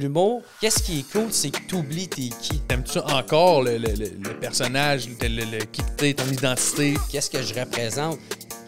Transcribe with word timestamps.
L'humour, 0.00 0.42
qu'est-ce 0.60 0.82
qui 0.82 0.98
est 1.00 1.12
cool, 1.12 1.28
c'est 1.30 1.50
que 1.50 1.60
tu 1.68 1.76
oublies 1.76 2.08
t'es 2.08 2.22
qui. 2.42 2.58
T'aimes-tu 2.66 2.98
encore 2.98 3.62
le, 3.62 3.78
le- 3.78 3.94
le- 3.94 4.40
personnage, 4.40 5.06
le, 5.08 5.64
qui 5.66 5.82
t'es, 5.96 6.12
ton 6.14 6.26
identité? 6.26 6.94
Qu'est-ce 7.12 7.30
que 7.30 7.40
je 7.40 7.54
représente? 7.54 8.18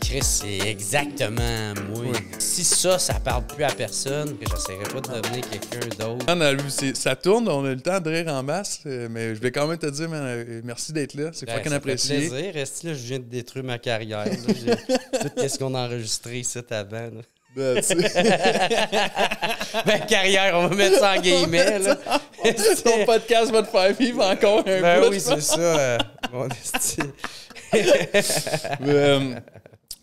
Chris, 0.00 0.20
c'est 0.22 0.58
exactement 0.58 1.74
moi. 1.90 2.02
Oui. 2.12 2.18
Si 2.38 2.62
ça, 2.62 3.00
ça 3.00 3.14
parle 3.14 3.44
plus 3.44 3.64
à 3.64 3.72
personne, 3.72 4.38
que 4.38 4.44
j'essaierai 4.48 4.84
pas 4.84 5.00
de 5.00 5.20
devenir 5.20 5.42
quelqu'un 5.50 5.88
d'autre. 5.98 6.94
Ça 6.94 7.16
tourne, 7.16 7.48
on 7.48 7.64
a 7.64 7.70
le 7.74 7.80
temps 7.80 7.98
de 7.98 8.08
rire 8.08 8.28
en 8.32 8.44
masse, 8.44 8.82
euh, 8.86 9.08
mais 9.10 9.34
je 9.34 9.40
vais 9.40 9.50
quand 9.50 9.66
même 9.66 9.78
te 9.78 9.86
dire, 9.86 10.08
man, 10.08 10.22
euh, 10.24 10.60
merci 10.62 10.92
d'être 10.92 11.14
là. 11.14 11.30
C'est 11.32 11.46
Ben, 11.46 11.54
fucking 11.56 11.64
ça 11.64 11.70
fait 11.70 11.76
apprécié. 11.76 12.28
plaisir. 12.28 12.54
Reste 12.54 12.84
là, 12.84 12.94
je 12.94 13.02
viens 13.04 13.18
de 13.18 13.24
détruire 13.24 13.64
ma 13.64 13.78
carrière. 13.80 14.26
Tout 14.30 15.48
ce 15.48 15.58
qu'on 15.58 15.74
a 15.74 15.86
enregistré 15.86 16.38
ici 16.38 16.60
avant. 16.70 16.96
là. 17.10 17.20
Ben, 17.56 17.76
tu 17.76 17.82
sais, 17.82 17.94
Ma 19.86 19.98
carrière, 20.06 20.52
on 20.56 20.68
va 20.68 20.76
mettre 20.76 20.98
ça 20.98 21.14
en 21.14 21.20
guillemets. 21.20 21.78
Là. 21.78 21.96
ton 22.84 23.06
podcast 23.06 23.50
va 23.50 23.62
te 23.62 23.68
faire 23.68 23.94
vivre 23.94 24.22
encore 24.24 24.58
un 24.60 24.80
Ben 24.82 25.00
bout, 25.00 25.08
oui, 25.08 25.16
je 25.16 25.20
c'est 25.20 25.40
ça. 25.40 25.58
euh, 25.58 25.98
mon 26.32 26.48
euh, 28.86 29.34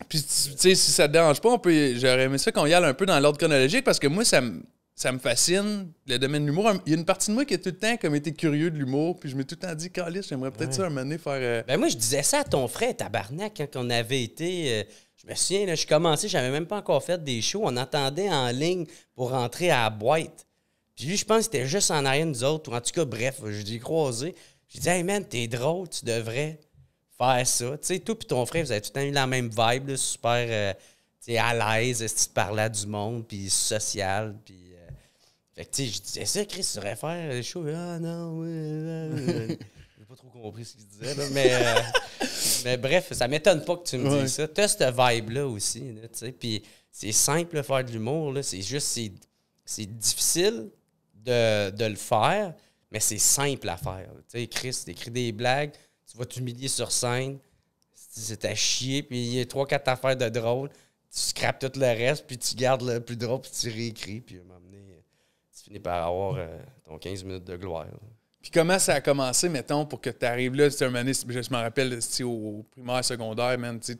Puis, 0.08 0.20
tu 0.20 0.50
tu 0.50 0.58
sais, 0.58 0.74
si 0.74 0.90
ça 0.90 1.06
te 1.06 1.12
dérange 1.12 1.40
pas, 1.40 1.48
on 1.50 1.58
peut, 1.58 1.94
j'aurais 1.96 2.24
aimé 2.24 2.38
ça 2.38 2.50
qu'on 2.50 2.66
y 2.66 2.74
aille 2.74 2.84
un 2.84 2.92
peu 2.94 3.06
dans 3.06 3.18
l'ordre 3.20 3.38
chronologique 3.38 3.84
parce 3.84 4.00
que 4.00 4.08
moi, 4.08 4.24
ça 4.24 4.40
me, 4.40 4.60
ça 4.96 5.10
me 5.10 5.18
fascine, 5.18 5.90
le 6.06 6.18
domaine 6.18 6.42
de 6.44 6.50
l'humour. 6.50 6.70
Il 6.86 6.92
y 6.92 6.94
a 6.94 6.98
une 6.98 7.04
partie 7.04 7.30
de 7.30 7.34
moi 7.34 7.44
qui 7.44 7.54
a 7.54 7.58
tout 7.58 7.70
le 7.70 7.76
temps 7.78 7.96
comme 7.96 8.14
été 8.14 8.32
curieux 8.32 8.70
de 8.70 8.76
l'humour, 8.78 9.18
puis 9.18 9.28
je 9.28 9.36
m'ai 9.36 9.44
tout 9.44 9.56
le 9.60 9.66
temps 9.66 9.74
dit, 9.74 9.90
Calis, 9.90 10.22
j'aimerais 10.28 10.50
peut-être 10.52 10.72
ça 10.74 10.82
un 10.86 10.88
moment 10.88 11.00
donné 11.02 11.18
faire. 11.18 11.32
euh, 11.34 11.62
Ben 11.66 11.78
moi, 11.78 11.88
je 11.88 11.96
disais 11.96 12.22
ça 12.22 12.40
à 12.40 12.44
ton 12.44 12.68
frère, 12.68 12.96
tabarnak, 12.96 13.54
quand 13.56 13.76
on 13.76 13.90
avait 13.90 14.22
été. 14.22 14.72
euh, 14.72 14.82
je 15.16 15.28
me 15.30 15.34
souviens, 15.34 15.66
là, 15.66 15.74
je 15.74 15.86
commençais, 15.86 16.28
j'avais 16.28 16.50
même 16.50 16.66
pas 16.66 16.76
encore 16.76 17.02
fait 17.02 17.22
des 17.22 17.40
shows. 17.42 17.62
On 17.64 17.76
attendait 17.76 18.30
en 18.30 18.50
ligne 18.50 18.86
pour 19.14 19.30
rentrer 19.30 19.70
à 19.70 19.84
la 19.84 19.90
boîte. 19.90 20.46
Puis 20.94 21.06
lui, 21.06 21.16
je 21.16 21.24
pense 21.24 21.38
que 21.38 21.44
c'était 21.44 21.66
juste 21.66 21.90
en 21.90 22.04
arrière 22.04 22.26
nous 22.26 22.44
autres, 22.44 22.70
ou 22.70 22.74
en 22.74 22.80
tout 22.80 22.92
cas, 22.92 23.04
bref, 23.04 23.40
je 23.44 23.62
l'ai 23.64 23.78
croisé. 23.80 24.34
J'ai 24.68 24.78
dit, 24.78 24.88
hey 24.88 25.02
man, 25.02 25.24
t'es 25.24 25.48
drôle, 25.48 25.88
tu 25.88 26.04
devrais 26.04 26.60
faire 27.18 27.46
ça. 27.46 27.70
Tu 27.78 27.78
sais, 27.82 27.98
toi 27.98 28.16
puis 28.16 28.28
ton 28.28 28.44
frère, 28.46 28.64
vous 28.64 28.70
avez 28.70 28.80
tout 28.80 28.90
le 28.94 29.00
temps 29.00 29.06
eu 29.06 29.10
la 29.10 29.26
même 29.26 29.48
vibe, 29.48 29.88
là, 29.88 29.96
super 29.96 30.46
euh, 30.48 30.72
à 31.38 31.80
l'aise, 31.80 32.04
tu 32.04 32.28
parlais 32.32 32.70
du 32.70 32.86
monde, 32.86 33.26
puis 33.26 33.50
social, 33.50 34.36
puis. 34.44 34.63
Fait 35.54 35.64
que, 35.66 35.70
tu 35.70 35.86
sais, 35.86 35.92
je 35.92 36.02
disais 36.02 36.24
ça, 36.26 36.44
Chris, 36.44 36.66
tu 36.68 36.76
devrais 36.78 36.96
faire 36.96 37.30
des 37.30 37.42
shows. 37.42 37.64
Ah 37.74 37.98
non, 38.00 38.38
oui. 38.40 38.48
J'ai 39.98 40.04
pas 40.04 40.16
trop 40.16 40.28
compris 40.28 40.64
ce 40.64 40.74
qu'il 40.74 40.86
disait, 40.86 41.14
là, 41.14 41.24
mais, 41.32 41.54
euh, 41.54 42.26
mais 42.64 42.76
bref, 42.76 43.12
ça 43.12 43.28
m'étonne 43.28 43.64
pas 43.64 43.76
que 43.76 43.88
tu 43.88 43.96
me 43.98 44.10
Ouais. 44.10 44.22
dises 44.22 44.34
ça. 44.34 44.48
T'as 44.48 44.68
cette 44.68 44.82
vibe-là 44.94 45.46
aussi, 45.46 45.92
là, 45.92 46.08
tu 46.08 46.18
sais. 46.18 46.32
Puis 46.32 46.62
c'est 46.90 47.12
simple 47.12 47.56
de 47.56 47.62
faire 47.62 47.84
de 47.84 47.90
l'humour, 47.92 48.32
là. 48.32 48.42
C'est 48.42 48.62
juste, 48.62 48.88
c'est, 48.88 49.12
c'est 49.64 49.86
difficile 49.86 50.70
de, 51.14 51.70
de 51.70 51.84
le 51.84 51.94
faire, 51.96 52.52
mais 52.90 53.00
c'est 53.00 53.18
simple 53.18 53.68
à 53.68 53.76
faire. 53.76 54.08
Tu 54.30 54.40
sais, 54.40 54.46
Chris, 54.46 54.76
t'écris 54.84 55.10
des 55.10 55.32
blagues, 55.32 55.72
tu 56.10 56.18
vas 56.18 56.26
t'humilier 56.26 56.68
sur 56.68 56.90
scène, 56.92 57.38
c'est 57.94 58.44
à 58.44 58.54
chier, 58.54 59.02
puis 59.02 59.18
il 59.24 59.34
y 59.34 59.40
a 59.40 59.46
trois, 59.46 59.66
quatre 59.66 59.88
affaires 59.88 60.16
de 60.16 60.28
drôle, 60.28 60.68
tu 60.68 61.20
scrapes 61.20 61.58
tout 61.60 61.78
le 61.80 61.86
reste, 61.86 62.26
puis 62.26 62.36
tu 62.38 62.54
gardes 62.56 62.82
le 62.82 63.00
plus 63.00 63.16
drôle, 63.16 63.40
puis 63.40 63.50
tu 63.58 63.68
réécris, 63.70 64.20
puis 64.20 64.36
à 64.36 64.40
un 64.40 64.42
moment 64.44 64.54
donné, 64.60 64.63
tu 64.63 64.63
finis 65.74 65.80
par 65.82 66.06
avoir 66.06 66.36
euh, 66.36 66.58
ton 66.84 66.98
15 66.98 67.24
minutes 67.24 67.44
de 67.44 67.56
gloire. 67.56 67.86
Puis 68.40 68.50
comment 68.50 68.78
ça 68.78 68.94
a 68.94 69.00
commencé, 69.00 69.48
mettons, 69.48 69.86
pour 69.86 70.00
que 70.00 70.10
tu 70.10 70.24
arrives 70.26 70.54
là? 70.54 70.70
C'était 70.70 70.84
un 70.84 70.90
donné, 70.92 71.12
je 71.14 71.26
me 71.50 71.56
rappelle, 71.56 71.98
au, 72.22 72.28
au 72.58 72.62
primaire, 72.70 73.04
secondaire, 73.04 73.58
man, 73.58 73.80
tu 73.80 73.96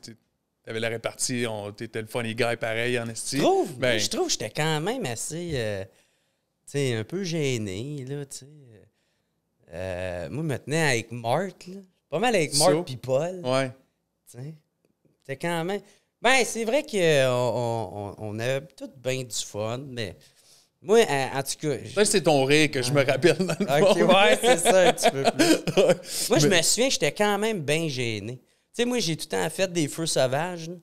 avais 0.67 0.79
la 0.79 0.89
répartie, 0.89 1.45
on- 1.47 1.71
t'étais 1.71 2.01
le 2.01 2.07
funny 2.07 2.35
guy 2.35 2.55
pareil 2.59 2.97
en 2.99 3.07
esti. 3.09 3.37
Je 3.37 3.41
trouve, 3.41 3.77
Ben, 3.77 3.99
je 3.99 4.09
trouve 4.09 4.25
que 4.27 4.31
j'étais 4.31 4.49
quand 4.51 4.79
même 4.81 5.05
assez, 5.05 5.51
euh, 5.55 5.83
tu 5.83 5.91
sais, 6.67 6.93
un 6.93 7.03
peu 7.03 7.23
gêné, 7.23 8.05
là, 8.07 8.25
tu 8.25 8.37
sais. 8.37 8.45
Euh, 9.73 10.29
moi, 10.29 10.43
maintenant, 10.43 10.87
avec 10.89 11.11
Marthe, 11.11 11.67
là, 11.67 11.81
pas 12.09 12.19
mal 12.19 12.35
avec? 12.35 12.55
Marthe 12.55 12.85
puis 12.85 12.97
Paul, 12.97 13.41
Ouais. 13.43 13.69
tu 14.31 14.37
sais. 14.37 14.53
C'était 15.21 15.37
quand 15.37 15.63
même... 15.65 15.81
Ben, 16.21 16.43
c'est 16.45 16.65
vrai 16.65 16.83
qu'on 16.83 16.95
on, 16.99 18.15
on 18.17 18.39
avait 18.39 18.65
tout 18.77 18.89
bien 18.97 19.23
du 19.23 19.35
fun, 19.35 19.79
mais 19.79 20.15
moi, 20.85 20.99
en, 21.09 21.39
en 21.39 21.43
tout 21.43 21.55
cas... 21.59 21.77
je- 21.83 22.03
c'est 22.05 22.21
ton 22.21 22.43
rire 22.45 22.71
que 22.71 22.81
je 22.81 22.91
me 22.91 23.03
rappelle 23.03 23.37
dans 23.37 23.55
le 23.59 24.05
ouais, 24.05 24.37
c'est 24.41 24.57
ça, 24.57 24.87
un 24.89 24.93
petit 24.93 25.09
peu 25.11 25.23
plus. 25.37 26.29
Moi, 26.29 26.39
je 26.39 26.47
Mais- 26.47 26.57
me 26.57 26.61
souviens, 26.63 26.89
j'étais 26.89 27.11
quand 27.11 27.37
même 27.37 27.61
bien 27.61 27.87
gêné. 27.87 28.37
Tu 28.37 28.41
sais, 28.81 28.85
moi, 28.85 28.99
j'ai 28.99 29.15
tout 29.17 29.27
le 29.31 29.37
temps 29.37 29.49
fait 29.49 29.71
des 29.71 29.87
feux 29.87 30.05
sauvages. 30.05 30.67
là. 30.69 30.75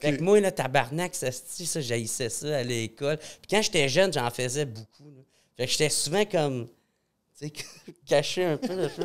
Fait 0.00 0.16
que 0.16 0.22
moi, 0.22 0.38
là, 0.40 0.50
tabarnak, 0.52 1.14
ça, 1.14 1.32
se- 1.32 1.64
ça 1.64 1.80
j'haïssais 1.80 2.28
ça 2.28 2.58
à 2.58 2.62
l'école. 2.62 3.18
Puis 3.18 3.48
quand 3.50 3.60
j'étais 3.62 3.88
jeune, 3.88 4.12
j'en 4.12 4.30
faisais 4.30 4.64
beaucoup. 4.64 5.04
là. 5.16 5.22
Fait 5.56 5.66
que 5.66 5.72
j'étais 5.72 5.90
souvent 5.90 6.24
comme, 6.24 6.68
tu 7.38 7.46
sais, 7.48 7.52
caché 8.06 8.44
un 8.44 8.56
peu, 8.56 8.72
un 8.84 8.88
peu. 8.88 9.04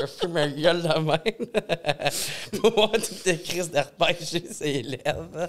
Je 0.00 0.06
fais 0.06 0.28
ma 0.28 0.48
gueule 0.48 0.82
de 0.82 0.98
même. 0.98 2.60
pour 2.60 2.72
voir 2.74 2.92
toutes 2.92 3.24
les 3.24 3.38
crises 3.40 3.70
repêcher 3.74 4.44
ses 4.50 4.82
lèvres. 4.82 5.48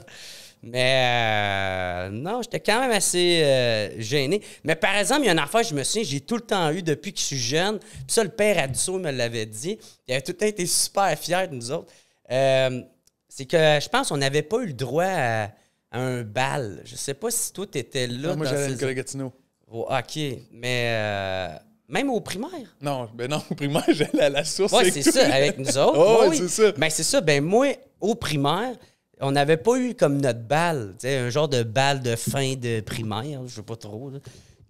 Mais 0.64 2.08
euh, 2.08 2.10
non, 2.12 2.42
j'étais 2.44 2.60
quand 2.60 2.82
même 2.82 2.92
assez 2.92 3.42
euh, 3.44 4.00
gêné. 4.00 4.42
Mais 4.64 4.76
par 4.76 4.96
exemple, 4.96 5.22
il 5.22 5.26
y 5.26 5.30
a 5.30 5.32
une 5.32 5.40
affaire, 5.40 5.64
je 5.64 5.74
me 5.74 5.84
souviens, 5.84 6.04
j'ai 6.04 6.22
tout 6.22 6.36
le 6.36 6.42
temps 6.42 6.72
eu 6.72 6.84
depuis 6.84 7.14
que 7.14 7.20
je 7.20 7.26
suis 7.26 7.38
jeune. 7.38 7.80
Puis 7.80 8.04
ça, 8.08 8.24
le 8.24 8.30
père 8.30 8.60
Adusseau 8.60 9.00
me 9.00 9.12
l'avait 9.12 9.48
dit. 9.48 9.80
Il 10.08 10.14
avait 10.14 10.22
tout 10.22 10.34
le 10.34 10.38
temps 10.38 10.46
été 10.46 10.66
super 10.68 11.18
fier 11.18 11.48
de 11.50 11.56
nous 11.56 11.72
autres. 11.72 11.92
Euh, 12.30 12.82
c'est 13.28 13.46
que 13.46 13.58
je 13.58 13.90
pense 13.90 14.10
qu'on 14.10 14.18
n'avait 14.18 14.44
pas 14.44 14.58
eu 14.58 14.68
le 14.68 14.74
droit 14.74 15.06
à, 15.06 15.46
à 15.92 16.00
un 16.00 16.22
bal. 16.22 16.82
Je 16.86 16.96
sais 16.96 17.16
pas 17.16 17.32
si 17.32 17.52
toi, 17.54 17.66
tu 17.66 17.80
étais 17.80 18.06
là. 18.06 18.30
Non, 18.30 18.38
moi, 18.38 18.46
j'allais 18.46 18.66
à 18.66 18.70
l'école 18.70 18.94
Gatineau. 18.94 19.34
Oh, 19.68 19.88
OK. 19.90 20.20
Mais 20.52 21.58
même 21.92 22.10
au 22.10 22.22
primaire. 22.22 22.76
Non, 22.82 23.10
ben 23.14 23.30
non, 23.30 23.42
au 23.50 23.56
primaire, 23.56 23.84
j'allais 23.90 24.22
à 24.22 24.30
la 24.30 24.44
source. 24.44 24.74
Oui, 24.74 24.90
c'est 24.92 25.04
ça, 25.04 25.32
avec 25.34 25.58
nous 25.60 25.78
autres. 25.78 25.94
Oh, 25.98 26.26
oui. 26.30 26.38
c'est 26.38 26.48
ça. 26.48 26.72
Ben, 26.72 26.90
c'est 26.90 27.04
ça. 27.04 27.22
Ben, 27.22 27.44
moi, 27.44 27.68
au 28.00 28.16
primaire, 28.16 28.76
on 29.20 29.32
n'avait 29.32 29.58
pas 29.58 29.78
eu 29.78 29.94
comme 29.94 30.20
notre 30.20 30.40
balle, 30.42 30.96
tu 31.00 31.08
sais, 31.08 31.18
un 31.18 31.30
genre 31.30 31.48
de 31.50 31.62
balle 31.64 32.02
de 32.02 32.16
fin 32.16 32.56
de 32.56 32.80
primaire, 32.82 33.42
je 33.46 33.54
sais 33.56 33.62
pas 33.62 33.76
trop. 33.76 34.10
là. 34.10 34.20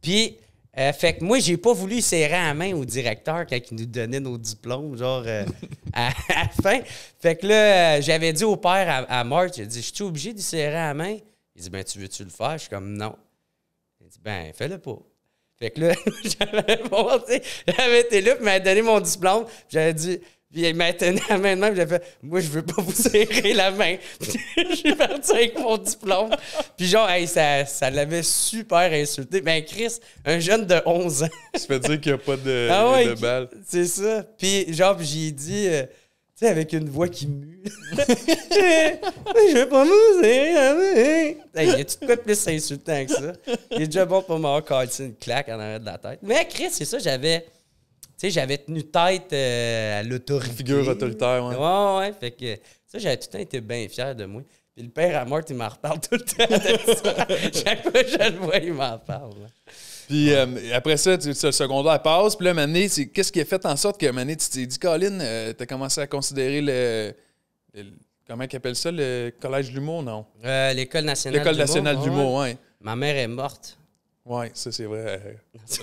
Puis, 0.01 0.35
euh, 0.77 0.91
fait 0.93 1.15
que 1.17 1.23
moi, 1.23 1.39
j'ai 1.39 1.57
pas 1.57 1.73
voulu 1.73 2.01
serrer 2.01 2.31
la 2.31 2.53
main 2.53 2.73
au 2.73 2.83
directeur 2.85 3.45
quand 3.47 3.57
il 3.71 3.77
nous 3.77 3.85
donnait 3.85 4.19
nos 4.19 4.37
diplômes, 4.37 4.97
genre 4.97 5.23
euh, 5.25 5.45
à, 5.93 6.07
à 6.07 6.11
la 6.43 6.49
fin. 6.61 6.79
Fait 7.19 7.35
que 7.35 7.45
là, 7.47 7.97
euh, 7.97 8.01
j'avais 8.01 8.33
dit 8.33 8.43
au 8.43 8.55
père 8.57 8.89
à, 9.07 9.19
à 9.19 9.23
Marthe, 9.23 9.55
j'ai 9.57 9.65
dit, 9.65 9.81
je 9.81 9.93
suis 9.93 10.03
obligé 10.03 10.33
d'y 10.33 10.41
serrer 10.41 10.73
la 10.73 10.93
main. 10.93 11.17
Il 11.55 11.61
dit, 11.61 11.69
ben, 11.69 11.83
tu 11.83 11.99
veux-tu 11.99 12.23
le 12.23 12.29
faire? 12.29 12.53
Je 12.53 12.57
suis 12.59 12.69
comme, 12.69 12.93
non. 12.93 13.15
Il 14.01 14.07
dit, 14.07 14.19
ben, 14.23 14.51
fais-le 14.53 14.77
pas. 14.79 14.97
Fait 15.61 15.69
que 15.69 15.79
là, 15.81 15.93
j'avais 16.23 16.81
bon, 16.89 17.07
j'avais 17.67 18.01
été 18.01 18.21
là, 18.21 18.35
puis 18.35 18.43
m'avait 18.43 18.61
donné 18.61 18.81
mon 18.81 18.99
diplôme. 18.99 19.45
puis 19.45 19.53
J'avais 19.69 19.93
dit, 19.93 20.19
puis 20.51 20.67
il 20.67 20.75
m'a 20.75 20.91
tenu 20.91 21.21
la 21.29 21.37
main 21.37 21.55
de 21.55 21.61
même, 21.61 21.75
j'avais 21.75 21.99
fait, 21.99 22.17
moi, 22.23 22.39
je 22.39 22.47
veux 22.47 22.63
pas 22.63 22.75
vous 22.81 22.91
serrer 22.91 23.53
la 23.53 23.69
main. 23.69 23.95
je 24.57 24.75
suis 24.75 24.95
parti 24.95 25.31
avec 25.31 25.59
mon 25.59 25.77
diplôme. 25.77 26.31
Puis 26.75 26.87
genre, 26.87 27.07
hey, 27.07 27.27
ça, 27.27 27.63
ça 27.65 27.91
l'avait 27.91 28.23
super 28.23 28.91
insulté. 28.91 29.41
Ben, 29.41 29.63
Chris, 29.63 29.99
un 30.25 30.39
jeune 30.39 30.65
de 30.65 30.81
11 30.83 31.23
ans. 31.23 31.29
Ça 31.53 31.67
fait 31.67 31.79
dire 31.79 32.01
qu'il 32.01 32.11
n'y 32.11 32.15
a 32.15 32.17
pas 32.17 32.37
de, 32.37 32.67
Ah 32.71 32.91
ouais, 32.91 33.05
de 33.05 33.13
balle. 33.13 33.47
C'est 33.63 33.85
ça. 33.85 34.23
Puis 34.39 34.73
genre, 34.73 34.97
j'ai 34.99 35.31
dit, 35.31 35.67
euh, 35.67 35.83
sais, 36.41 36.47
avec 36.49 36.73
une 36.73 36.89
voix 36.89 37.07
qui 37.07 37.27
mue. 37.27 37.61
je 37.93 39.57
veux 39.57 39.69
pas 39.69 39.85
main. 39.85 40.23
Hey, 41.55 41.67
y 41.69 41.81
a-tu 41.81 41.97
de 41.99 42.05
quoi 42.05 42.17
plus 42.17 42.47
insultant 42.47 43.05
que 43.05 43.11
ça? 43.11 43.33
Il 43.71 43.83
est 43.83 43.85
déjà 43.87 44.05
bon 44.05 44.21
pour 44.21 44.39
m'avoir 44.39 44.63
cassé 44.63 45.05
une 45.05 45.15
claque 45.15 45.49
en 45.49 45.59
arrière 45.59 45.79
de 45.79 45.85
la 45.85 45.97
tête. 45.97 46.19
Mais 46.23 46.47
Chris, 46.47 46.69
c'est 46.71 46.85
ça, 46.85 46.99
j'avais. 46.99 47.41
Tu 48.17 48.27
sais, 48.27 48.31
j'avais 48.31 48.57
tenu 48.57 48.83
tête 48.83 49.33
euh, 49.33 49.99
à 49.99 50.03
l'autorité. 50.03 50.53
Figure 50.55 50.87
autoritaire, 50.87 51.43
ouais. 51.45 51.55
Ouais, 51.55 51.97
ouais. 51.99 52.13
Fait 52.19 52.31
que 52.31 52.61
ça, 52.85 52.99
j'avais 52.99 53.17
tout 53.17 53.27
le 53.27 53.31
temps 53.33 53.39
été 53.39 53.61
bien 53.61 53.87
fier 53.87 54.15
de 54.15 54.25
moi. 54.25 54.41
Puis 54.75 54.83
le 54.83 54.89
père 54.89 55.19
à 55.19 55.25
mort, 55.25 55.41
il 55.49 55.55
m'en 55.55 55.67
reparle 55.67 55.99
tout 55.99 56.15
le 56.15 56.21
temps 56.21 56.45
de 56.47 56.93
ça. 56.93 57.27
Chaque 57.63 57.81
fois 57.83 57.91
que 57.91 58.07
je 58.07 58.31
le 58.31 58.37
vois, 58.37 58.57
il 58.57 58.73
m'en 58.73 58.97
parle. 58.99 59.31
là. 59.41 59.47
Puis 60.11 60.33
euh, 60.33 60.45
après 60.73 60.97
ça, 60.97 61.17
tu, 61.17 61.29
le 61.29 61.33
secondaire 61.51 62.01
passe. 62.01 62.35
Puis 62.35 62.45
là, 62.45 62.53
Mané, 62.53 62.89
qu'est-ce 62.89 63.31
qui 63.31 63.39
a 63.39 63.45
fait 63.45 63.65
en 63.65 63.77
sorte 63.77 63.97
que 63.99 64.11
Mané, 64.11 64.35
tu 64.35 64.49
t'es 64.49 64.65
dit, 64.65 64.77
Colin, 64.77 65.19
euh, 65.21 65.53
t'as 65.53 65.65
commencé 65.65 66.01
à 66.01 66.07
considérer 66.07 66.59
le, 66.61 67.13
le- 67.73 67.91
Comment 68.27 68.43
ils 68.49 68.55
appellent 68.55 68.75
ça, 68.75 68.91
le 68.91 69.31
collège 69.41 69.69
de 69.71 69.75
l'humour, 69.75 70.03
non? 70.03 70.25
Euh, 70.45 70.73
L'école 70.73 71.03
nationale 71.05 71.39
L'école 71.39 71.57
nationale 71.57 71.97
d'humour, 71.97 72.35
ouais. 72.41 72.57
Ma 72.81 72.95
mère 72.95 73.15
est 73.17 73.27
morte. 73.27 73.77
Ouais, 74.23 74.51
ça, 74.53 74.71
c'est 74.71 74.83
vrai. 74.85 75.19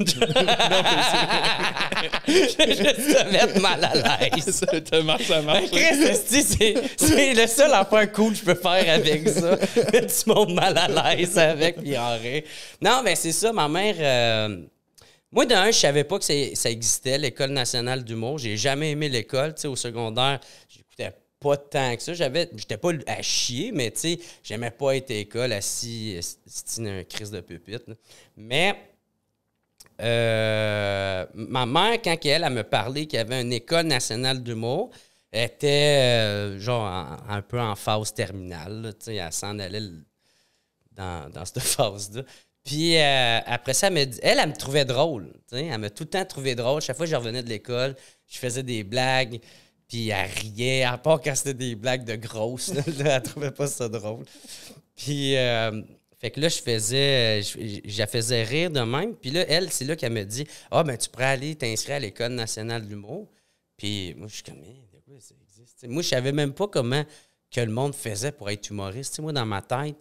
je 2.28 2.82
vais 2.82 2.94
te 2.94 3.32
mettre 3.32 3.60
mal 3.60 3.84
à 3.84 3.94
l'aise. 4.28 4.50
ça, 4.50 5.02
marche, 5.02 5.24
ça 5.26 5.42
marche. 5.42 5.64
C'est 5.72 7.34
le 7.34 7.46
seul 7.48 7.72
affaire 7.72 8.12
cool 8.12 8.32
que 8.32 8.38
je 8.38 8.44
peux 8.44 8.54
faire 8.54 8.94
avec 8.94 9.28
ça. 9.28 9.56
Du 9.56 10.14
monde 10.32 10.54
mal 10.54 10.78
à 10.78 11.16
l'aise 11.16 11.36
avec, 11.36 11.78
puis 11.82 11.98
en 11.98 12.16
rire. 12.16 12.42
Non, 12.80 13.02
mais 13.04 13.16
c'est 13.16 13.32
ça, 13.32 13.52
ma 13.52 13.68
mère... 13.68 13.96
euh, 13.98 14.56
Moi, 15.32 15.44
d'un, 15.44 15.66
je 15.72 15.78
savais 15.78 16.04
pas 16.04 16.18
que 16.20 16.24
ça 16.24 16.70
existait, 16.70 17.18
l'École 17.18 17.50
nationale 17.50 18.04
d'humour. 18.04 18.38
J'ai 18.38 18.56
jamais 18.56 18.92
aimé 18.92 19.08
l'école. 19.08 19.52
Tu 19.54 19.62
sais, 19.62 19.68
au 19.68 19.76
secondaire, 19.76 20.38
pas 21.40 21.56
tant 21.56 21.94
que 21.96 22.02
ça. 22.02 22.14
J'avais... 22.14 22.50
J'étais 22.56 22.76
pas 22.76 22.90
à 23.06 23.22
chier, 23.22 23.72
mais 23.72 23.90
tu 23.90 24.00
sais, 24.00 24.18
j'aimais 24.42 24.70
pas 24.70 24.96
être 24.96 25.10
à 25.10 25.14
l'école 25.14 25.52
assis, 25.52 26.18
c'était 26.46 26.88
un 26.88 27.04
crise 27.04 27.30
de 27.30 27.40
pupitre. 27.40 27.92
Mais 28.36 28.74
euh, 30.00 31.26
ma 31.34 31.66
mère, 31.66 32.00
quand 32.02 32.16
elle, 32.24 32.44
elle 32.44 32.52
me 32.52 32.62
parlait 32.62 33.06
qu'il 33.06 33.18
y 33.18 33.20
avait 33.20 33.40
une 33.40 33.52
école 33.52 33.86
nationale 33.86 34.42
d'humour, 34.42 34.90
elle 35.32 35.46
était 35.46 35.68
euh, 36.00 36.58
genre 36.58 36.82
en- 36.84 37.16
un 37.28 37.42
peu 37.42 37.60
en 37.60 37.74
phase 37.76 38.14
terminale. 38.14 38.94
tu 38.98 39.06
sais, 39.06 39.14
elle 39.16 39.32
s'en 39.32 39.58
allait 39.58 39.82
dans, 40.92 41.30
dans 41.30 41.44
cette 41.44 41.60
phase-là. 41.62 42.22
Puis 42.64 42.96
euh, 42.98 43.38
après 43.46 43.74
ça, 43.74 43.88
elle, 43.88 43.94
me 43.94 44.00
elle, 44.00 44.38
elle 44.38 44.48
me 44.48 44.56
trouvait 44.56 44.84
drôle. 44.84 45.32
Elle 45.52 45.78
m'a 45.78 45.90
tout 45.90 46.04
le 46.04 46.10
temps 46.10 46.24
trouvé 46.24 46.54
drôle. 46.54 46.80
Chaque 46.82 46.96
fois 46.96 47.06
que 47.06 47.10
je 47.10 47.16
revenais 47.16 47.42
de 47.42 47.48
l'école, 47.48 47.96
je 48.26 48.38
faisais 48.38 48.62
des 48.62 48.84
blagues. 48.84 49.40
Puis 49.88 50.10
elle 50.10 50.30
riait, 50.30 50.82
à 50.82 50.98
part 50.98 51.20
quand 51.20 51.34
c'était 51.34 51.54
des 51.54 51.74
blagues 51.74 52.04
de 52.04 52.16
grosses. 52.16 52.72
elle 53.04 53.22
trouvait 53.22 53.50
pas 53.50 53.66
ça 53.66 53.88
drôle. 53.88 54.24
Puis, 54.94 55.36
euh, 55.36 55.82
fait 56.18 56.30
que 56.30 56.40
là, 56.40 56.48
je 56.48 56.60
faisais, 56.60 57.42
je, 57.42 57.98
la 57.98 58.06
faisais 58.06 58.42
rire 58.42 58.70
de 58.70 58.80
même. 58.80 59.14
Puis 59.14 59.30
là, 59.30 59.44
elle, 59.48 59.70
c'est 59.70 59.84
là 59.84 59.96
qu'elle 59.96 60.12
me 60.12 60.24
dit 60.24 60.46
Ah, 60.70 60.82
ben, 60.82 60.96
tu 60.96 61.08
pourrais 61.08 61.26
aller 61.26 61.54
t'inscrire 61.54 61.96
à 61.96 62.00
l'École 62.00 62.32
nationale 62.32 62.84
de 62.84 62.90
l'humour. 62.90 63.28
Puis 63.76 64.14
moi, 64.16 64.28
je 64.28 64.34
suis 64.34 64.42
comme, 64.42 64.60
quoi 65.06 65.16
ça 65.20 65.34
existe? 65.40 65.86
Moi, 65.88 66.02
je 66.02 66.08
savais 66.08 66.32
même 66.32 66.52
pas 66.52 66.68
comment 66.68 67.04
que 67.50 67.60
le 67.60 67.70
monde 67.70 67.94
faisait 67.94 68.32
pour 68.32 68.50
être 68.50 68.68
humoriste. 68.68 69.20
Moi, 69.20 69.32
dans 69.32 69.46
ma 69.46 69.62
tête, 69.62 69.96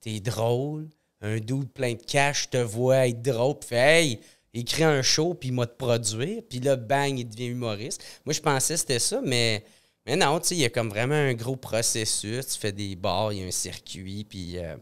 t'es 0.00 0.20
drôle, 0.20 0.88
un 1.20 1.38
doute 1.38 1.72
plein 1.72 1.94
de 1.94 2.02
cash, 2.02 2.44
je 2.44 2.48
te 2.48 2.56
vois 2.58 3.08
être 3.08 3.22
drôle, 3.22 3.58
puis 3.58 3.76
hey, 3.76 4.20
écris 4.54 4.84
un 4.84 5.02
show, 5.02 5.34
puis 5.34 5.48
il 5.48 5.52
m'a 5.52 5.66
te 5.66 5.76
produire. 5.76 6.42
Puis 6.48 6.60
là, 6.60 6.76
bang, 6.76 7.18
il 7.18 7.28
devient 7.28 7.46
humoriste. 7.46 8.02
Moi, 8.24 8.32
je 8.32 8.40
pensais 8.40 8.74
que 8.74 8.80
c'était 8.80 8.98
ça, 8.98 9.20
mais, 9.24 9.64
mais 10.06 10.16
non, 10.16 10.38
tu 10.40 10.48
sais, 10.48 10.54
il 10.56 10.60
y 10.60 10.64
a 10.64 10.70
comme 10.70 10.88
vraiment 10.88 11.14
un 11.14 11.34
gros 11.34 11.56
processus. 11.56 12.46
Tu 12.46 12.58
fais 12.58 12.72
des 12.72 12.94
bars, 12.96 13.32
il 13.32 13.40
y 13.40 13.44
a 13.44 13.46
un 13.46 13.50
circuit, 13.50 14.24
puis 14.24 14.58
euh, 14.58 14.76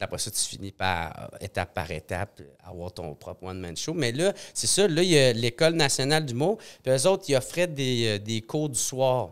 après 0.00 0.18
ça, 0.18 0.30
tu 0.30 0.40
finis 0.40 0.72
par, 0.72 1.30
étape 1.40 1.74
par 1.74 1.90
étape, 1.90 2.40
avoir 2.64 2.92
ton 2.92 3.14
propre 3.14 3.44
one-man 3.44 3.76
show. 3.76 3.94
Mais 3.94 4.12
là, 4.12 4.32
c'est 4.54 4.66
ça, 4.66 4.88
là, 4.88 5.02
il 5.02 5.10
y 5.10 5.18
a 5.18 5.32
l'École 5.32 5.74
nationale 5.74 6.26
du 6.26 6.34
mot, 6.34 6.58
puis 6.82 6.92
eux 6.92 7.06
autres, 7.06 7.24
ils 7.28 7.36
offraient 7.36 7.66
des, 7.66 8.06
euh, 8.06 8.18
des 8.18 8.40
cours 8.40 8.68
du 8.68 8.78
soir. 8.78 9.30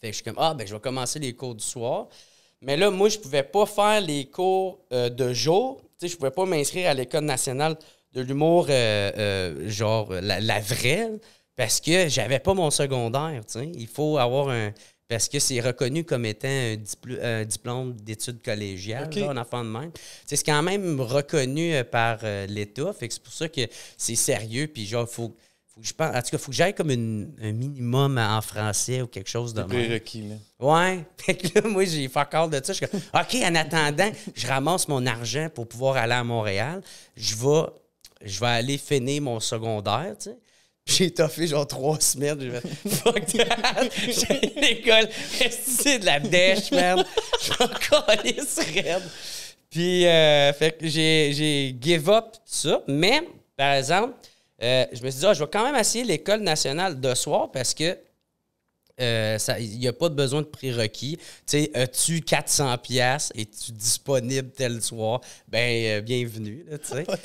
Fait 0.00 0.08
que 0.08 0.12
je 0.12 0.16
suis 0.16 0.24
comme, 0.24 0.38
ah, 0.38 0.54
ben, 0.54 0.66
je 0.66 0.74
vais 0.74 0.80
commencer 0.80 1.18
les 1.18 1.34
cours 1.34 1.54
du 1.54 1.64
soir. 1.64 2.08
Mais 2.60 2.76
là, 2.76 2.90
moi, 2.90 3.08
je 3.08 3.18
pouvais 3.18 3.42
pas 3.42 3.66
faire 3.66 4.00
les 4.00 4.26
cours 4.26 4.80
euh, 4.92 5.08
de 5.08 5.32
jour. 5.32 5.80
Tu 5.98 6.06
sais, 6.06 6.08
je 6.08 6.16
pouvais 6.16 6.30
pas 6.30 6.44
m'inscrire 6.44 6.90
à 6.90 6.94
l'École 6.94 7.24
nationale 7.24 7.76
de 8.12 8.20
l'humour, 8.22 8.66
euh, 8.70 9.10
euh, 9.16 9.68
genre 9.68 10.12
la, 10.12 10.40
la 10.40 10.60
vraie, 10.60 11.08
parce 11.56 11.80
que 11.80 12.08
j'avais 12.08 12.38
pas 12.38 12.54
mon 12.54 12.70
secondaire. 12.70 13.42
Il 13.74 13.86
faut 13.86 14.18
avoir 14.18 14.48
un. 14.50 14.72
Parce 15.08 15.26
que 15.30 15.38
c'est 15.38 15.60
reconnu 15.60 16.04
comme 16.04 16.26
étant 16.26 16.48
un, 16.48 16.74
dipl- 16.74 17.18
un 17.24 17.44
diplôme 17.46 17.94
d'études 17.94 18.42
collégiales, 18.42 19.06
OK. 19.06 19.14
là, 19.14 19.30
un 19.30 19.36
enfant 19.38 19.64
de 19.64 19.70
même. 19.70 19.90
C'est 20.26 20.44
quand 20.44 20.62
même 20.62 21.00
reconnu 21.00 21.74
euh, 21.74 21.82
par 21.82 22.18
l'État. 22.46 22.92
Fait 22.92 23.08
que 23.08 23.14
c'est 23.14 23.22
pour 23.22 23.32
ça 23.32 23.48
que 23.48 23.62
c'est 23.96 24.16
sérieux. 24.16 24.66
Puis 24.66 24.86
genre, 24.86 25.08
faut, 25.08 25.34
faut 25.66 25.80
que 25.80 25.86
je 25.86 25.94
pense. 25.94 26.14
En 26.14 26.20
tout 26.20 26.28
cas, 26.32 26.36
faut 26.36 26.50
que 26.50 26.56
j'aille 26.58 26.74
comme 26.74 26.90
une- 26.90 27.32
un 27.42 27.52
minimum 27.52 28.18
en 28.18 28.42
français 28.42 29.00
ou 29.00 29.06
quelque 29.06 29.30
chose 29.30 29.54
de 29.54 29.60
même. 29.62 29.68
Prérequis, 29.70 30.28
là. 30.28 30.34
Ouais. 30.60 31.02
Fait 31.16 31.34
que 31.36 31.58
là, 31.58 31.66
moi, 31.66 31.86
j'ai 31.86 32.06
fait 32.06 32.18
encore 32.20 32.50
de 32.50 32.56
ça. 32.62 32.74
Je 32.74 32.84
suis 32.84 32.86
comme, 32.86 33.00
OK, 33.14 33.34
en 33.42 33.54
attendant, 33.54 34.10
je 34.34 34.46
ramasse 34.46 34.88
mon 34.88 35.06
argent 35.06 35.48
pour 35.54 35.66
pouvoir 35.66 35.96
aller 35.96 36.12
à 36.12 36.22
Montréal. 36.22 36.82
Je 37.16 37.34
vais, 37.34 37.62
je 38.24 38.40
vais 38.40 38.46
aller 38.46 38.78
finir 38.78 39.22
mon 39.22 39.40
secondaire, 39.40 40.14
tu 40.18 40.30
sais. 40.30 40.36
J'ai 40.88 41.10
toffé 41.10 41.46
genre 41.46 41.66
trois 41.66 42.00
semaines. 42.00 42.40
J'ai 42.40 42.50
fait 42.50 42.88
fuck 42.88 43.26
that. 43.26 43.88
J'ai 43.92 44.54
l'école. 44.58 45.08
C'est 45.50 45.98
de 45.98 46.06
la 46.06 46.18
dèche, 46.18 46.70
man. 46.70 47.04
Je 47.38 47.44
suis 47.44 47.52
encore 47.62 48.06
raide. 48.06 49.02
Puis, 49.68 50.06
euh, 50.06 50.50
fait 50.54 50.78
que 50.78 50.88
j'ai, 50.88 51.76
give 51.78 52.08
up 52.08 52.32
tout 52.32 52.40
ça. 52.46 52.82
Mais, 52.88 53.20
par 53.54 53.74
exemple, 53.74 54.14
euh, 54.62 54.86
je 54.90 55.02
me 55.02 55.10
suis 55.10 55.20
dit, 55.20 55.26
ah, 55.26 55.34
je 55.34 55.44
vais 55.44 55.50
quand 55.50 55.62
même 55.62 55.78
essayer 55.78 56.04
l'école 56.04 56.40
nationale 56.40 56.98
de 56.98 57.14
soir 57.14 57.50
parce 57.50 57.74
que 57.74 57.98
euh, 59.00 59.38
il 59.60 59.78
n'y 59.78 59.88
a 59.88 59.92
pas 59.92 60.08
de 60.08 60.14
besoin 60.14 60.42
de 60.42 60.46
prérequis. 60.46 61.16
Tu 61.18 61.24
sais, 61.46 61.70
as-tu 61.74 62.20
400 62.20 62.78
pièces 62.78 63.32
et 63.34 63.46
tu 63.46 63.72
disponible 63.72 64.50
tel 64.50 64.82
soir? 64.82 65.20
Ben, 65.46 65.98
euh, 65.98 66.00
bienvenue, 66.00 66.64
là. 66.68 66.78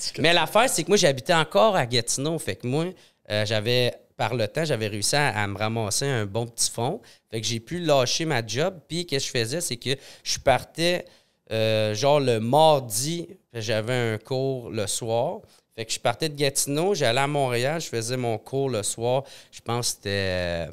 Mais 0.20 0.34
l'affaire, 0.34 0.70
c'est 0.70 0.84
que 0.84 0.90
moi, 0.90 0.98
j'habitais 0.98 1.34
encore 1.34 1.76
à 1.76 1.86
Gatineau. 1.86 2.38
Fait 2.38 2.56
que 2.56 2.68
moi, 2.68 2.86
euh, 3.32 3.46
j'avais, 3.46 3.94
par 4.18 4.36
le 4.36 4.48
temps, 4.48 4.66
j'avais 4.66 4.88
réussi 4.88 5.16
à, 5.16 5.30
à 5.30 5.48
me 5.48 5.58
ramasser 5.58 6.06
un 6.06 6.26
bon 6.26 6.46
petit 6.46 6.70
fond. 6.70 7.02
Fait 7.32 7.42
que 7.42 7.48
j'ai 7.48 7.60
pu 7.60 7.80
lâcher 7.80 8.26
ma 8.26 8.46
job. 8.46 8.80
Puis, 8.88 9.06
qu'est-ce 9.06 9.32
que 9.32 9.40
je 9.40 9.44
faisais? 9.44 9.62
C'est 9.62 9.78
que 9.78 9.96
je 10.24 10.38
partais, 10.40 11.06
genre, 11.50 12.20
le 12.20 12.40
mardi, 12.40 13.28
j'avais 13.54 14.14
un 14.14 14.18
cours 14.20 14.70
le 14.70 14.86
soir. 14.86 15.42
Fait 15.76 15.86
que 15.86 15.92
je 15.92 16.00
partais 16.00 16.30
de 16.30 16.36
Gatineau, 16.36 16.94
j'allais 16.94 17.22
à 17.22 17.28
Montréal, 17.28 17.82
je 17.82 17.88
faisais 17.88 18.16
mon 18.16 18.38
cours 18.38 18.70
le 18.70 18.84
soir. 18.84 19.24
Je 19.52 19.60
pense 19.60 19.90
que 19.90 19.96
c'était. 19.96 20.68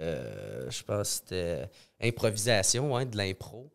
Euh, 0.00 0.70
je 0.70 0.82
pense 0.82 1.20
que 1.20 1.28
c'était 1.28 1.70
improvisation, 2.00 2.94
ouais, 2.94 3.06
de 3.06 3.16
l'impro. 3.16 3.70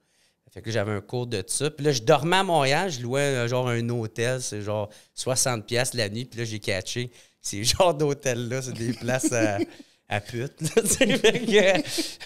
Fait 0.52 0.62
que 0.62 0.72
j'avais 0.72 0.92
un 0.92 1.02
cours 1.02 1.28
de 1.28 1.44
ça. 1.46 1.70
Puis 1.70 1.86
là, 1.86 1.92
je 1.92 2.02
dormais 2.02 2.38
à 2.38 2.44
Montréal, 2.44 2.90
je 2.90 3.02
louais 3.02 3.22
euh, 3.22 3.48
genre 3.48 3.70
un 3.70 3.88
hôtel, 3.90 4.42
c'est 4.42 4.62
genre 4.62 4.90
60$ 5.16 5.62
piastres 5.64 5.96
la 5.96 6.10
nuit. 6.10 6.26
Puis 6.26 6.40
là, 6.40 6.46
j'ai 6.46 6.60
catché 6.60 7.12
ces 7.42 7.64
genres 7.66 7.94
d'hôtels-là, 7.94 8.62
c'est 8.62 8.74
des 8.74 8.94
places 8.94 9.32
à, 9.32 9.60
à 10.08 10.20
pute. 10.20 10.60
là, 10.62 10.82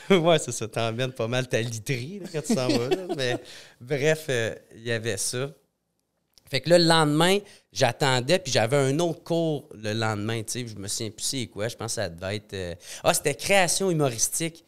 que, 0.07 0.13
ouais, 0.15 0.39
c'est 0.39 0.51
ça, 0.53 0.67
t'emmènes 0.67 1.11
pas 1.11 1.27
mal 1.27 1.47
ta 1.47 1.61
literie 1.61 2.19
là, 2.19 2.27
quand 2.31 2.41
tu 2.41 2.53
s'en 2.53 2.69
vas. 2.69 3.15
Mais 3.17 3.35
bref, 3.81 4.27
euh, 4.29 4.55
il 4.75 4.83
y 4.83 4.91
avait 4.91 5.17
ça. 5.17 5.51
Fait 6.49 6.61
que 6.61 6.69
là, 6.69 6.77
le 6.77 6.85
lendemain, 6.85 7.39
j'attendais, 7.71 8.37
puis 8.39 8.51
j'avais 8.51 8.77
un 8.77 8.99
autre 8.99 9.23
cours 9.23 9.67
le 9.73 9.93
lendemain, 9.93 10.43
tu 10.43 10.51
sais, 10.61 10.67
je 10.67 10.75
me 10.75 10.87
souviens 10.87 11.09
plus 11.11 11.23
c'est 11.25 11.47
quoi, 11.47 11.67
je 11.67 11.75
pense 11.75 11.91
que 11.95 12.01
ça 12.01 12.09
devait 12.09 12.35
être... 12.35 12.53
euh, 12.53 12.75
Ah, 13.03 13.13
c'était 13.13 13.33
création 13.35 13.89
humoristique 13.89 14.63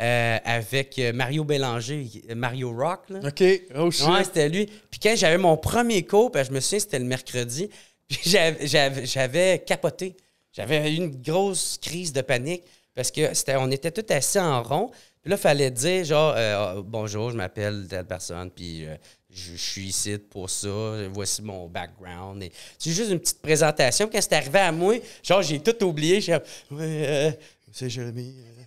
euh, 0.00 0.38
avec 0.44 0.98
euh, 0.98 1.12
Mario 1.12 1.44
Bélanger, 1.44 2.06
Mario 2.34 2.72
Rock, 2.74 3.08
là. 3.10 3.20
OK. 3.26 3.44
Oh, 3.76 3.90
shit. 3.90 4.06
Ouais, 4.08 4.24
c'était 4.24 4.48
lui. 4.48 4.66
Puis 4.90 4.98
quand 5.02 5.14
j'avais 5.16 5.38
mon 5.38 5.56
premier 5.56 6.04
cours, 6.04 6.30
puis 6.30 6.42
je 6.44 6.52
me 6.52 6.60
souviens, 6.60 6.78
c'était 6.80 6.98
le 6.98 7.04
mercredi, 7.06 7.68
puis 8.08 8.18
j'avais- 8.24 9.62
capoté. 9.66 10.16
J'avais 10.52 10.92
eu 10.92 10.96
une 10.96 11.22
grosse 11.22 11.78
crise 11.80 12.12
de 12.12 12.22
panique 12.22 12.64
parce 12.94 13.10
que 13.10 13.32
c'était, 13.34 13.56
on 13.56 13.70
était 13.70 13.92
tous 13.92 14.12
assis 14.12 14.38
en 14.40 14.62
rond. 14.62 14.90
Puis 15.22 15.30
là, 15.30 15.36
il 15.36 15.40
fallait 15.40 15.70
dire, 15.70 16.04
genre, 16.04 16.34
euh, 16.36 16.56
Ah, 16.58 16.74
bonjour, 16.84 17.30
je 17.30 17.36
m'appelle 17.36 17.86
telle 17.88 18.06
personne, 18.06 18.50
puis 18.50 18.86
euh, 18.86 18.96
je, 19.32 19.54
suis 19.56 19.86
ici 19.88 20.18
pour 20.18 20.48
ça, 20.50 20.68
voici 21.12 21.42
mon 21.42 21.66
background. 21.68 22.44
C'est 22.78 22.90
juste 22.92 23.10
une 23.10 23.20
petite 23.20 23.40
présentation. 23.40 24.08
Quand 24.12 24.20
c'est 24.20 24.34
arrivé 24.34 24.58
à 24.58 24.72
moi, 24.72 24.96
genre, 25.22 25.42
j'ai 25.42 25.60
tout 25.60 25.84
oublié. 25.84 26.20
J'ai 26.20 26.34
ouais, 26.34 26.40
euh, 26.80 27.30
c'est 27.72 27.88
Jérémy. 27.90 28.34
euh, 28.38 28.62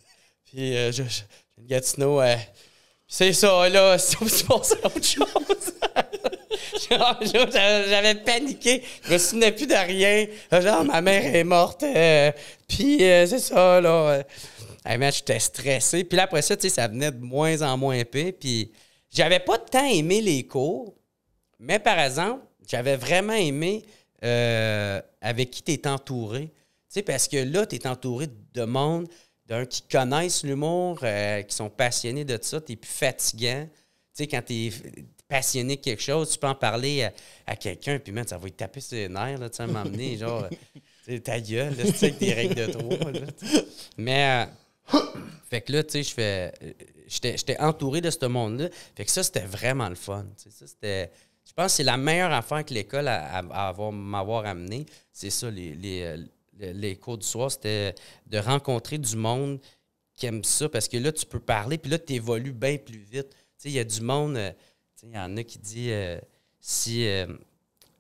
puis 0.45 0.75
euh, 0.77 0.91
je, 0.91 1.03
je, 1.03 1.21
Gatineau, 1.65 2.21
euh, 2.21 2.35
c'est 3.07 3.33
ça, 3.33 3.69
là, 3.69 3.91
à 3.93 3.95
autre 3.95 5.03
chose. 5.05 5.73
J'avais 6.89 8.15
paniqué. 8.15 8.83
Je 9.03 9.13
me 9.13 9.17
souvenais 9.17 9.51
plus 9.51 9.67
de 9.67 9.73
rien. 9.73 10.27
Genre, 10.51 10.83
ma 10.85 11.01
mère 11.01 11.35
est 11.35 11.43
morte. 11.43 11.83
euh, 11.83 12.31
puis 12.67 13.03
euh, 13.03 13.25
c'est 13.27 13.39
ça, 13.39 13.81
là. 13.81 14.23
euh. 14.89 15.11
J'étais 15.11 15.39
stressé. 15.39 16.03
Puis 16.03 16.19
après 16.19 16.41
ça, 16.41 16.55
tu 16.55 16.63
sais, 16.63 16.69
ça 16.69 16.87
venait 16.87 17.11
de 17.11 17.23
moins 17.23 17.61
en 17.61 17.77
moins 17.77 17.95
épais. 17.95 18.31
Puis 18.31 18.71
j'avais 19.13 19.39
pas 19.39 19.57
tant 19.57 19.85
aimé 19.85 20.21
les 20.21 20.45
cours. 20.45 20.95
Mais 21.59 21.79
par 21.79 21.99
exemple, 21.99 22.43
j'avais 22.67 22.97
vraiment 22.97 23.33
aimé 23.33 23.83
euh, 24.23 25.01
avec 25.21 25.51
qui 25.51 25.63
tu 25.63 25.71
es 25.73 25.87
entouré. 25.87 26.47
Tu 26.47 26.53
sais, 26.89 27.01
parce 27.03 27.27
que 27.27 27.37
là, 27.37 27.65
tu 27.65 27.75
es 27.75 27.87
entouré 27.87 28.27
de 28.53 28.63
monde, 28.63 29.07
d'un 29.45 29.65
qui 29.65 29.81
connaissent 29.83 30.43
l'humour, 30.43 30.99
euh, 31.03 31.41
qui 31.43 31.55
sont 31.55 31.69
passionnés 31.69 32.25
de 32.25 32.37
ça. 32.41 32.59
Tu 32.59 32.73
es 32.73 32.75
plus 32.75 32.89
fatigant. 32.89 33.65
Tu 33.65 34.23
sais, 34.23 34.27
quand 34.27 34.41
tu 34.45 34.53
es 34.53 34.71
passionné 35.27 35.77
de 35.77 35.81
quelque 35.81 36.01
chose, 36.01 36.31
tu 36.31 36.37
peux 36.37 36.47
en 36.47 36.55
parler 36.55 37.03
à, 37.03 37.13
à 37.47 37.55
quelqu'un, 37.55 37.97
puis 37.97 38.11
man, 38.11 38.27
ça 38.27 38.37
va 38.37 38.43
lui 38.43 38.51
taper 38.51 38.81
sur 38.81 38.95
les 38.95 39.09
nerfs, 39.09 39.39
là, 39.39 39.49
tu 39.49 39.57
sais, 39.57 39.65
m'emmener, 39.65 40.17
genre, 40.17 40.47
ta 41.23 41.39
gueule, 41.39 41.75
là, 41.75 41.83
tu 41.85 41.93
sais, 41.93 42.05
avec 42.05 42.19
tes 42.19 42.33
règles 42.33 42.55
de 42.55 42.65
trois. 42.67 43.11
là. 43.11 43.21
Mais, 43.97 44.47
euh, 44.93 44.99
fait 45.49 45.61
que 45.61 45.71
là, 45.71 45.83
tu 45.83 45.91
sais, 45.91 46.03
je 46.03 46.13
fais. 46.13 46.53
J'étais 47.07 47.59
entouré 47.59 48.01
de 48.01 48.09
ce 48.09 48.25
monde-là. 48.25 48.69
Fait 48.95 49.05
que 49.05 49.11
ça, 49.11 49.23
c'était 49.23 49.45
vraiment 49.45 49.89
le 49.89 49.95
fun. 49.95 50.25
Ça, 50.37 50.67
c'était. 50.67 51.11
Je 51.45 51.51
pense 51.53 51.67
que 51.73 51.77
c'est 51.77 51.83
la 51.83 51.97
meilleure 51.97 52.31
affaire 52.31 52.63
que 52.63 52.73
l'école 52.73 53.07
a 53.09 53.37
avoir- 53.67 53.91
m'avoir 53.91 54.45
amené. 54.45 54.85
C'est 55.11 55.29
ça, 55.29 55.51
les, 55.51 55.75
les, 55.75 56.01
euh, 56.03 56.73
les- 56.73 56.95
cours 56.95 57.17
du 57.17 57.27
soir, 57.27 57.51
c'était 57.51 57.93
de 58.27 58.37
rencontrer 58.37 58.97
du 58.97 59.15
monde 59.17 59.59
qui 60.15 60.25
aime 60.25 60.43
ça 60.43 60.69
parce 60.69 60.87
que 60.87 60.97
là, 60.97 61.11
tu 61.11 61.25
peux 61.25 61.39
parler, 61.39 61.77
puis 61.77 61.91
là, 61.91 61.99
tu 61.99 62.13
évolues 62.13 62.53
bien 62.53 62.77
plus 62.77 62.99
vite. 62.99 63.27
Il 63.65 63.71
y 63.71 63.79
a 63.79 63.83
du 63.83 64.01
monde, 64.01 64.37
euh, 64.37 64.51
il 65.03 65.11
y 65.11 65.17
en 65.17 65.35
a 65.37 65.43
qui 65.43 65.57
dit 65.59 65.91
euh, 65.91 66.17
si, 66.61 67.05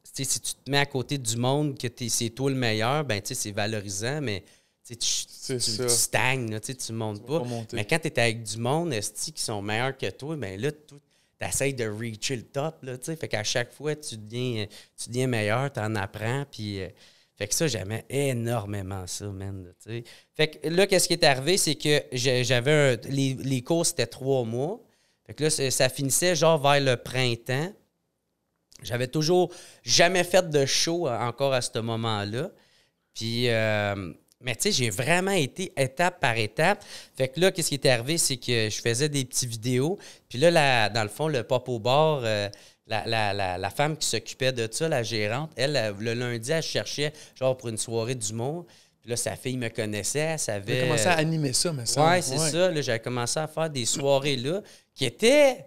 si 0.03 0.25
tu 0.39 0.53
te 0.55 0.69
mets 0.71 0.77
à 0.77 0.85
côté 0.85 1.17
du 1.17 1.35
monde, 1.37 1.77
que 1.77 1.87
t'es- 1.87 2.09
c'est 2.09 2.29
toi 2.29 2.49
le 2.49 2.55
meilleur, 2.55 3.03
ben, 3.03 3.21
c'est 3.23 3.51
valorisant, 3.51 4.21
mais 4.21 4.43
tu 4.85 4.95
tu, 4.97 5.89
stagnes, 5.89 6.51
là, 6.51 6.59
tu 6.59 6.75
tu 6.75 6.91
montes 6.93 7.25
pas. 7.25 7.39
Mais 7.73 7.85
quand 7.85 7.99
tu 7.99 8.07
es 8.07 8.19
avec 8.19 8.43
du 8.43 8.57
monde 8.57 8.93
qui 8.93 9.41
sont 9.41 9.61
meilleurs 9.61 9.97
que 9.97 10.09
toi, 10.09 10.35
ben 10.35 10.59
là, 10.59 10.71
tu 10.71 10.95
essaies 11.41 11.73
de 11.73 11.85
reacher 11.87 12.35
le 12.37 12.43
top. 12.43 12.83
Là, 12.83 12.97
fait 13.01 13.27
qu'à 13.27 13.43
chaque 13.43 13.73
fois, 13.73 13.95
tu 13.95 14.17
deviens, 14.17 14.65
tu 15.01 15.09
deviens 15.09 15.27
meilleur, 15.27 15.71
tu 15.71 15.79
en 15.79 15.95
apprends. 15.95 16.45
Puis, 16.51 16.81
euh, 16.81 16.87
Fait 17.35 17.47
que 17.47 17.55
ça, 17.55 17.67
j'aimais 17.67 18.05
énormément 18.09 19.07
ça, 19.07 19.25
man. 19.25 19.65
là. 19.87 20.01
Fait 20.35 20.47
que 20.49 20.67
là, 20.69 20.85
qu'est-ce 20.85 21.07
qui 21.07 21.13
est 21.13 21.23
arrivé, 21.23 21.57
c'est 21.57 21.75
que 21.75 22.03
j'avais 22.13 22.71
un- 22.71 23.09
les, 23.09 23.33
les 23.33 23.61
cours, 23.63 23.85
c'était 23.85 24.05
trois 24.05 24.43
mois. 24.43 24.79
Fait 25.25 25.33
que 25.33 25.43
là, 25.45 25.49
ça 25.49 25.89
finissait 25.89 26.35
genre 26.35 26.61
vers 26.61 26.79
le 26.79 26.95
printemps. 26.95 27.73
J'avais 28.83 29.07
toujours 29.07 29.51
jamais 29.83 30.23
fait 30.23 30.49
de 30.49 30.65
show 30.65 31.07
euh, 31.07 31.17
encore 31.19 31.53
à 31.53 31.61
ce 31.61 31.79
moment-là. 31.79 32.51
Puis, 33.13 33.49
euh, 33.49 34.13
mais 34.43 34.55
tu 34.55 34.63
sais, 34.63 34.71
j'ai 34.71 34.89
vraiment 34.89 35.31
été 35.31 35.71
étape 35.77 36.19
par 36.19 36.37
étape. 36.37 36.83
Fait 37.17 37.27
que 37.29 37.39
là, 37.39 37.51
qu'est-ce 37.51 37.69
qui 37.69 37.75
est 37.75 37.85
arrivé, 37.87 38.17
c'est 38.17 38.37
que 38.37 38.69
je 38.69 38.81
faisais 38.81 39.09
des 39.09 39.25
petites 39.25 39.49
vidéos. 39.49 39.97
Puis 40.29 40.37
là, 40.37 40.51
la- 40.51 40.89
dans 40.89 41.03
le 41.03 41.09
fond, 41.09 41.27
le 41.27 41.43
pop 41.43 41.67
au 41.69 41.79
bar, 41.79 42.21
euh, 42.23 42.49
la, 42.87 43.05
la- 43.05 43.33
la- 43.33 43.57
la 43.57 43.69
femme 43.69 43.95
qui 43.97 44.07
s'occupait 44.07 44.51
de 44.51 44.67
ça, 44.71 44.89
la 44.89 45.03
gérante, 45.03 45.51
elle, 45.55 45.75
euh, 45.77 45.93
le 45.97 46.13
lundi, 46.13 46.51
elle 46.51 46.61
cherchait, 46.61 47.13
genre, 47.39 47.55
pour 47.57 47.69
une 47.69 47.77
soirée 47.77 48.15
d'humour. 48.15 48.65
Puis 49.01 49.09
là, 49.09 49.15
sa 49.17 49.35
fille 49.35 49.57
me 49.57 49.69
connaissait, 49.69 50.19
elle 50.19 50.39
savait. 50.39 50.75
J'ai 50.75 50.81
commencé 50.83 51.07
à 51.07 51.13
animer 51.13 51.51
ça, 51.53 51.73
mais 51.73 51.85
ça. 51.85 52.05
Ouais, 52.09 52.21
c'est 52.21 52.37
ça. 52.51 52.71
Là, 52.71 52.81
j'avais 52.81 52.99
commencé 52.99 53.39
à 53.39 53.47
faire 53.47 53.69
des 53.69 53.85
soirées 53.85 54.35
là 54.37 54.61
qui 54.95 55.05
étaient. 55.05 55.65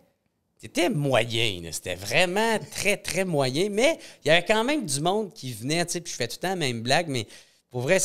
C'était 0.58 0.88
moyen, 0.88 1.60
c'était 1.70 1.96
vraiment 1.96 2.58
très, 2.72 2.96
très 2.96 3.26
moyen, 3.26 3.68
mais 3.70 3.98
il 4.24 4.28
y 4.28 4.30
avait 4.30 4.44
quand 4.44 4.64
même 4.64 4.86
du 4.86 5.00
monde 5.02 5.32
qui 5.34 5.52
venait, 5.52 5.84
tu 5.84 5.92
sais, 5.92 6.00
puis 6.00 6.10
je 6.10 6.16
fais 6.16 6.26
tout 6.28 6.36
le 6.38 6.40
temps 6.40 6.48
la 6.48 6.56
même 6.56 6.80
blague, 6.80 7.08
mais 7.08 7.26
pour 7.70 7.82
vrai, 7.82 7.98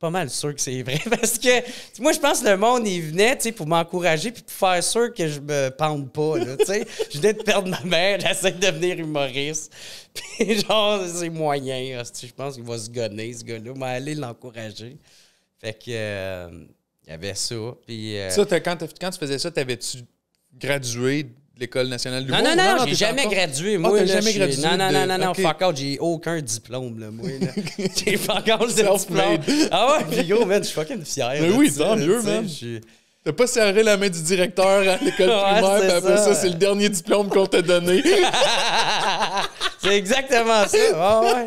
pas 0.00 0.10
mal 0.10 0.30
sûr 0.30 0.54
que 0.54 0.60
c'est 0.60 0.82
vrai, 0.82 0.98
parce 1.10 1.38
que 1.38 2.00
moi, 2.00 2.12
je 2.12 2.18
pense 2.18 2.40
que 2.40 2.48
le 2.48 2.56
monde, 2.56 2.88
il 2.88 3.02
venait, 3.02 3.36
pour 3.54 3.66
m'encourager, 3.66 4.32
puis 4.32 4.42
pour 4.42 4.52
faire 4.52 4.82
sûr 4.82 5.12
que 5.12 5.28
je 5.28 5.38
me 5.40 5.68
pende 5.68 6.10
pas, 6.10 6.38
là. 6.38 6.56
Je 6.58 7.18
venais 7.18 7.34
de 7.34 7.42
perdre 7.42 7.68
ma 7.68 7.82
mère, 7.82 8.18
j'essaie 8.26 8.52
de 8.52 8.66
devenir 8.66 8.98
humoriste, 8.98 9.72
puis 10.14 10.60
genre, 10.60 11.02
c'est 11.06 11.28
moyen, 11.28 12.02
je 12.02 12.32
pense 12.32 12.54
qu'il 12.54 12.64
va 12.64 12.78
se 12.78 12.90
gonner, 12.90 13.32
ce 13.34 13.44
gars-là, 13.44 13.72
mais 13.76 13.86
aller 13.86 14.14
l'encourager. 14.14 14.96
Fait 15.58 15.74
que, 15.74 15.90
euh, 15.90 16.48
il 17.06 17.10
y 17.10 17.12
avait 17.12 17.34
ça, 17.34 17.56
puis... 17.86 18.18
euh, 18.18 18.30
quand, 18.64 18.78
quand 18.98 19.10
tu 19.10 19.18
faisais 19.18 19.38
ça, 19.38 19.50
t'avais-tu 19.50 19.98
gradué 20.58 21.26
l'École 21.58 21.88
nationale 21.88 22.24
du 22.24 22.30
Non, 22.32 22.38
non, 22.42 22.54
non, 22.56 22.84
j'ai 22.84 22.90
t'es 22.92 22.96
jamais 22.96 23.20
encore- 23.22 23.32
gradué. 23.34 23.74
Ah, 23.76 23.78
Moi, 23.78 23.98
là, 24.00 24.06
jamais 24.06 24.32
gradué 24.32 24.56
Non, 24.62 24.76
non, 24.78 24.90
non, 24.92 25.06
non, 25.06 25.18
non, 25.18 25.30
ok. 25.32 25.40
fuck 25.42 25.60
out, 25.62 25.76
j'ai 25.76 25.98
aucun 25.98 26.40
diplôme, 26.40 26.98
là, 26.98 27.10
moi. 27.10 27.28
Là. 27.40 27.48
j'ai 28.04 28.16
pas 28.16 28.34
encore 28.34 28.66
le 28.66 28.72
diplôme. 28.72 29.68
Ah 29.70 29.98
ouais, 30.08 30.44
man, 30.46 30.62
je 30.62 30.68
suis 30.68 30.74
fucking 30.74 31.04
fier. 31.04 31.28
Mais 31.40 31.50
oui, 31.50 31.72
tant 31.76 31.96
mieux, 31.96 32.22
man. 32.22 32.48
T'as 33.22 33.32
pas 33.34 33.46
serré 33.46 33.82
la 33.82 33.98
main 33.98 34.08
du 34.08 34.22
directeur 34.22 34.66
à 34.66 34.96
l'école 35.04 35.28
Ouais, 35.28 35.52
primaire, 35.60 35.80
puis 35.80 35.90
après 35.90 36.16
ça, 36.16 36.24
ça. 36.32 36.34
c'est 36.34 36.48
le 36.48 36.54
dernier 36.54 36.88
diplôme 36.88 37.28
qu'on 37.28 37.44
t'a 37.44 37.60
donné. 37.60 38.02
c'est 39.82 39.96
exactement 39.96 40.66
ça. 40.66 41.20
Ouais, 41.22 41.32
ouais. 41.34 41.46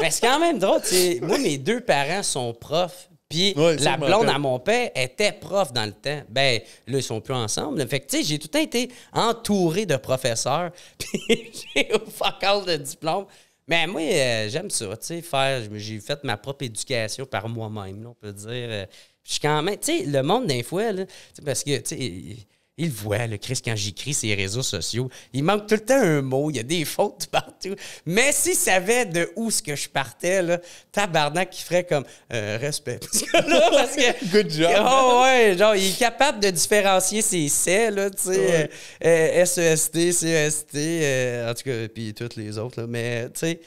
Mais 0.00 0.10
c'est 0.12 0.20
quand 0.26 0.38
même 0.38 0.58
drôle. 0.60 0.80
tu 0.82 0.88
sais. 0.94 1.18
Moi, 1.22 1.38
mes 1.38 1.58
deux 1.58 1.80
parents 1.80 2.22
sont 2.22 2.52
profs. 2.54 3.08
Puis 3.32 3.54
Ouais, 3.56 3.76
la 3.76 3.96
blonde 3.96 4.28
à 4.28 4.38
mon 4.38 4.58
père 4.58 4.90
était 4.94 5.32
prof 5.32 5.72
dans 5.72 5.86
le 5.86 5.92
temps. 5.92 6.22
Ben, 6.28 6.60
là, 6.86 6.98
ils 6.98 7.02
sont 7.02 7.20
plus 7.20 7.34
ensemble. 7.34 7.86
Fait 7.88 8.00
que, 8.00 8.06
tu 8.06 8.18
sais, 8.18 8.22
j'ai 8.24 8.38
tout 8.38 8.48
le 8.52 8.58
temps 8.58 8.62
été 8.62 8.90
entouré 9.12 9.86
de 9.86 9.96
professeurs. 9.96 10.70
Puis 10.98 11.50
j'ai 11.74 11.92
au 11.94 12.10
fuck 12.10 12.42
all 12.42 12.64
de 12.66 12.76
diplôme. 12.76 13.24
Mais 13.66 13.86
moi, 13.86 14.02
euh, 14.02 14.48
j'aime 14.50 14.68
ça, 14.70 14.86
tu 14.96 15.06
sais, 15.06 15.22
faire. 15.22 15.62
J'ai 15.74 16.00
fait 16.00 16.22
ma 16.24 16.36
propre 16.36 16.64
éducation 16.64 17.24
par 17.24 17.48
moi-même, 17.48 18.06
on 18.06 18.14
peut 18.14 18.32
dire. 18.32 18.48
Euh, 18.50 18.86
Je 19.24 19.32
suis 19.32 19.40
quand 19.40 19.62
même. 19.62 19.78
Tu 19.78 19.98
sais, 19.98 20.04
le 20.04 20.22
monde, 20.22 20.46
des 20.46 20.62
fois, 20.62 20.92
là, 20.92 21.04
parce 21.44 21.64
que, 21.64 21.78
tu 21.78 21.96
sais, 21.96 22.36
il- 22.78 22.90
voit, 22.90 23.26
le 23.26 23.36
Chris, 23.36 23.60
quand 23.64 23.76
j'écris 23.76 24.14
sur 24.14 24.28
les 24.28 24.34
réseaux 24.34 24.62
sociaux. 24.62 25.08
Il 25.32 25.44
manque 25.44 25.66
tout 25.66 25.74
le 25.74 25.80
temps 25.84 26.00
un 26.00 26.22
mot, 26.22 26.50
il 26.50 26.56
y 26.56 26.60
a 26.60 26.62
des 26.62 26.84
fautes 26.84 27.26
partout. 27.30 27.74
Mais 28.06 28.32
s'il 28.32 28.54
savait 28.54 29.06
de 29.06 29.30
où 29.36 29.50
ce 29.50 29.62
que 29.62 29.76
je 29.76 29.88
partais, 29.88 30.42
là, 30.42 30.58
tabarnak, 30.90 31.50
qui 31.50 31.62
ferait 31.62 31.84
comme 31.84 32.04
euh, 32.32 32.58
respect. 32.60 32.98
Parce 33.00 33.22
que 33.22 33.50
là, 33.50 33.70
parce 33.70 33.96
que. 33.96 34.26
Good 34.32 34.50
job. 34.50 34.70
Oh, 34.84 35.22
ouais, 35.24 35.56
genre, 35.58 35.74
il 35.76 35.90
est 35.90 35.98
capable 35.98 36.40
de 36.40 36.50
différencier 36.50 37.22
ses 37.22 37.48
C, 37.48 37.90
là, 37.90 38.10
tu 38.10 38.22
sais, 38.22 38.70
euh, 39.04 39.40
euh, 39.40 39.44
SEST, 39.44 40.12
CEST, 40.12 40.74
euh, 40.74 41.50
en 41.50 41.54
tout 41.54 41.62
cas, 41.64 41.88
puis 41.88 42.14
toutes 42.14 42.36
les 42.36 42.58
autres, 42.58 42.80
là. 42.80 42.86
Mais, 42.86 43.24
tu 43.30 43.40
sais, 43.40 43.60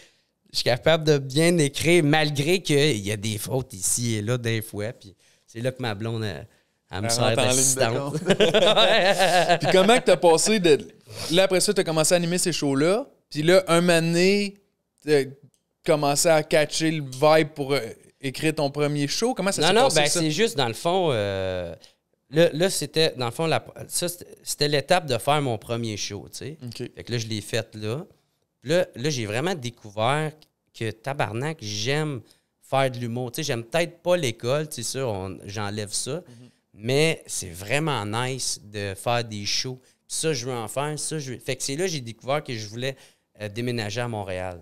je 0.52 0.58
suis 0.58 0.64
capable 0.64 1.04
de 1.04 1.18
bien 1.18 1.58
écrire, 1.58 2.04
malgré 2.04 2.62
qu'il 2.62 2.98
y 3.00 3.12
a 3.12 3.18
des 3.18 3.38
fautes 3.38 3.74
ici 3.74 4.16
et 4.16 4.22
là, 4.22 4.38
des 4.38 4.62
fois. 4.62 4.94
Puis 4.94 5.14
c'est 5.46 5.60
là 5.60 5.72
que 5.72 5.82
ma 5.82 5.94
blonde, 5.96 6.24
elle, 6.24 6.48
elle 6.98 7.04
me 7.04 7.10
sert 7.10 7.36
d'assistante. 7.36 8.16
Puis 9.60 9.68
comment 9.72 9.98
que 10.00 10.04
t'as 10.06 10.18
passé 10.18 10.60
de. 10.60 10.78
Là, 11.32 11.44
après 11.44 11.60
ça, 11.60 11.74
t'as 11.74 11.84
commencé 11.84 12.14
à 12.14 12.18
animer 12.18 12.38
ces 12.38 12.52
shows-là. 12.52 13.08
Puis 13.30 13.44
là, 13.44 13.64
un 13.68 13.82
donné, 13.82 14.56
t'as 15.06 15.24
commencé 15.86 16.30
à 16.30 16.44
catcher 16.44 16.92
le 16.92 17.04
vibe 17.04 17.50
pour 17.50 17.74
euh, 17.74 17.80
écrire 18.22 18.56
ton 18.56 18.70
premier 18.70 19.08
show? 19.08 19.34
Comment 19.34 19.52
ça 19.52 19.62
Non, 19.62 19.68
s'est 19.68 19.74
non, 19.74 19.82
passé, 19.84 19.96
ben 20.02 20.08
c'est 20.10 20.32
juste, 20.32 20.58
dans 20.58 20.68
le 20.68 20.74
fond, 20.74 21.10
euh, 21.12 21.74
là, 22.30 22.50
là, 22.54 22.70
c'était, 22.70 23.14
dans 23.18 23.25
le 23.25 23.32
fond, 23.32 23.46
la- 23.46 23.64
ça, 23.88 24.08
c'était- 24.44 24.68
l'étape 24.68 25.06
de 25.06 25.18
faire 25.18 25.42
mon 25.42 25.58
premier 25.58 25.98
show, 25.98 26.28
tu 26.32 26.38
sais. 26.38 26.58
Fait 26.96 27.04
que 27.04 27.12
là, 27.12 27.18
je 27.18 27.28
l'ai 27.28 27.42
fait 27.42 27.75
là. 27.75 28.06
Là, 28.64 28.88
là 28.96 29.10
j'ai 29.10 29.25
vraiment 29.25 29.54
découvert 29.54 30.32
que 30.78 30.92
tabarnak, 30.92 31.58
j'aime 31.62 32.22
faire 32.62 32.90
de 32.90 32.98
l'humour. 32.98 33.32
Tu 33.32 33.38
sais, 33.38 33.44
j'aime 33.44 33.64
peut-être 33.64 34.02
pas 34.02 34.18
l'école, 34.18 34.68
c'est 34.72 34.84
sûr, 34.84 35.08
on- 35.08 35.38
j'enlève 35.46 35.92
ça. 35.92 36.24
Mais 36.77 37.24
c'est 37.25 37.50
vraiment 37.50 38.05
nice 38.05 38.60
de 38.62 38.94
faire 38.96 39.24
des 39.24 39.46
shows. 39.46 39.79
Ça, 40.08 40.34
je 40.34 40.46
veux 40.46 40.53
en 40.53 40.67
faire. 40.67 40.96
Fait 41.44 41.55
que 41.55 41.63
c'est 41.63 41.75
là 41.75 41.86
que 41.86 41.91
j'ai 41.91 42.01
découvert 42.01 42.44
que 42.44 42.53
je 42.53 42.67
voulais 42.67 42.98
euh, 43.41 43.48
déménager 43.48 44.01
à 44.01 44.08
Montréal. 44.08 44.62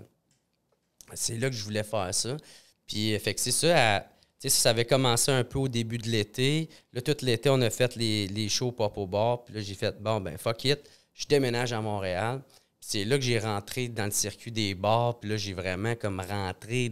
C'est 1.14 1.38
là 1.38 1.50
que 1.50 1.56
je 1.56 1.64
voulais 1.64 1.84
faire 1.84 2.14
ça. 2.14 2.38
Puis, 2.86 3.14
euh, 3.14 3.20
fait 3.20 3.34
que 3.34 3.42
c'est 3.42 3.52
ça. 3.52 4.06
ça 4.40 4.70
avait 4.70 4.86
commencé 4.86 5.32
un 5.32 5.44
peu 5.44 5.58
au 5.60 5.68
début 5.68 5.98
de 5.98 6.08
l'été. 6.08 6.70
Là, 6.94 7.02
tout 7.02 7.18
l'été, 7.22 7.50
on 7.50 7.62
a 7.62 7.70
fait 7.72 7.96
les, 7.96 8.48
shows 8.48 8.72
pop 8.72 8.96
au 8.98 9.08
bar. 9.08 9.44
Puis 9.44 9.56
là, 9.56 9.62
j'ai 9.62 9.76
fait, 9.76 10.00
bon, 10.00 10.22
ben, 10.22 10.38
fuck 10.38 10.66
it, 10.66 10.80
je 11.14 11.26
déménage 11.26 11.74
à 11.74 11.82
Montréal. 11.82 12.42
C'est 12.80 13.06
là 13.06 13.18
que 13.18 13.24
j'ai 13.24 13.40
rentré 13.40 13.88
dans 13.88 14.06
le 14.06 14.12
circuit 14.12 14.52
des 14.52 14.76
bars. 14.76 15.20
Puis 15.20 15.30
là, 15.30 15.38
j'ai 15.38 15.54
vraiment 15.54 15.96
comme 15.96 16.20
rentré 16.20 16.90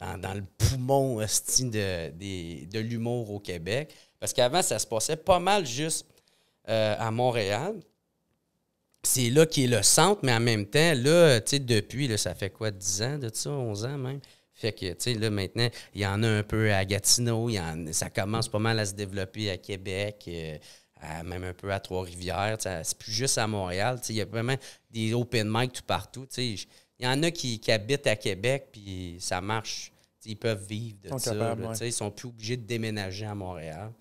dans, 0.00 0.34
le 0.34 0.44
poumon 0.56 1.16
hostie, 1.18 1.64
de, 1.70 2.10
de 2.66 2.78
l'humour 2.78 3.30
au 3.30 3.40
Québec. 3.40 3.94
Parce 4.20 4.32
qu'avant, 4.32 4.62
ça 4.62 4.78
se 4.78 4.86
passait 4.86 5.16
pas 5.16 5.38
mal 5.38 5.66
juste 5.66 6.06
euh, 6.68 6.94
à 6.98 7.10
Montréal. 7.10 7.80
C'est 9.02 9.30
là 9.30 9.46
qui 9.46 9.64
est 9.64 9.68
le 9.68 9.82
centre, 9.82 10.20
mais 10.22 10.32
en 10.34 10.40
même 10.40 10.66
temps, 10.66 10.92
là, 10.96 11.40
tu 11.40 11.50
sais, 11.50 11.58
depuis, 11.60 12.08
là, 12.08 12.18
ça 12.18 12.34
fait 12.34 12.50
quoi, 12.50 12.70
10 12.70 13.02
ans 13.02 13.18
de 13.18 13.30
ça, 13.32 13.50
11 13.50 13.84
ans 13.84 13.96
même? 13.96 14.20
Fait 14.52 14.72
que, 14.72 14.86
tu 14.86 14.96
sais, 14.98 15.14
là, 15.14 15.30
maintenant, 15.30 15.68
il 15.94 16.00
y 16.00 16.06
en 16.06 16.22
a 16.24 16.28
un 16.28 16.42
peu 16.42 16.72
à 16.72 16.84
Gatineau, 16.84 17.48
y 17.48 17.60
en- 17.60 17.92
ça 17.92 18.10
commence 18.10 18.48
pas 18.48 18.58
mal 18.58 18.78
à 18.80 18.84
se 18.86 18.94
développer 18.94 19.50
à 19.50 19.56
Québec, 19.56 20.24
euh, 20.28 20.58
même 21.24 21.44
un 21.44 21.54
peu 21.54 21.72
à 21.72 21.78
Trois-Rivières. 21.78 22.56
C'est 22.60 22.98
plus 22.98 23.12
juste 23.12 23.38
à 23.38 23.46
Montréal. 23.46 24.00
Il 24.08 24.16
y 24.16 24.20
a 24.20 24.24
vraiment 24.24 24.56
des 24.90 25.14
open 25.14 25.48
mic 25.48 25.72
tout 25.72 25.84
partout. 25.86 26.26
sais. 26.28 26.56
Il 26.98 27.04
y 27.04 27.08
en 27.08 27.22
a 27.22 27.30
qui, 27.30 27.60
qui 27.60 27.70
habitent 27.70 28.06
à 28.06 28.16
Québec, 28.16 28.68
puis 28.72 29.16
ça 29.20 29.40
marche. 29.40 29.92
Ils 30.24 30.36
peuvent 30.36 30.64
vivre 30.66 30.98
de 31.02 31.08
Sont 31.10 31.18
ça. 31.18 31.30
capables, 31.32 31.62
là, 31.62 31.68
ouais. 31.70 31.88
Ils 31.88 31.92
sont 31.92 32.10
plus 32.10 32.28
obligés 32.28 32.56
de 32.56 32.66
déménager 32.66 33.24
à 33.24 33.34
Montréal. 33.34 33.92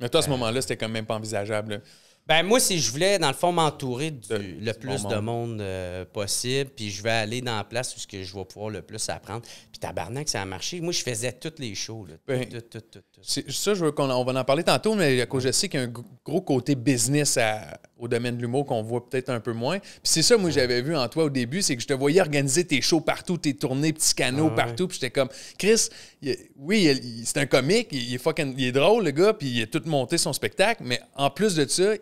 Mais 0.00 0.08
toi, 0.08 0.20
à 0.20 0.22
ce 0.22 0.30
moment-là, 0.30 0.62
c'était 0.62 0.76
quand 0.76 0.88
même 0.88 1.06
pas 1.06 1.16
envisageable. 1.16 1.74
là. 1.74 1.80
Ben 2.26 2.42
moi, 2.42 2.58
si 2.58 2.80
je 2.80 2.90
voulais, 2.90 3.18
dans 3.20 3.28
le 3.28 3.34
fond, 3.34 3.52
m'entourer 3.52 4.10
du- 4.10 4.28
De- 4.28 4.34
le 4.36 4.72
du 4.72 4.78
plus 4.80 5.02
bon 5.02 5.08
de 5.10 5.16
monde. 5.18 5.60
euh, 5.60 6.04
possible, 6.04 6.70
puis 6.70 6.90
je 6.90 7.00
vais 7.02 7.10
aller 7.10 7.40
dans 7.40 7.56
la 7.56 7.62
place 7.64 7.94
où 7.94 8.00
ce 8.00 8.06
que 8.06 8.20
je 8.22 8.34
vais 8.34 8.44
pouvoir 8.44 8.70
le 8.70 8.82
plus 8.82 9.08
apprendre. 9.08 9.42
Puis 9.70 9.78
tabarnak, 9.78 10.28
ça 10.28 10.42
a 10.42 10.44
marché. 10.44 10.80
Moi, 10.80 10.92
je 10.92 11.02
faisais 11.02 11.32
toutes 11.32 11.60
les 11.60 11.74
shows. 11.76 12.04
Là. 12.06 12.14
Tout, 12.14 12.22
Ben, 12.26 12.48
tout, 12.48 12.60
tout, 12.62 12.80
tout, 12.80 13.15
Ça, 13.22 13.74
je 13.74 13.84
veux 13.84 13.92
qu'on 13.92 14.08
on 14.10 14.24
va 14.24 14.38
en 14.40 14.44
parler 14.44 14.62
tantôt, 14.62 14.94
mais 14.94 15.18
je 15.18 15.50
sais 15.50 15.68
qu'il 15.68 15.80
y 15.80 15.82
a 15.82 15.86
un 15.86 15.90
gr- 15.90 16.04
gros 16.24 16.40
côté 16.42 16.74
business 16.74 17.36
à- 17.38 17.80
au 17.98 18.06
domaine 18.08 18.36
de 18.36 18.42
l'humour 18.42 18.66
qu'on 18.66 18.82
voit 18.82 19.08
peut-être 19.08 19.30
un 19.30 19.40
peu 19.40 19.52
moins. 19.52 19.78
Puis 19.78 19.88
c'est 20.04 20.22
ça, 20.22 20.36
moi, 20.36 20.50
j'avais 20.50 20.80
vu 20.82 20.94
en 20.94 21.08
toi 21.08 21.24
au 21.24 21.30
début, 21.30 21.62
c'est 21.62 21.74
que 21.74 21.82
je 21.82 21.86
te 21.88 21.94
voyais 21.94 22.20
organiser 22.20 22.64
tes 22.64 22.80
shows 22.82 23.00
partout, 23.00 23.36
tes 23.38 23.54
tournées, 23.54 23.92
petits 23.92 24.14
canaux 24.14 24.46
Ah 24.46 24.50
ouais. 24.50 24.54
partout. 24.54 24.86
Puis 24.86 24.98
j'étais 25.00 25.10
comme, 25.10 25.28
Chris, 25.58 25.88
il- 26.22 26.36
oui, 26.56 27.22
c'est 27.24 27.38
un 27.38 27.46
comique, 27.46 27.88
il, 27.90 28.02
il 28.10 28.14
est 28.14 28.18
fucking- 28.18 28.54
il 28.56 28.64
est 28.66 28.72
drôle, 28.72 29.04
le 29.04 29.10
gars, 29.10 29.32
puis 29.32 29.48
il 29.48 29.62
a 29.62 29.66
tout 29.66 29.82
monté 29.86 30.18
son 30.18 30.32
spectacle, 30.32 30.82
mais 30.84 31.00
en 31.16 31.30
plus 31.30 31.54
de 31.56 31.66
ça, 31.66 31.94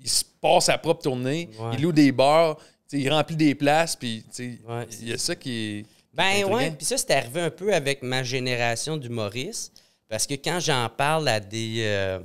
il 0.00 0.08
se 0.10 0.24
passe 0.40 0.66
sa 0.66 0.78
propre 0.78 1.02
tournée, 1.02 1.48
Ouais. 1.58 1.70
il 1.74 1.82
loue 1.82 1.92
des 1.92 2.12
bars, 2.12 2.58
il 2.92 3.10
remplit 3.12 3.34
des 3.36 3.54
places, 3.54 3.96
puis 3.96 4.24
Ouais. 4.38 4.86
il 5.00 5.08
y 5.08 5.12
a 5.12 5.18
ça 5.18 5.34
qui 5.34 5.50
est. 5.78 5.86
Ben 6.14 6.44
ouais, 6.44 6.70
puis 6.72 6.84
ça, 6.86 6.96
c'est 6.98 7.10
arrivé 7.12 7.40
un 7.40 7.50
peu 7.50 7.72
avec 7.74 8.02
ma 8.02 8.22
génération 8.22 8.96
d'humoristes. 8.96 9.72
Parce 10.08 10.26
que 10.26 10.34
quand 10.34 10.60
j'en 10.60 10.88
parle 10.88 11.28
à 11.28 11.40
des. 11.40 11.82
euh, 11.82 12.20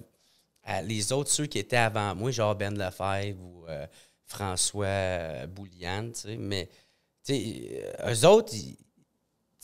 à 0.63 0.81
les 0.81 1.11
autres, 1.11 1.29
ceux 1.29 1.45
qui 1.45 1.59
étaient 1.59 1.75
avant 1.75 2.15
moi, 2.15 2.31
genre 2.31 2.55
Ben 2.55 2.77
Lefebvre 2.77 3.41
ou 3.43 3.65
euh, 3.67 3.85
François 4.25 4.85
euh, 4.85 5.47
Bouliane, 5.47 6.13
tu 6.13 6.21
sais, 6.21 6.37
mais, 6.37 6.69
tu 7.23 7.33
sais, 7.33 7.93
eux 8.07 8.25
autres, 8.25 8.53
ils, 8.53 8.77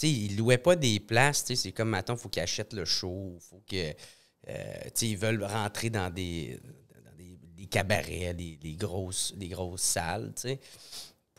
ils 0.03 0.35
louaient 0.37 0.57
pas 0.57 0.75
des 0.75 0.99
places, 0.99 1.45
tu 1.45 1.55
sais, 1.55 1.63
c'est 1.63 1.71
comme, 1.71 1.89
maintenant, 1.89 2.15
il 2.15 2.19
faut 2.19 2.27
qu'ils 2.29 2.43
achètent 2.43 2.73
le 2.73 2.83
show, 2.83 3.37
faut 3.39 3.63
que. 3.65 3.91
tu 3.91 3.97
sais, 4.93 5.07
ils 5.07 5.17
veulent 5.17 5.43
rentrer 5.43 5.89
dans 5.89 6.09
des, 6.13 6.59
dans 7.05 7.15
des, 7.17 7.37
des 7.55 7.65
cabarets, 7.67 8.33
des, 8.33 8.57
des 8.57 8.73
grosses, 8.75 9.33
des 9.37 9.47
grosses 9.47 9.81
salles, 9.81 10.33
tu 10.35 10.41
sais 10.41 10.59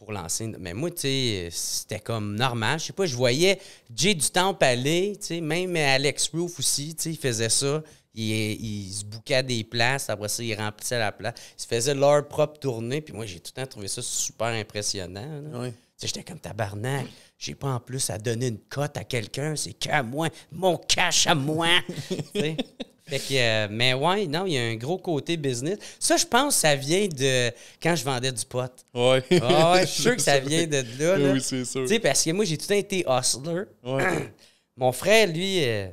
pour 0.00 0.12
lancer. 0.12 0.50
Mais 0.58 0.72
moi, 0.72 0.90
tu 0.90 1.02
sais, 1.02 1.48
c'était 1.52 2.00
comme 2.00 2.34
normal. 2.34 2.80
Je 2.80 2.86
sais 2.86 2.92
pas, 2.94 3.04
je 3.04 3.14
voyais 3.14 3.60
Jay 3.94 4.14
du 4.14 4.30
Temple 4.30 4.64
aller, 4.64 5.12
tu 5.20 5.26
sais, 5.26 5.40
même 5.42 5.76
Alex 5.76 6.30
Roof 6.32 6.58
aussi, 6.58 6.94
tu 6.96 7.02
sais, 7.02 7.10
il 7.10 7.18
faisait 7.18 7.50
ça. 7.50 7.82
Il, 8.14 8.24
il 8.32 8.92
se 8.92 9.04
bouquait 9.04 9.42
des 9.42 9.62
places, 9.62 10.08
après 10.08 10.28
ça, 10.28 10.42
il 10.42 10.54
remplissait 10.54 10.98
la 10.98 11.12
place. 11.12 11.34
Il 11.58 11.62
se 11.62 11.66
faisait 11.68 11.94
leur 11.94 12.26
propre 12.26 12.58
tournée, 12.58 13.02
puis 13.02 13.12
moi, 13.12 13.26
j'ai 13.26 13.40
tout 13.40 13.52
le 13.54 13.62
temps 13.62 13.68
trouvé 13.68 13.88
ça 13.88 14.00
super 14.00 14.48
impressionnant. 14.48 15.42
là. 15.42 15.58
Oui. 15.60 15.70
Tu 15.70 15.76
sais, 15.96 16.06
j'étais 16.06 16.24
comme 16.24 16.40
tabarnak. 16.40 17.06
J'ai 17.38 17.54
pas 17.54 17.68
en 17.68 17.78
plus 17.80 18.08
à 18.08 18.16
donner 18.16 18.46
une 18.48 18.58
cote 18.58 18.96
à 18.96 19.04
quelqu'un, 19.04 19.54
c'est 19.54 19.74
qu'à 19.74 20.02
moi, 20.02 20.28
mon 20.50 20.78
cash 20.78 21.26
à 21.26 21.34
moi. 21.34 21.68
Fait 23.10 23.18
que, 23.18 23.34
euh, 23.34 23.68
mais 23.70 23.92
ouais, 23.92 24.26
non, 24.26 24.46
il 24.46 24.52
y 24.54 24.58
a 24.58 24.62
un 24.62 24.76
gros 24.76 24.96
côté 24.98 25.36
business. 25.36 25.78
Ça, 25.98 26.16
je 26.16 26.24
pense, 26.24 26.56
ça 26.56 26.74
vient 26.76 27.08
de 27.08 27.50
quand 27.82 27.94
je 27.96 28.04
vendais 28.04 28.32
du 28.32 28.44
pot. 28.46 28.70
Ouais. 28.94 29.22
Ah 29.42 29.72
ouais, 29.72 29.80
je 29.82 29.86
suis 29.92 30.02
sûr 30.02 30.16
que 30.16 30.22
ça 30.22 30.38
vient 30.38 30.66
de 30.66 30.84
là. 30.98 31.18
là. 31.18 31.32
Oui, 31.32 31.40
c'est 31.42 31.64
sûr. 31.64 31.82
Tu 31.82 31.88
sais, 31.88 31.98
parce 31.98 32.24
que 32.24 32.30
moi, 32.30 32.44
j'ai 32.44 32.56
tout 32.56 32.64
le 32.64 32.68
temps 32.68 32.74
été 32.74 33.04
hustler. 33.06 33.62
Ouais. 33.84 34.32
Mon 34.76 34.92
frère, 34.92 35.26
lui, 35.28 35.64
euh, 35.64 35.88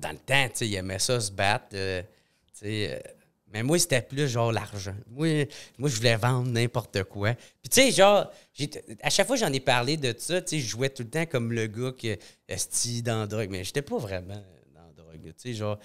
dans 0.00 0.10
le 0.10 0.16
temps, 0.18 0.46
tu 0.48 0.50
sais, 0.54 0.66
il 0.68 0.74
aimait 0.74 0.98
ça 0.98 1.20
se 1.20 1.30
battre. 1.30 1.66
euh, 1.74 2.02
tu 2.58 2.66
sais, 2.66 3.02
mais 3.52 3.62
moi, 3.62 3.78
c'était 3.78 4.02
plus 4.02 4.26
genre 4.28 4.50
l'argent. 4.50 4.96
Moi, 5.08 5.46
moi, 5.78 5.88
je 5.88 5.94
voulais 5.96 6.16
vendre 6.16 6.50
n'importe 6.50 7.04
quoi. 7.04 7.34
Puis, 7.62 7.68
tu 7.70 7.82
sais, 7.82 7.92
genre, 7.92 8.28
à 9.00 9.10
chaque 9.10 9.28
fois 9.28 9.36
que 9.36 9.40
j'en 9.44 9.52
ai 9.52 9.60
parlé 9.60 9.96
de 9.96 10.12
ça, 10.18 10.42
tu 10.42 10.56
sais, 10.56 10.58
je 10.58 10.66
jouais 10.66 10.88
tout 10.88 11.04
le 11.04 11.10
temps 11.10 11.24
comme 11.26 11.52
le 11.52 11.68
gars 11.68 11.92
qui 11.96 12.16
esti 12.48 13.00
dans 13.02 13.20
la 13.20 13.26
drogue. 13.28 13.50
Mais 13.50 13.62
j'étais 13.62 13.82
pas 13.82 13.96
vraiment 13.96 14.42
dans 14.74 14.82
la 14.84 14.92
drogue. 14.96 15.22
Tu 15.22 15.32
sais, 15.36 15.54
genre, 15.54 15.78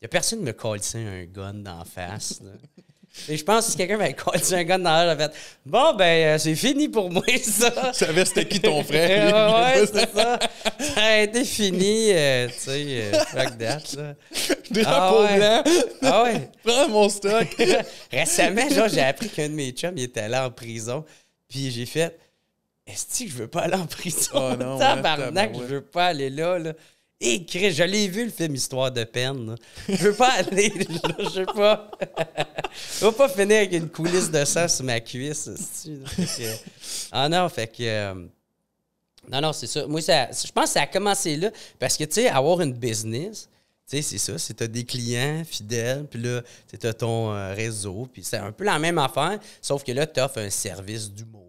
il 0.00 0.04
y 0.04 0.06
a 0.06 0.08
personne 0.08 0.40
qui 0.40 0.44
me 0.46 0.52
collait 0.52 0.80
un 0.94 1.24
gun 1.24 1.62
la 1.64 1.84
face. 1.84 2.40
là. 2.42 2.50
Et 3.30 3.36
je 3.38 3.44
pense 3.44 3.64
que 3.64 3.70
si 3.70 3.76
quelqu'un 3.78 3.96
m'avait 3.96 4.12
collé 4.12 4.42
un 4.52 4.64
gun 4.64 4.78
dans 4.78 4.90
la 4.90 5.16
face, 5.16 5.18
j'aurais 5.18 5.28
fait 5.32 5.36
Bon, 5.64 5.94
ben, 5.94 6.04
euh, 6.34 6.38
c'est 6.38 6.54
fini 6.54 6.86
pour 6.88 7.10
moi, 7.10 7.22
ça. 7.42 7.70
Tu 7.70 8.04
savais 8.04 8.24
c'était 8.26 8.46
qui 8.46 8.60
ton 8.60 8.76
Ouais, 8.82 8.84
frère? 8.84 9.54
ouais, 9.54 9.86
c'est 9.86 10.12
ça. 10.14 10.38
Ça 10.78 11.02
a 11.02 11.18
été 11.20 11.44
fini, 11.44 12.10
euh, 12.12 12.46
tu 12.48 12.54
sais, 12.58 12.86
euh, 12.86 13.12
fuck 13.24 13.56
that, 13.58 13.78
là. 13.96 14.14
Drapeau 14.70 14.86
Ah 14.86 15.22
ouais. 15.22 15.36
blanc. 15.38 15.62
Ah 16.02 16.22
ouais. 16.24 16.50
Prends 16.62 16.88
mon 16.90 17.08
stock. 17.08 17.46
Récemment, 18.12 18.68
genre, 18.68 18.88
j'ai 18.88 19.00
appris 19.00 19.30
qu'un 19.30 19.48
de 19.48 19.54
mes 19.54 19.70
chums, 19.70 19.96
il 19.96 20.02
était 20.04 20.20
allé 20.20 20.36
en 20.36 20.50
prison. 20.50 21.02
Puis 21.48 21.70
j'ai 21.70 21.86
fait, 21.86 22.18
est-ce 22.86 23.24
que 23.24 23.30
je 23.30 23.34
veux 23.36 23.48
pas 23.48 23.62
aller 23.62 23.76
en 23.76 23.86
prison? 23.86 24.30
Oh 24.34 24.56
non, 24.56 24.78
Tabarnak, 24.78 25.52
ouais, 25.54 25.60
je 25.60 25.74
veux 25.76 25.80
pas 25.80 26.06
aller 26.08 26.28
là, 26.28 26.58
là. 26.58 26.72
Et 27.20 27.44
Chris, 27.46 27.72
je 27.72 27.82
l'ai 27.82 28.08
vu 28.08 28.24
le 28.26 28.30
film 28.30 28.54
Histoire 28.54 28.92
de 28.92 29.02
peine. 29.04 29.46
là. 29.46 29.54
Je 29.88 29.94
veux 30.08 30.14
pas 30.14 30.32
aller 30.38 30.68
là, 30.68 31.14
je 31.34 31.40
veux 31.40 31.46
pas. 31.46 31.90
je 33.00 33.04
veux 33.06 33.12
pas 33.12 33.28
finir 33.28 33.56
avec 33.56 33.72
une 33.72 33.88
coulisse 33.88 34.30
de 34.30 34.44
sang 34.44 34.68
sur 34.68 34.84
ma 34.84 35.00
cuisse. 35.00 35.48
Ah 37.10 37.28
non, 37.28 37.48
fait 37.48 37.68
que. 37.68 37.82
euh, 37.82 38.14
Non, 39.32 39.40
non, 39.40 39.52
c'est 39.54 39.66
ça. 39.66 39.86
Moi, 39.86 40.02
ça, 40.02 40.28
je 40.30 40.52
pense 40.52 40.64
que 40.66 40.70
ça 40.70 40.82
a 40.82 40.86
commencé 40.86 41.36
là. 41.36 41.50
Parce 41.78 41.96
que, 41.96 42.04
tu 42.04 42.12
sais, 42.14 42.28
avoir 42.28 42.60
une 42.60 42.74
business, 42.74 43.48
tu 43.88 43.96
sais, 43.96 44.02
c'est 44.02 44.18
ça. 44.18 44.36
C'est 44.36 44.54
t'as 44.54 44.66
des 44.66 44.84
clients 44.84 45.42
fidèles, 45.46 46.04
puis 46.10 46.20
là, 46.20 46.42
tu 46.78 46.86
as 46.86 46.92
ton 46.92 47.32
euh, 47.32 47.54
réseau, 47.54 48.06
puis 48.12 48.22
c'est 48.24 48.36
un 48.36 48.52
peu 48.52 48.64
la 48.64 48.78
même 48.78 48.98
affaire, 48.98 49.38
sauf 49.62 49.82
que 49.84 49.92
là, 49.92 50.06
tu 50.06 50.20
offres 50.20 50.38
un 50.40 50.50
service 50.50 51.10
d'humour. 51.10 51.45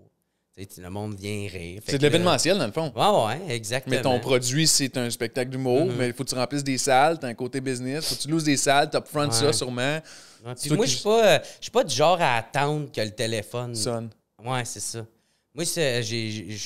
Tu 0.66 0.82
le 0.82 0.90
monde 0.90 1.14
vient 1.16 1.48
rire. 1.48 1.82
C'est 1.86 1.98
de 2.00 2.04
l'événementiel, 2.04 2.58
dans 2.58 2.66
le 2.66 2.72
fond. 2.72 2.92
Ouais, 2.96 3.38
ouais, 3.48 3.56
exactement. 3.56 3.96
Mais 3.96 4.02
ton 4.02 4.20
produit, 4.20 4.66
c'est 4.68 4.98
un 4.98 5.10
spectacle 5.12 5.52
d'humour, 5.52 5.86
Mm-hmm. 5.88 5.96
mais 5.98 6.08
il 6.08 6.14
faut 6.14 6.24
que 6.24 6.30
tu 6.30 6.36
remplisses 6.36 6.64
des 6.64 6.80
salles, 6.80 7.20
t'as 7.20 7.28
un 7.28 7.36
côté 7.36 7.62
business, 7.62 8.08
faut 8.08 8.16
que 8.16 8.22
tu 8.22 8.28
loues 8.28 8.42
des 8.42 8.58
salles, 8.58 8.90
top 8.90 9.08
front 9.08 9.30
ça 9.30 9.54
sûrement. 9.54 10.00
Ouais, 10.46 10.54
puis 10.60 10.72
moi, 10.72 10.86
qui- 10.86 10.92
je 10.92 10.96
suis 10.96 11.04
pas, 11.04 11.36
euh, 11.36 11.40
pas 11.72 11.84
du 11.84 11.94
genre 11.96 12.20
à 12.20 12.38
attendre 12.38 12.92
que 12.92 13.02
le 13.02 13.12
téléphone. 13.12 13.76
Sonne. 13.76 14.10
Ouais, 14.44 14.66
c'est 14.66 14.80
ça. 14.80 15.06
Moi, 15.54 15.64
j'ai- 15.66 16.58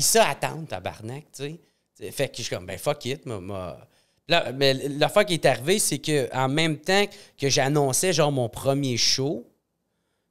ça 0.00 0.28
attendre, 0.28 0.66
tabarnak, 0.66 1.26
tu 1.32 1.58
sais. 1.96 2.10
Fait 2.10 2.28
que 2.28 2.38
je 2.38 2.42
suis 2.42 2.54
comme, 2.56 2.66
ben 2.66 2.78
fuck 2.78 3.04
it, 3.04 3.24
m'a- 3.26 3.86
Là, 4.28 4.52
mais 4.52 4.74
l'affaire 4.74 5.26
qui 5.26 5.34
est 5.34 5.44
arrivée, 5.46 5.78
c'est 5.80 5.98
que 5.98 6.32
en 6.34 6.48
même 6.48 6.76
temps 6.78 7.04
que 7.36 7.48
j'annonçais 7.48 8.12
genre 8.12 8.30
mon 8.30 8.48
premier 8.48 8.96
show, 8.96 9.44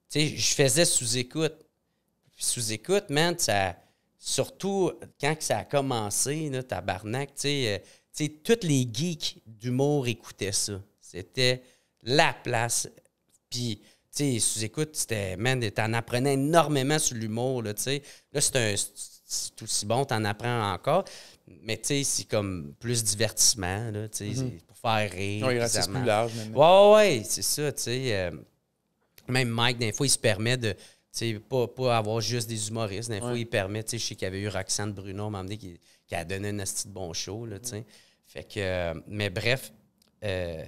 tu 0.09 0.21
sais, 0.21 0.27
je 0.37 0.55
faisais 0.55 0.85
sous-écoute. 0.85 1.53
Puis 2.39 2.45
Sous-écoute, 2.45 3.09
man, 3.09 3.37
ça... 3.37 3.75
Surtout 4.21 4.91
quand 5.19 5.35
ça 5.39 5.59
a 5.59 5.63
commencé, 5.63 6.49
là, 6.49 6.61
tabarnak, 6.61 7.35
tu 7.35 7.41
sais, 7.41 7.73
euh, 7.73 7.77
tu 8.13 8.25
sais, 8.25 8.29
tous 8.29 8.67
les 8.67 8.87
geeks 8.91 9.41
d'humour 9.45 10.07
écoutaient 10.07 10.51
ça. 10.51 10.81
C'était 10.99 11.63
la 12.03 12.33
place. 12.33 12.89
Puis, 13.49 13.81
tu 13.81 13.89
sais, 14.11 14.39
sous-écoute, 14.39 14.89
c'était, 14.93 15.37
man, 15.37 15.59
t'en 15.71 15.93
apprenais 15.93 16.33
énormément 16.33 16.99
sur 16.99 17.15
l'humour, 17.15 17.63
là, 17.63 17.73
tu 17.73 17.83
sais. 17.83 18.01
Là, 18.33 18.41
c'est 18.41 18.55
un... 18.55 18.75
C'est 19.25 19.61
aussi 19.61 19.85
bon, 19.85 20.03
t'en 20.05 20.25
apprends 20.25 20.73
encore. 20.73 21.05
Mais, 21.47 21.77
tu 21.77 21.87
sais, 21.87 22.03
c'est 22.03 22.25
comme 22.25 22.73
plus 22.79 23.03
divertissement, 23.03 23.89
là, 23.91 24.09
tu 24.09 24.17
sais, 24.17 24.35
c'est 24.35 24.65
pour 24.65 24.77
faire 24.77 25.11
rire. 25.11 25.45
Ratisse 25.45 25.85
ça 25.85 25.87
plus 25.87 26.03
large. 26.03 26.33
Ouais, 26.53 26.93
ouais, 26.93 27.23
c'est 27.25 27.41
ça, 27.41 27.71
tu 27.71 27.83
sais. 27.83 28.17
euh, 28.17 28.31
même 29.29 29.49
Mike, 29.49 29.77
des 29.77 29.93
fois, 29.93 30.05
il 30.07 30.09
se 30.09 30.17
permet 30.17 30.57
de. 30.57 30.75
Tu 31.11 31.33
sais, 31.33 31.39
pas, 31.39 31.67
pas 31.67 31.97
avoir 31.97 32.21
juste 32.21 32.47
des 32.47 32.67
humoristes. 32.69 33.09
Des 33.09 33.19
fois, 33.19 33.31
Ouais. 33.31 33.39
il 33.41 33.45
permet. 33.47 33.83
Tu 33.83 33.91
sais, 33.91 33.97
je 33.97 34.05
sais 34.05 34.15
qu'il 34.15 34.25
y 34.25 34.27
avait 34.27 34.41
eu 34.41 34.47
Roxane 34.47 34.93
Bruno, 34.93 35.23
à 35.23 35.27
un 35.27 35.29
moment 35.31 35.43
donné, 35.43 35.57
qui, 35.57 35.79
qui 36.07 36.15
a 36.15 36.23
donné 36.23 36.49
un 36.49 36.59
asti 36.59 36.87
de 36.87 36.93
bon 36.93 37.11
show, 37.13 37.45
là, 37.45 37.59
tu 37.59 37.69
sais. 37.69 37.85
Fait 38.27 38.43
que. 38.43 38.59
euh, 38.59 38.93
mais 39.07 39.29
bref, 39.31 39.71
euh, 40.23 40.63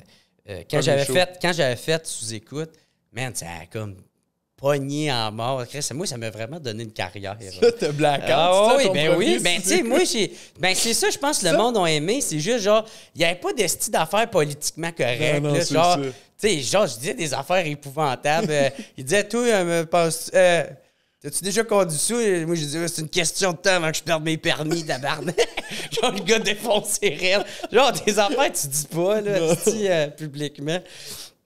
euh, 0.49 0.63
quand 0.69 0.81
j'avais 0.81 1.05
fait, 1.05 1.37
quand 1.41 1.53
j'avais 1.53 1.75
fait 1.75 2.05
sous-écoute, 2.07 2.71
man, 3.11 3.35
ça 3.35 3.45
a 3.61 3.65
comme 3.67 3.97
pogné 4.57 5.11
en 5.11 5.31
mort. 5.31 5.63
Moi, 5.93 6.07
ça 6.07 6.17
m'a 6.17 6.29
vraiment 6.31 6.59
donné 6.59 6.83
une 6.83 6.91
carrière. 6.93 7.37
Là, 7.61 7.71
t'as 7.71 7.91
blackout. 7.91 8.29
Ah 8.29 8.67
ça, 8.71 8.77
oui, 8.77 8.89
ben 8.93 9.15
oui. 9.15 9.39
Ben, 9.43 9.61
tu 9.61 9.67
sais, 9.69 9.83
moi, 9.83 10.03
j'ai. 10.03 10.33
Ben, 10.59 10.73
c'est 10.75 10.93
ça, 10.95 11.09
je 11.11 11.17
pense 11.19 11.39
que 11.39 11.47
le 11.47 11.57
monde 11.57 11.77
a 11.77 11.85
aimé. 11.85 12.19
C'est 12.21 12.39
juste, 12.39 12.59
genre, 12.63 12.83
il 13.15 13.19
n'y 13.19 13.25
avait 13.25 13.39
pas 13.39 13.53
de 13.53 13.67
style 13.67 13.91
d'affaires 13.93 14.29
politiquement 14.29 14.91
correct. 14.91 15.41
Non, 15.41 15.49
non, 15.49 15.53
là, 15.55 15.63
genre, 15.65 15.95
ça. 15.95 16.01
Sais, 16.47 16.59
genre, 16.61 16.87
je 16.87 16.97
disais 16.97 17.13
des 17.13 17.33
affaires 17.33 17.65
épouvantables. 17.65 18.47
Euh, 18.49 18.69
il 18.97 19.03
disait, 19.03 19.27
toi, 19.27 19.41
euh, 19.41 19.63
me 19.81 19.85
pense. 19.85 20.31
euh, 20.33 20.63
T'as-tu 21.21 21.43
déjà 21.43 21.63
conduit 21.63 21.99
ça? 21.99 22.15
Moi, 22.15 22.55
je 22.55 22.61
disais, 22.61 22.87
c'est 22.87 23.01
une 23.01 23.09
question 23.09 23.51
de 23.51 23.57
temps 23.57 23.75
avant 23.75 23.91
que 23.91 23.97
je 23.97 24.01
perde 24.01 24.23
mes 24.23 24.37
permis, 24.37 24.83
tabarnak. 24.83 25.35
genre, 26.01 26.11
le 26.13 26.19
gars 26.21 26.39
défoncé 26.39 27.09
rire. 27.09 27.43
Genre, 27.71 27.91
des 27.91 28.17
affaires, 28.17 28.51
tu 28.51 28.67
dis 28.67 28.87
pas, 28.87 29.21
là, 29.21 29.37
esti, 29.51 29.87
euh, 29.87 30.07
publiquement. 30.07 30.79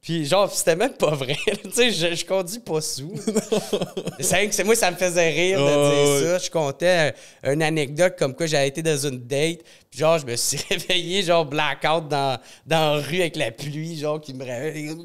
Puis, 0.06 0.24
genre, 0.24 0.52
c'était 0.52 0.76
même 0.76 0.94
pas 0.94 1.15
vrai. 1.15 1.36
tu 1.63 1.72
sais, 1.74 1.89
je, 1.89 2.13
je 2.13 2.24
conduis 2.26 2.60
pas 2.60 2.80
sous. 2.80 3.12
c'est 4.20 4.36
vrai 4.36 4.48
que 4.48 4.54
c'est 4.54 4.63
moi, 4.63 4.76
ça 4.76 4.91
me 4.91 4.96
faisait 4.98 5.32
rire 5.32 5.58
de 5.60 5.63
Oh, 5.63 6.20
dire 6.22 6.28
ça. 6.30 6.38
Je 6.46 6.52
comptais 6.52 7.13
un- 7.44 7.54
une 7.54 7.63
anecdote 7.63 8.13
comme 8.20 8.36
quoi 8.36 8.46
j'avais 8.46 8.68
été 8.68 8.84
dans 8.84 8.96
une 9.08 9.18
date. 9.26 9.62
Puis, 9.89 10.00
genre, 10.00 10.20
je 10.20 10.28
me 10.28 10.36
suis 10.36 10.60
réveillé, 10.70 11.24
genre, 11.24 11.44
blackout 11.44 12.08
dans, 12.08 12.39
dans 12.68 12.98
la 12.98 13.02
rue 13.02 13.22
avec 13.22 13.36
la 13.36 13.50
pluie, 13.50 13.98
genre, 13.98 14.22
qui 14.22 14.36
me 14.36 14.44
réveille. 14.46 14.96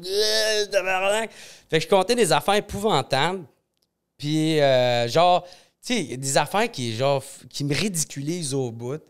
Fait 1.67 1.79
que 1.79 1.83
je 1.83 1.87
comptais 1.87 2.13
des 2.13 2.31
affaires 2.31 2.53
épouvantables. 2.55 3.43
Puis, 4.19 4.59
euh, 4.61 5.07
genre, 5.07 5.43
tu 5.83 5.95
sais, 6.09 6.15
des 6.17 6.37
affaires 6.37 6.69
qui, 6.69 6.95
genre, 6.95 7.23
qui 7.49 7.63
me 7.63 7.73
ridiculisent 7.73 8.53
au 8.53 8.69
bout. 8.69 9.01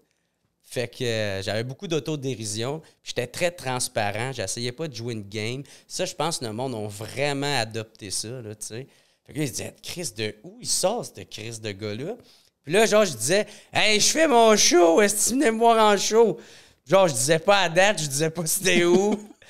Fait 0.72 0.88
que 0.88 1.04
euh, 1.04 1.42
j'avais 1.42 1.66
beaucoup 1.66 1.86
d'autodérision. 1.86 2.82
J'étais 3.04 3.28
très 3.28 3.52
transparent. 3.52 4.32
J'essayais 4.32 4.72
pas 4.72 4.88
de 4.88 4.96
jouer 4.96 5.16
une 5.16 5.28
game. 5.28 5.64
Ça, 5.86 6.06
je 6.06 6.16
pense 6.16 6.38
que 6.38 6.46
le 6.46 6.54
monde 6.54 6.74
a 6.74 6.88
vraiment 6.88 7.60
adopté 7.60 8.10
ça, 8.10 8.30
là. 8.30 8.52
Fait 8.58 8.88
que 9.34 9.38
là, 9.38 9.44
ils 9.44 9.52
disaient, 9.52 9.76
Chris, 9.84 10.14
de 10.16 10.34
où 10.46 10.60
il 10.62 10.68
sort, 10.68 11.06
ce 11.06 11.24
Chris 11.24 11.60
de 11.60 11.74
gars-là? 11.74 12.16
Puis 12.64 12.72
là, 12.72 12.86
genre, 12.86 13.04
je 13.04 13.18
disais, 13.18 13.48
hey, 13.74 14.00
je 14.00 14.08
fais 14.08 14.30
mon 14.30 14.56
show, 14.56 15.02
est-ce 15.02 15.16
que 15.16 15.30
tu 15.30 15.36
venais 15.36 15.52
me 15.52 15.58
voir 15.58 15.94
en 15.94 15.98
show? 15.98 16.40
Genre, 16.88 17.10
je 17.10 17.16
disais 17.16 17.40
pas 17.40 17.64
à 17.64 17.68
date, 17.70 18.02
je 18.02 18.08
disais 18.08 18.30
pas 18.30 18.46
c'était 18.46 18.86
où. 18.86 19.12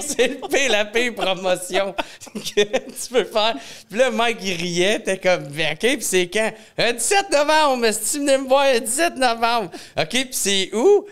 c'est 0.00 0.28
le 0.28 0.48
pire, 0.48 0.70
la 0.70 0.84
pire 0.84 1.14
promotion 1.14 1.94
tu 2.54 3.10
peux 3.10 3.24
faire. 3.24 3.54
Puis 3.88 3.98
là, 3.98 4.10
Mike, 4.10 4.38
il 4.42 4.54
riait. 4.54 5.00
T'es 5.00 5.18
comme, 5.18 5.44
OK, 5.44 5.78
puis 5.78 5.98
c'est 6.00 6.28
quand? 6.28 6.52
Un 6.76 6.92
17 6.92 7.30
novembre. 7.30 7.88
Que 7.88 8.10
tu 8.10 8.18
venais 8.18 8.38
me 8.38 8.48
voir 8.48 8.72
le 8.72 8.80
17 8.80 9.16
novembre? 9.16 9.70
OK, 9.96 10.08
puis 10.08 10.28
c'est 10.32 10.70
où? 10.74 11.06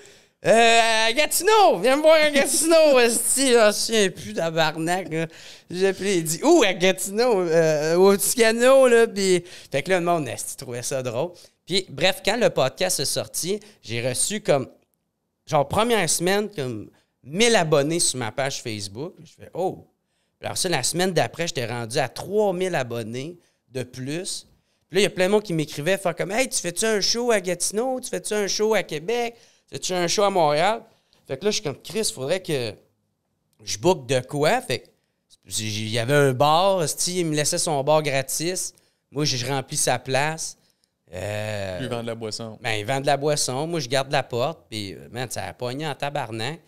Euh, 0.45 1.12
Gatineau, 1.12 1.79
viens 1.81 1.97
me 1.97 2.03
voir 2.03 2.23
à 2.23 2.31
Gatineau, 2.31 2.99
esti, 3.01 3.53
là, 3.53 3.62
je 3.62 3.66
me 3.66 3.73
souviens 3.73 4.11
plus 4.11 4.35
tabarnak, 4.35 5.09
là. 5.12 5.27
J'ai 5.69 5.88
appelé, 5.88 6.19
il 6.19 6.25
dit, 6.25 6.40
où 6.45 6.62
à 6.62 6.73
Gatineau, 6.73 7.40
euh, 7.40 7.97
au 7.97 8.16
Ticano, 8.16 8.87
là, 8.87 9.09
puis... 9.09 9.42
Fait 9.73 9.83
que 9.83 9.90
là, 9.90 9.99
le 9.99 10.05
monde, 10.05 10.29
esti, 10.29 10.57
trouvait 10.57 10.83
ça 10.83 11.03
drôle. 11.03 11.33
Puis, 11.64 11.87
bref, 11.88 12.23
quand 12.25 12.37
le 12.37 12.51
podcast 12.51 13.01
est 13.01 13.07
sorti, 13.07 13.59
j'ai 13.83 14.07
reçu 14.07 14.40
comme, 14.40 14.69
genre, 15.47 15.66
première 15.66 16.09
semaine, 16.09 16.49
comme 16.55 16.90
1000 17.27 17.57
abonnés 17.57 18.01
sur 18.01 18.19
ma 18.19 18.33
page 18.33 18.62
Facebook. 18.62 19.15
Je 19.25 19.33
fais, 19.33 19.51
oh! 19.55 19.87
Alors 20.41 20.57
ça, 20.57 20.69
la 20.69 20.83
semaine 20.83 21.12
d'après, 21.12 21.47
j'étais 21.47 21.67
rendu 21.67 21.99
à 21.99 22.09
3000 22.09 22.75
abonnés 22.75 23.39
de 23.69 23.83
plus. 23.83 24.47
Puis 24.89 24.97
là, 24.97 25.01
il 25.01 25.03
y 25.03 25.07
a 25.07 25.11
plein 25.11 25.27
de 25.27 25.33
monde 25.33 25.43
qui 25.43 25.53
m'écrivait, 25.53 25.99
faire 25.99 26.15
comme, 26.15 26.31
hey, 26.31 26.49
tu 26.49 26.61
fais-tu 26.61 26.85
un 26.85 27.01
show 27.01 27.31
à 27.33 27.41
Gatineau? 27.41 28.01
Tu 28.01 28.09
fais-tu 28.09 28.35
un 28.35 28.47
show 28.47 28.75
à 28.75 28.83
Québec? 28.83 29.35
Tu 29.69 29.75
fais-tu 29.75 29.93
un 29.93 30.07
show 30.07 30.23
à 30.23 30.31
Montréal? 30.31 30.83
Fait 31.27 31.37
que 31.37 31.45
là, 31.45 31.51
je 31.51 31.57
suis 31.57 31.65
comme, 31.65 31.81
Chris, 31.83 32.11
faudrait 32.15 32.41
que 32.41 32.75
je 33.65 33.79
book 33.79 34.07
de 34.07 34.21
quoi? 34.21 34.61
Fait 34.61 34.81
que 34.81 34.87
il 35.59 35.89
y 35.89 35.99
avait 35.99 36.15
un 36.15 36.33
bar, 36.33 36.85
il 37.07 37.27
me 37.27 37.35
laissait 37.35 37.59
son 37.59 37.83
bar 37.85 38.03
gratis. 38.03 38.75
Moi, 39.12 39.25
je, 39.25 39.47
remplis 39.47 39.77
sa 39.77 39.99
place. 39.99 40.57
Euh, 41.12 41.81
Lui 41.81 41.89
vend 41.89 42.03
de 42.03 42.09
la 42.09 42.15
boisson. 42.17 42.59
ben, 42.61 42.73
il 42.73 42.85
vend 42.85 43.01
de 43.01 43.07
la 43.07 43.17
boisson. 43.17 43.67
Moi, 43.67 43.79
je 43.79 43.89
garde 43.89 44.11
la 44.11 44.25
porte. 44.25 44.67
Puis, 44.69 44.97
man, 45.12 45.31
ça 45.31 45.45
a 45.45 45.53
pogné 45.53 45.87
en 45.87 45.95
tabarnak. 45.95 46.61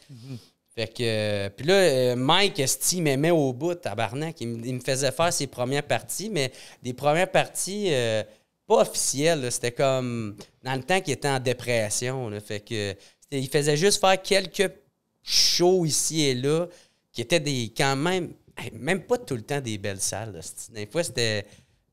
Fait 0.78 0.86
que. 0.86 1.02
euh, 1.02 1.50
puis 1.50 1.66
là, 1.66 1.74
euh, 1.74 2.14
Mike, 2.14 2.60
esti, 2.60 3.00
m'aimait 3.00 3.32
au 3.32 3.52
bout, 3.52 3.74
tabarnak. 3.74 4.40
Il, 4.40 4.64
il 4.64 4.74
me 4.76 4.80
faisait 4.80 5.10
faire 5.10 5.32
ses 5.32 5.48
premières 5.48 5.82
parties, 5.82 6.30
mais 6.30 6.52
des 6.84 6.92
premières 6.92 7.32
parties 7.32 7.88
euh, 7.90 8.22
pas 8.64 8.82
officielles. 8.82 9.50
C'était 9.50 9.72
comme 9.72 10.36
dans 10.62 10.74
le 10.76 10.84
temps 10.84 11.00
qu'il 11.00 11.14
était 11.14 11.26
en 11.26 11.40
dépression. 11.40 12.30
Fait 12.40 12.60
que. 12.60 12.94
Il 13.32 13.48
faisait 13.48 13.76
juste 13.76 14.00
faire 14.00 14.22
quelques 14.22 14.70
shows 15.24 15.84
ici 15.84 16.22
et 16.22 16.34
là, 16.36 16.68
qui 17.10 17.22
étaient 17.22 17.40
des. 17.40 17.72
quand 17.76 17.96
même. 17.96 18.32
Même 18.72 19.02
pas 19.02 19.18
tout 19.18 19.34
le 19.34 19.42
temps 19.42 19.60
des 19.60 19.78
belles 19.78 20.00
salles. 20.00 20.40
Des 20.72 20.86
fois, 20.86 21.02
c'était 21.02 21.44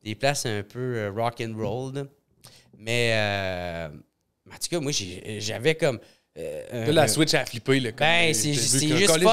des 0.04 0.14
places 0.14 0.46
un 0.46 0.62
peu 0.62 0.96
euh, 0.96 1.10
rock 1.10 1.40
and 1.40 1.54
roll. 1.56 2.08
Mais. 2.78 3.12
en 4.48 4.58
tout 4.58 4.68
cas, 4.70 4.78
moi, 4.78 4.92
j'avais 4.92 5.74
comme. 5.74 5.98
Euh, 6.38 6.92
la 6.92 7.08
Switch 7.08 7.32
a 7.34 7.44
flippé. 7.46 7.80
Là, 7.80 7.90
comme, 7.92 8.06
ben, 8.06 8.30
euh, 8.30 8.32
c'est 8.34 8.52
juste 8.52 8.78
j'ai 8.78 8.88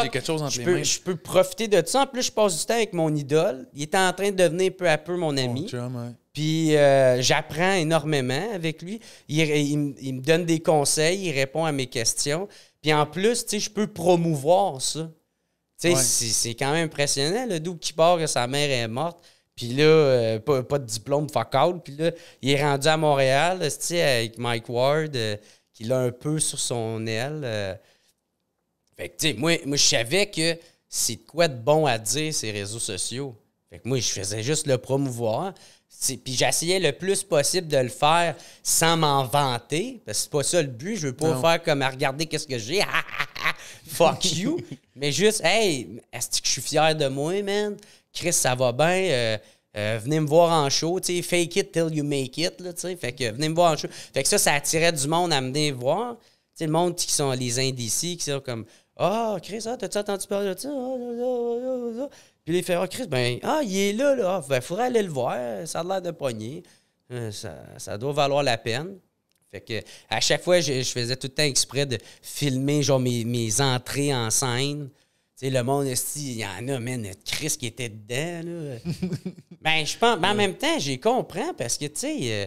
quelque 0.10 0.26
chose 0.26 0.42
entre 0.42 0.52
je 0.54 0.60
les 0.60 0.66
peux, 0.66 0.74
mains. 0.76 0.84
je 0.84 1.00
peux 1.00 1.16
profiter 1.16 1.68
de 1.68 1.84
ça. 1.86 2.02
En 2.04 2.08
plus, 2.08 2.24
je 2.24 2.32
passe 2.32 2.60
du 2.60 2.66
temps 2.66 2.76
avec 2.76 2.94
mon 2.94 3.14
idole. 3.16 3.68
Il 3.74 3.82
est 3.84 3.96
en 3.96 4.12
train 4.14 4.32
de 4.32 4.36
devenir 4.38 4.72
peu 4.76 4.90
à 4.90 4.98
peu 4.98 5.16
mon 5.18 5.36
ami. 5.38 5.62
Mon 5.64 5.68
chum, 5.68 5.96
ouais. 5.96 6.12
Puis 6.34 6.76
euh, 6.76 7.22
j'apprends 7.22 7.74
énormément 7.74 8.48
avec 8.54 8.82
lui. 8.82 9.00
Il, 9.28 9.40
il 9.40 9.78
me- 9.78 9.96
il 10.02 10.14
me 10.16 10.22
donne 10.22 10.46
des 10.46 10.60
conseils, 10.60 11.26
il 11.28 11.32
répond 11.32 11.66
à 11.66 11.72
mes 11.72 11.86
questions. 11.88 12.48
Puis 12.82 12.94
en 12.94 13.06
plus, 13.06 13.46
je 13.52 13.70
peux 13.70 13.88
promouvoir 13.88 14.82
ça. 14.82 15.10
Ouais. 15.84 15.96
c'est 15.96 16.54
quand 16.56 16.72
même 16.72 16.86
impressionnant, 16.86 17.46
le 17.46 17.60
doux 17.60 17.76
qui 17.76 17.92
part 17.92 18.18
que 18.18 18.26
sa 18.28 18.48
mère 18.48 18.70
est 18.72 18.88
morte. 18.88 19.18
Puis 19.56 19.68
là, 19.68 19.84
euh, 19.84 20.40
pas, 20.40 20.64
pas 20.64 20.80
de 20.80 20.86
diplôme, 20.86 21.28
fuck 21.30 21.54
all. 21.54 21.80
Puis 21.84 21.96
là, 21.98 22.12
il 22.42 22.52
est 22.52 22.64
rendu 22.64 22.88
à 22.88 22.96
Montréal, 22.98 23.60
avec 23.62 24.38
Mike 24.40 24.70
Ward, 24.70 25.16
euh, 25.16 25.36
qui 25.84 25.90
l'a 25.90 26.00
un 26.00 26.12
peu 26.12 26.40
sur 26.40 26.60
son 26.60 27.06
aile. 27.06 27.42
euh. 27.44 27.76
Fait 28.96 29.10
que, 29.10 29.18
tu 29.18 29.28
sais, 29.30 29.34
moi, 29.34 29.58
moi 29.66 29.76
je 29.78 29.84
savais 29.84 30.28
que 30.28 30.58
c'est 30.88 31.16
de 31.16 31.22
quoi 31.28 31.48
de 31.48 31.56
bon 31.56 31.86
à 31.86 31.98
dire, 31.98 32.34
ces 32.34 32.52
réseaux 32.52 32.80
sociaux. 32.80 33.36
Fait 33.70 33.80
que 33.80 33.88
moi, 33.88 34.00
je 34.00 34.10
faisais 34.10 34.44
juste 34.44 34.68
le 34.68 34.78
promouvoir. 34.78 35.54
Puis 36.24 36.34
j'essayais 36.34 36.80
le 36.80 36.92
plus 36.92 37.24
possible 37.24 37.68
de 37.68 37.78
le 37.78 37.88
faire 37.90 38.36
sans 38.62 38.98
m'en 38.98 39.24
vanter, 39.26 40.02
parce 40.06 40.18
que 40.20 40.24
c'est 40.24 40.30
pas 40.32 40.44
ça 40.44 40.62
le 40.62 40.68
but. 40.68 40.96
Je 40.98 41.08
veux 41.08 41.16
pas 41.16 41.30
Non. 41.34 41.42
faire 41.42 41.64
comme 41.64 41.82
à 41.82 41.90
regarder 41.90 42.26
qu'est-ce 42.26 42.48
que 42.48 42.58
j'ai. 42.60 42.82
Fuck 43.88 44.26
you. 44.36 44.60
Mais 44.96 45.12
juste, 45.12 45.42
hey, 45.44 46.02
est-ce 46.12 46.42
que 46.42 46.48
je 46.48 46.52
suis 46.52 46.62
fier 46.62 46.96
de 46.96 47.08
moi, 47.08 47.42
man? 47.42 47.78
Chris, 48.12 48.34
ça 48.34 48.54
va 48.54 48.72
bien. 48.72 48.88
euh, 48.88 49.38
euh, 49.76 50.00
venez 50.02 50.20
me 50.20 50.28
voir 50.28 50.52
en 50.52 50.70
show, 50.70 51.00
tu 51.00 51.16
sais, 51.16 51.22
fake 51.22 51.56
it 51.56 51.72
till 51.72 51.94
you 51.94 52.04
make 52.04 52.38
it, 52.38 52.60
là, 52.62 52.74
tu 52.74 52.82
sais. 52.82 52.96
Fait 52.96 53.12
que 53.12 53.32
venez 53.32 53.50
me 53.50 53.56
voir 53.56 53.74
en 53.74 53.78
show. 53.78 53.88
Fait 54.14 54.24
que 54.24 54.30
ça, 54.30 54.38
ça 54.38 54.54
attirait 54.54 54.92
du 54.92 55.08
monde 55.08 55.34
à 55.34 55.42
venir 55.42 55.76
voir. 55.76 56.18
Tu 56.20 56.60
sais, 56.60 56.66
le 56.66 56.72
monde 56.72 56.96
qui 56.96 57.12
sont 57.12 57.32
les 57.32 57.60
indécis, 57.60 58.18
qui 58.18 58.26
sont 58.26 58.40
comme, 58.40 58.66
ah, 58.98 59.38
Chris, 59.42 59.64
ah, 59.66 59.76
t'as-tu 59.76 59.98
entendu 59.98 60.28
parler 60.28 60.54
de 60.54 60.60
ça? 60.60 60.70
Ah, 60.72 62.04
ah. 62.04 62.10
Puis 62.46 62.54
les 62.54 62.62
fait, 62.62 62.76
ah, 62.76 62.88
Chris, 62.88 63.08
ben, 63.08 63.40
ah, 63.42 63.62
il 63.64 63.78
est 63.78 63.94
là, 63.94 64.16
là. 64.16 64.36
Ah, 64.38 64.46
ben, 64.48 64.62
faudrait 64.62 64.86
aller 64.86 65.02
le 65.02 65.10
voir. 65.10 65.36
Ça 65.66 65.80
a 65.80 65.84
l'air 65.84 66.02
de 66.02 66.12
pogner. 66.12 66.64
Euh, 67.12 67.32
ça, 67.32 67.56
ça 67.78 67.98
doit 67.98 68.14
valoir 68.14 68.44
la 68.44 68.58
peine. 68.58 68.98
Fait 69.52 69.62
que 69.62 69.82
à 70.10 70.20
chaque 70.20 70.44
fois, 70.44 70.60
je, 70.60 70.82
je 70.82 70.92
faisais 70.92 71.16
tout 71.16 71.28
le 71.28 71.34
temps 71.34 71.44
exprès 71.44 71.86
de 71.86 71.98
filmer 72.22 72.82
genre 72.82 73.00
mes, 73.00 73.24
mes 73.24 73.62
entrées 73.62 74.14
en 74.14 74.30
scène. 74.30 74.90
Sais, 75.36 75.50
le 75.50 75.64
monde, 75.64 75.88
il 76.16 76.32
y 76.34 76.46
en 76.46 76.68
a, 76.68 76.80
man, 76.80 77.08
Chris 77.26 77.56
qui 77.60 77.66
était 77.68 77.90
dedans, 77.90 78.50
là. 78.50 78.78
ben, 79.62 79.86
je 79.86 79.98
pense, 79.98 80.20
mais 80.20 80.28
en 80.28 80.36
même 80.36 80.56
temps, 80.56 80.78
j'y 80.80 81.00
comprends 81.00 81.54
parce 81.58 81.78
que, 81.78 81.86
tu 81.86 82.00
sais, 82.00 82.18
euh, 82.22 82.46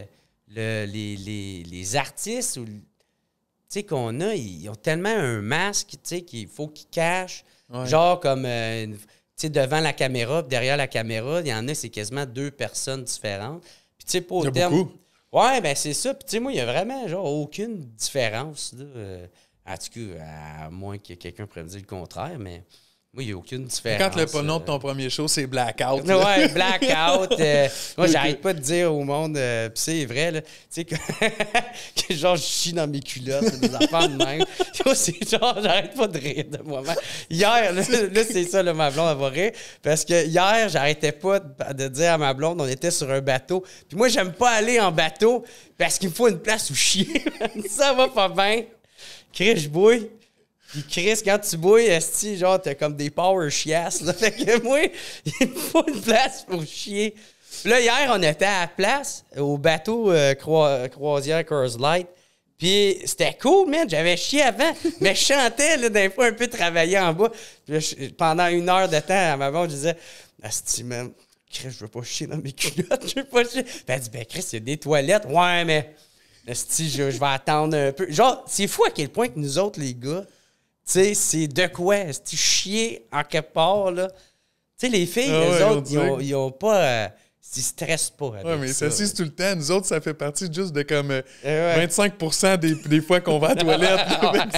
le- 0.48 0.90
les, 0.92 1.16
les- 1.16 1.62
les 1.64 1.96
artistes 1.96 2.56
ou, 2.58 2.64
qu'on 3.88 4.20
a, 4.20 4.34
ils 4.34 4.68
ont 4.70 4.74
tellement 4.74 5.10
un 5.10 5.42
masque, 5.42 5.88
tu 5.90 5.98
sais, 6.04 6.22
qu'il 6.22 6.46
faut 6.48 6.68
qu'ils 6.68 6.88
cachent. 6.88 7.44
Ouais. 7.68 7.86
Genre 7.86 8.20
comme, 8.20 8.44
euh, 8.46 8.86
tu 8.86 8.94
sais, 9.36 9.50
devant 9.50 9.80
la 9.80 9.92
caméra, 9.92 10.42
puis 10.42 10.48
derrière 10.50 10.76
la 10.78 10.86
caméra, 10.86 11.40
il 11.40 11.48
y 11.48 11.52
en 11.52 11.66
a, 11.68 11.74
c'est 11.74 11.90
quasiment 11.90 12.24
deux 12.24 12.50
personnes 12.50 13.04
différentes. 13.04 13.62
Puis, 13.98 14.06
tu 14.06 14.12
sais, 14.12 14.20
pas 14.22 14.34
au 14.36 14.48
terme. 14.50 14.72
beaucoup. 14.74 14.92
Ouais, 15.32 15.60
ben 15.60 15.74
c'est 15.76 15.92
ça. 15.92 16.14
Puis, 16.14 16.24
tu 16.24 16.30
sais, 16.30 16.40
moi, 16.40 16.52
il 16.52 16.56
y 16.56 16.60
a 16.60 16.64
vraiment, 16.64 17.06
genre, 17.08 17.26
aucune 17.26 17.76
différence, 17.76 18.72
là. 18.78 18.84
Euh, 19.68 19.72
En 19.72 19.76
tout 19.76 19.90
cas, 20.16 20.64
à 20.66 20.70
moins 20.70 20.98
que 20.98 21.14
quelqu'un 21.14 21.46
dire 21.64 21.80
le 21.80 21.86
contraire, 21.86 22.36
mais 22.38 22.62
moi, 23.12 23.22
il 23.22 23.26
n'y 23.28 23.32
a 23.32 23.36
aucune 23.38 23.64
différence. 23.64 23.98
Quand 24.14 24.14
le 24.14 24.42
nom 24.42 24.58
de 24.58 24.62
euh, 24.64 24.66
ton 24.66 24.78
premier 24.78 25.08
show, 25.08 25.26
c'est 25.26 25.46
Blackout. 25.46 26.06
là. 26.06 26.18
Ouais, 26.18 26.48
blackout. 26.48 27.40
euh, 27.40 27.66
moi, 27.96 28.08
j'arrête 28.08 28.42
pas 28.42 28.52
de 28.52 28.58
dire 28.58 28.92
au 28.94 29.04
monde, 29.04 29.38
euh, 29.38 29.70
pis 29.70 29.80
c'est 29.80 30.04
vrai, 30.04 30.32
là, 30.32 30.42
tu 30.42 30.48
sais, 30.68 30.84
que, 30.84 30.96
que 32.08 32.14
genre, 32.14 32.36
je 32.36 32.42
chie 32.42 32.74
dans 32.74 32.86
mes 32.86 33.00
culottes, 33.00 33.58
des 33.58 33.74
affaires 33.74 34.10
de 34.10 34.22
même. 34.22 34.44
C'est 34.94 35.28
genre, 35.28 35.58
j'arrête 35.62 35.94
pas 35.94 36.06
de 36.06 36.18
rire 36.18 36.44
de 36.50 36.58
moi-même. 36.62 36.94
Hier, 37.30 37.72
là, 37.72 37.82
là, 37.82 38.22
c'est 38.30 38.44
ça, 38.44 38.62
là, 38.62 38.72
ma 38.74 38.90
blonde, 38.90 39.08
elle 39.10 39.18
va 39.18 39.28
rire, 39.30 39.52
parce 39.82 40.04
que 40.04 40.26
hier, 40.26 40.68
j'arrêtais 40.68 41.10
pas 41.12 41.40
de, 41.40 41.72
de 41.72 41.88
dire 41.88 42.12
à 42.12 42.18
ma 42.18 42.32
blonde, 42.34 42.60
on 42.60 42.68
était 42.68 42.90
sur 42.92 43.10
un 43.10 43.20
bateau, 43.20 43.64
puis 43.88 43.96
moi, 43.96 44.08
j'aime 44.08 44.32
pas 44.32 44.50
aller 44.50 44.78
en 44.78 44.92
bateau, 44.92 45.42
parce 45.78 45.98
qu'il 45.98 46.10
me 46.10 46.14
faut 46.14 46.28
une 46.28 46.38
place 46.38 46.70
où 46.70 46.74
chier. 46.74 47.24
ça 47.68 47.94
va 47.94 48.08
pas 48.08 48.28
bien. 48.28 48.62
Chris, 49.36 49.58
je 49.58 49.68
bouille. 49.68 50.08
Puis 50.70 50.82
Chris, 50.88 51.20
quand 51.22 51.38
tu 51.38 51.58
bouilles, 51.58 51.84
esti, 51.84 52.38
genre, 52.38 52.60
t'as 52.60 52.74
comme 52.74 52.96
des 52.96 53.10
power 53.10 53.50
chiasses. 53.50 54.00
Là. 54.00 54.12
Fait 54.14 54.32
que 54.32 54.62
moi, 54.62 54.80
il 55.40 55.48
me 55.48 55.54
faut 55.54 55.86
une 55.86 56.00
place 56.00 56.46
pour 56.48 56.64
chier. 56.64 57.14
Puis 57.60 57.68
là, 57.70 57.80
hier, 57.80 58.10
on 58.10 58.22
était 58.22 58.46
à 58.46 58.62
la 58.62 58.66
place, 58.66 59.26
au 59.36 59.58
bateau 59.58 60.10
euh, 60.10 60.34
croi- 60.34 60.88
croisière 60.88 61.44
Coors 61.44 61.78
Light. 61.78 62.08
Puis 62.56 62.98
c'était 63.04 63.36
cool, 63.40 63.68
man. 63.68 63.88
J'avais 63.88 64.16
chié 64.16 64.40
avant, 64.40 64.72
mais 65.00 65.14
je 65.14 65.24
chantais, 65.26 65.76
là, 65.76 65.90
des 65.90 66.08
fois, 66.08 66.28
un 66.28 66.32
peu 66.32 66.48
travaillé 66.48 66.98
en 66.98 67.12
bas. 67.12 67.30
Puis 67.66 68.08
pendant 68.16 68.46
une 68.46 68.70
heure 68.70 68.88
de 68.88 68.98
temps, 69.00 69.32
à 69.32 69.36
ma 69.36 69.50
blonde, 69.50 69.68
je 69.68 69.74
disais, 69.74 69.96
Asti, 70.42 70.82
man, 70.82 71.12
Chris, 71.50 71.68
je 71.72 71.80
veux 71.80 71.88
pas 71.88 72.02
chier 72.02 72.26
dans 72.26 72.38
mes 72.38 72.52
culottes, 72.52 73.06
je 73.06 73.20
veux 73.20 73.26
pas 73.26 73.44
chier. 73.44 73.64
Puis 73.64 73.84
elle 73.86 74.00
dit, 74.00 74.10
ben, 74.10 74.24
Chris, 74.24 74.46
il 74.52 74.54
y 74.54 74.56
a 74.56 74.60
des 74.60 74.76
toilettes. 74.78 75.26
Ouais, 75.26 75.64
mais, 75.66 75.94
Asti, 76.48 76.88
je, 76.90 77.10
je 77.10 77.18
vais 77.18 77.26
attendre 77.26 77.76
un 77.76 77.92
peu. 77.92 78.10
Genre, 78.10 78.44
c'est 78.46 78.66
fou 78.66 78.84
à 78.84 78.90
quel 78.90 79.08
point 79.08 79.28
que 79.28 79.38
nous 79.38 79.58
autres, 79.58 79.80
les 79.80 79.94
gars, 79.94 80.22
tu 80.24 80.92
sais, 80.92 81.14
c'est 81.14 81.48
de 81.48 81.66
quoi? 81.66 81.96
Est-ce 81.96 82.36
chier 82.36 83.06
en 83.12 83.24
quelque 83.24 83.52
part, 83.52 83.90
là? 83.90 84.08
Tu 84.78 84.86
sais, 84.86 84.88
les 84.88 85.06
filles, 85.06 85.30
Ah 85.32 85.40
ouais, 85.40 85.62
autres, 85.76 85.88
ils 85.90 85.98
ont, 85.98 86.20
ils 86.20 86.34
ont 86.34 86.50
pas. 86.52 86.76
euh, 86.82 87.08
ils 87.56 87.62
stressent 87.62 88.10
pas. 88.10 88.32
Avec 88.34 88.44
Ouais, 88.44 88.56
mais 88.58 88.68
ça. 88.68 88.90
c'est 88.90 89.14
tout 89.14 89.22
le 89.22 89.30
temps. 89.30 89.54
Nous 89.56 89.70
autres, 89.70 89.86
ça 89.86 90.00
fait 90.00 90.12
partie 90.14 90.46
juste 90.52 90.72
de 90.72 90.82
comme 90.82 91.10
euh, 91.10 91.22
Eh 91.42 91.46
ouais. 91.48 91.86
25 91.86 92.58
des, 92.60 92.74
des 92.74 93.00
fois 93.00 93.20
qu'on 93.20 93.38
va 93.38 93.48
à 93.48 93.54
la 93.54 93.62
toilette. 93.62 94.00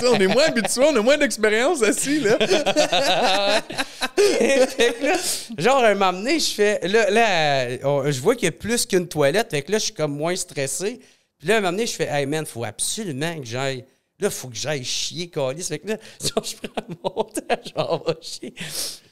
On 0.04 0.16
est 0.18 0.26
moins 0.26 0.44
habitués, 0.46 0.82
on 0.84 0.96
a 0.96 1.00
moins 1.00 1.16
d'expérience 1.16 1.82
assis, 1.82 2.20
là. 2.20 2.36
Fait 4.16 4.94
que 4.98 5.04
là, 5.04 5.16
genre, 5.58 5.84
un 5.84 5.94
moment 5.94 6.12
donné, 6.12 6.40
je 6.40 6.50
fais. 6.50 6.80
Là, 6.88 7.10
là 7.10 8.10
je 8.10 8.20
vois 8.20 8.34
qu'il 8.34 8.46
y 8.46 8.48
a 8.48 8.52
plus 8.52 8.84
qu'une 8.86 9.06
toilette. 9.06 9.50
Fait 9.50 9.62
que 9.62 9.70
là, 9.72 9.78
je 9.78 9.84
suis 9.84 9.94
comme 9.94 10.16
moins 10.16 10.34
stressé. 10.36 11.00
Puis 11.38 11.48
là, 11.48 11.56
un 11.56 11.60
moment 11.60 11.72
donné, 11.72 11.86
je 11.86 11.92
fais, 11.92 12.08
hey 12.10 12.26
man, 12.26 12.44
faut 12.46 12.64
absolument 12.64 13.38
que 13.38 13.46
j'aille. 13.46 13.84
Là, 14.20 14.30
faut 14.30 14.48
que 14.48 14.56
j'aille 14.56 14.82
chier, 14.82 15.28
calice. 15.28 15.68
Fait 15.68 15.78
que 15.78 15.86
là, 15.90 15.96
je 16.20 16.54
prends 16.68 16.82
mon 17.04 17.22
temps, 17.22 17.56
genre, 17.76 18.02
va 18.04 18.14
chier. 18.20 18.52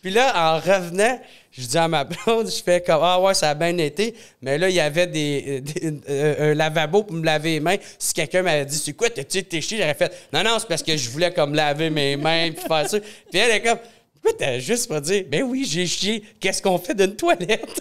Puis 0.03 0.11
là, 0.11 0.33
en 0.35 0.59
revenant, 0.59 1.21
je 1.53 1.63
dis 1.65 1.79
à 1.79 1.87
ma 1.87 2.03
blonde, 2.03 2.49
je 2.51 2.61
fais 2.61 2.81
comme, 2.81 3.01
ah 3.03 3.21
ouais, 3.21 3.33
ça 3.35 3.51
a 3.51 3.55
bien 3.55 3.79
été. 3.79 4.17
Mais 4.43 4.59
là, 4.59 4.69
il 4.69 4.75
y 4.75 4.81
avait 4.81 5.07
des, 5.07 5.61
des- 5.61 6.01
euh, 6.09 6.51
un 6.51 6.55
lavabo 6.55 7.05
pour 7.05 7.15
me 7.17 7.25
laver 7.25 7.53
les 7.53 7.61
mains. 7.61 7.77
Si 8.01 8.13
quelqu'un 8.15 8.43
m'avait 8.43 8.67
dit, 8.67 8.77
c'est 8.77 8.95
quoi, 8.95 9.09
t'as-tu 9.09 9.39
été 9.39 9.61
chier? 9.61 9.79
J'aurais 9.79 9.95
fait, 9.95 10.13
non, 10.33 10.43
non, 10.43 10.59
c'est 10.59 10.67
parce 10.67 10.83
que 10.83 10.97
je 10.97 11.09
voulais 11.11 11.33
comme 11.33 11.55
laver 11.55 11.89
mes 11.91 12.17
mains 12.17 12.51
puis 12.51 12.67
faire 12.67 12.91
ça. 12.91 12.99
Puis 12.99 13.39
elle 13.39 13.53
est 13.53 13.63
comme, 13.63 13.79
pourquoi 14.15 14.33
t'as 14.37 14.59
juste 14.59 14.89
pas 14.89 15.01
dit, 15.01 15.23
ben 15.23 15.45
oui, 15.45 15.65
j'ai 15.71 15.87
chié, 15.87 16.25
qu'est-ce 16.41 16.61
qu'on 16.61 16.79
fait 16.79 16.95
d'une 16.97 17.15
toilette? 17.15 17.79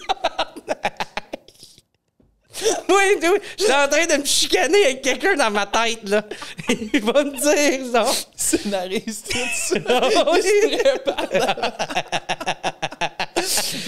Oui, 2.88 2.94
oui, 3.22 3.28
j'étais 3.58 3.72
en 3.72 3.88
train 3.88 4.06
de 4.06 4.16
me 4.20 4.24
chicaner 4.24 4.84
avec 4.84 5.02
quelqu'un 5.02 5.34
dans 5.34 5.50
ma 5.50 5.66
tête, 5.66 6.08
là. 6.08 6.22
Il 6.68 7.02
va 7.02 7.24
me 7.24 7.32
dire, 7.32 7.92
genre. 7.92 8.14
Scénarise 8.34 9.22
tout 9.28 9.38
ça. 9.54 9.78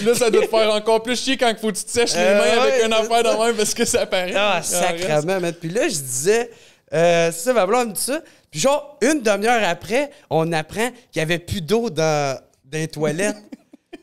Là, 0.03 0.15
ça 0.15 0.29
doit 0.29 0.43
te 0.43 0.47
faire 0.47 0.73
encore 0.73 1.01
plus 1.03 1.21
chier 1.21 1.37
quand 1.37 1.49
il 1.49 1.57
faut 1.57 1.71
que 1.71 1.77
tu 1.77 1.83
te 1.83 1.91
sèches 1.91 2.13
les 2.13 2.19
Euh, 2.19 2.37
mains 2.37 2.61
avec 2.61 2.85
une 2.85 2.93
affaire 2.93 3.23
de 3.23 3.29
même 3.45 3.55
parce 3.55 3.73
que 3.73 3.85
ça 3.85 4.05
paraît. 4.05 4.33
Ah, 4.35 4.55
reste. 4.57 4.71
sacrement, 4.71 5.39
man. 5.39 5.53
Puis 5.53 5.69
là, 5.69 5.83
je 5.83 5.87
disais, 5.97 6.49
euh, 6.93 7.31
c'est 7.31 7.39
ça, 7.45 7.53
ma 7.53 7.65
blonde 7.65 7.89
me 7.89 7.93
dit 7.93 8.01
ça. 8.01 8.19
Puis 8.51 8.59
genre, 8.61 8.97
une 9.01 9.21
demi-heure 9.21 9.61
après, 9.67 10.11
on 10.29 10.51
apprend 10.53 10.89
qu'il 11.11 11.19
n'y 11.19 11.21
avait 11.23 11.39
plus 11.39 11.61
d'eau 11.61 11.89
dans, 11.89 12.39
dans 12.65 12.77
les 12.77 12.87
toilettes. 12.87 13.37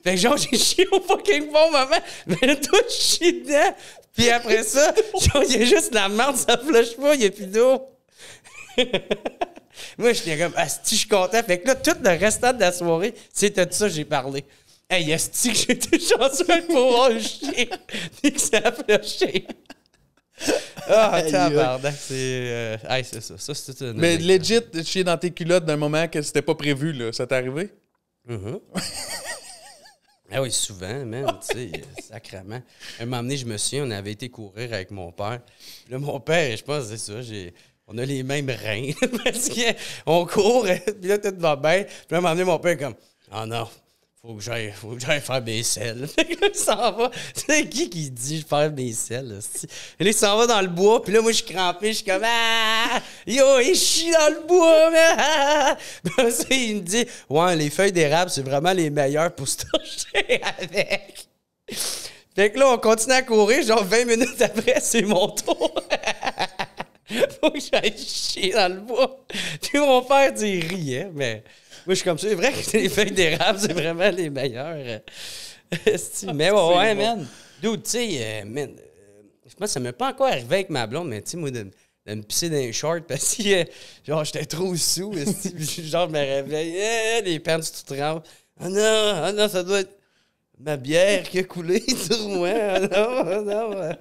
fait 0.04 0.14
que 0.14 0.20
genre, 0.20 0.36
j'ai 0.36 0.58
chié 0.58 0.86
au 0.92 1.00
fucking 1.00 1.50
bon 1.50 1.70
moment, 1.70 2.00
mais 2.26 2.56
tout 2.60 2.76
chié 2.88 3.32
dedans. 3.32 3.74
Puis 4.16 4.30
après 4.30 4.62
ça, 4.62 4.94
il 5.48 5.52
y 5.52 5.62
a 5.62 5.64
juste 5.64 5.94
la 5.94 6.08
merde, 6.08 6.36
ça 6.36 6.56
flush 6.58 6.96
pas, 6.96 7.14
il 7.14 7.20
n'y 7.20 7.26
a 7.26 7.30
plus 7.30 7.46
d'eau. 7.46 7.82
Moi, 9.98 10.12
j'étais 10.12 10.38
comme, 10.38 10.52
ah, 10.56 10.68
si 10.68 10.94
je 10.94 11.00
suis 11.00 11.08
content. 11.08 11.42
Fait 11.42 11.58
que 11.60 11.66
là, 11.66 11.74
tout 11.74 11.96
le 12.02 12.10
restant 12.10 12.52
de 12.52 12.60
la 12.60 12.72
soirée, 12.72 13.14
c'était 13.32 13.66
de 13.66 13.72
ça 13.72 13.88
que 13.88 13.94
j'ai 13.94 14.04
parlé. 14.04 14.44
Hey, 14.88 15.10
est-ce 15.10 15.48
que 15.48 15.72
été 15.72 15.98
chanceux 15.98 16.44
de 16.44 16.66
pouvoir 16.66 17.10
chier 17.20 17.68
dès 18.22 18.30
que 18.30 18.40
ça 18.40 18.58
a 18.58 18.72
flushé? 18.72 19.46
Ah, 20.88 21.14
Aïe, 21.14 21.32
tabarnak, 21.32 21.94
c'est... 21.98 22.14
Euh, 22.14 22.76
hey, 22.88 23.04
c'est 23.04 23.20
ça. 23.20 23.34
Ça, 23.36 23.54
c'est 23.54 23.80
une 23.80 23.94
Mais 23.94 24.16
legit, 24.16 24.60
chier 24.84 25.02
dans 25.02 25.16
tes 25.16 25.30
culottes 25.30 25.64
d'un 25.64 25.76
moment 25.76 26.06
que 26.08 26.22
c'était 26.22 26.42
pas 26.42 26.54
prévu, 26.54 26.92
là. 26.92 27.12
Ça 27.12 27.26
t'est 27.26 27.34
arrivé? 27.34 27.70
Mhm. 28.26 28.60
Ah 30.30 30.42
oui, 30.42 30.50
souvent, 30.50 31.04
man, 31.04 31.26
tu 31.40 31.54
sais, 31.54 31.70
euh, 31.74 32.02
sacrement. 32.02 32.60
Un 32.98 33.04
moment 33.04 33.22
donné, 33.22 33.36
je 33.36 33.46
me 33.46 33.56
souviens, 33.56 33.86
on 33.86 33.90
avait 33.90 34.12
été 34.12 34.28
courir 34.28 34.72
avec 34.72 34.90
mon 34.90 35.12
père. 35.12 35.40
Puis 35.84 35.92
là, 35.92 35.98
mon 35.98 36.18
père, 36.20 36.56
je 36.56 36.64
pense, 36.64 36.86
c'est 36.86 36.98
ça, 36.98 37.22
j'ai... 37.22 37.54
On 37.88 37.96
a 37.98 38.04
les 38.04 38.24
mêmes 38.24 38.50
reins. 38.50 38.90
parce 39.24 39.48
qu'on 39.48 40.26
court, 40.26 40.66
puis 41.00 41.08
là, 41.08 41.18
tout 41.18 41.34
va 41.38 41.54
bien. 41.54 41.84
Puis 41.84 42.06
là, 42.10 42.18
un 42.18 42.20
moment 42.20 42.34
donné, 42.34 42.44
mon 42.44 42.58
père 42.58 42.72
est 42.72 42.76
comme... 42.76 42.96
Oh 43.32 43.46
non, 43.46 43.68
faut 44.26 44.34
que 44.34 44.42
j'aille, 44.42 44.72
faire 45.20 45.42
mes 45.42 45.62
selles. 45.62 46.06
Fait 46.14 46.24
que 46.24 46.40
là, 46.40 46.48
il 46.52 46.58
s'en 46.58 46.92
va. 46.92 47.10
C'est 47.34 47.68
qui 47.68 47.88
qui 47.88 48.10
dit 48.10 48.40
je 48.40 48.46
faire 48.46 48.72
mes 48.72 48.92
selles? 48.92 49.38
Et 50.00 50.04
là, 50.04 50.10
il 50.10 50.14
s'en 50.14 50.36
va 50.36 50.46
dans 50.46 50.60
le 50.60 50.68
bois, 50.68 51.02
puis 51.02 51.12
là, 51.12 51.20
moi, 51.20 51.30
je 51.30 51.36
suis 51.44 51.54
crampé, 51.54 51.88
je 51.88 51.98
suis 51.98 52.04
comme 52.04 52.22
Ah! 52.24 53.00
Yo, 53.26 53.60
il 53.60 53.76
chie 53.76 54.10
dans 54.10 54.34
le 54.34 54.46
bois, 54.46 55.76
il 56.50 56.76
me 56.76 56.80
dit 56.80 57.06
Ouais, 57.28 57.54
les 57.56 57.70
feuilles 57.70 57.92
d'érable, 57.92 58.30
c'est 58.30 58.42
vraiment 58.42 58.72
les 58.72 58.90
meilleures 58.90 59.34
pour 59.34 59.46
se 59.46 59.58
torcher 59.58 60.40
avec. 60.58 61.28
Fait 62.34 62.50
que 62.50 62.58
là, 62.58 62.70
on 62.70 62.78
continue 62.78 63.14
à 63.14 63.22
courir, 63.22 63.62
genre 63.64 63.84
20 63.84 64.04
minutes 64.04 64.42
après, 64.42 64.80
c'est 64.80 65.02
mon 65.02 65.28
tour. 65.28 65.72
Faut 67.40 67.50
que 67.50 67.60
j'aille 67.60 67.96
chier 67.96 68.52
dans 68.52 68.72
le 68.72 68.80
bois. 68.80 69.24
Puis 69.62 69.78
mon 69.78 70.02
père, 70.02 70.32
il 70.40 70.66
riait, 70.66 71.10
mais 71.14 71.44
moi, 71.86 71.94
je 71.94 72.00
suis 72.00 72.04
comme 72.04 72.18
ça. 72.18 72.28
C'est 72.28 72.34
vrai 72.34 72.52
que 72.52 72.76
les 72.76 72.88
feuilles 72.88 73.12
d'érable, 73.12 73.58
c'est 73.60 73.72
vraiment 73.72 74.10
les 74.10 74.28
meilleures. 74.28 75.00
Esti, 75.86 76.26
mais 76.34 76.50
ouais, 76.50 76.76
ouais, 76.76 76.94
man. 76.94 77.26
Dude, 77.62 77.82
tu 77.84 77.90
sais, 77.90 78.08
euh, 78.20 78.44
man, 78.44 78.70
euh, 78.70 79.22
je 79.46 79.54
pense 79.54 79.68
que 79.68 79.72
ça 79.72 79.80
m'est 79.80 79.92
pas 79.92 80.10
encore 80.10 80.26
arrivé 80.26 80.56
avec 80.56 80.70
ma 80.70 80.86
blonde, 80.86 81.08
mais 81.08 81.22
tu 81.22 81.30
sais, 81.30 81.36
moi, 81.36 81.50
de, 81.50 81.70
de 82.06 82.14
me 82.14 82.22
pisser 82.22 82.48
dans 82.50 82.56
les 82.56 82.72
shorts 82.72 83.02
parce 83.06 83.36
que, 83.36 83.62
euh, 83.62 83.64
genre, 84.06 84.24
j'étais 84.24 84.44
trop 84.44 84.74
sous. 84.76 85.12
genre, 85.84 86.08
je 86.08 86.12
me 86.12 86.18
réveille, 86.18 86.76
eh, 86.76 87.22
les 87.22 87.38
pants 87.38 87.58
tout 87.60 87.94
trempent. 87.94 88.24
Ah 88.58 88.68
non, 88.68 89.12
ah 89.24 89.32
non, 89.32 89.48
ça 89.48 89.62
doit 89.62 89.80
être 89.80 89.96
ma 90.58 90.76
bière 90.76 91.22
qui 91.24 91.38
a 91.38 91.44
coulé 91.44 91.80
sur 91.80 92.28
moi. 92.28 92.50
Ah 92.52 92.80
non, 92.80 92.88
ah 92.90 93.40
non. 93.42 93.96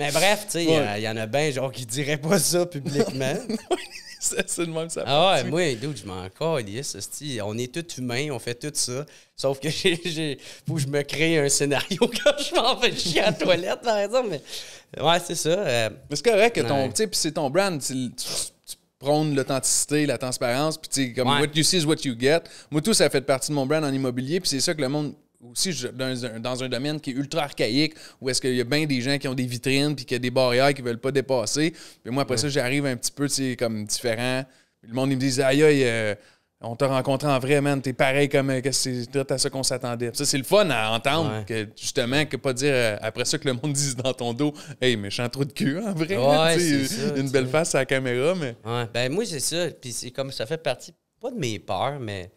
Mais 0.00 0.10
bref, 0.12 0.46
tu 0.46 0.52
sais, 0.52 0.64
il 0.64 1.02
y 1.02 1.08
en 1.08 1.16
a 1.16 1.26
bien, 1.26 1.50
genre, 1.50 1.70
qui 1.70 1.84
diraient 1.86 2.16
pas 2.16 2.38
ça 2.38 2.64
publiquement. 2.66 3.34
c'est 4.20 4.58
le 4.58 4.66
même, 4.66 4.88
ça. 4.90 5.04
Ah 5.06 5.32
ouais, 5.34 5.44
moi, 5.44 5.74
dude, 5.74 5.96
je 5.96 6.04
m'en 6.06 6.28
calisse. 6.30 6.96
On 7.44 7.56
est 7.58 7.72
tous 7.72 7.98
humains, 7.98 8.28
on 8.32 8.38
fait 8.38 8.54
tout 8.54 8.70
ça. 8.74 9.04
Sauf 9.36 9.60
que 9.60 9.68
j'ai, 9.70 10.00
j'ai- 10.04 10.38
faut 10.66 10.74
que 10.74 10.80
je 10.80 10.86
me 10.88 11.02
crée 11.02 11.38
un 11.38 11.48
scénario 11.48 11.98
quand 12.24 12.32
je 12.38 12.54
m'en 12.54 12.76
vais 12.76 12.92
chier 12.96 13.20
à 13.20 13.26
la 13.26 13.32
toilette, 13.32 13.80
par 13.82 13.98
exemple. 13.98 14.28
Mais 14.30 15.02
ouais, 15.02 15.18
c'est 15.24 15.34
ça. 15.34 15.48
euh, 15.50 15.90
Mais 16.08 16.16
c'est 16.16 16.24
correct 16.24 16.54
que 16.56 16.60
ton. 16.62 16.82
Ouais. 16.84 16.88
Tu 16.90 16.96
sais, 16.96 17.06
puis 17.06 17.16
c'est 17.18 17.32
ton 17.32 17.48
brand. 17.50 17.80
Tu, 17.80 17.94
tu, 17.94 18.26
tu 18.66 18.76
prônes 18.98 19.34
l'authenticité, 19.34 20.06
la 20.06 20.18
transparence. 20.18 20.76
Puis 20.78 20.88
tu 20.90 21.06
sais, 21.08 21.12
comme 21.12 21.28
Ouais. 21.28 21.40
what 21.40 21.48
you 21.54 21.62
see 21.62 21.78
is 21.78 21.84
what 21.84 21.96
you 22.04 22.14
get. 22.18 22.40
Moi, 22.70 22.80
tout, 22.82 22.94
ça 22.94 23.08
fait 23.10 23.20
partie 23.22 23.50
de 23.50 23.54
mon 23.54 23.66
brand 23.66 23.84
en 23.84 23.92
immobilier. 23.92 24.40
Puis 24.40 24.48
c'est 24.50 24.60
ça 24.60 24.74
que 24.74 24.80
le 24.80 24.88
monde. 24.88 25.14
Aussi, 25.42 25.72
dans, 25.94 26.24
un- 26.26 26.38
dans 26.40 26.62
un 26.62 26.68
domaine 26.68 27.00
qui 27.00 27.10
est 27.10 27.14
ultra 27.14 27.44
archaïque, 27.44 27.94
où 28.20 28.28
est-ce 28.28 28.40
qu'il 28.42 28.54
y 28.54 28.60
a 28.60 28.64
bien 28.64 28.84
des 28.86 29.00
gens 29.00 29.16
qui 29.18 29.26
ont 29.26 29.34
des 29.34 29.46
vitrines, 29.46 29.96
puis 29.96 30.04
qu'il 30.04 30.14
y 30.14 30.16
a 30.16 30.18
des 30.20 30.30
barrières 30.30 30.74
qu'ils 30.74 30.84
veulent 30.84 30.98
pas 31.00 31.12
dépasser. 31.12 31.72
Puis 32.04 32.12
moi, 32.12 32.24
après 32.24 32.36
ça, 32.36 32.48
j'arrive 32.48 32.84
un 32.84 32.96
petit 32.96 33.12
peu, 33.12 33.26
tu 33.26 33.34
sais, 33.34 33.56
comme 33.56 33.84
différent. 33.84 34.44
Le 34.82 34.92
monde, 34.92 35.10
il 35.12 35.16
me 35.16 35.20
dit, 35.20 35.40
aïe, 35.42 35.62
aïe, 35.62 35.84
euh, 35.84 36.14
on 36.60 36.76
t'a 36.76 36.88
rencontré 36.88 37.26
en 37.26 37.38
vrai, 37.38 37.58
man, 37.62 37.80
t'es 37.80 37.94
pareil 37.94 38.28
comme 38.28 38.50
euh, 38.50 38.60
que 38.60 38.70
c'est 38.70 39.06
à 39.30 39.38
ça 39.38 39.48
qu'on 39.48 39.62
s'attendait. 39.62 40.10
Ça, 40.12 40.26
c'est 40.26 40.36
le 40.36 40.44
fun 40.44 40.68
à 40.68 40.90
entendre, 40.90 41.30
Ouais. 41.38 41.44
que 41.46 41.68
justement, 41.74 42.26
que 42.26 42.36
pas 42.36 42.52
dire 42.52 42.72
euh, 42.74 42.96
après 43.00 43.24
ça 43.24 43.38
que 43.38 43.48
le 43.48 43.54
monde 43.54 43.72
dise 43.72 43.96
dans 43.96 44.12
ton 44.12 44.34
dos, 44.34 44.52
hey, 44.78 44.94
méchant 44.98 45.26
trou 45.30 45.46
de 45.46 45.52
cul, 45.54 45.78
en 45.78 45.94
vrai. 45.94 46.18
Ouais, 46.18 46.54
tu 46.56 46.60
sais, 46.60 46.84
c'est 46.86 47.08
ça, 47.08 47.16
une 47.16 47.30
belle 47.30 47.46
sais. 47.46 47.50
face 47.52 47.74
à 47.74 47.78
la 47.78 47.86
caméra, 47.86 48.34
mais. 48.34 48.56
ben 48.92 49.10
moi, 49.10 49.24
c'est 49.24 49.40
ça. 49.40 49.68
Puis 49.80 49.92
c'est 49.92 50.10
comme 50.10 50.30
ça 50.32 50.44
fait 50.44 50.62
partie, 50.62 50.92
pas 51.18 51.30
de 51.30 51.38
mes 51.38 51.58
peurs, 51.58 51.98
mais 51.98 52.30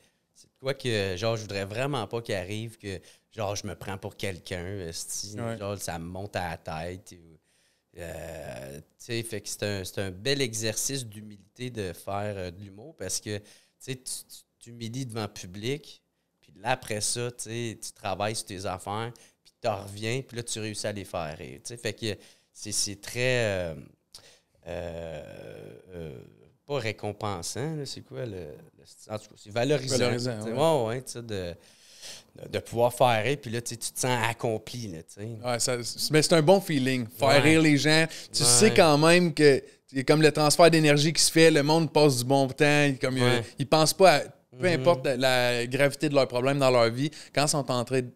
quoi 0.64 0.74
que, 0.74 1.16
genre, 1.18 1.36
je 1.38 1.42
voudrais 1.44 1.66
vraiment 1.66 2.08
pas 2.08 2.22
qu'il 2.22 2.36
arrive 2.36 2.78
que, 2.78 3.00
genre, 3.32 3.56
je 3.56 3.68
me 3.68 3.76
prends 3.76 3.98
pour 3.98 4.16
quelqu'un. 4.18 4.64
Ouais. 5.38 5.58
genre, 5.58 5.78
ça 5.80 6.00
me 6.00 6.06
monte 6.06 6.36
à 6.36 6.52
la 6.52 6.58
tête. 6.58 7.16
euh, 7.98 8.78
tu 8.80 8.84
sais, 8.98 9.24
fait 9.24 9.42
que 9.42 9.50
c'est 9.50 9.64
un, 9.64 9.84
c'est 9.84 10.02
un 10.02 10.12
bel 10.12 10.42
exercice 10.42 11.06
d'humilité 11.06 11.70
de 11.70 11.94
faire 11.94 12.36
euh, 12.38 12.52
de 12.52 12.60
l'humour 12.64 12.96
parce 12.98 13.20
que, 13.22 13.38
tu 13.38 13.44
sais, 13.80 13.96
tu 13.98 14.04
tu 14.30 14.70
t'humilies 14.72 15.06
devant 15.06 15.24
le 15.24 15.28
public, 15.28 16.02
puis 16.42 16.54
là, 16.62 16.72
après 16.72 17.02
ça, 17.02 17.30
tu 17.32 17.44
sais, 17.44 17.80
tu 17.82 17.92
travailles 17.92 18.36
sur 18.36 18.46
tes 18.46 18.66
affaires, 18.66 19.12
puis 19.44 19.54
tu 19.62 19.68
reviens, 19.68 20.22
puis 20.22 20.38
là, 20.38 20.44
tu 20.44 20.60
réussis 20.60 20.88
à 20.88 20.94
les 20.94 21.04
faire 21.06 21.38
rire, 21.38 21.60
tu 21.64 21.68
sais. 21.70 21.78
Fait 21.78 21.94
que 21.94 22.18
c'est- 22.54 22.72
c'est 22.72 23.02
très... 23.02 23.76
euh, 24.68 26.18
pas 26.66 26.80
récompensant, 26.80 27.76
là, 27.76 27.86
c'est 27.86 28.02
quoi 28.02 28.26
le- 28.26 28.56
En 29.10 29.18
tout 29.18 29.30
cas, 29.30 29.36
c'est 29.38 29.52
valorisant. 29.52 29.98
Valorisant, 29.98 30.42
ouais. 30.44 30.52
Ouais, 30.92 30.96
ouais, 30.98 31.22
de, 31.22 31.56
de, 32.50 32.60
pouvoir 32.60 32.94
faire 32.94 33.24
rire, 33.24 33.38
puis 33.42 33.52
là, 33.52 33.62
tu 33.62 33.78
te 33.78 33.86
sens 33.86 34.20
accompli, 34.30 34.88
là. 34.88 35.00
Ouais, 35.52 35.60
ça- 35.60 35.78
mais 36.12 36.22
c'est 36.22 36.34
un 36.34 36.42
bon 36.42 36.60
feeling. 36.60 37.08
Faire 37.18 37.28
Ouais. 37.30 37.40
rire 37.40 37.62
les 37.62 37.78
gens. 37.78 38.06
Tu 38.32 38.44
sais 38.44 38.74
quand 38.74 38.98
même 38.98 39.34
que 39.34 39.62
comme 40.08 40.22
le 40.24 40.32
transfert 40.32 40.72
d'énergie 40.72 41.14
qui 41.14 41.22
se 41.22 41.32
fait, 41.32 41.52
le 41.52 41.62
monde 41.62 41.92
passe 41.94 42.18
du 42.18 42.24
bon 42.26 42.48
temps. 42.48 42.92
Comme, 43.00 43.18
il- 43.18 43.24
Ouais. 43.24 43.44
ils 43.60 43.68
pensent 43.68 43.94
pas 43.94 44.16
à 44.16 44.20
peu 44.60 44.68
Mhm. 44.70 44.80
importe 44.82 45.06
la, 45.06 45.18
la 45.18 45.68
gravité 45.68 46.10
de 46.10 46.16
leurs 46.16 46.28
problèmes 46.28 46.58
dans 46.60 46.72
leur 46.72 46.90
vie. 46.90 47.12
Quand 47.34 47.46
ils 47.46 47.50
sont 47.50 47.72
en 47.72 47.84
train 47.86 48.02
de 48.02 48.10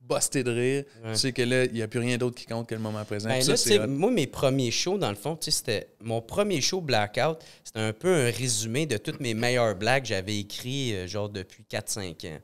buster 0.00 0.42
de 0.42 0.50
rire, 0.50 0.84
Ouais. 1.04 1.12
tu 1.12 1.18
sais 1.18 1.32
que 1.32 1.42
là, 1.42 1.64
il 1.64 1.72
n'y 1.72 1.82
a 1.82 1.88
plus 1.88 2.00
rien 2.00 2.16
d'autre 2.18 2.36
qui 2.36 2.46
compte 2.46 2.68
que 2.68 2.74
le 2.74 2.80
moment 2.80 3.04
présent. 3.04 3.28
Ben 3.28 3.46
là, 3.46 3.56
ça, 3.56 3.86
moi, 3.86 4.10
mes 4.10 4.26
premiers 4.26 4.70
shows, 4.70 4.98
dans 4.98 5.10
le 5.10 5.16
fond, 5.16 5.36
tu 5.36 5.46
sais, 5.46 5.50
c'était 5.58 5.88
mon 6.00 6.20
premier 6.20 6.60
show 6.60 6.80
Blackout, 6.80 7.38
c'était 7.64 7.80
un 7.80 7.92
peu 7.92 8.12
un 8.12 8.30
résumé 8.30 8.86
de 8.86 8.96
toutes 8.96 9.20
mes 9.20 9.34
meilleures 9.34 9.76
blagues 9.76 10.02
que 10.02 10.08
j'avais 10.08 10.38
écrites, 10.38 10.94
euh, 10.94 11.06
genre, 11.06 11.28
depuis 11.28 11.64
4-5 11.70 12.24
ans. 12.26 12.38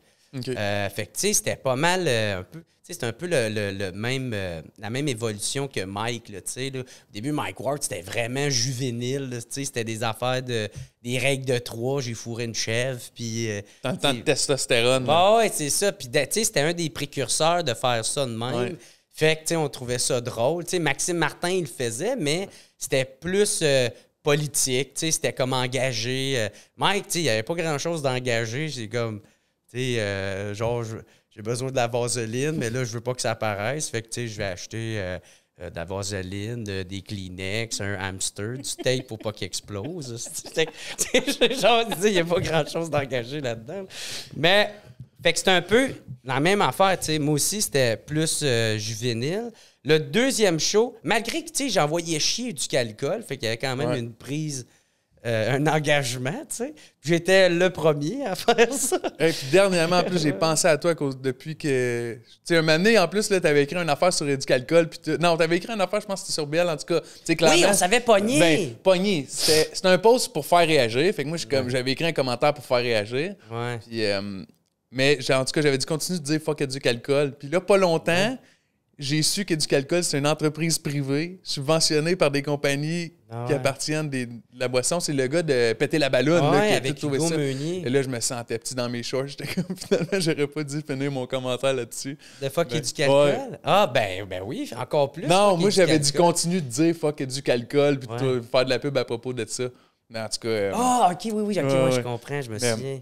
Euh, 0.48 0.88
fait 0.90 1.06
que, 1.06 1.12
tu 1.12 1.20
sais, 1.20 1.32
c'était 1.32 1.56
pas 1.56 1.76
mal 1.76 2.04
euh, 2.06 2.40
un 2.40 2.42
peu. 2.44 2.62
C'était 2.92 3.06
un 3.06 3.12
peu 3.12 3.26
le, 3.26 3.48
le- 3.48 3.72
le 3.72 3.92
même, 3.92 4.32
euh, 4.32 4.62
la 4.78 4.90
même 4.90 5.08
évolution 5.08 5.66
que 5.66 5.80
Mike, 5.84 6.28
là, 6.28 6.38
là. 6.70 6.80
Au 6.80 7.12
début, 7.12 7.32
Mike 7.32 7.58
Ward, 7.60 7.82
c'était 7.82 8.00
vraiment 8.02 8.48
juvénile. 8.48 9.40
C'était 9.48 9.82
des 9.84 10.02
affaires 10.02 10.42
de. 10.42 10.68
des 11.02 11.18
règles 11.18 11.44
de 11.46 11.58
trois, 11.58 12.00
j'ai 12.00 12.14
fourré 12.14 12.44
une 12.44 12.54
chèvre, 12.54 13.00
puis. 13.14 13.50
euh, 13.50 13.60
de 14.18 14.22
testostérone. 14.22 15.04
ah 15.08 15.36
ouais, 15.38 15.50
c'est 15.52 15.70
ça. 15.70 15.90
Puis, 15.92 16.08
c'était 16.30 16.60
un 16.60 16.72
des 16.72 16.88
précurseurs 16.90 17.64
de 17.64 17.74
faire 17.74 18.04
ça 18.04 18.24
de 18.24 18.30
même. 18.30 18.54
Ouais. 18.54 18.76
Fait 19.10 19.42
que, 19.48 19.54
on 19.54 19.68
trouvait 19.68 19.98
ça 19.98 20.20
drôle. 20.20 20.64
Maxime 20.78 21.16
Martin, 21.16 21.48
il 21.50 21.62
le 21.62 21.66
faisait, 21.66 22.14
mais 22.16 22.48
c'était 22.76 23.04
plus 23.06 23.60
euh, 23.62 23.88
politique. 24.22 24.90
C'était 24.94 25.32
comme 25.32 25.54
engagé. 25.54 26.34
Euh, 26.36 26.48
Mike, 26.76 27.06
il 27.14 27.22
n'y 27.22 27.28
avait 27.30 27.42
pas 27.42 27.54
grand-chose 27.54 28.02
d'engagé. 28.02 28.68
C'est 28.68 28.88
comme, 28.88 29.20
tu 29.70 29.78
sais, 29.78 30.00
euh, 30.00 30.52
genre, 30.54 30.84
je- 30.84 30.96
j'ai 31.36 31.42
besoin 31.42 31.70
de 31.70 31.76
la 31.76 31.86
vaseline, 31.86 32.52
mais 32.52 32.70
là, 32.70 32.82
je 32.84 32.92
veux 32.94 33.00
pas 33.02 33.12
que 33.14 33.20
ça 33.20 33.32
apparaisse. 33.32 33.88
Fait 33.90 34.00
que, 34.02 34.08
tu 34.08 34.22
sais, 34.22 34.28
je 34.28 34.36
vais 34.38 34.44
acheter 34.44 34.98
euh, 34.98 35.18
euh, 35.60 35.68
de 35.70 35.76
la 35.76 35.84
vaseline, 35.84 36.64
de- 36.64 36.82
des 36.82 37.02
Kleenex, 37.02 37.80
un 37.82 37.94
hamster, 37.94 38.54
du 38.56 38.82
tape 38.82 39.06
pour 39.06 39.18
pas 39.18 39.32
qu'il 39.32 39.46
explose. 39.46 40.28
Fait 40.54 40.64
que, 40.66 40.72
tu 41.22 41.32
sais, 41.32 41.54
genre, 41.54 41.84
il 42.02 42.12
n'y 42.12 42.18
a 42.18 42.24
pas 42.24 42.40
grand-chose 42.40 42.88
d'engagé 42.88 43.40
là-dedans. 43.42 43.84
Mais, 44.34 44.72
fait 45.22 45.32
que 45.32 45.38
c'était 45.38 45.50
un 45.50 45.62
peu 45.62 45.88
la 46.24 46.40
même 46.40 46.62
affaire, 46.62 46.98
tu 46.98 47.06
sais. 47.06 47.18
Moi 47.18 47.34
aussi, 47.34 47.60
c'était 47.60 47.96
plus 47.96 48.40
euh, 48.42 48.78
juvénile. 48.78 49.50
Le 49.84 49.98
deuxième 49.98 50.58
show, 50.60 50.96
malgré 51.02 51.42
que, 51.44 51.50
tu 51.50 51.64
sais, 51.64 51.68
j'envoyais 51.70 52.18
chier 52.18 52.52
du 52.52 52.66
calcul, 52.66 53.22
fait 53.26 53.36
qu'il 53.36 53.44
y 53.44 53.48
avait 53.48 53.56
quand 53.58 53.76
même 53.76 53.90
Ouais. 53.90 53.98
une 53.98 54.12
prise, 54.14 54.66
euh, 55.26 55.56
un 55.56 55.66
engagement, 55.66 56.30
tu 56.48 56.56
sais. 56.56 56.74
J'étais 57.02 57.48
le 57.48 57.68
premier 57.70 58.24
à 58.26 58.34
faire 58.36 58.72
ça. 58.72 58.96
Et 59.18 59.30
puis 59.32 59.48
dernièrement, 59.50 59.98
en 59.98 60.04
plus, 60.04 60.22
j'ai 60.22 60.32
pensé 60.32 60.68
à 60.68 60.78
toi 60.78 60.92
à 60.92 60.94
cause- 60.94 61.20
depuis 61.20 61.56
que. 61.56 62.14
Tu 62.14 62.20
sais, 62.44 62.56
un 62.56 62.62
moment 62.62 62.78
donné, 62.78 62.98
en 62.98 63.08
plus, 63.08 63.28
là, 63.30 63.40
t'avais 63.40 63.64
écrit 63.64 63.76
une 63.76 63.90
affaire 63.90 64.12
sur 64.12 64.28
Éducalcool. 64.28 64.88
Puis 64.88 65.00
tu- 65.02 65.18
non, 65.18 65.36
t'avais 65.36 65.56
écrit 65.56 65.72
une 65.72 65.80
affaire, 65.80 66.00
je 66.00 66.06
pense 66.06 66.20
que 66.20 66.26
c'était 66.28 66.34
sur 66.34 66.46
BL, 66.46 66.68
en 66.68 66.76
tout 66.76 66.86
cas. 66.86 67.00
Tu 67.00 67.06
sais, 67.24 67.36
clairement. 67.36 67.56
Oui, 67.58 67.64
on 67.68 67.72
savait 67.74 68.00
pogner. 68.00 68.38
Ben, 68.40 68.74
pogné. 68.82 69.26
C'était 69.28 69.70
c'était 69.74 69.88
un 69.88 69.98
post 69.98 70.32
pour 70.32 70.46
faire 70.46 70.66
réagir. 70.66 71.12
Fait 71.14 71.24
que 71.24 71.28
moi, 71.28 71.36
je 71.36 71.40
suis 71.42 71.48
comme- 71.48 71.68
j'avais 71.68 71.90
écrit 71.92 72.06
un 72.06 72.12
commentaire 72.12 72.54
pour 72.54 72.64
faire 72.64 72.78
réagir. 72.78 73.34
Ouais. 73.50 73.78
Puis, 73.86 74.04
euh, 74.04 74.42
mais 74.92 75.18
en 75.32 75.44
tout 75.44 75.52
cas, 75.52 75.62
j'avais 75.62 75.78
dit 75.78 75.86
continue 75.86 76.18
de 76.18 76.24
dire 76.24 76.40
fuck 76.40 76.60
Éducalcool. 76.60 77.32
Puis 77.38 77.48
là, 77.48 77.60
pas 77.60 77.76
longtemps, 77.76 78.38
j'ai 78.98 79.22
su 79.22 79.44
qu'Éducalcool, 79.44 80.02
c'est 80.02 80.18
une 80.18 80.26
entreprise 80.26 80.78
privée 80.78 81.38
subventionnée 81.42 82.16
par 82.16 82.30
des 82.30 82.40
compagnies 82.42 83.12
Ah 83.30 83.44
qui 83.46 83.52
appartiennent 83.52 84.08
des, 84.08 84.24
de 84.26 84.32
la 84.58 84.68
boisson. 84.68 85.00
C'est 85.00 85.12
le 85.12 85.26
gars 85.26 85.42
de 85.42 85.74
Péter 85.74 85.98
la 85.98 86.08
ballonne 86.08 86.42
Ouais, 86.50 86.68
qui 86.68 86.72
a 86.72 86.76
avec 86.76 86.94
tout 86.94 87.00
trouvé 87.00 87.18
Hugo 87.18 87.28
ça. 87.28 87.36
Meunier. 87.36 87.82
Et 87.84 87.90
là, 87.90 88.00
je 88.00 88.08
me 88.08 88.18
sentais 88.20 88.58
petit 88.58 88.74
dans 88.74 88.88
mes 88.88 89.02
shorts. 89.02 89.26
J'étais 89.28 89.46
comme, 89.46 89.76
finalement, 89.76 90.18
j'aurais 90.20 90.46
pas 90.46 90.64
dû 90.64 90.80
finir 90.80 91.12
mon 91.12 91.26
commentaire 91.26 91.74
là-dessus. 91.74 92.16
De 92.40 92.48
fuck 92.48 92.68
Ben, 92.68 92.80
ouais. 93.10 93.38
Ah, 93.62 93.86
ben, 93.92 94.24
ben 94.24 94.42
oui, 94.46 94.70
encore 94.80 95.12
plus. 95.12 95.26
Non, 95.26 95.58
moi, 95.58 95.68
j'avais 95.68 95.98
dit 95.98 96.12
calcul. 96.12 96.26
continue 96.26 96.62
de 96.62 96.68
dire 96.68 96.94
fuck 96.94 97.20
et 97.20 97.26
du 97.26 97.42
calcul, 97.42 97.98
puis 97.98 98.08
de 98.24 98.40
faire 98.40 98.64
de 98.64 98.70
la 98.70 98.78
pub 98.78 98.96
à 98.96 99.04
propos 99.04 99.32
de 99.34 99.44
ça. 99.46 99.64
Mais 100.08 100.20
en 100.20 100.28
tout 100.28 100.38
cas, 100.40 100.48
euh, 100.48 100.72
Ah, 100.74 101.10
ok, 101.12 101.20
oui, 101.34 101.42
oui, 101.42 101.58
ok, 101.58 101.64
ouais, 101.64 101.92
je 101.92 102.00
comprends, 102.00 102.40
je 102.40 102.50
me 102.50 102.58
souviens. 102.58 103.00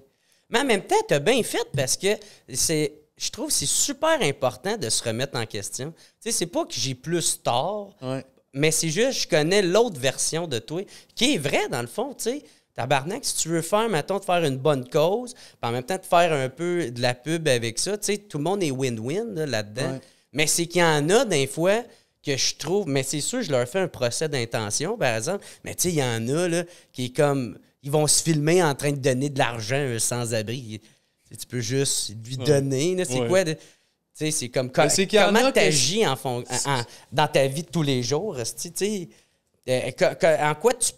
Mais 0.50 0.58
en 0.58 0.64
même 0.64 0.82
temps, 0.82 0.96
tu 1.06 1.14
as 1.14 1.20
bien 1.20 1.40
fait 1.42 1.66
parce 1.76 1.96
que 1.96 2.08
c'est. 2.52 2.92
Je 3.16 3.30
trouve 3.30 3.46
que 3.48 3.52
c'est 3.52 3.66
super 3.66 4.20
important 4.22 4.76
de 4.76 4.88
se 4.90 5.02
remettre 5.04 5.38
en 5.38 5.46
question. 5.46 5.92
Tu 5.92 6.04
sais, 6.20 6.32
c'est 6.32 6.46
pas 6.46 6.64
que 6.64 6.74
j'ai 6.74 6.94
plus 6.94 7.40
tort, 7.42 7.94
Ouais. 8.02 8.24
mais 8.52 8.70
c'est 8.70 8.88
juste 8.88 9.22
je 9.22 9.28
connais 9.28 9.62
l'autre 9.62 10.00
version 10.00 10.46
de 10.48 10.58
toi, 10.58 10.82
qui 11.14 11.34
est 11.34 11.38
vraie 11.38 11.68
dans 11.68 11.80
le 11.80 11.86
fond, 11.86 12.12
tu 12.14 12.24
sais. 12.24 12.42
Tabarnak, 12.74 13.24
si 13.24 13.36
tu 13.36 13.48
veux 13.50 13.62
faire, 13.62 13.88
mettons, 13.88 14.18
de 14.18 14.24
faire 14.24 14.42
une 14.44 14.56
bonne 14.56 14.88
cause, 14.88 15.34
puis 15.34 15.44
en 15.62 15.70
même 15.70 15.84
temps 15.84 15.96
de 15.96 16.04
faire 16.04 16.32
un 16.32 16.48
peu 16.48 16.90
de 16.90 17.00
la 17.00 17.14
pub 17.14 17.46
avec 17.46 17.78
ça, 17.78 17.96
tu 17.96 18.06
sais, 18.06 18.18
tout 18.18 18.38
le 18.38 18.44
monde 18.44 18.64
est 18.64 18.72
win-win 18.72 19.32
là, 19.34 19.46
là-dedans. 19.46 19.92
Ouais. 19.92 20.00
Mais 20.32 20.48
c'est 20.48 20.66
qu'il 20.66 20.80
y 20.80 20.84
en 20.84 21.08
a 21.10 21.24
des 21.24 21.46
fois 21.46 21.84
que 22.26 22.36
je 22.36 22.56
trouve, 22.56 22.88
mais 22.88 23.04
c'est 23.04 23.20
sûr, 23.20 23.42
je 23.42 23.52
leur 23.52 23.68
fais 23.68 23.78
un 23.78 23.86
procès 23.86 24.28
d'intention, 24.28 24.98
par 24.98 25.14
exemple, 25.16 25.44
mais 25.62 25.76
tu 25.76 25.82
sais, 25.84 25.88
il 25.90 25.94
y 25.98 26.02
en 26.02 26.26
a 26.36 26.48
là, 26.48 26.64
qui 26.92 27.04
est 27.04 27.16
comme, 27.16 27.56
ils 27.84 27.92
vont 27.92 28.08
se 28.08 28.20
filmer 28.24 28.60
en 28.60 28.74
train 28.74 28.90
de 28.90 28.96
donner 28.98 29.28
de 29.28 29.38
l'argent 29.38 29.76
à 29.76 29.78
un 29.94 29.98
sans-abri. 30.00 30.80
Tu 31.36 31.46
peux 31.46 31.60
juste 31.60 32.12
lui 32.24 32.36
donner, 32.36 32.96
c'est 33.04 33.20
Ouais. 33.20 33.28
quoi? 33.28 33.44
de- 33.44 33.54
Tu 33.54 34.26
sais, 34.26 34.30
c'est 34.30 34.48
comme 34.48 34.70
comment 34.70 35.50
tu 35.52 35.58
agis 35.58 36.06
en 36.06 36.14
fond, 36.16 36.44
en- 36.66 36.70
en- 36.70 36.82
dans 37.10 37.26
ta 37.26 37.46
vie 37.48 37.62
de 37.64 37.68
tous 37.68 37.82
les 37.82 38.02
jours, 38.02 38.38
esti, 38.38 38.70
tu 38.72 38.84
sais. 38.86 39.08
Euh, 39.68 39.90
en 40.42 40.54
quoi 40.54 40.72
tu 40.74 40.92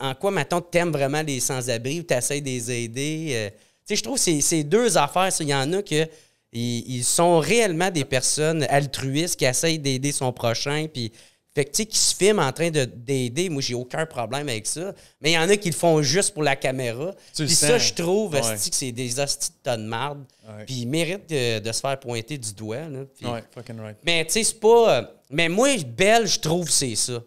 en 0.00 0.14
quoi 0.14 0.32
t'aimes 0.70 0.90
vraiment 0.90 1.20
les 1.22 1.38
sans-abri 1.38 2.00
ou 2.00 2.02
t'essayes 2.02 2.40
de 2.40 2.46
les 2.46 2.70
aider 2.72 3.28
euh, 3.32 3.50
tu 3.50 3.56
sais 3.88 3.96
je 3.96 4.02
trouve 4.02 4.18
que 4.18 4.40
c'est 4.40 4.64
deux 4.64 4.96
affaires 4.96 5.28
il 5.38 5.48
y 5.48 5.54
en 5.54 5.70
a 5.74 5.82
que 5.82 6.06
ils, 6.50 6.96
ils 6.96 7.04
sont 7.04 7.38
réellement 7.40 7.90
des 7.90 8.06
personnes 8.06 8.62
altruistes 8.70 9.36
qui 9.38 9.44
essayent 9.44 9.78
d'aider 9.78 10.12
son 10.12 10.32
prochain 10.32 10.86
puis 10.90 11.12
fait 11.56 11.64
que 11.64 11.70
tu 11.70 11.76
sais 11.78 11.86
qui 11.86 11.98
se 11.98 12.14
filment 12.14 12.38
en 12.40 12.52
train 12.52 12.70
de 12.70 12.84
d'aider 12.84 13.48
moi 13.48 13.60
j'ai 13.62 13.74
aucun 13.74 14.06
problème 14.06 14.48
avec 14.48 14.66
ça 14.66 14.92
mais 15.20 15.30
il 15.30 15.34
y 15.34 15.38
en 15.38 15.48
a 15.48 15.56
qui 15.56 15.70
le 15.70 15.74
font 15.74 16.00
juste 16.02 16.34
pour 16.34 16.42
la 16.44 16.54
caméra 16.54 17.12
puis 17.34 17.48
ça 17.48 17.78
je 17.78 17.92
trouve 17.94 18.34
Ouais. 18.34 18.40
que 18.42 18.56
c'est 18.58 18.92
des 18.92 19.18
hosties 19.18 19.48
de 19.50 19.54
tonnes 19.64 19.82
de 19.84 19.88
marde 19.88 20.24
puis 20.66 20.74
ils 20.82 20.86
méritent 20.86 21.28
de, 21.28 21.58
de 21.58 21.72
se 21.72 21.80
faire 21.80 21.98
pointer 21.98 22.38
du 22.38 22.52
doigt 22.52 22.88
là. 22.88 23.00
Ouais, 23.32 23.42
fucking 23.52 23.80
right. 23.80 23.96
mais 24.04 24.24
tu 24.26 24.32
sais, 24.34 24.44
c'est 24.44 24.60
pas. 24.60 24.98
euh, 24.98 25.02
Mais 25.30 25.48
moi, 25.48 25.76
belle, 25.84 26.26
je 26.28 26.38
trouve 26.38 26.70
c'est 26.70 26.94
ça. 26.94 27.20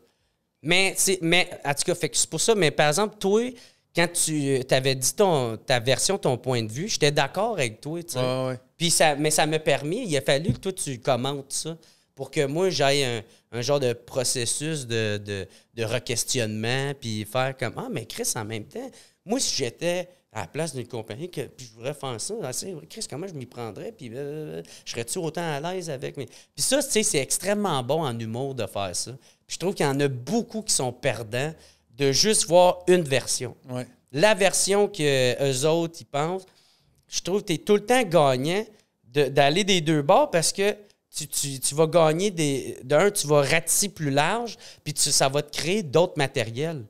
Mais, 0.61 0.95
mais, 1.21 1.49
en 1.65 1.73
tout 1.73 1.83
cas, 1.85 1.95
fait 1.95 2.09
que 2.09 2.17
c'est 2.17 2.29
pour 2.29 2.39
ça. 2.41 2.53
Mais 2.55 2.71
par 2.71 2.87
exemple, 2.89 3.15
toi, 3.19 3.41
quand 3.95 4.07
tu 4.13 4.61
avais 4.71 4.95
dit 4.95 5.13
ton, 5.13 5.57
ta 5.57 5.79
version, 5.79 6.17
ton 6.17 6.37
point 6.37 6.63
de 6.63 6.71
vue, 6.71 6.87
j'étais 6.87 7.11
d'accord 7.11 7.53
avec 7.53 7.81
toi. 7.81 7.99
Ouais. 8.47 8.59
Puis 8.77 8.91
ça, 8.91 9.15
mais 9.15 9.31
ça 9.31 9.45
m'a 9.45 9.59
permis, 9.59 10.05
il 10.07 10.15
a 10.17 10.21
fallu 10.21 10.53
que 10.53 10.59
toi, 10.59 10.71
tu 10.73 10.99
commentes 10.99 11.51
ça 11.51 11.77
pour 12.19 12.31
que 12.31 12.45
moi, 12.45 12.69
j'aille 12.69 13.05
un, 13.05 13.23
un 13.53 13.61
genre 13.61 13.79
de 13.79 13.93
processus 13.93 14.85
de, 14.85 15.17
de, 15.23 15.47
de 15.73 15.83
re-questionnement, 15.85 16.93
puis 16.99 17.23
faire 17.23 17.55
comme 17.55 17.73
Ah, 17.77 17.87
mais 17.89 18.05
Chris, 18.05 18.29
en 18.35 18.43
même 18.43 18.65
temps, 18.65 18.91
moi, 19.25 19.39
si 19.39 19.55
j'étais 19.55 20.09
à 20.33 20.41
la 20.41 20.47
place 20.47 20.75
d'une 20.75 20.85
compagnie, 20.85 21.31
que, 21.31 21.41
puis 21.47 21.65
je 21.67 21.71
voudrais 21.75 21.93
faire 21.93 22.19
ça, 22.19 22.33
ah, 22.43 22.51
Chris, 22.89 23.05
comment 23.09 23.25
je 23.25 23.33
m'y 23.33 23.45
prendrais, 23.45 23.93
puis 23.93 24.11
euh, 24.13 24.61
je 24.83 24.91
serais-tu 24.91 25.17
autant 25.19 25.41
à 25.49 25.61
l'aise 25.61 25.89
avec. 25.89 26.15
Puis 26.15 26.27
ça, 26.57 26.83
tu 26.83 26.91
sais, 26.91 27.03
c'est 27.03 27.19
extrêmement 27.19 27.81
bon 27.83 28.03
en 28.03 28.19
humour 28.19 28.53
de 28.53 28.67
faire 28.67 28.93
ça. 28.93 29.11
Puis 29.47 29.53
je 29.55 29.57
trouve 29.57 29.73
qu'il 29.73 29.85
y 29.85 29.89
en 29.89 29.99
a 30.01 30.09
beaucoup 30.09 30.61
qui 30.61 30.73
sont 30.73 30.91
perdants 30.91 31.53
de 31.97 32.11
juste 32.11 32.47
voir 32.47 32.79
une 32.87 33.03
version 33.03 33.55
Ouais. 33.69 33.87
la 34.11 34.33
version 34.35 34.89
que 34.89 35.41
eux 35.51 35.65
autres 35.65 35.97
ils 36.01 36.05
pensent, 36.05 36.43
je 37.07 37.21
trouve 37.21 37.41
que 37.41 37.47
tu 37.47 37.53
es 37.53 37.57
tout 37.59 37.75
le 37.75 37.85
temps 37.85 38.03
gagnant 38.03 38.65
de- 39.05 39.29
d'aller 39.29 39.63
des 39.63 39.81
deux 39.81 40.01
bords 40.01 40.29
parce 40.29 40.51
que 40.53 40.75
tu, 41.15 41.27
tu- 41.27 41.59
tu 41.59 41.75
vas 41.75 41.87
gagner 41.87 42.31
des. 42.31 42.77
D'un, 42.83 43.09
tu 43.11 43.27
vas 43.27 43.41
ratisser 43.41 43.89
plus 43.89 44.11
large, 44.11 44.57
puis 44.83 44.93
tu- 44.93 45.11
ça 45.11 45.27
va 45.29 45.41
te 45.41 45.55
créer 45.57 45.83
d'autres 45.83 46.13
matériels. 46.17 46.83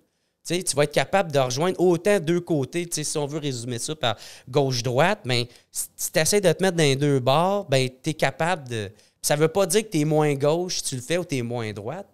Tu 0.48 0.64
tu 0.64 0.76
vas 0.76 0.86
être 0.86 0.94
capable 0.94 1.32
de 1.32 1.40
rejoindre 1.40 1.80
autant 1.80 2.20
deux 2.20 2.42
côtés. 2.42 2.88
Tu 2.88 3.04
si 3.04 3.18
on 3.18 3.28
veut 3.28 3.38
résumer 3.40 3.78
ça 3.80 3.96
par 3.96 4.18
gauche-droite, 4.50 5.20
mais 5.26 5.48
si 5.72 6.12
tu 6.12 6.20
essaies 6.20 6.42
de 6.42 6.52
te 6.52 6.64
mettre 6.64 6.76
dans 6.78 6.84
les 6.84 6.96
deux 6.96 7.20
bords, 7.20 7.66
ben, 7.70 7.88
tu 8.04 8.10
es 8.10 8.14
capable 8.14 8.68
de. 8.68 8.92
Ça 9.22 9.36
veut 9.36 9.48
pas 9.48 9.66
dire 9.66 9.84
que 9.84 9.90
tu 9.92 10.00
es 10.00 10.06
moins 10.06 10.34
gauche 10.36 10.82
tu 10.82 10.96
le 10.96 11.02
fais 11.02 11.18
ou 11.18 11.26
tu 11.26 11.38
es 11.38 11.42
moins 11.42 11.72
droite. 11.74 12.08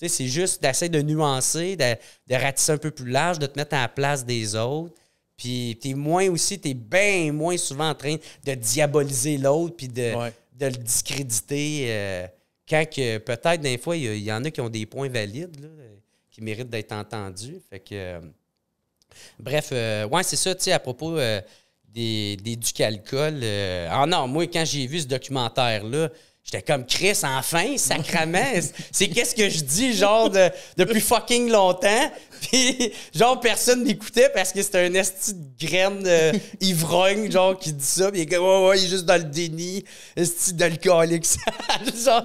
Tu 0.00 0.08
c'est 0.08 0.26
juste 0.28 0.62
d'essayer 0.62 0.88
de 0.88 1.02
nuancer, 1.02 1.76
de, 1.76 1.94
de 2.28 2.34
ratisser 2.34 2.72
un 2.72 2.78
peu 2.78 2.90
plus 2.90 3.10
large, 3.10 3.38
de 3.38 3.46
te 3.46 3.58
mettre 3.58 3.74
à 3.76 3.82
la 3.82 3.88
place 3.88 4.24
des 4.24 4.54
autres. 4.56 4.94
Puis 5.36 5.78
t'es 5.80 5.94
moins 5.94 6.28
aussi, 6.30 6.58
t'es 6.58 6.74
bien 6.74 7.32
moins 7.32 7.56
souvent 7.56 7.90
en 7.90 7.94
train 7.94 8.16
de 8.44 8.54
diaboliser 8.54 9.38
l'autre 9.38 9.74
puis 9.76 9.88
de. 9.88 10.12
De 10.52 10.66
le 10.66 10.72
discréditer. 10.72 11.86
euh, 11.88 12.26
quand 12.68 12.84
que 12.88 13.18
peut-être 13.18 13.60
des 13.60 13.78
fois, 13.78 13.96
il 13.96 14.22
y, 14.22 14.32
en 14.32 14.44
a 14.44 14.50
qui 14.50 14.60
ont 14.60 14.68
des 14.68 14.86
points 14.86 15.08
valides 15.08 15.60
là, 15.60 15.68
euh, 15.68 15.94
qui 16.30 16.42
méritent 16.42 16.70
d'être 16.70 16.92
entendus. 16.92 17.60
Fait 17.68 17.80
que. 17.80 17.94
euh, 17.94 18.20
bref, 19.38 19.72
ouais, 19.72 20.22
c'est 20.22 20.36
ça, 20.36 20.54
tu 20.54 20.62
sais, 20.62 20.72
à 20.72 20.78
propos 20.78 21.18
des, 21.92 22.36
des 22.36 22.56
Ducalcool. 22.56 23.40
euh, 23.42 23.88
ah 23.90 24.06
non, 24.06 24.26
moi, 24.26 24.46
quand 24.46 24.64
j'ai 24.64 24.86
vu 24.86 25.00
ce 25.00 25.06
documentaire-là, 25.06 26.10
j'étais 26.44 26.62
comme 26.62 26.84
Chris, 26.86 27.18
enfin, 27.22 27.76
sacrament. 27.76 28.60
c'est 28.90 29.08
qu'est-ce 29.08 29.34
que 29.34 29.48
je 29.48 29.60
dis, 29.60 29.94
genre, 29.94 30.30
de- 30.30 30.50
depuis 30.76 31.00
fucking 31.00 31.50
longtemps? 31.50 32.12
Puis, 32.50 32.92
genre, 33.14 33.38
personne 33.40 33.84
n'écoutait 33.84 34.28
parce 34.34 34.52
que 34.52 34.62
c'était 34.62 34.86
un 34.86 34.94
esti 34.94 35.32
de 35.34 35.66
graine 35.66 36.02
euh, 36.06 36.32
ivrogne, 36.60 37.30
genre, 37.30 37.56
qui 37.58 37.72
dit 37.72 37.84
ça. 37.84 38.10
Puis, 38.10 38.20
il 38.20 38.22
est 38.22 38.26
comme, 38.26 38.44
ouais, 38.44 38.68
ouais, 38.68 38.78
il 38.80 38.84
est 38.84 38.88
juste 38.88 39.04
dans 39.04 39.16
le 39.16 39.24
déni, 39.24 39.84
esti 40.16 40.52
d'alcoolique. 40.54 41.24
genre, 42.04 42.24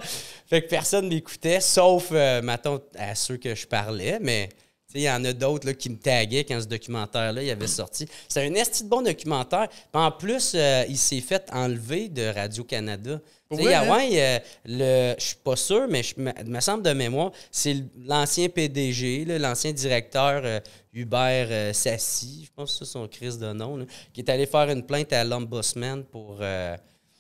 fait 0.50 0.64
que 0.64 0.68
personne 0.70 1.10
n'écoutait, 1.10 1.62
sauf, 1.62 2.08
euh, 2.12 2.42
mettons, 2.42 2.82
à 2.98 3.14
ceux 3.16 3.38
que 3.38 3.54
je 3.54 3.68
parlais, 3.68 4.18
mais. 4.22 4.50
Il 4.96 5.02
y 5.02 5.10
en 5.10 5.24
a 5.26 5.34
d'autres 5.34 5.72
qui 5.74 5.90
me 5.90 5.98
taguaient 5.98 6.46
quand 6.46 6.62
ce 6.62 6.66
documentaire-là 6.66 7.44
il 7.44 7.50
avait 7.52 7.68
sorti. 7.68 8.08
C'est 8.30 8.48
un 8.48 8.54
esti 8.54 8.86
de 8.86 8.90
bon 8.90 9.02
documentaire. 9.02 9.68
Puis 9.70 10.02
en 10.02 10.12
plus, 10.12 10.54
euh, 10.56 10.86
il 10.88 10.98
s'est 10.98 11.20
fait 11.20 11.46
enlever 11.52 12.08
de 12.08 12.34
Radio-Canada. 12.34 13.20
Vrai, 13.50 13.64
il 13.64 13.70
y 13.70 13.74
a- 13.74 13.82
hein? 13.82 13.98
ouais, 13.98 14.10
euh, 14.14 14.40
le, 14.66 15.16
je 15.20 15.26
suis 15.26 15.36
pas 15.36 15.58
sûr, 15.58 15.88
mais 15.90 16.04
je 16.04 16.16
me, 16.18 16.60
semble 16.62 16.84
de 16.84 16.94
mémoire, 16.94 17.32
c'est 17.52 17.76
l'ancien 18.06 18.48
PDG, 18.48 19.26
l'ancien 19.38 19.74
directeur 19.74 20.42
euh, 20.46 20.60
Hubert 20.94 21.76
Sassi, 21.76 22.46
je 22.46 22.52
pense 22.56 22.72
que 22.80 22.86
c'est 22.86 22.92
son 22.92 23.08
crise 23.08 23.38
de 23.38 23.52
nom, 23.52 23.76
là, 23.78 23.86
qui 24.14 24.22
est 24.22 24.30
allé 24.30 24.46
faire 24.46 24.70
une 24.70 24.84
plainte 24.84 25.12
à 25.12 25.24
l'Ombudsman 25.24 26.04
pour. 26.06 26.40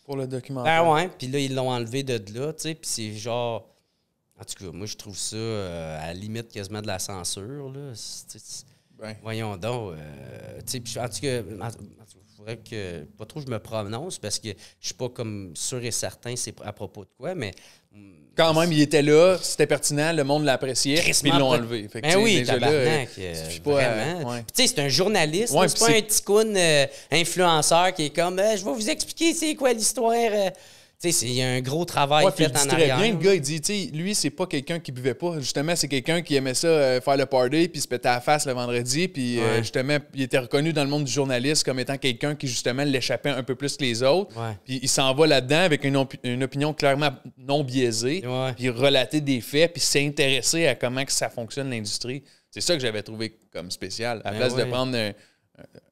Pour 0.06 0.15
le 0.15 0.25
documentaire. 0.25 0.84
ben 0.86 0.93
ouais, 0.93 1.10
puis 1.17 1.27
là, 1.27 1.38
ils 1.39 1.53
l'ont 1.53 1.69
enlevé 1.69 2.01
de 2.01 2.13
là, 2.34 2.53
tu 2.53 2.63
sais, 2.63 2.75
puis 2.75 2.89
c'est 2.89 3.13
genre. 3.13 3.67
En 4.39 4.43
tout 4.43 4.63
cas, 4.65 4.71
moi, 4.71 4.86
je 4.86 4.95
trouve 4.95 5.17
ça 5.17 5.36
euh, 5.36 6.00
à 6.02 6.08
la 6.08 6.13
limite 6.13 6.50
quasiment 6.52 6.82
de 6.82 6.88
la 6.88 7.00
censure, 7.00 7.71
là. 7.73 7.91
C'est- 7.95 8.38
c'est- 8.39 8.65
Ben. 9.00 9.15
Voyons 9.21 9.58
donc. 9.58 9.93
euh, 9.93 10.60
en 10.60 10.62
tout 10.63 11.21
cas, 11.21 11.41
cas, 11.41 11.41
faudrait 12.36 12.58
que. 12.58 13.04
Pas 13.17 13.26
trop 13.26 13.41
je 13.41 13.47
me 13.47 13.60
prononce 13.60 14.17
parce 14.17 14.39
que 14.39 14.50
je 14.80 14.86
suis 14.88 14.95
pas 14.95 15.10
comme 15.10 15.52
sûr 15.56 15.84
et 15.84 15.91
certain 15.91 16.36
c'est 16.36 16.56
à 16.63 16.73
propos 16.73 17.02
de 17.04 17.10
quoi, 17.17 17.36
mais. 17.36 17.52
Quand 18.36 18.54
même, 18.54 18.71
il 18.71 18.80
était 18.82 19.02
là, 19.02 19.38
c'était 19.41 19.65
pertinent, 19.65 20.13
le 20.13 20.23
monde 20.23 20.43
l'appréciait, 20.45 21.02
puis 21.02 21.12
ils 21.23 21.30
l'ont 21.39 21.50
enlevé. 21.50 21.88
Fait 21.88 22.02
que, 22.02 22.08
Ben 22.08 22.17
oui, 22.21 22.36
déjà 22.38 22.58
là, 22.60 22.67
euh, 22.69 23.06
pas 23.63 23.71
vraiment. 23.71 24.30
ouais. 24.30 24.43
Puis 24.56 24.67
c'est 24.67 24.78
un 24.80 24.89
journaliste, 24.89 25.54
Ouais, 25.56 25.67
c'est 25.67 25.80
pas 25.80 25.86
c'est- 25.88 25.97
un 25.97 26.02
petit 26.04 26.21
coon 26.21 26.54
influenceur 27.12 27.93
qui 27.95 28.06
est 28.06 28.10
comme 28.15 28.38
je 28.38 28.63
vais 28.63 28.73
vous 28.73 28.89
expliquer 28.89 29.34
c'est 29.34 29.56
quoi 29.56 29.73
l'histoire. 29.73 30.13
Tu 30.99 31.12
sais, 31.12 31.19
c'est- 31.19 31.25
il 31.27 31.33
y 31.33 31.43
a 31.43 31.47
un 31.51 31.62
gros 31.62 31.86
travail 31.86 32.25
Ouais, 32.25 32.31
fait 32.31 32.45
en 32.45 32.69
arrière. 32.73 32.97
bien, 32.97 33.12
le 33.12 33.17
gars, 33.19 33.36
il 33.36 33.41
dit, 33.41 33.62
tu 33.62 33.71
sais, 33.86 33.91
lui, 33.93 34.15
c'est 34.15 34.31
pas 34.31 34.47
quelqu'un 34.47 34.79
qui 34.79 34.91
buvait 34.91 35.13
pas. 35.13 35.39
Justement, 35.39 35.75
c'est 35.75 35.88
quelqu'un 35.88 36.23
qui 36.23 36.33
aimait 36.36 36.55
ça, 36.55 36.67
euh, 36.67 36.99
faire 37.01 37.17
le 37.17 37.27
party, 37.27 37.67
puis 37.67 37.81
se 37.81 37.88
péter 37.88 38.10
à 38.10 38.15
la 38.15 38.21
face 38.21 38.47
le 38.47 38.53
vendredi. 38.53 39.07
Puis, 39.07 39.39
euh, 39.39 39.57
justement, 39.60 39.99
il 40.15 40.23
était 40.23 40.39
reconnu 40.39 40.73
dans 40.73 40.83
le 40.83 40.89
monde 40.89 41.03
du 41.03 41.12
journaliste 41.12 41.63
comme 41.63 41.79
étant 41.79 41.97
quelqu'un 41.99 42.33
qui, 42.33 42.47
justement, 42.47 42.83
l'échappait 42.83 43.29
un 43.29 43.43
peu 43.43 43.53
plus 43.53 43.77
que 43.77 43.83
les 43.83 44.01
autres. 44.01 44.33
Puis, 44.65 44.79
il 44.81 44.89
s'en 44.89 45.13
va 45.13 45.27
là-dedans 45.27 45.60
avec 45.62 45.83
une, 45.83 45.97
opi- 45.97 46.17
une 46.23 46.41
opinion 46.43 46.73
clairement 46.73 47.12
non 47.38 47.63
biaisée. 47.63 48.21
Puis, 48.55 48.69
relater 48.69 49.21
des 49.21 49.39
faits, 49.41 49.73
puis 49.73 49.81
s'intéresser 49.81 50.65
à 50.65 50.73
comment 50.73 51.05
que 51.05 51.12
ça 51.12 51.29
fonctionne, 51.29 51.69
l'industrie. 51.69 52.23
C'est 52.49 52.62
ça 52.62 52.73
que 52.73 52.81
j'avais 52.81 53.03
trouvé 53.03 53.38
comme 53.53 53.69
spécial. 53.69 54.21
À 54.25 54.31
la 54.31 54.31
Ben 54.31 54.38
place 54.39 54.55
de 54.55 54.63
prendre 54.71 54.97
un, 54.97 55.12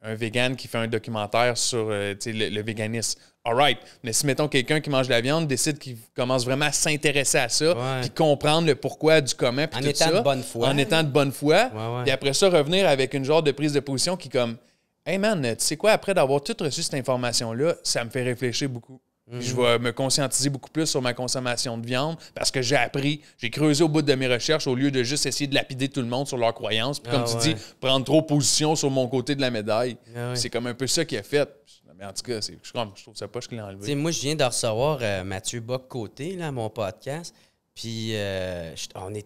un 0.02 0.16
vegan 0.16 0.56
qui 0.56 0.68
fait 0.68 0.80
un 0.80 0.88
documentaire 0.88 1.56
sur 1.60 1.90
euh, 1.92 2.16
le, 2.26 2.50
le 2.50 2.62
véganisme. 2.64 3.20
All 3.48 3.54
right. 3.56 3.78
Mais 4.04 4.12
si, 4.12 4.26
mettons, 4.26 4.48
quelqu'un 4.48 4.80
qui 4.82 4.90
mange 4.90 5.06
de 5.06 5.12
la 5.12 5.22
viande 5.22 5.48
décide 5.48 5.78
qu'il 5.78 5.98
commence 6.16 6.44
vraiment 6.46 6.66
à 6.66 6.72
s'intéresser 6.72 7.38
à 7.38 7.48
ça, 7.50 7.76
puis 8.02 8.10
comprendre 8.10 8.68
le 8.68 8.74
pourquoi 8.76 9.22
du 9.22 9.36
comment, 9.36 9.68
puis 9.68 9.80
En 9.80 9.84
tout 9.84 9.90
étant 9.90 10.06
ça, 10.06 10.12
de 10.12 10.20
bonne 10.22 10.42
foi. 10.44 10.68
En 10.70 10.78
étant 10.78 11.04
de 11.04 11.10
bonne 11.10 11.32
foi. 11.32 11.70
Puis 12.04 12.12
après 12.12 12.34
ça, 12.34 12.50
revenir 12.50 12.88
avec 12.90 13.14
une 13.14 13.24
genre 13.24 13.44
de 13.44 13.52
prise 13.52 13.74
de 13.74 13.80
position 13.80 14.18
qui, 14.18 14.30
comme, 14.30 14.58
hey 15.06 15.20
man, 15.20 15.42
tu 15.42 15.64
sais 15.64 15.78
quoi, 15.78 15.92
après 15.92 16.16
d'avoir 16.16 16.42
tout 16.42 16.56
reçu 16.60 16.82
cette 16.82 16.96
information-là, 16.96 17.76
ça 17.84 18.04
me 18.04 18.10
fait 18.10 18.24
réfléchir 18.24 18.68
beaucoup. 18.68 19.00
Je 19.40 19.56
vais 19.56 19.80
me 19.80 19.92
conscientiser 19.92 20.50
beaucoup 20.52 20.70
plus 20.70 20.86
sur 20.86 21.02
ma 21.02 21.14
consommation 21.16 21.80
de 21.80 21.86
viande 21.88 22.16
parce 22.36 22.52
que 22.52 22.62
j'ai 22.62 22.76
appris, 22.76 23.22
j'ai 23.40 23.50
creusé 23.50 23.84
au 23.84 23.88
bout 23.88 24.04
de 24.04 24.14
mes 24.14 24.28
recherches 24.28 24.68
au 24.68 24.76
lieu 24.76 24.92
de 24.92 25.02
juste 25.02 25.26
essayer 25.26 25.48
de 25.48 25.56
lapider 25.56 25.90
tout 25.90 26.02
le 26.02 26.06
monde 26.08 26.28
sur 26.28 26.38
leurs 26.38 26.54
croyances. 26.54 27.00
Puis 27.00 27.12
comme 27.12 27.24
Ah 27.26 27.30
tu 27.42 27.48
ouais. 27.48 27.54
dis, 27.56 27.62
prendre 27.82 28.06
trop 28.06 28.22
position 28.22 28.76
sur 28.76 28.92
mon 28.92 29.08
côté 29.08 29.34
de 29.34 29.42
la 29.42 29.50
médaille. 29.50 29.98
Ah 30.16 30.30
ouais. 30.30 30.36
C'est 30.36 30.52
comme 30.52 30.68
un 30.68 30.76
peu 30.76 30.86
ça 30.86 31.06
qu'il 31.06 31.18
a 31.18 31.24
fait. 31.24 31.50
Mais 31.98 32.06
en 32.06 32.14
tout 32.14 32.24
cas, 32.24 32.42
je, 32.42 32.52
je 32.64 33.02
trouve 33.04 33.16
ça 33.16 33.28
pas, 33.28 33.40
je 33.40 33.50
l'ai 33.50 33.62
enlevé. 33.62 33.96
moi, 33.96 34.12
je 34.12 34.22
viens 34.22 34.36
de 34.36 34.44
recevoir 34.44 35.00
euh, 35.02 35.24
Mathieu 35.24 35.60
Bock-Côté, 35.62 36.36
là, 36.36 36.48
à 36.48 36.52
mon 36.52 36.70
podcast. 36.70 37.34
Puis, 37.74 38.16
euh, 38.16 38.76
je- 38.76 38.88
on 38.96 39.14
est. 39.14 39.26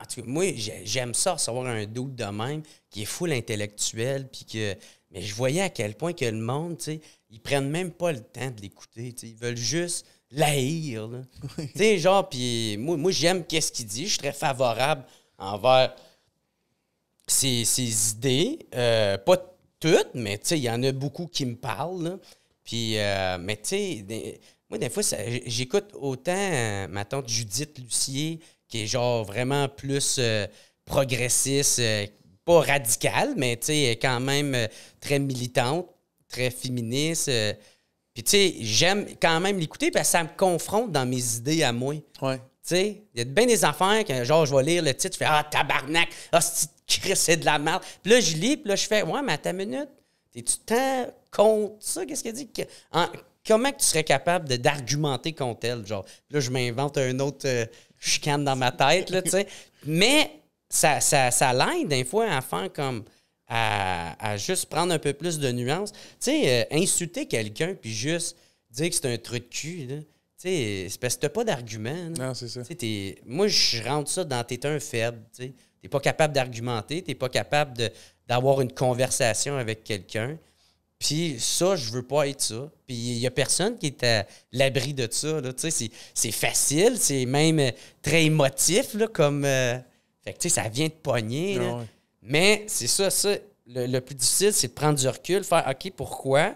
En 0.00 0.04
tout 0.06 0.20
cas, 0.22 0.26
moi, 0.26 0.52
j'ai- 0.56 0.82
j'aime 0.84 1.14
ça, 1.14 1.34
recevoir 1.34 1.66
un 1.66 1.84
doute 1.86 2.14
de 2.14 2.24
même 2.24 2.62
qui 2.90 3.02
est 3.02 3.06
full 3.06 3.32
intellectuel, 3.32 4.28
puis 4.28 4.44
que. 4.44 4.74
Mais 5.10 5.20
je 5.22 5.34
voyais 5.34 5.60
à 5.60 5.68
quel 5.68 5.94
point 5.94 6.12
que 6.14 6.24
le 6.24 6.38
monde, 6.38 6.78
tu 6.78 6.84
sais, 6.84 7.00
ils 7.30 7.40
prennent 7.40 7.68
même 7.68 7.90
pas 7.92 8.12
le 8.12 8.20
temps 8.20 8.50
de 8.50 8.60
l'écouter. 8.62 9.14
Ils 9.22 9.36
veulent 9.36 9.56
juste 9.56 10.06
l'haïr. 10.30 11.08
Tu 11.58 11.68
sais, 11.76 11.98
genre, 11.98 12.26
puis 12.28 12.76
moi, 12.78 12.96
moi 12.96 13.12
j'aime 13.12 13.44
qu'est-ce 13.44 13.70
qu'il 13.72 13.84
dit. 13.86 14.04
Je 14.06 14.10
suis 14.12 14.18
très 14.18 14.32
favorable 14.32 15.04
envers 15.38 15.94
ses, 17.26 17.64
ses 17.64 18.10
idées. 18.12 18.58
Euh, 18.74 19.18
pas 19.18 19.36
toutes, 19.82 20.14
mais 20.14 20.38
tu 20.38 20.46
sais, 20.46 20.58
il 20.58 20.62
y 20.62 20.70
en 20.70 20.82
a 20.84 20.92
beaucoup 20.92 21.26
qui 21.26 21.44
me 21.44 21.56
parlent. 21.56 22.04
là. 22.04 22.18
Puis, 22.64 22.96
euh, 22.96 23.36
mais 23.40 23.56
tu 23.56 23.62
sais, 23.70 24.40
moi, 24.70 24.78
des 24.78 24.88
fois, 24.88 25.02
j'écoute 25.46 25.90
autant 25.94 26.32
euh, 26.36 26.86
ma 26.88 27.04
tante 27.04 27.28
Judith 27.28 27.76
Lucier, 27.78 28.38
qui 28.68 28.84
est 28.84 28.86
genre 28.86 29.24
vraiment 29.24 29.68
plus 29.68 30.16
euh, 30.18 30.46
progressiste, 30.84 31.82
pas 32.44 32.60
radicale, 32.60 33.34
mais 33.36 33.56
tu 33.56 33.66
sais, 33.66 33.98
quand 34.00 34.20
même 34.20 34.56
très 35.00 35.18
militante, 35.18 35.88
très 36.28 36.50
féministe. 36.50 37.30
puis, 38.14 38.22
tu 38.22 38.30
sais, 38.30 38.54
j'aime 38.60 39.06
quand 39.20 39.40
même 39.40 39.58
l'écouter 39.58 39.90
parce 39.90 40.08
que 40.08 40.12
ça 40.12 40.22
me 40.22 40.36
confronte 40.36 40.92
dans 40.92 41.06
mes 41.06 41.36
idées 41.36 41.64
à 41.64 41.72
moi. 41.72 41.94
Ouais. 42.20 42.36
Tu 42.36 42.76
sais, 42.76 43.02
il 43.14 43.18
y 43.18 43.22
a 43.22 43.24
bien 43.24 43.46
des 43.46 43.64
affaires 43.64 44.04
que, 44.04 44.22
genre, 44.22 44.46
je 44.46 44.54
vais 44.54 44.62
lire 44.62 44.84
le 44.84 44.94
titre, 44.94 45.14
je 45.14 45.18
fais 45.18 45.24
Ah, 45.28 45.44
tabarnak, 45.48 46.08
ah, 46.30 46.40
Chris, 47.00 47.16
c'est 47.16 47.36
de 47.36 47.44
la 47.44 47.58
merde. 47.58 47.82
Puis 48.02 48.12
là, 48.12 48.20
je 48.20 48.36
lis, 48.36 48.56
puis 48.56 48.68
là, 48.68 48.76
je 48.76 48.86
fais 48.86 49.02
Ouais, 49.02 49.22
mais 49.22 49.32
à 49.32 49.38
ta 49.38 49.52
minute, 49.52 49.88
t'es-tu 50.32 50.56
tant 50.66 51.06
contre 51.30 51.74
ça? 51.80 52.04
Qu'est-ce 52.06 52.22
qu'elle 52.22 52.34
dit? 52.34 52.48
Que- 52.50 52.62
en- 52.92 53.08
comment 53.46 53.70
que 53.72 53.78
tu 53.78 53.84
serais 53.86 54.04
capable 54.04 54.48
d'argumenter 54.58 55.32
contre 55.32 55.66
elle? 55.66 55.86
Genre, 55.86 56.04
Puis 56.04 56.14
là, 56.34 56.40
je 56.40 56.50
m'invente 56.50 56.98
un 56.98 57.18
autre 57.20 57.46
euh, 57.48 57.66
chicane 57.98 58.44
dans 58.44 58.56
ma 58.56 58.72
tête, 58.72 59.10
là, 59.10 59.22
tu 59.22 59.30
sais. 59.30 59.46
Mais 59.84 60.30
ça, 60.68 61.00
ça, 61.00 61.30
ça 61.30 61.52
l'aide, 61.52 61.88
des 61.88 62.04
fois, 62.04 62.26
à 62.30 62.40
faire 62.40 62.72
comme. 62.72 63.04
À, 63.54 64.16
à 64.32 64.36
juste 64.38 64.66
prendre 64.66 64.94
un 64.94 64.98
peu 64.98 65.12
plus 65.12 65.38
de 65.38 65.52
nuances. 65.52 65.92
Tu 65.92 65.98
sais, 66.20 66.62
euh, 66.62 66.64
insulter 66.70 67.26
quelqu'un, 67.26 67.74
puis 67.74 67.92
juste 67.92 68.36
dire 68.70 68.88
que 68.88 68.94
c'est 68.94 69.12
un 69.12 69.18
truc 69.18 69.44
de 69.50 69.54
cul, 69.54 69.86
là. 69.86 69.96
Tu 69.96 70.04
sais, 70.48 70.86
c'est 70.88 70.98
parce 70.98 71.16
que 71.16 71.20
t'as 71.20 71.28
pas 71.28 71.44
d'argument. 71.44 72.08
Non, 72.18 72.32
c'est 72.32 72.48
ça. 72.48 72.62
Moi, 73.26 73.48
je 73.48 73.82
rentre 73.82 74.10
ça 74.10 74.24
dans 74.24 74.42
t'es 74.42 74.64
un 74.64 74.80
faible. 74.80 75.20
Tu 75.36 75.42
sais. 75.44 75.52
T'es 75.82 75.88
pas 75.88 76.00
capable 76.00 76.32
d'argumenter, 76.32 77.02
t'es 77.02 77.14
pas 77.16 77.28
capable 77.28 77.90
d'avoir 78.28 78.60
une 78.60 78.72
conversation 78.72 79.56
avec 79.56 79.82
quelqu'un. 79.84 80.38
Puis 80.98 81.36
ça, 81.40 81.74
je 81.74 81.90
veux 81.90 82.04
pas 82.04 82.28
être 82.28 82.40
ça. 82.40 82.70
Puis 82.86 82.94
il 82.94 83.18
y 83.18 83.26
a 83.26 83.30
personne 83.32 83.76
qui 83.76 83.86
est 83.88 84.04
à 84.04 84.24
l'abri 84.52 84.94
de 84.94 85.08
ça. 85.10 85.40
là. 85.40 85.52
Tu 85.52 85.68
sais, 85.70 85.90
C'est 86.14 86.30
facile, 86.30 86.96
c'est 86.98 87.26
même 87.26 87.58
euh, 87.58 87.70
très 88.00 88.24
émotif, 88.24 88.94
là, 88.94 89.08
comme... 89.08 89.44
euh, 89.44 89.76
Fait 90.24 90.32
que, 90.34 90.38
tu 90.38 90.48
sais, 90.48 90.54
ça 90.62 90.68
vient 90.68 90.86
de 90.86 90.92
pogner. 90.92 91.56
là. 91.58 91.64
Ah 91.72 91.76
ouais. 91.78 91.84
Mais 92.22 92.64
c'est 92.68 92.86
ça, 92.86 93.10
ça. 93.10 93.34
Le, 93.66 93.86
le 93.86 94.00
plus 94.00 94.14
difficile, 94.14 94.52
c'est 94.52 94.68
de 94.68 94.72
prendre 94.74 94.96
du 94.98 95.08
recul, 95.08 95.42
faire 95.42 95.66
OK, 95.68 95.92
pourquoi? 95.96 96.54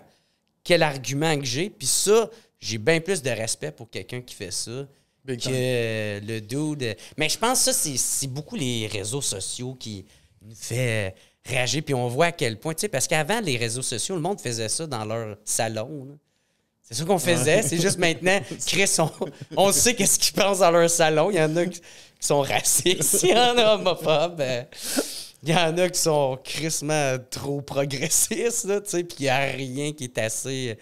Quel 0.62 0.82
argument 0.84 1.36
que 1.38 1.44
j'ai? 1.44 1.68
Puis 1.70 1.86
ça, 1.88 2.30
j'ai 2.60 2.78
bien 2.78 3.00
plus 3.00 3.22
de 3.22 3.30
respect 3.30 3.72
pour 3.72 3.90
quelqu'un 3.90 4.20
qui 4.20 4.34
fait 4.36 4.52
ça 4.52 4.86
Big 5.26 5.38
que 5.38 5.44
time. 5.44 5.52
euh, 5.54 6.20
le 6.26 6.40
dude. 6.40 6.96
Mais 7.16 7.28
je 7.28 7.38
pense 7.38 7.64
que 7.64 7.72
ça, 7.72 7.96
c'est- 7.96 8.26
beaucoup 8.28 8.56
les 8.56 8.86
réseaux 8.86 9.20
sociaux 9.20 9.74
qui 9.74 10.04
nous 10.42 10.54
fait 10.54 11.14
réagir. 11.44 11.82
Puis 11.84 11.94
on 11.94 12.08
voit 12.08 12.26
à 12.26 12.32
quel 12.32 12.58
point, 12.58 12.74
tu 12.74 12.82
sais, 12.82 12.88
parce 12.88 13.06
qu'avant, 13.06 13.40
les 13.40 13.56
réseaux 13.56 13.82
sociaux, 13.82 14.14
le 14.14 14.20
monde 14.20 14.40
faisait 14.40 14.68
ça 14.68 14.86
dans 14.86 15.04
leur 15.04 15.36
salon. 15.44 16.06
là. 16.08 16.14
C'est 16.82 16.94
ça 16.94 17.04
qu'on 17.04 17.18
faisait. 17.18 17.62
C'est 17.62 17.80
juste 17.80 17.98
maintenant, 17.98 18.38
Chris, 18.66 18.88
on, 19.00 19.10
on 19.56 19.72
sait 19.72 19.94
qu'est-ce 19.94 20.18
qu'ils 20.20 20.34
pensent 20.34 20.60
dans 20.60 20.70
leur 20.70 20.88
salon. 20.88 21.30
Il 21.32 21.36
y 21.36 21.40
en 21.40 21.56
a 21.56 21.66
qui, 21.66 21.80
sont 22.20 22.40
racistes, 22.42 23.22
il 23.24 23.30
y 23.30 23.34
en 23.34 23.58
a 23.58 23.74
homophobes. 23.74 24.40
euh, 24.40 24.62
Il 25.42 25.50
y 25.50 25.54
en 25.54 25.76
a 25.78 25.88
qui 25.88 26.00
sont 26.00 26.38
crissement 26.44 27.16
trop 27.30 27.60
progressistes, 27.60 28.64
là, 28.66 28.80
tu 28.80 28.90
sais, 28.90 29.04
puis 29.04 29.16
il 29.20 29.22
n'y 29.24 29.28
a 29.28 29.38
rien 29.46 29.92
qui 29.92 30.04
est 30.04 30.18
assez 30.18 30.78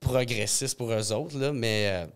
progressiste 0.00 0.76
pour 0.78 0.92
eux 0.92 1.12
autres, 1.12 1.38
là, 1.38 1.52
mais... 1.52 2.06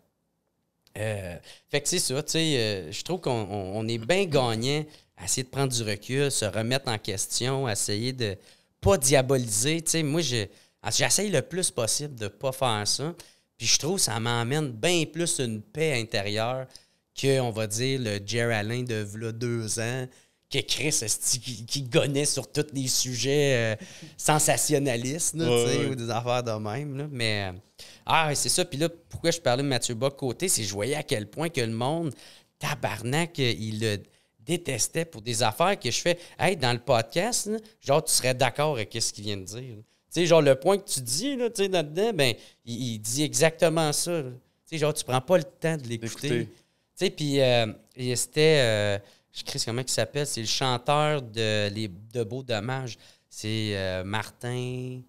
euh, 0.99 1.36
fait 1.70 1.80
que 1.80 1.88
c'est 1.88 1.99
ça, 1.99 2.22
tu 2.22 2.32
sais, 2.32 2.57
euh, 2.59 2.93
je 2.93 3.03
trouve 3.03 3.20
qu'on 3.20 3.30
on- 3.49 3.88
est 3.88 3.99
bien 3.99 4.24
gagnant 4.24 4.84
à 5.16 5.24
essayer 5.24 5.45
de 5.45 5.49
prendre 5.49 5.72
du 5.72 5.82
recul, 5.82 6.30
se 6.30 6.45
remettre 6.45 6.88
en 6.90 6.99
question, 6.99 7.68
essayer 7.68 8.12
de 8.12 8.36
pas 8.80 8.99
diaboliser. 8.99 9.80
Tu 9.82 9.90
sais, 9.90 10.03
moi, 10.03 10.20
je- 10.20 10.47
j'essaye 10.90 11.30
le 11.30 11.43
plus 11.43 11.70
possible 11.70 12.14
de 12.16 12.28
pas 12.28 12.53
faire 12.53 12.86
ça. 12.86 13.14
Puis 13.57 13.66
je 13.66 13.78
trouve 13.78 13.97
que 13.97 14.03
ça 14.03 14.18
m'emmène 14.18 14.70
bien 14.72 15.05
plus 15.05 15.38
une 15.38 15.62
paix 15.62 16.01
intérieure 16.01 16.66
que, 17.14 17.40
on 17.40 17.51
va 17.51 17.66
dire, 17.66 18.01
le 18.01 18.18
Jerry 18.26 18.55
Allen 18.55 18.84
de 18.84 18.97
v'là 18.97 19.32
deux 19.32 19.78
ans, 19.78 20.07
que 20.53 20.59
Chris 20.61 21.00
qui, 21.42 21.64
qui 21.64 21.82
gonnait 21.82 22.24
sur 22.26 22.50
tous 22.50 22.66
les 22.72 22.86
sujets 22.88 23.55
euh, 23.55 23.84
sensationnalistes, 24.16 25.34
là, 25.34 25.44
tu 25.46 25.50
sais, 25.50 25.78
Ouais, 25.78 25.84
ouais. 25.84 25.90
ou 25.90 25.94
des 25.94 26.11
affaires 26.11 26.42
de 26.42 26.53
même. 26.53 26.96
là. 26.98 27.07
Mais, 27.11 27.50
euh, 27.50 27.59
ah, 28.07 28.34
c'est 28.34 28.48
ça. 28.48 28.64
Puis 28.64 28.78
là, 28.78 28.88
pourquoi 29.09 29.30
je 29.30 29.40
parlais 29.40 29.62
de 29.62 29.68
Mathieu 29.68 29.94
Bock 29.94 30.16
côté, 30.16 30.48
c'est 30.48 30.62
que 30.62 30.68
je 30.68 30.72
voyais 30.72 30.94
à 30.96 31.03
quel 31.03 31.26
point 31.28 31.48
que 31.48 31.61
le 31.61 31.72
monde, 31.72 32.12
tabarnak, 32.59 33.38
il 33.38 33.80
le 33.80 33.98
détestait 34.40 35.05
pour 35.05 35.22
des 35.22 35.42
affaires 35.42 35.78
que 35.78 35.90
je 35.90 36.00
fais. 36.00 36.18
Hey, 36.38 36.57
dans 36.57 36.72
le 36.72 36.78
podcast, 36.80 37.46
là, 37.46 37.59
genre, 37.80 38.05
tu 38.05 38.12
serais 38.12 38.34
d'accord 38.34 38.74
avec 38.74 38.96
ce 39.00 39.12
qu'il 39.12 39.24
vient 39.24 39.36
de 39.36 39.44
dire. 39.44 39.76
Tu 39.76 40.20
sais, 40.20 40.26
genre, 40.26 40.42
le 40.42 40.57
point 40.57 40.76
que 40.78 40.88
tu 40.88 41.00
dis, 41.00 41.36
là, 41.36 41.48
tu 41.48 41.62
sais, 41.62 41.68
là-dedans, 41.68 42.12
ben, 42.12 42.34
il, 42.64 42.94
il 42.94 42.98
dit 42.98 43.22
exactement 43.22 43.92
ça. 43.92 44.22
Tu 44.22 44.30
sais, 44.66 44.78
genre, 44.78 44.92
tu 44.92 45.05
prends 45.05 45.20
pas 45.20 45.38
le 45.38 45.44
temps 45.44 45.76
de 45.76 45.86
l'écouter. 45.88 46.46
Tu 46.46 46.48
sais, 46.94 47.11
puis 47.11 47.40
euh, 47.40 47.66
c'était, 48.14 48.59
euh, 48.61 48.98
je 49.32 49.58
sais 49.58 49.64
comment 49.64 49.82
il 49.82 49.88
s'appelle, 49.88 50.26
c'est 50.26 50.40
le 50.40 50.46
chanteur 50.46 51.22
de, 51.22 51.68
les, 51.70 51.88
de 51.88 52.22
Beaux 52.24 52.42
Dommages. 52.42 52.98
C'est 53.28 53.72
euh, 53.76 54.04
Martin. 54.04 55.00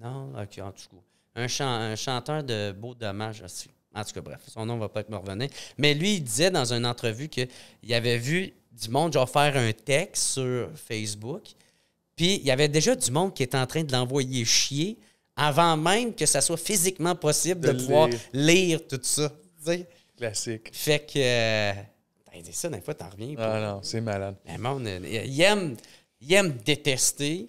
Non, 0.00 0.32
ok, 0.40 0.58
en 0.60 0.72
tout 0.72 0.88
cas. 0.90 1.02
Un, 1.36 1.48
chan- 1.48 1.66
un 1.68 1.96
chanteur 1.96 2.42
de 2.42 2.72
Beaux 2.72 2.94
Dommages 2.94 3.42
aussi. 3.42 3.70
En 3.94 4.02
tout 4.04 4.12
cas, 4.12 4.20
bref, 4.22 4.40
son 4.48 4.66
nom 4.66 4.76
va 4.78 4.88
pas 4.88 5.00
être 5.00 5.08
me 5.10 5.16
revenir. 5.16 5.48
Mais 5.78 5.94
lui, 5.94 6.14
il 6.16 6.20
disait 6.24 6.50
dans 6.50 6.72
une 6.72 6.84
entrevue 6.84 7.28
qu'il 7.28 7.48
avait 7.92 8.18
vu 8.18 8.52
du 8.72 8.88
monde 8.90 9.12
genre 9.12 9.30
faire 9.30 9.56
un 9.56 9.72
texte 9.72 10.24
sur 10.32 10.68
Facebook. 10.74 11.42
Puis 12.16 12.36
il 12.36 12.42
y 12.44 12.50
avait 12.50 12.68
déjà 12.68 12.96
du 12.96 13.10
monde 13.12 13.32
qui 13.34 13.44
était 13.44 13.56
en 13.58 13.66
train 13.68 13.84
de 13.84 13.92
l'envoyer 13.92 14.44
chier 14.44 14.98
avant 15.36 15.76
même 15.76 16.12
que 16.14 16.26
ça 16.26 16.40
soit 16.40 16.56
physiquement 16.56 17.14
possible 17.14 17.60
de, 17.60 17.72
De 17.72 17.78
pouvoir 17.78 18.08
lire. 18.08 18.20
lire 18.32 18.80
tout 18.88 18.98
ça. 19.02 19.32
Classique. 20.16 20.70
Fait 20.72 21.00
que. 21.06 21.18
Euh, 21.18 21.72
ben, 22.34 22.42
c'est 22.44 22.52
ça, 22.54 22.68
des 22.68 22.80
fois, 22.80 22.94
t'en 22.94 23.08
reviens. 23.08 23.34
Ah 23.38 23.60
non, 23.60 23.80
c'est 23.82 24.00
malade. 24.00 24.36
Le 24.46 24.58
monde, 24.58 24.88
il 25.04 25.40
aime, 25.40 25.76
il 26.20 26.32
aime 26.32 26.52
détester. 26.64 27.48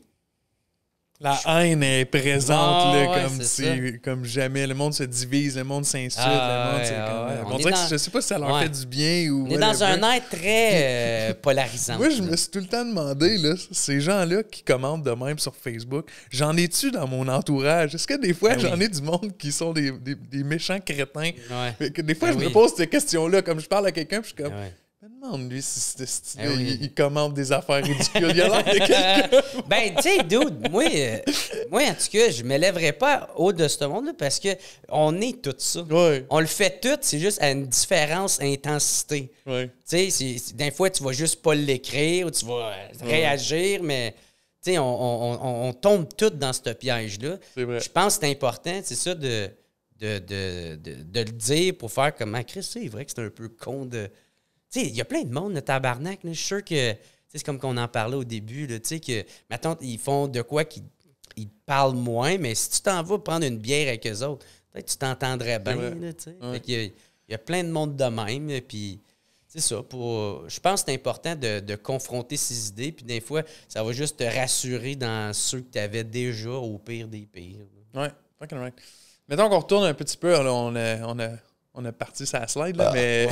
La 1.22 1.39
haine 1.47 1.82
est 1.82 2.03
présente 2.03 2.57
Ah, 2.59 2.91
là, 2.93 3.09
ouais, 3.09 3.22
comme, 3.24 3.41
c'est 3.41 3.91
si- 3.93 3.99
comme 4.01 4.26
jamais. 4.26 4.68
Le 4.68 4.74
monde 4.76 4.93
se 4.93 5.03
divise, 5.03 5.55
le 5.55 5.63
monde 5.63 5.86
s'insulte. 5.86 6.18
Ah, 6.20 6.66
le 6.68 6.72
monde, 6.72 6.82
ouais, 6.82 6.86
c'est 6.88 6.95
ah, 6.97 7.07
comme- 7.09 7.28
ouais. 7.49 7.53
On, 7.53 7.57
dirait 7.57 7.72
dans- 7.72 7.84
que 7.86 7.89
je 7.91 7.95
sais 7.97 8.11
pas 8.11 8.22
si 8.22 8.28
ça 8.28 8.38
leur 8.38 8.53
Ouais. 8.53 8.63
fait 8.63 8.70
du 8.70 8.86
bien 8.86 9.30
ou. 9.32 9.47
On 9.47 9.51
est 9.51 9.57
dans 9.57 9.82
un 9.84 9.97
air 10.13 10.22
très 10.30 10.72
euh, 10.74 11.34
polarisant. 11.41 11.95
Moi, 11.97 12.09
je 12.09 12.22
me 12.22 12.36
suis 12.36 12.49
tout 12.49 12.59
le 12.59 12.66
temps 12.68 12.84
demandé, 12.84 13.38
là, 13.38 13.53
ces 13.72 14.01
gens-là 14.01 14.43
qui 14.43 14.61
commentent 14.63 15.03
de 15.03 15.11
même 15.11 15.39
sur 15.39 15.55
Facebook, 15.55 16.05
j'en 16.32 16.55
ai-tu 16.57 16.91
dans 16.91 17.07
mon 17.07 17.26
entourage? 17.30 17.95
Est-ce 17.95 18.07
que 18.07 18.20
des 18.20 18.34
fois, 18.34 18.49
Ben 18.55 18.63
oui. 18.63 18.70
j'en 18.70 18.80
ai 18.82 18.89
du 18.89 19.01
monde 19.01 19.32
qui 19.39 19.53
sont 19.53 19.72
des, 19.72 19.91
des- 19.91 20.16
des 20.16 20.43
méchants 20.43 20.80
crétins? 20.86 21.32
Ouais. 21.49 21.74
Fait 21.80 21.91
que 21.91 22.01
des 22.01 22.13
fois, 22.13 22.28
Ben 22.28 22.34
je 22.34 22.39
oui. 22.39 22.45
me 22.47 22.51
pose 22.51 22.74
ces 22.76 22.88
questions-là, 22.88 23.41
comme 23.41 23.61
je 23.61 23.68
parle 23.68 23.88
à 23.88 23.91
quelqu'un, 23.93 24.20
puis 24.20 24.32
je 24.36 24.36
suis 24.36 24.43
comme, 24.43 24.53
Me 25.38 25.49
lui, 25.49 25.61
si 25.61 25.80
ce 25.80 26.05
style 26.05 26.41
Ben 26.41 26.49
oui. 26.57 26.78
il, 26.80 26.84
il 26.84 26.93
commente 26.93 27.34
des 27.34 27.51
affaires 27.51 27.84
ridicules. 27.84 28.32
Il 28.34 28.41
a 28.41 28.47
l'air 28.49 28.63
de 28.63 28.69
quelqu'un. 28.71 29.30
ben, 29.67 29.95
tu 29.95 30.01
sais, 30.03 30.23
dude, 30.23 30.69
moi, 30.71 30.84
euh, 30.93 31.17
moi, 31.71 31.82
en 31.84 31.93
tout 31.93 32.09
cas, 32.11 32.30
je 32.32 32.43
ne 32.43 32.47
m'élèverai 32.47 32.93
pas 32.93 33.30
haut 33.36 33.51
de 33.53 33.67
ce 33.67 33.84
monde-là 33.86 34.13
parce 34.17 34.39
que 34.39 34.49
on 34.89 35.19
est 35.21 35.41
tout 35.41 35.55
ça. 35.57 35.82
Ouais. 35.82 36.26
On 36.30 36.39
le 36.39 36.45
fait 36.45 36.80
tout, 36.82 36.97
c'est 37.01 37.19
juste 37.19 37.41
à 37.41 37.51
une 37.51 37.65
différence 37.67 38.39
intensité. 38.41 39.32
Ouais. 39.45 39.69
Tu 39.89 40.09
sais, 40.11 40.36
des 40.53 40.71
fois, 40.71 40.89
tu 40.89 41.03
vas 41.03 41.11
juste 41.11 41.41
pas 41.41 41.55
l'écrire 41.55 42.28
ou 42.28 42.32
tu 42.32 42.45
vas 42.45 42.71
euh, 42.73 42.88
réagir, 43.03 43.82
mais 43.84 44.13
on, 44.67 44.80
on- 44.80 45.34
on- 45.41 45.67
on 45.69 45.73
tombe 45.73 46.07
tous 46.17 46.30
dans 46.32 46.53
ce 46.53 46.69
piège-là. 46.71 47.38
Je 47.55 47.89
pense 47.89 48.17
que 48.17 48.26
c'est 48.26 48.32
important, 48.32 48.80
c'est 48.84 48.95
ça, 48.95 49.13
de, 49.13 49.49
de, 49.99 50.19
de, 50.19 50.76
de- 50.76 51.03
de 51.03 51.19
le 51.19 51.32
dire 51.32 51.73
pour 51.78 51.91
faire 51.91 52.15
comme 52.15 52.34
Ah, 52.36 52.43
Chris, 52.43 52.63
c'est 52.63 52.88
vrai 52.88 53.05
que 53.05 53.11
c'est 53.15 53.21
un 53.23 53.30
peu 53.30 53.47
con 53.49 53.86
de. 53.86 54.09
Tu 54.76 54.82
sais, 54.82 54.88
il 54.88 54.95
y 54.95 55.01
a 55.01 55.05
plein 55.05 55.23
de 55.23 55.34
monde, 55.34 55.53
le 55.53 55.61
tabarnak. 55.61 56.23
là. 56.23 56.34
Je 56.34 56.38
suis 56.38 56.47
sûr 56.47 56.63
que. 56.63 56.95
C'est 57.28 57.43
comme 57.43 57.59
qu'on 57.59 57.76
en 57.76 57.88
parlait 57.88 58.15
au 58.15 58.23
début, 58.23 58.65
tu 58.67 58.80
sais, 58.84 58.99
que 59.01 59.26
maintenant, 59.49 59.76
ils 59.82 59.99
font 59.99 60.30
de 60.30 60.41
quoi 60.41 60.63
qu'ils 60.63 60.84
ils 61.36 61.49
parlent 61.49 61.95
moins, 61.95 62.38
mais 62.38 62.55
si 62.55 62.69
tu 62.69 62.82
t'en 62.82 63.03
vas 63.03 63.19
prendre 63.19 63.45
une 63.45 63.57
bière 63.57 63.88
avec 63.88 64.07
eux 64.07 64.23
autres, 64.23 64.45
peut-être 64.71 64.86
que 64.86 64.91
tu 64.91 64.97
t'entendrais 64.97 65.59
bien, 65.59 65.91
tu 66.13 66.23
sais. 66.23 66.38
Ouais. 66.41 66.61
Il 66.65 66.93
y, 67.30 67.34
a 67.34 67.38
plein 67.38 67.63
de 67.63 67.69
monde 67.69 67.95
de 67.95 68.05
même, 68.05 68.61
puis 68.61 69.01
c'est 69.47 69.59
ça. 69.59 69.82
Pour, 69.84 70.47
je 70.47 70.59
pense 70.59 70.84
que 70.84 70.91
c'est 70.91 70.95
important 70.95 71.36
de, 71.36 71.59
de 71.59 71.76
confronter 71.76 72.38
ses 72.38 72.69
idées, 72.69 72.91
puis 72.91 73.03
des 73.03 73.19
fois, 73.19 73.43
ça 73.67 73.84
va 73.84 73.91
juste 73.91 74.17
te 74.17 74.23
rassurer 74.23 74.95
dans 74.95 75.34
ceux 75.34 75.61
que 75.61 75.71
tu 75.71 75.80
avais 75.80 76.03
déjà 76.03 76.51
au 76.51 76.78
pire 76.78 77.07
des 77.07 77.26
pires. 77.26 77.65
Ouais, 77.93 78.11
fucking 78.39 78.59
right. 78.59 78.76
Mettons 79.28 79.49
qu'on 79.49 79.59
retourne 79.59 79.86
un 79.86 79.93
petit 79.93 80.17
peu, 80.17 80.32
là, 80.32 80.53
on, 80.53 80.76
a, 80.76 81.01
on, 81.07 81.19
a, 81.19 81.30
on 81.78 81.86
a 81.86 81.91
parti 81.91 82.26
sa 82.26 82.47
slide, 82.47 82.76
là, 82.78 82.91
mais. 82.93 83.28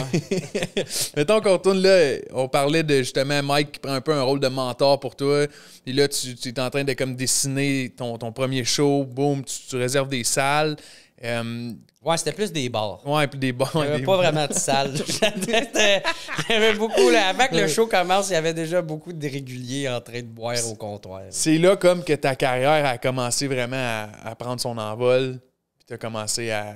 Mettons 1.15 1.41
qu'on 1.41 1.53
retourne 1.53 1.81
là, 1.81 2.17
on 2.33 2.47
parlait 2.47 2.83
de 2.83 2.97
justement 2.97 3.41
Mike 3.43 3.73
qui 3.73 3.79
prend 3.79 3.93
un 3.93 4.01
peu 4.01 4.13
un 4.13 4.21
rôle 4.23 4.39
de 4.39 4.47
mentor 4.47 4.99
pour 4.99 5.15
toi. 5.15 5.45
Et 5.85 5.93
là, 5.93 6.07
tu, 6.07 6.35
tu 6.35 6.49
es 6.49 6.59
en 6.59 6.69
train 6.69 6.83
de 6.83 6.93
comme 6.93 7.15
dessiner 7.15 7.93
ton, 7.95 8.17
ton 8.17 8.31
premier 8.31 8.63
show, 8.63 9.03
boum, 9.05 9.43
tu, 9.43 9.55
tu 9.69 9.75
réserves 9.77 10.09
des 10.09 10.23
salles. 10.23 10.75
Euh, 11.23 11.71
Ouais, 12.05 12.17
c'était 12.17 12.33
plus 12.33 12.51
des 12.51 12.67
bars. 12.67 12.99
ouais, 13.07 13.27
puis 13.27 13.39
des 13.39 13.53
bons. 13.53 13.65
Il 13.75 13.79
n'y 13.83 13.87
avait 13.87 14.03
pas 14.03 14.17
vraiment 14.17 14.45
de 14.45 14.51
salle. 14.51 14.91
C'était- 15.07 16.03
Il 16.49 16.51
y 16.51 16.55
avait 16.57 16.73
beaucoup. 16.73 17.09
Là, 17.09 17.29
avant 17.29 17.47
que 17.47 17.55
le 17.55 17.65
show 17.69 17.87
commence, 17.87 18.27
il 18.29 18.33
y 18.33 18.35
avait 18.35 18.53
déjà 18.53 18.81
beaucoup 18.81 19.13
de 19.13 19.25
réguliers 19.25 19.87
en 19.87 20.01
train 20.01 20.19
de 20.19 20.25
boire 20.27 20.57
au 20.69 20.75
comptoir. 20.75 21.21
C'est 21.29 21.57
là 21.57 21.77
comme 21.77 22.03
que 22.03 22.11
ta 22.11 22.35
carrière 22.35 22.85
a 22.85 22.97
commencé 22.97 23.47
vraiment 23.47 23.77
à, 23.77 24.09
à 24.31 24.35
prendre 24.35 24.59
son 24.59 24.77
envol. 24.77 25.39
Puis 25.77 25.85
tu 25.87 25.93
as 25.93 25.97
commencé 25.97 26.51
à. 26.51 26.75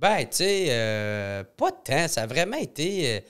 Ben, 0.00 0.20
tu 0.20 0.36
sais, 0.36 0.66
euh, 0.70 1.42
pas 1.56 1.70
de 1.70 1.76
temps. 1.82 2.08
Ça 2.08 2.22
a 2.22 2.26
vraiment 2.26 2.56
été 2.56 3.16
euh, 3.16 3.20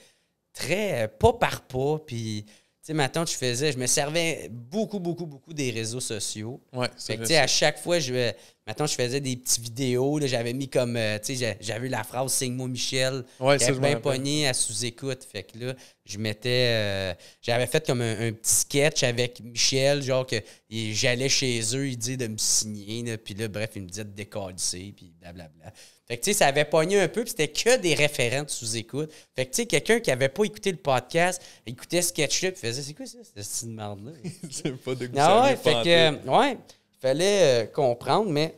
très 0.53 1.03
euh, 1.03 1.07
pas 1.07 1.33
par 1.33 1.61
pas. 1.61 1.97
Puis, 2.05 2.45
tu 2.45 2.53
sais, 2.81 2.93
maintenant, 2.93 3.25
je 3.25 3.33
faisais, 3.33 3.71
je 3.71 3.77
me 3.77 3.87
servais 3.87 4.49
beaucoup, 4.51 4.99
beaucoup, 4.99 5.25
beaucoup 5.25 5.53
des 5.53 5.71
réseaux 5.71 5.99
sociaux. 5.99 6.61
Ouais, 6.71 6.87
Fait 6.97 7.17
que, 7.17 7.21
tu 7.21 7.27
sais, 7.29 7.37
à 7.37 7.47
chaque 7.47 7.79
fois, 7.79 7.99
je, 7.99 8.31
maintenant, 8.69 8.85
je 8.85 8.93
faisais 8.93 9.19
des 9.19 9.35
petites 9.35 9.61
vidéos. 9.63 10.19
J'avais 10.25 10.53
mis 10.53 10.69
comme, 10.69 10.95
euh, 10.95 11.17
tu 11.17 11.33
sais, 11.33 11.35
j'a- 11.35 11.55
j'avais 11.59 11.87
eu 11.87 11.89
la 11.89 12.03
phrase 12.03 12.31
Signe-moi 12.31 12.67
Michel. 12.67 13.23
Ouais, 13.39 13.57
me 13.57 13.79
bien 13.79 13.99
pogné 13.99 14.47
à 14.47 14.53
sous-écoute. 14.53 15.23
Fait 15.29 15.43
que 15.43 15.57
là, 15.57 15.73
je 16.05 16.17
mettais. 16.19 16.67
euh, 16.69 17.13
j'avais 17.41 17.65
fait 17.67 17.85
comme 17.85 18.01
un, 18.01 18.27
un 18.27 18.31
petit 18.31 18.53
sketch 18.53 19.03
avec 19.03 19.39
Michel, 19.41 20.03
genre 20.03 20.25
que 20.25 20.35
j'allais 20.69 21.29
chez 21.29 21.59
eux, 21.75 21.87
il 21.87 21.97
dit 21.97 22.15
de 22.15 22.27
me 22.27 22.37
signer. 22.37 23.01
là, 23.03 23.17
Puis 23.17 23.33
là, 23.33 23.47
bref, 23.47 23.71
il 23.75 23.81
me 23.83 23.87
disait 23.87 24.03
de 24.05 24.11
décalisser, 24.11 24.93
puis 24.95 25.11
blablabla. 25.19 25.73
Fait 26.07 26.17
que, 26.17 26.23
tu 26.23 26.31
sais, 26.33 26.37
ça 26.39 26.47
avait 26.47 26.65
pogné 26.65 26.99
un 26.99 27.07
peu, 27.07 27.21
puis 27.23 27.29
c'était 27.31 27.47
que 27.49 27.77
des 27.77 27.93
référents 27.93 28.43
de 28.43 28.49
sous-écoute. 28.49 29.11
Fait 29.35 29.45
que, 29.45 29.51
tu 29.51 29.57
sais, 29.57 29.65
quelqu'un 29.67 29.99
qui 29.99 30.09
avait 30.11 30.29
pas 30.29 30.43
écouté 30.43 30.71
le 30.71 30.77
podcast, 30.77 31.41
écoutait 31.67 32.01
ce 32.01 32.09
sketch-là, 32.09 32.51
puis 32.51 32.59
faisait 32.61 32.81
C'est 32.81 32.93
quoi 32.93 33.05
ça, 33.05 33.17
cette 33.23 33.35
petite 33.35 33.67
merde-là? 33.69 34.11
c'est 34.51 34.75
pas 34.77 34.95
de 34.95 35.09
Ah 35.17 35.43
ouais, 35.43 35.55
fait 35.55 35.73
que, 35.83 35.87
euh, 35.87 36.39
ouais, 36.39 36.53
il 36.53 36.99
fallait 36.99 37.69
comprendre, 37.73 38.29
mais 38.31 38.55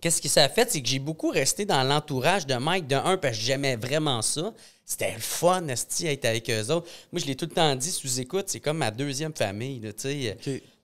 qu'est-ce 0.00 0.22
que 0.22 0.28
ça 0.28 0.44
a 0.44 0.48
fait? 0.48 0.70
C'est 0.70 0.82
que 0.82 0.88
j'ai 0.88 0.98
beaucoup 0.98 1.30
resté 1.30 1.64
dans 1.64 1.82
l'entourage 1.82 2.46
de 2.46 2.54
Mike, 2.54 2.86
de 2.86 2.96
un, 2.96 3.16
parce 3.16 3.36
que 3.36 3.42
j'aimais 3.42 3.76
vraiment 3.76 4.22
ça. 4.22 4.52
C'était 4.84 5.12
le 5.12 5.20
fun, 5.20 5.66
esti, 5.68 6.06
être 6.06 6.24
avec 6.24 6.48
eux 6.50 6.70
autres. 6.70 6.88
Moi, 7.12 7.20
je 7.20 7.26
l'ai 7.26 7.36
tout 7.36 7.44
le 7.44 7.52
temps 7.52 7.74
dit, 7.76 7.90
sous-écoute, 7.90 8.44
c'est 8.48 8.60
comme 8.60 8.78
ma 8.78 8.90
deuxième 8.90 9.34
famille, 9.34 9.80
là. 9.80 9.90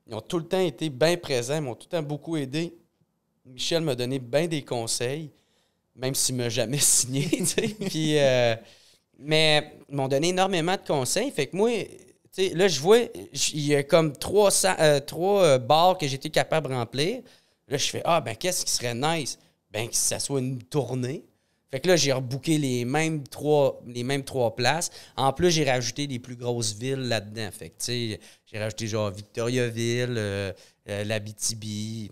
Ils 0.06 0.14
ont 0.14 0.20
tout 0.20 0.38
le 0.38 0.44
temps 0.44 0.60
été 0.60 0.90
bien 0.90 1.16
présents, 1.16 1.56
ils 1.56 1.62
m'ont 1.62 1.74
tout 1.74 1.86
le 1.90 1.96
temps 1.96 2.02
beaucoup 2.02 2.36
aidé. 2.36 2.74
Michel 3.46 3.82
m'a 3.82 3.94
donné 3.94 4.18
bien 4.18 4.46
des 4.46 4.62
conseils, 4.62 5.30
même 5.96 6.14
s'il 6.14 6.34
m'a 6.34 6.48
jamais 6.48 6.78
signé. 6.80 7.28
Puis, 7.88 8.18
euh, 8.18 8.54
mais 9.18 9.72
ils 9.88 9.96
m'ont 9.96 10.08
donné 10.08 10.28
énormément 10.28 10.76
de 10.76 10.86
conseils. 10.86 11.30
Fait 11.30 11.46
que 11.46 11.56
moi, 11.56 11.70
là, 12.36 12.68
je 12.68 12.80
vois, 12.80 12.98
il 13.52 13.66
y 13.66 13.74
a 13.74 13.82
comme 13.82 14.12
trois, 14.16 14.50
euh, 14.80 15.00
trois 15.00 15.42
euh, 15.42 15.58
bars 15.58 15.96
que 15.98 16.06
j'étais 16.06 16.30
capable 16.30 16.68
de 16.68 16.74
remplir. 16.74 17.22
Là, 17.68 17.76
je 17.78 17.86
fais, 17.90 18.02
ah, 18.04 18.20
ben, 18.20 18.36
qu'est-ce 18.36 18.64
qui 18.64 18.70
serait 18.72 18.94
nice? 18.94 19.38
Ben, 19.70 19.88
que 19.88 19.94
ça 19.96 20.18
soit 20.18 20.40
une 20.40 20.62
tournée. 20.62 21.24
Fait 21.70 21.80
que 21.80 21.88
là, 21.88 21.96
j'ai 21.96 22.12
rebooké 22.12 22.56
les 22.58 22.84
mêmes 22.84 23.26
trois, 23.26 23.82
les 23.86 24.04
mêmes 24.04 24.22
trois 24.24 24.54
places. 24.54 24.90
En 25.16 25.32
plus, 25.32 25.50
j'ai 25.50 25.68
rajouté 25.68 26.06
les 26.06 26.18
plus 26.20 26.36
grosses 26.36 26.74
villes 26.74 27.08
là-dedans. 27.08 27.50
Fait 27.50 27.70
que, 27.70 27.78
tu 27.78 27.84
sais, 27.86 28.20
j'ai 28.46 28.58
rajouté 28.58 28.86
genre 28.86 29.10
Victoriaville, 29.10 30.14
euh, 30.16 30.52
euh, 30.88 31.04
l'Abitibi, 31.04 32.10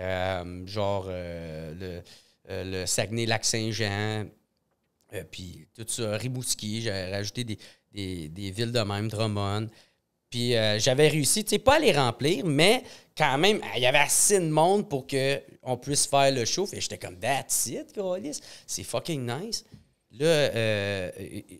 euh, 0.00 0.66
genre 0.66 1.06
euh, 1.08 2.02
le, 2.48 2.80
le 2.80 2.86
Saguenay-Lac-Saint-Jean, 2.86 4.26
puis 5.30 5.68
tout 5.74 5.84
ça, 5.86 6.16
Rimouski. 6.16 6.82
J'ai 6.82 7.10
rajouté 7.10 7.44
des, 7.44 7.58
des- 7.92 8.28
des 8.28 8.50
villes 8.50 8.72
de 8.72 8.80
même, 8.80 9.08
Drummond. 9.08 9.68
Puis 10.30 10.56
euh, 10.56 10.78
j'avais 10.78 11.08
réussi, 11.08 11.44
tu 11.44 11.50
sais, 11.50 11.58
pas 11.58 11.76
à 11.76 11.78
les 11.78 11.92
remplir, 11.92 12.44
mais 12.44 12.82
quand 13.16 13.38
même, 13.38 13.60
il 13.76 13.82
y 13.82 13.86
avait 13.86 13.98
assez 13.98 14.38
de 14.38 14.48
monde 14.48 14.88
pour 14.88 15.06
qu'on 15.06 15.76
puisse 15.76 16.06
faire 16.06 16.32
le 16.32 16.44
show. 16.44 16.66
Que 16.66 16.80
j'étais 16.80 16.98
comme, 16.98 17.18
that's 17.18 17.66
it, 17.66 17.92
câlisse. 17.92 18.40
C'est 18.66 18.82
fucking 18.82 19.26
nice. 19.26 19.64
Là, 20.18 20.26
euh, 20.26 21.10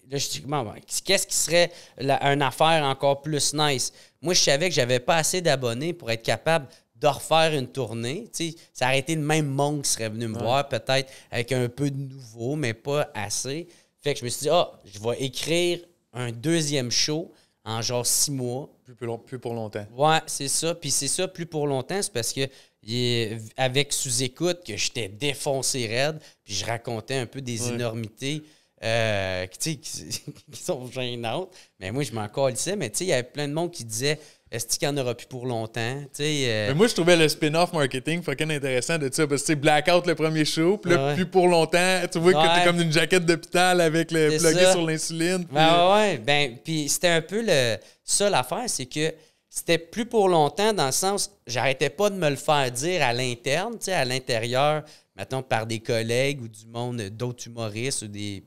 là 0.09 0.19
je 0.19 0.29
dis, 0.29 0.41
bon, 0.41 0.63
bon, 0.63 0.75
qu'est-ce 1.05 1.27
qui 1.27 1.37
serait 1.37 1.71
la- 1.99 2.23
une 2.33 2.43
affaire 2.43 2.85
encore 2.85 3.21
plus 3.21 3.53
nice? 3.55 3.93
Moi, 4.23 4.35
je 4.35 4.41
savais 4.41 4.69
que 4.69 4.75
j'avais 4.75 5.01
pas 5.01 5.17
assez 5.17 5.41
d'abonnés 5.41 5.93
pour 5.93 6.11
être 6.11 6.23
capable 6.23 6.67
de 6.97 7.07
refaire 7.07 7.53
une 7.53 7.67
tournée. 7.69 8.25
Tu 8.35 8.53
sais, 8.53 8.57
ça 8.73 8.87
aurait 8.87 9.01
été 9.01 9.15
le 9.15 9.21
même 9.21 9.47
monde 9.47 9.83
qui 9.83 9.91
serait 9.91 10.09
venu 10.09 10.29
me 10.29 10.39
voir, 10.39 10.67
peut-être 10.69 11.13
avec 11.31 11.53
un 11.53 11.69
peu 11.69 11.91
de 11.91 11.99
nouveau, 11.99 12.57
mais 12.57 12.73
pas 12.73 13.11
assez. 13.15 13.69
Fait 14.03 14.15
que 14.15 14.21
je 14.21 14.25
me 14.25 14.31
suis 14.31 14.43
dit, 14.45 14.49
ah, 14.51 14.71
je 14.85 14.99
vais 14.99 15.23
écrire 15.23 15.81
un 16.15 16.33
deuxième 16.33 16.91
show 16.91 17.31
en 17.67 17.83
genre 17.83 18.07
six 18.07 18.31
mois. 18.31 18.71
Plus, 18.85 18.95
plus 18.95 19.07
long- 19.07 19.19
plus 19.19 19.39
pour 19.39 19.53
longtemps. 19.53 19.85
Ouais, 19.95 20.21
c'est 20.27 20.49
ça. 20.49 20.75
Puis 20.75 20.91
c'est 20.91 21.09
ça, 21.09 21.27
plus 21.29 21.45
pour 21.47 21.67
longtemps, 21.67 22.01
c'est 22.01 22.13
parce 22.13 22.33
que 22.33 22.49
est- 22.89 23.39
avec 23.57 23.93
sous-écoute, 23.93 24.61
que 24.65 24.77
j'étais 24.77 25.09
défoncé 25.09 25.87
raide, 25.87 26.21
puis 26.45 26.55
je 26.55 26.65
racontais 26.65 27.17
un 27.17 27.27
peu 27.27 27.41
des 27.43 27.61
Ouais. 27.69 27.75
énormités 27.75 28.43
euh, 28.85 29.47
qui, 29.47 29.79
qui, 29.81 30.09
qui 30.53 30.63
sont 30.63 30.87
gênantes. 30.91 31.51
Mais 31.81 31.91
moi, 31.91 32.03
je 32.03 32.13
m'en 32.13 32.29
calissais. 32.29 32.77
Mais 32.77 32.91
tu 32.91 32.99
sais, 32.99 33.05
il 33.05 33.09
y 33.09 33.13
avait 33.13 33.23
plein 33.23 33.49
de 33.49 33.53
monde 33.55 33.71
qui 33.71 33.85
disait 33.85 34.19
Est-ce 34.51 34.79
qu'il 34.79 34.89
n'y 34.89 34.95
en 34.95 35.03
aura 35.03 35.15
plus 35.15 35.27
pour 35.27 35.47
longtemps? 35.47 35.81
Euh, 36.21 36.69
Mais 36.69 36.75
moi, 36.75 36.87
je 36.87 36.95
trouvais 36.95 37.17
le 37.17 37.29
spin-off 37.29 37.73
marketing 37.73 38.23
fucking 38.23 38.51
intéressant 38.51 38.99
de 38.99 39.09
ça. 39.13 39.27
Parce 39.27 39.41
que 39.43 39.47
c'est 39.47 39.55
Blackout 39.57 40.07
le 40.07 40.15
premier 40.15 40.45
show, 40.45 40.77
puis 40.77 40.93
là, 40.93 41.07
Ouais. 41.09 41.15
plus 41.15 41.27
pour 41.27 41.49
longtemps, 41.49 42.01
tu 42.13 42.19
vois 42.19 42.33
que 42.35 42.59
t'es 42.59 42.65
comme 42.65 42.81
une 42.81 42.93
jaquette 42.93 43.25
d'hôpital 43.27 43.81
avec 43.81 44.11
le 44.11 44.37
plugué 44.37 44.71
sur 44.71 44.87
l'insuline. 44.87 45.47
Ben 45.51 45.95
ouais, 45.95 46.19
ben, 46.19 46.57
puis 46.63 46.89
c'était 46.89 47.09
un 47.09 47.23
peu 47.23 47.43
le. 47.45 47.77
Ça, 48.05 48.29
l'affaire, 48.31 48.65
c'est 48.69 48.87
que 48.87 49.13
c'était 49.49 49.79
plus 49.79 50.05
pour 50.05 50.29
longtemps 50.29 50.75
dans 50.75 50.87
le 50.87 50.93
sens, 50.93 51.31
j'arrêtais 51.47 51.89
pas 51.89 52.11
de 52.11 52.17
me 52.17 52.29
le 52.29 52.37
faire 52.37 52.71
dire 52.71 53.03
à 53.03 53.15
l'interne, 53.15 53.73
tu 53.79 53.87
sais, 53.87 53.95
à 53.95 54.05
l'intérieur, 54.05 54.83
mettons, 55.17 55.43
par 55.43 55.67
des 55.67 55.79
collègues 55.81 56.43
ou 56.43 56.49
du 56.49 56.67
monde, 56.67 57.01
d'autres 57.11 57.47
humoristes 57.47 58.03
ou 58.03 58.09
des. 58.09 58.45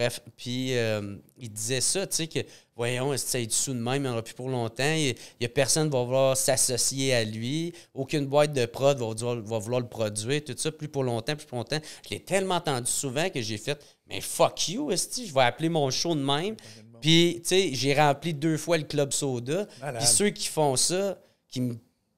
Bref, 0.00 0.20
puis 0.34 0.78
euh, 0.78 1.16
il 1.36 1.52
disait 1.52 1.82
ça, 1.82 2.06
tu 2.06 2.16
sais, 2.16 2.26
que 2.26 2.38
voyons, 2.74 3.14
ça 3.18 3.38
est 3.38 3.52
sous 3.52 3.74
de 3.74 3.78
même, 3.78 3.96
il 3.96 4.02
n'y 4.04 4.08
en 4.08 4.12
aura 4.12 4.22
plus 4.22 4.32
pour 4.32 4.48
longtemps. 4.48 4.94
Il 4.94 5.14
n'y 5.38 5.44
a 5.44 5.48
personne 5.50 5.90
qui 5.90 5.92
va 5.92 6.02
vouloir 6.04 6.38
s'associer 6.38 7.12
à 7.12 7.22
lui. 7.22 7.74
Aucune 7.92 8.24
boîte 8.24 8.54
de 8.54 8.64
prod 8.64 8.98
va 8.98 9.04
vouloir, 9.04 9.36
va 9.36 9.58
vouloir 9.58 9.82
le 9.82 9.88
produire. 9.88 10.42
Tout 10.42 10.54
ça, 10.56 10.72
plus 10.72 10.88
pour 10.88 11.04
longtemps, 11.04 11.36
plus 11.36 11.44
pour 11.44 11.58
longtemps. 11.58 11.80
Je 12.02 12.14
l'ai 12.14 12.20
tellement 12.20 12.54
entendu 12.54 12.90
souvent 12.90 13.28
que 13.28 13.42
j'ai 13.42 13.58
fait, 13.58 13.78
mais 14.08 14.22
fuck 14.22 14.70
you, 14.70 14.90
esti, 14.90 15.26
je 15.26 15.34
vais 15.34 15.42
appeler 15.42 15.68
mon 15.68 15.90
show 15.90 16.14
de 16.14 16.22
même? 16.22 16.56
Puis, 17.02 17.42
tu 17.42 17.48
sais, 17.50 17.74
j'ai 17.74 17.92
rempli 17.92 18.32
deux 18.32 18.56
fois 18.56 18.78
le 18.78 18.84
Club 18.84 19.12
Soda. 19.12 19.66
Puis 19.98 20.06
ceux 20.06 20.30
qui 20.30 20.48
font 20.48 20.76
ça, 20.76 21.18
qui 21.46 21.60
me, 21.60 21.76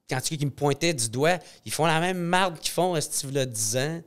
quand 0.09 0.21
tu 0.21 0.37
qui 0.37 0.45
me 0.45 0.51
pointaient 0.51 0.93
du 0.93 1.09
doigt, 1.09 1.37
ils 1.65 1.71
font 1.73 1.85
la 1.85 1.99
même 1.99 2.19
marde 2.19 2.59
qu'ils 2.59 2.71
font, 2.71 2.95
esti, 2.95 3.29
là, 3.29 3.45
10 3.45 3.75
ans? 3.75 4.01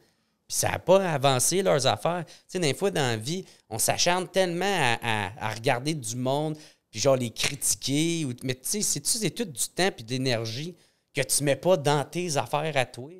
Puis 0.48 0.56
ça 0.58 0.70
n'a 0.70 0.78
pas 0.78 1.12
avancé 1.12 1.62
leurs 1.62 1.86
affaires. 1.86 2.24
Tu 2.26 2.32
sais, 2.46 2.58
des 2.60 2.74
fois, 2.74 2.90
dans 2.90 3.00
la 3.00 3.16
vie, 3.16 3.44
on 3.68 3.78
s'acharne 3.78 4.28
tellement 4.28 4.64
à, 5.02 5.30
à- 5.40 5.54
regarder 5.54 5.94
du 5.94 6.14
monde, 6.16 6.56
puis 6.90 7.00
genre 7.00 7.16
les 7.16 7.30
critiquer. 7.30 8.24
ou- 8.24 8.32
mais 8.44 8.54
tu 8.54 8.82
sais, 8.82 9.00
c'est 9.04 9.30
tout 9.30 9.44
du 9.44 9.68
temps 9.74 9.90
puis 9.90 10.04
de 10.04 10.10
l'énergie 10.10 10.76
que 11.14 11.22
tu 11.22 11.42
mets 11.44 11.56
pas 11.56 11.76
dans 11.76 12.04
tes 12.04 12.36
affaires 12.36 12.76
à 12.76 12.86
toi. 12.86 13.10
là. 13.10 13.16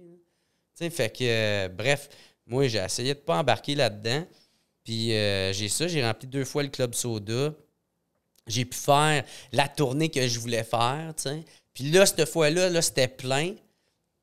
Tu 0.79 0.85
sais, 0.85 0.91
fait 0.91 1.11
que, 1.11 1.24
euh, 1.24 1.68
bref, 1.68 2.09
moi, 2.47 2.68
j'ai 2.68 2.79
essayé 2.79 3.14
de 3.14 3.18
pas 3.18 3.39
embarquer 3.39 3.74
là-dedans. 3.74 4.24
Puis 4.85 5.12
euh, 5.14 5.53
j'ai 5.53 5.68
ça, 5.68 5.89
j'ai 5.89 6.05
rempli 6.05 6.29
deux 6.29 6.45
fois 6.45 6.62
le 6.62 6.68
Club 6.68 6.95
Soda. 6.95 7.53
J'ai 8.47 8.64
pu 8.64 8.77
faire 8.77 9.24
la 9.51 9.66
tournée 9.66 10.09
que 10.11 10.29
je 10.29 10.39
voulais 10.39 10.62
faire. 10.62 11.12
Puis 11.74 11.91
là, 11.91 12.07
cette 12.07 12.29
fois-là, 12.29 12.70
là, 12.70 12.81
c'était 12.81 13.09
plein. 13.09 13.55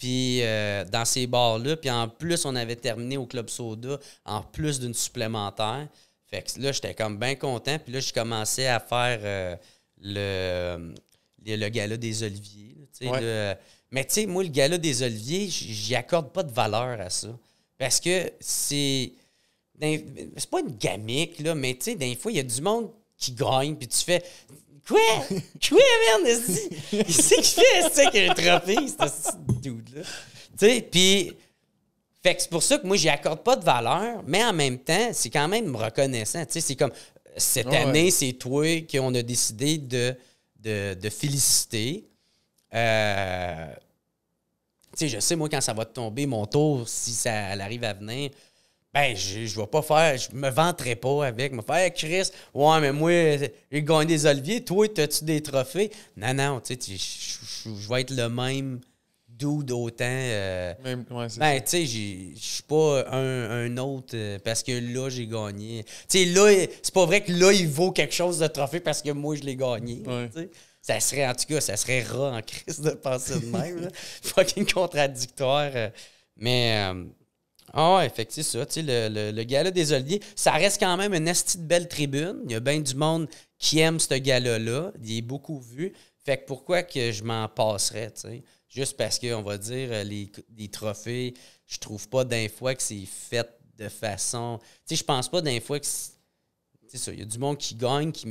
Puis 0.04 0.41
euh, 0.41 0.84
dans 0.84 1.06
ces 1.06 1.28
bars-là, 1.28 1.78
puis 1.78 1.89
en 1.89 2.10
plus, 2.10 2.43
on 2.43 2.58
avait 2.58 2.76
terminé 2.76 3.16
au 3.16 3.26
Club 3.26 3.49
Soda, 3.49 3.97
en 4.26 4.41
plus 4.41 4.78
d'une 4.82 4.93
supplémentaire. 4.93 5.88
Fait 6.30 6.41
que 6.41 6.60
là, 6.60 6.74
j'étais 6.74 6.93
comme 6.93 7.18
bien 7.18 7.36
content. 7.36 7.80
Puis 7.80 7.93
là, 7.93 8.01
je 8.01 8.12
commençais 8.12 8.68
à 8.68 8.82
faire 8.82 9.20
euh, 9.24 9.56
le, 10.01 10.93
le, 11.45 11.56
le 11.56 11.70
gala 11.70 11.95
des 11.95 12.22
Oliviers. 12.24 12.76
là, 12.78 12.86
tu 12.91 13.06
sais, 13.06 13.10
Ouais. 13.10 13.22
le- 13.22 13.56
mais 13.91 14.04
tu 14.04 14.14
sais, 14.16 14.26
moi, 14.26 14.43
le 14.43 14.49
gala 14.49 14.78
des 14.78 15.04
Oliviers, 15.04 15.47
j'y 15.49 15.95
accorde 15.95 16.34
pas 16.34 16.43
de 16.43 16.51
valeur 16.51 16.99
à 16.99 17.10
ça. 17.10 17.30
Parce 17.78 18.01
que 18.01 18.30
c'est. 18.41 19.14
C'est 19.82 20.49
pas 20.49 20.60
une 20.60 20.76
gamique, 20.78 21.39
là, 21.39 21.56
mais 21.56 21.76
tu 21.76 21.86
sais, 21.86 21.95
des 21.95 22.16
fois, 22.16 22.32
il 22.32 22.36
y 22.36 22.39
a 22.41 22.43
du 22.43 22.62
monde 22.62 22.91
qui 23.18 23.32
gagne, 23.32 23.76
puis 23.78 23.88
tu 23.88 23.99
fais. 23.99 24.22
Quoi? 24.88 24.99
Quoi, 25.69 25.79
merde? 26.23 26.27
esti? 26.27 26.69
Qu'est-ce 26.91 27.36
qu'il 27.36 27.43
fait, 27.43 27.89
c'est 27.93 28.07
avec 28.07 28.29
un 28.29 28.34
trophée, 28.34 28.88
ce 28.88 29.61
dude-là? 29.61 30.01
Tu 30.03 30.65
sais, 30.67 30.81
puis. 30.89 31.34
Fait 32.21 32.36
que 32.36 32.41
c'est 32.41 32.49
pour 32.49 32.63
ça 32.63 32.77
que 32.77 32.88
moi, 32.88 32.95
j'y 32.95 33.09
accorde 33.09 33.43
pas 33.43 33.55
de 33.57 33.65
valeur, 33.65 34.23
mais 34.25 34.43
en 34.45 34.53
même 34.53 34.79
temps, 34.79 35.09
c'est 35.11 35.29
quand 35.29 35.47
même 35.49 35.75
reconnaissant. 35.75 36.45
Tu 36.45 36.53
sais, 36.53 36.61
c'est 36.61 36.75
comme 36.77 36.91
cette 37.36 37.67
Ouais, 37.67 37.77
année, 37.77 38.11
c'est 38.11 38.34
toi 38.34 38.65
qu'on 38.89 39.13
a 39.13 39.21
décidé 39.21 39.77
de, 39.77 40.15
de, 40.59 40.93
de 40.93 41.09
féliciter. 41.09 42.05
Euh, 42.73 43.73
tu 44.93 44.99
sais, 44.99 45.07
je 45.09 45.19
sais, 45.19 45.36
moi, 45.36 45.49
quand 45.49 45.59
ça 45.59 45.73
va 45.73 45.84
tomber, 45.86 46.25
mon 46.25 46.45
tour, 46.45 46.88
si 46.88 47.11
ça 47.11 47.31
elle 47.31 47.59
arrive 47.61 47.84
à 47.84 47.93
venir, 47.93 48.29
Ben, 48.93 49.15
je, 49.15 49.45
je 49.47 49.59
vais 49.59 49.65
pas 49.67 49.81
faire, 49.81 50.17
je 50.17 50.35
me 50.35 50.49
vanterai 50.49 50.95
pas 50.95 51.25
avec. 51.25 51.51
Me 51.51 51.61
faire, 51.61 51.75
Hey, 51.77 51.91
Chris, 51.93 52.29
ouais, 52.53 52.79
mais 52.79 52.91
moi, 52.91 53.11
j'ai 53.71 53.81
gagné 53.83 54.05
des 54.05 54.25
oliviers. 54.27 54.63
Toi, 54.63 54.87
t'as-tu 54.87 55.23
des 55.25 55.41
trophées? 55.41 55.91
Non, 56.15 56.33
non, 56.33 56.59
tu 56.59 56.75
sais, 56.75 56.79
je 56.87 57.69
je- 57.69 57.75
je 57.81 57.89
vais 57.89 58.01
être 58.01 58.11
le 58.11 58.29
même 58.29 58.81
dude 59.27 59.71
autant. 59.71 60.03
euh, 60.05 60.73
Même- 60.83 61.05
ouais, 61.09 61.25
ben, 61.39 61.59
tu 61.61 61.69
sais, 61.69 61.85
je 61.87 62.39
suis 62.39 62.61
pas 62.63 63.03
un, 63.11 63.65
un 63.65 63.77
autre 63.77 64.15
euh, 64.15 64.37
parce 64.43 64.61
que 64.61 64.71
là, 64.73 65.09
j'ai 65.09 65.25
gagné. 65.25 65.83
Tu 66.07 66.19
sais, 66.19 66.25
là, 66.25 66.67
c'est 66.83 66.93
pas 66.93 67.05
vrai 67.07 67.21
que 67.23 67.31
là, 67.31 67.51
il 67.51 67.67
vaut 67.67 67.91
quelque 67.91 68.13
chose 68.13 68.37
de 68.37 68.45
trophée 68.47 68.79
parce 68.79 69.01
que 69.01 69.09
moi, 69.09 69.35
je 69.35 69.41
l'ai 69.41 69.55
gagné. 69.55 70.03
Ouais. 70.05 70.29
Ça 70.83 70.99
serait, 70.99 71.25
en 71.27 71.33
tout 71.33 71.45
cas, 71.47 71.61
ça 71.61 71.77
serait 71.77 72.03
rat 72.03 72.31
en 72.37 72.41
crise 72.43 72.79
de 72.81 72.91
penser 72.91 73.39
de 73.39 73.45
même. 73.47 73.89
Fucking 74.21 74.71
contradictoire. 74.71 75.71
euh. 75.73 75.89
Mais, 76.37 76.91
ah 77.74 77.97
ouais, 77.97 78.09
fait 78.09 78.26
que 78.26 78.34
c'est 78.34 78.43
ça. 78.43 78.65
Le, 78.78 79.09
le, 79.09 79.32
le 79.32 79.43
gala 79.43 79.71
des 79.71 79.91
Oliviers, 79.91 80.21
ça 80.36 80.51
reste 80.51 80.80
quand 80.80 80.95
même 80.95 81.13
une 81.13 81.28
esti 81.28 81.57
belle 81.57 81.88
tribune. 81.88 82.41
Il 82.45 82.51
y 82.51 82.55
a 82.55 82.59
bien 82.59 82.80
du 82.80 82.93
monde 82.93 83.28
qui 83.57 83.80
aime 83.80 83.99
ce 83.99 84.13
gala-là. 84.13 84.91
Il 85.03 85.17
est 85.17 85.21
beaucoup 85.21 85.59
vu. 85.59 85.93
Fait 86.24 86.38
que 86.38 86.45
pourquoi 86.45 86.84
que 86.84 87.11
je 87.11 87.24
m'en 87.24 87.49
passerais, 87.49 88.11
tu 88.11 88.21
sais? 88.21 88.43
Juste 88.69 88.95
parce 88.95 89.19
qu'on 89.19 89.41
va 89.41 89.57
dire, 89.57 89.89
euh, 89.91 90.03
les, 90.03 90.32
les 90.57 90.69
trophées, 90.69 91.34
je 91.67 91.78
trouve 91.80 92.07
pas 92.09 92.24
d'un 92.24 92.47
fois 92.47 92.74
que 92.76 92.82
c'est 92.82 93.05
fait 93.05 93.47
de 93.78 93.89
façon... 93.89 94.59
Tu 94.88 94.95
sais, 94.95 94.95
je 94.95 95.03
pense 95.03 95.30
pas 95.30 95.41
d'un 95.41 95.59
fois 95.59 95.80
que... 95.80 95.86
c'est 95.86 96.97
ça, 96.97 97.11
il 97.11 97.19
y 97.19 97.21
a 97.24 97.26
du 97.26 97.38
monde 97.38 97.57
qui 97.57 97.76
gagne, 97.76 98.11
qui... 98.11 98.26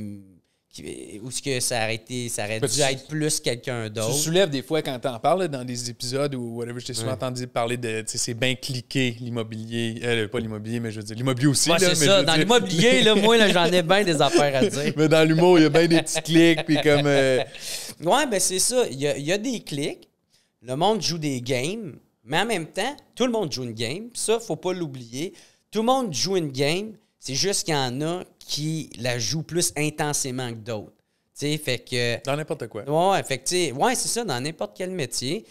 ou 1.21 1.29
ce 1.29 1.41
que 1.41 1.59
ça 1.59 1.83
aurait, 1.83 1.95
été, 1.95 2.29
ça 2.29 2.45
aurait 2.45 2.59
dû 2.59 2.67
tu- 2.67 2.79
être 2.81 3.07
plus 3.07 3.39
quelqu'un 3.39 3.85
Tu 3.85 3.91
d'autre. 3.91 4.13
soulèves 4.13 4.49
des 4.49 4.63
fois 4.63 4.81
quand 4.81 4.97
t'en 4.99 5.19
parles 5.19 5.47
dans 5.47 5.63
des 5.63 5.89
épisodes 5.89 6.33
ou 6.33 6.55
whatever, 6.55 6.79
je 6.79 6.85
t'ai 6.87 6.93
souvent 6.93 7.09
Ouais. 7.09 7.13
entendu 7.13 7.45
parler 7.45 7.77
de, 7.77 8.01
tu 8.01 8.17
c'est 8.17 8.33
bien 8.33 8.55
cliqué 8.55 9.15
l'immobilier, 9.19 9.99
euh, 10.03 10.27
pas 10.27 10.39
l'immobilier, 10.39 10.79
mais 10.79 10.91
je 10.91 10.99
veux 10.99 11.05
dire, 11.05 11.15
l'immobilier 11.15 11.47
aussi. 11.47 11.69
Ouais, 11.69 11.77
c'est 11.79 11.93
ça. 11.95 12.23
Dans 12.23 12.35
l'immobilier, 12.35 13.01
là, 13.03 13.13
moi, 13.15 13.37
là, 13.37 13.49
j'en 13.51 13.65
ai 13.71 13.83
bien 13.83 14.03
des 14.03 14.19
affaires 14.21 14.55
à 14.55 14.65
dire. 14.65 14.93
mais 14.97 15.07
dans 15.07 15.27
l'humour, 15.27 15.59
il 15.59 15.63
y 15.63 15.65
a 15.65 15.69
bien 15.69 15.87
des 15.87 16.01
petits 16.01 16.21
clics, 16.21 16.65
puis 16.65 16.77
comme... 16.81 17.05
euh, 17.05 17.43
Ouais, 18.03 18.25
ben 18.25 18.39
c'est 18.39 18.59
ça. 18.59 18.85
Il 18.89 18.99
y 18.99 19.07
a, 19.07 19.15
il 19.17 19.23
y 19.25 19.31
a 19.31 19.37
des 19.37 19.59
clics. 19.59 20.09
Le 20.63 20.75
monde 20.75 21.01
joue 21.01 21.17
des 21.19 21.39
games, 21.41 21.93
mais 22.25 22.39
en 22.39 22.45
même 22.45 22.65
temps, 22.65 22.95
tout 23.15 23.25
le 23.25 23.31
monde 23.31 23.51
joue 23.51 23.63
une 23.63 23.73
game. 23.73 24.09
Ça, 24.13 24.39
faut 24.39 24.55
pas 24.55 24.73
l'oublier. 24.73 25.33
Tout 25.69 25.79
le 25.81 25.85
monde 25.85 26.13
joue 26.13 26.35
une 26.37 26.51
game. 26.51 26.93
C'est 27.19 27.35
juste 27.35 27.65
qu'il 27.65 27.73
y 27.73 27.77
en 27.77 28.01
a 28.01 28.23
qui 28.43 28.89
la 28.99 29.19
jouent 29.19 29.43
plus 29.43 29.73
intensément 29.75 30.49
que 30.49 30.57
d'autres. 30.57 30.93
Tu 31.37 31.47
sais, 31.47 31.57
fait 31.57 31.79
que. 31.79 32.23
dans 32.25 32.35
n'importe 32.35 32.67
quoi. 32.67 32.83
Ouais, 32.87 33.23
fait 33.23 33.39
que, 33.39 33.47
tu 33.47 33.71
ouais, 33.73 33.95
c'est 33.95 34.07
ça, 34.07 34.23
dans 34.23 34.39
n'importe 34.39 34.77
quel 34.77 34.91
métier. 34.91 35.45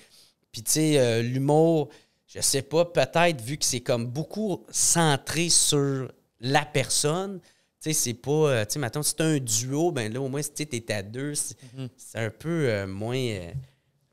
Puis, 0.53 0.63
tu 0.63 0.71
sais, 0.73 0.99
euh, 0.99 1.23
l'humour, 1.23 1.89
je 2.27 2.41
sais 2.41 2.63
pas, 2.63 2.85
peut-être 2.85 3.41
vu 3.41 3.57
que 3.59 3.65
c'est 3.65 3.81
comme 3.81 4.07
beaucoup 4.07 4.65
centré 4.71 5.49
sur 5.49 6.13
la 6.41 6.65
personne. 6.65 7.41
Tu 7.81 7.93
sais, 7.93 7.93
c'est 7.95 8.15
pas. 8.15 8.31
euh, 8.31 8.65
tu 8.65 8.75
sais, 8.75 8.79
mettons, 8.79 9.03
si 9.03 9.15
un 9.19 9.39
duo, 9.39 9.91
ben 9.91 10.13
là, 10.13 10.21
au 10.21 10.29
moins, 10.29 10.43
si 10.43 10.53
tu 10.53 10.67
t'es 10.67 10.93
à 10.93 11.03
deux, 11.03 11.35
c'est 11.35 11.57
c'est 11.97 12.19
un 12.19 12.31
peu 12.31 12.69
euh, 12.69 12.87
moins, 12.87 13.17
euh, 13.17 13.51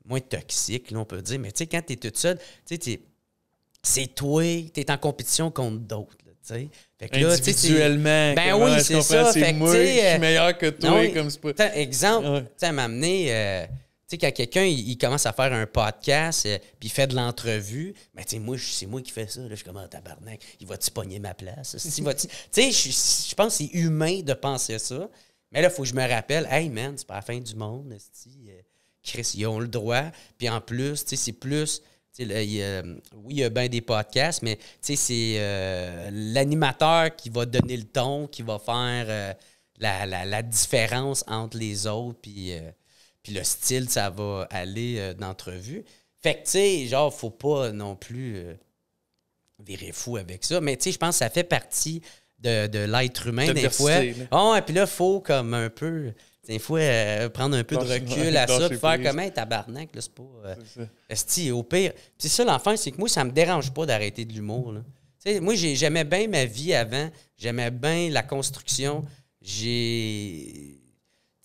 moins 0.04 0.20
toxique, 0.20 0.90
là, 0.90 0.98
on 0.98 1.04
peut 1.04 1.22
dire. 1.22 1.38
Mais, 1.38 1.52
tu 1.52 1.58
sais, 1.58 1.66
quand 1.66 1.82
t'es 1.86 1.96
toute 1.96 2.16
seule, 2.16 2.38
tu 2.66 2.76
sais, 2.80 3.00
c'est 3.82 4.14
toi, 4.14 4.42
t'es 4.74 4.90
en 4.90 4.98
compétition 4.98 5.50
contre 5.50 5.78
d'autres, 5.78 6.16
tu 6.18 6.32
sais. 6.42 6.68
Fait 7.00 7.08
que 7.08 7.16
là, 7.16 7.32
Individuellement. 7.32 8.34
Ben 8.34 8.54
oui, 8.62 8.72
je 8.76 8.80
c'est 8.80 9.00
ça. 9.02 9.32
Fait 9.32 9.52
moi 9.54 9.72
qui 9.72 9.78
sais, 9.78 10.04
euh, 10.06 10.10
suis 10.10 10.18
meilleur 10.20 10.58
que 10.58 10.66
toi, 10.66 10.90
non, 11.02 11.10
comme 11.14 11.30
c'est 11.30 11.40
pas... 11.40 11.74
Exemple, 11.74 12.28
Ouais. 12.28 12.42
tu 12.42 12.48
sais, 12.58 12.72
m'amener, 12.72 13.26
euh, 13.34 13.66
tu 13.66 13.72
sais, 14.08 14.18
quand 14.18 14.30
quelqu'un 14.32 14.64
il, 14.64 14.90
il 14.90 14.98
commence 14.98 15.24
à 15.24 15.32
faire 15.32 15.50
un 15.52 15.66
podcast, 15.66 16.44
euh, 16.44 16.58
puis 16.78 16.88
il 16.88 16.92
fait 16.92 17.06
de 17.06 17.16
l'entrevue, 17.16 17.94
ben, 18.14 18.22
tu 18.22 18.30
sais, 18.36 18.38
moi, 18.38 18.56
je- 18.58 18.66
c'est 18.70 18.84
moi 18.86 19.00
qui 19.00 19.12
fais 19.12 19.26
ça. 19.26 19.40
Là, 19.40 19.46
je 19.48 19.54
suis 19.54 19.64
comme, 19.64 19.78
ah, 19.78 19.88
tabarnak, 19.88 20.40
il 20.60 20.66
va-tu 20.66 20.90
pogner 20.90 21.18
ma 21.18 21.32
place? 21.32 21.74
Tu 21.80 21.90
sais, 22.52 22.70
je 22.70 22.90
je 23.30 23.34
pense 23.34 23.56
que 23.58 23.64
c'est 23.64 23.70
humain 23.78 24.20
de 24.20 24.34
penser 24.34 24.78
ça. 24.78 25.08
Mais 25.52 25.62
là, 25.62 25.68
il 25.68 25.74
faut 25.74 25.82
que 25.82 25.88
je 25.88 25.94
me 25.94 26.06
rappelle, 26.06 26.46
hey, 26.50 26.68
man, 26.68 26.94
c'est 26.98 27.06
pas 27.06 27.14
la 27.16 27.22
fin 27.22 27.38
du 27.38 27.54
monde, 27.54 27.96
Chris, 29.02 29.32
ils 29.36 29.46
ont 29.46 29.58
le 29.58 29.68
droit. 29.68 30.04
Puis 30.36 30.48
en 30.50 30.60
plus, 30.60 31.02
tu 31.04 31.10
sais, 31.10 31.16
c'est 31.16 31.32
plus. 31.32 31.80
Là, 32.18 32.42
il 32.42 32.52
y 32.52 32.62
a- 32.62 32.82
oui, 33.14 33.34
il 33.34 33.38
y 33.38 33.44
a 33.44 33.48
bien 33.50 33.68
des 33.68 33.80
podcasts, 33.80 34.42
mais 34.42 34.58
c'est 34.80 34.96
euh, 35.38 36.10
l'animateur 36.12 37.14
qui 37.16 37.30
va 37.30 37.46
donner 37.46 37.76
le 37.76 37.84
ton, 37.84 38.26
qui 38.26 38.42
va 38.42 38.58
faire 38.58 39.06
euh, 39.08 39.32
la, 39.78 40.06
la- 40.06 40.24
la 40.24 40.42
différence 40.42 41.24
entre 41.26 41.56
les 41.56 41.86
autres, 41.86 42.18
puis, 42.20 42.52
euh, 42.52 42.70
puis 43.22 43.32
le 43.32 43.44
style, 43.44 43.88
ça 43.88 44.10
va 44.10 44.46
aller 44.50 45.14
d'entrevue. 45.14 45.84
Fait 46.22 46.34
que, 46.34 46.44
tu 46.44 46.50
sais, 46.50 46.86
genre, 46.86 47.12
faut 47.14 47.30
pas 47.30 47.72
non 47.72 47.96
plus 47.96 48.44
virer 49.58 49.92
fou 49.92 50.16
avec 50.16 50.44
ça. 50.44 50.60
Mais, 50.60 50.76
tu 50.76 50.84
sais, 50.84 50.92
je 50.92 50.98
pense 50.98 51.14
que 51.16 51.18
ça 51.18 51.30
fait 51.30 51.44
partie 51.44 52.02
de, 52.38 52.66
de 52.66 52.78
l'être 52.80 53.26
humain, 53.26 53.46
des 53.54 53.62
fois. 53.70 53.92
Ah, 54.30 54.54
et 54.58 54.62
puis 54.62 54.74
là, 54.74 54.82
il 54.82 54.86
faut 54.86 55.20
comme 55.20 55.54
un 55.54 55.68
peu. 55.70 56.12
Des 56.46 56.58
fois, 56.58 56.80
euh, 56.80 57.28
prendre 57.28 57.56
un 57.56 57.64
peu 57.64 57.76
de 57.76 57.80
recul 57.92 58.36
à 58.36 58.46
ça, 58.46 58.68
puis 58.70 58.78
faire 58.78 59.02
comme 59.02 59.18
un 59.18 59.30
tabarnak, 59.30 59.90
c'est 59.94 60.12
pas. 60.14 60.22
euh. 60.46 60.86
Esti, 61.08 61.50
au 61.50 61.62
pire. 61.62 61.92
Puis 61.92 62.02
c'est 62.18 62.28
ça 62.28 62.44
l'enfant, 62.44 62.76
c'est 62.76 62.90
que 62.90 62.96
moi, 62.98 63.08
ça 63.08 63.22
me 63.24 63.30
dérange 63.30 63.72
pas 63.72 63.84
d'arrêter 63.86 64.24
de 64.24 64.32
l'humour. 64.32 64.74
moi, 65.42 65.54
j'ai- 65.54 65.76
j'aimais 65.76 66.04
bien 66.04 66.26
ma 66.28 66.46
vie 66.46 66.72
avant. 66.74 67.10
J'aimais 67.36 67.70
bien 67.70 68.08
la 68.10 68.22
construction. 68.22 69.04
J'ai. 69.42 70.76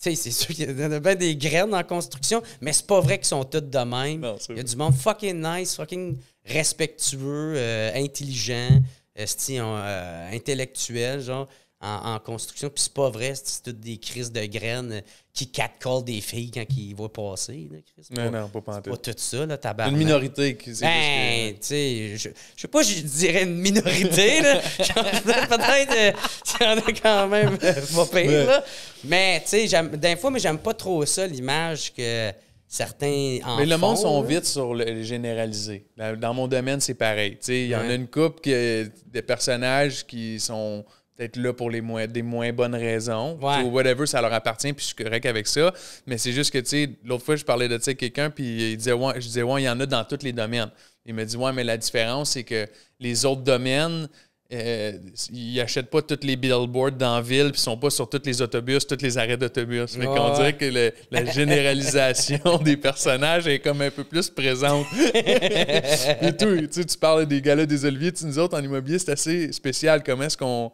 Tu 0.02 0.10
sais, 0.10 0.14
c'est 0.14 0.30
sûr 0.30 0.54
qu'il 0.54 0.70
y 0.78 0.84
en 0.84 0.92
a 0.92 1.00
bien 1.00 1.14
des 1.14 1.34
graines 1.36 1.74
en 1.74 1.82
construction, 1.82 2.42
mais 2.60 2.72
c'est 2.72 2.86
pas 2.86 3.00
vrai 3.00 3.18
qu'ils 3.18 3.26
sont 3.26 3.44
toutes 3.44 3.70
de 3.70 3.78
même. 3.78 4.20
Non, 4.20 4.36
Il 4.50 4.56
y 4.56 4.60
a 4.60 4.62
du 4.62 4.76
monde 4.76 4.94
fucking 4.94 5.42
nice, 5.42 5.74
fucking 5.76 6.16
respectueux, 6.44 7.54
euh, 7.56 7.90
intelligent, 7.94 8.80
euh, 9.18 10.30
intellectuel, 10.32 11.20
genre, 11.22 11.48
en, 11.86 12.14
en 12.14 12.18
construction. 12.18 12.68
Puis 12.68 12.82
c'est 12.84 12.92
pas 12.92 13.10
vrai, 13.10 13.34
c'est 13.34 13.62
toutes 13.62 13.80
des 13.80 13.98
crises 13.98 14.32
de 14.32 14.44
graines 14.46 14.92
euh, 14.92 15.00
qui 15.32 15.46
catcallent 15.50 16.02
des 16.04 16.20
filles 16.20 16.50
quand 16.50 16.64
ils 16.76 16.94
voient 16.94 17.12
passer. 17.12 17.68
Là, 17.70 17.78
Chris. 17.84 18.06
Non, 18.10 18.30
pas- 18.30 18.40
non, 18.40 18.48
pas 18.48 18.60
pantoute. 18.62 18.84
pas 18.90 18.96
tout 18.96 19.14
ça, 19.18 19.46
là, 19.46 19.56
tabarnak. 19.58 19.92
Une 19.92 19.98
minorité 19.98 20.56
qui... 20.56 20.70
Ben, 20.80 21.52
tu 21.52 21.58
sais, 21.60 22.16
je, 22.16 22.28
je 22.56 22.60
sais 22.62 22.68
pas, 22.68 22.82
je 22.82 23.00
dirais 23.00 23.42
une 23.44 23.58
minorité, 23.58 24.40
là. 24.40 24.60
Peut-être 24.78 25.92
euh, 25.96 26.12
qu'il 26.44 26.66
y 26.66 26.70
en 26.70 26.78
a 26.78 26.92
quand 26.92 27.28
même 27.28 27.58
euh, 27.62 27.72
pas 27.94 28.06
pire, 28.06 28.46
là. 28.46 28.64
Mais, 29.04 29.40
tu 29.42 29.48
sais, 29.50 29.68
j'aime- 29.68 29.96
des 29.96 30.16
fois, 30.16 30.30
mais 30.30 30.38
j'aime 30.40 30.58
pas 30.58 30.74
trop 30.74 31.04
ça, 31.06 31.26
l'image 31.26 31.92
que 31.94 32.32
certains 32.68 33.38
en 33.44 33.58
Mais 33.58 33.66
le 33.66 33.76
monde 33.76 33.96
font, 33.96 34.02
sont 34.02 34.22
là. 34.22 34.28
vite 34.28 34.44
sur 34.46 34.74
le 34.74 35.02
généralisé. 35.02 35.86
Dans, 35.96 36.18
dans 36.18 36.34
mon 36.34 36.48
domaine, 36.48 36.80
c'est 36.80 36.94
pareil. 36.94 37.32
Tu 37.32 37.38
sais, 37.42 37.60
Il 37.62 37.68
y 37.68 37.76
en 37.76 37.88
a 37.88 37.94
une 37.94 38.08
couple 38.08 38.40
que, 38.40 38.90
de 39.12 39.20
personnages 39.20 40.04
qui 40.06 40.40
sont 40.40 40.84
peut-être 41.16 41.36
là 41.36 41.52
pour 41.52 41.70
les 41.70 41.80
moins, 41.80 42.06
des 42.06 42.22
moins 42.22 42.52
bonnes 42.52 42.74
raisons. 42.74 43.38
Ouais. 43.40 43.62
Ou 43.62 43.70
whatever, 43.70 44.06
ça 44.06 44.20
leur 44.20 44.32
appartient, 44.32 44.72
puis 44.72 44.82
je 44.88 44.94
suis 44.94 45.04
correct 45.04 45.24
avec 45.26 45.46
ça. 45.46 45.72
Mais 46.06 46.18
c'est 46.18 46.32
juste 46.32 46.52
que, 46.52 46.58
tu 46.58 46.66
sais, 46.66 46.90
l'autre 47.04 47.24
fois, 47.24 47.36
je 47.36 47.44
parlais 47.44 47.68
de 47.68 47.78
ça 47.80 47.94
quelqu'un, 47.94 48.30
puis 48.30 48.72
il 48.72 48.76
disait, 48.76 48.92
ouais, 48.92 49.14
je 49.16 49.20
disais, 49.26 49.42
ouais, 49.42 49.62
il 49.62 49.64
y 49.64 49.68
en 49.68 49.80
a 49.80 49.86
dans 49.86 50.04
tous 50.04 50.22
les 50.22 50.32
domaines. 50.32 50.70
Il 51.04 51.14
me 51.14 51.24
dit, 51.24 51.36
ouais, 51.36 51.52
mais 51.52 51.64
la 51.64 51.76
différence, 51.76 52.30
c'est 52.30 52.44
que 52.44 52.66
les 53.00 53.24
autres 53.24 53.42
domaines, 53.42 54.08
euh, 54.52 54.92
ils 55.32 55.60
achètent 55.60 55.90
pas 55.90 56.02
tous 56.02 56.20
les 56.24 56.36
billboards 56.36 56.92
dans 56.92 57.16
la 57.16 57.20
ville, 57.22 57.50
puis 57.50 57.60
ils 57.60 57.64
sont 57.64 57.76
pas 57.76 57.90
sur 57.90 58.08
tous 58.08 58.22
les 58.24 58.40
autobus, 58.42 58.86
tous 58.86 58.98
les 59.02 59.18
arrêts 59.18 59.36
d'autobus. 59.36 59.96
Fait 59.96 60.04
qu'on 60.06 60.34
dirait 60.34 60.52
que 60.56 60.64
le- 60.66 60.92
la 61.10 61.24
généralisation 61.24 62.58
des 62.64 62.76
personnages 62.76 63.46
est 63.48 63.58
comme 63.58 63.80
un 63.82 63.90
peu 63.90 64.04
plus 64.04 64.28
présente. 64.30 64.86
Et 65.14 66.36
tout, 66.36 66.56
tu 66.60 66.68
sais, 66.70 66.84
tu 66.84 66.98
parles 66.98 67.26
des 67.26 67.40
galas 67.42 67.66
des 67.66 67.84
Oliviers, 67.84 68.12
tu 68.12 68.24
nous 68.26 68.38
autres 68.38 68.56
en 68.56 68.62
immobilier, 68.62 68.98
c'est 68.98 69.10
assez 69.12 69.52
spécial. 69.52 70.02
Comment 70.04 70.24
est-ce 70.24 70.36
qu'on. 70.36 70.70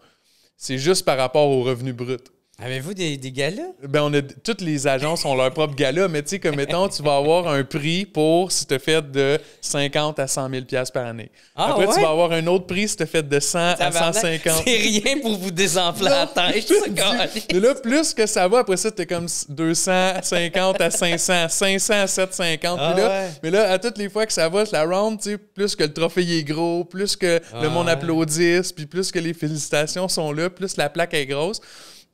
C'est 0.56 0.78
juste 0.78 1.04
par 1.04 1.18
rapport 1.18 1.48
aux 1.48 1.62
revenus 1.62 1.94
bruts. 1.94 2.18
Avez-vous 2.64 2.94
des, 2.94 3.16
des 3.16 3.32
galas? 3.32 3.62
Ben, 3.88 4.02
on 4.02 4.14
a, 4.14 4.22
toutes 4.22 4.60
les 4.60 4.86
agences 4.86 5.24
ont 5.24 5.34
leur 5.34 5.52
propre 5.52 5.74
gala, 5.74 6.06
mais 6.06 6.22
tu 6.22 6.30
sais, 6.30 6.38
comme 6.38 6.54
mettons, 6.54 6.88
tu 6.88 7.02
vas 7.02 7.16
avoir 7.16 7.48
un 7.48 7.64
prix 7.64 8.06
pour 8.06 8.52
si 8.52 8.64
tu 8.66 8.78
fait 8.78 9.02
de 9.10 9.38
50 9.60 10.18
à 10.20 10.26
100 10.28 10.48
000 10.48 10.64
piastres 10.64 10.92
par 10.92 11.06
année. 11.06 11.30
Ah, 11.56 11.70
Après, 11.72 11.88
tu 11.88 12.00
vas 12.00 12.10
avoir 12.10 12.30
un 12.32 12.46
autre 12.46 12.66
prix 12.66 12.86
si 12.88 12.96
tu 12.96 13.06
fait 13.06 13.28
de 13.28 13.40
100 13.40 13.58
à 13.58 13.74
Tabarnak, 13.74 14.14
150. 14.14 14.62
C'est 14.64 14.76
rien 14.76 15.18
pour 15.20 15.36
vous 15.36 15.50
désenfler 15.50 16.08
la 16.08 16.26
tête. 16.26 16.72
Mais 17.52 17.60
là, 17.60 17.74
plus 17.74 18.14
que 18.14 18.26
ça 18.26 18.46
va, 18.46 18.60
après 18.60 18.76
ça, 18.76 18.90
t'es 18.92 19.06
comme 19.06 19.26
250 19.48 20.80
à 20.80 20.90
500, 20.90 21.48
500 21.48 21.94
à 21.94 22.06
750. 22.06 22.78
Ah 22.80 22.94
là, 22.96 23.08
ouais. 23.08 23.28
Mais 23.42 23.50
là, 23.50 23.70
à 23.72 23.78
toutes 23.78 23.98
les 23.98 24.08
fois 24.08 24.24
que 24.24 24.32
ça 24.32 24.48
va, 24.48 24.64
la 24.70 24.84
round, 24.84 25.18
tu 25.20 25.30
sais, 25.32 25.38
plus 25.38 25.74
que 25.74 25.82
le 25.82 25.92
trophée 25.92 26.38
est 26.38 26.44
gros, 26.44 26.84
plus 26.84 27.16
que 27.16 27.40
Ah 27.52 27.62
le 27.62 27.68
monde 27.70 27.86
ouais. 27.86 27.92
applaudisse, 27.92 28.72
puis 28.72 28.86
plus 28.86 29.10
que 29.10 29.18
les 29.18 29.34
félicitations 29.34 30.08
sont 30.08 30.32
là, 30.32 30.48
plus 30.48 30.76
la 30.76 30.88
plaque 30.88 31.14
est 31.14 31.26
grosse. 31.26 31.60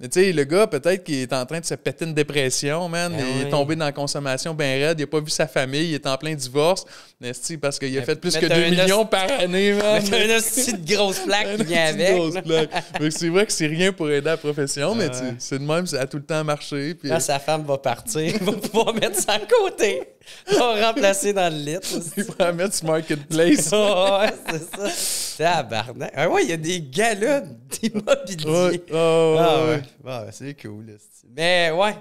Mais 0.00 0.08
tu 0.08 0.20
sais, 0.20 0.32
le 0.32 0.44
gars, 0.44 0.68
peut-être 0.68 1.02
qu'il 1.02 1.16
est 1.16 1.32
en 1.32 1.44
train 1.44 1.58
de 1.58 1.64
se 1.64 1.74
péter 1.74 2.04
une 2.04 2.14
dépression, 2.14 2.88
man. 2.88 3.10
Ben 3.10 3.18
il 3.18 3.42
oui. 3.42 3.48
est 3.48 3.50
tombé 3.50 3.74
dans 3.74 3.84
la 3.84 3.90
consommation 3.90 4.54
bien 4.54 4.74
raide. 4.74 5.00
Il 5.00 5.02
n'a 5.02 5.06
pas 5.08 5.18
vu 5.18 5.28
sa 5.30 5.48
famille. 5.48 5.88
Il 5.88 5.94
est 5.94 6.06
en 6.06 6.16
plein 6.16 6.34
divorce. 6.36 6.84
Mais 7.20 7.32
c'est 7.32 7.56
parce 7.56 7.80
qu'il 7.80 7.98
a 7.98 8.02
fait 8.02 8.14
plus 8.14 8.36
que 8.36 8.46
t'as 8.46 8.54
2 8.54 8.62
un 8.62 8.70
millions 8.70 9.04
par 9.04 9.28
année, 9.40 9.72
man? 9.72 10.00
T'as 10.08 10.24
une 10.24 10.76
de 10.84 10.94
grosse 10.94 11.18
plaque 11.18 11.56
qui 11.56 11.64
vient 11.64 11.86
avec. 11.86 12.14
grosse 12.14 12.34
là. 12.34 12.42
plaque. 12.42 12.70
C'est 13.10 13.28
vrai 13.28 13.44
que 13.44 13.52
c'est 13.52 13.66
rien 13.66 13.92
pour 13.92 14.08
aider 14.08 14.26
la 14.26 14.36
profession, 14.36 14.94
mais 14.94 15.12
sais, 15.12 15.34
c'est 15.38 15.58
de 15.58 15.64
même, 15.64 15.84
ça 15.84 16.02
a 16.02 16.06
tout 16.06 16.18
le 16.18 16.22
temps 16.24 16.44
marché. 16.44 16.94
Puis, 16.94 17.08
Quand 17.08 17.18
sa 17.18 17.40
femme 17.40 17.64
va 17.64 17.78
partir, 17.78 18.20
il 18.40 18.42
va 18.44 18.52
pouvoir 18.52 18.94
mettre 18.94 19.16
ça 19.20 19.32
à 19.32 19.40
côté. 19.40 20.02
On 20.54 20.58
va 20.74 20.86
remplacer 20.88 21.32
dans 21.32 21.52
le 21.52 21.58
lit. 21.58 21.78
Il 22.16 22.24
faut 22.24 22.34
la 22.38 22.52
mettre 22.52 22.74
sur 22.74 22.86
Marketplace. 22.86 23.70
Oh, 23.72 24.18
ouais, 24.20 24.34
c'est 24.50 24.76
ça. 24.76 25.44
Tabarnak. 25.56 26.12
Ah 26.14 26.28
ouais, 26.28 26.44
il 26.44 26.50
y 26.50 26.52
a 26.52 26.56
des 26.56 26.80
galas 26.80 27.40
d'immobilier. 27.40 28.46
Ouais, 28.46 28.82
oh, 28.92 29.36
Ah 29.38 29.64
ouais. 29.66 30.28
c'est 30.32 30.54
cool. 30.60 30.96
Mais 31.36 31.70
ouais. 31.70 31.94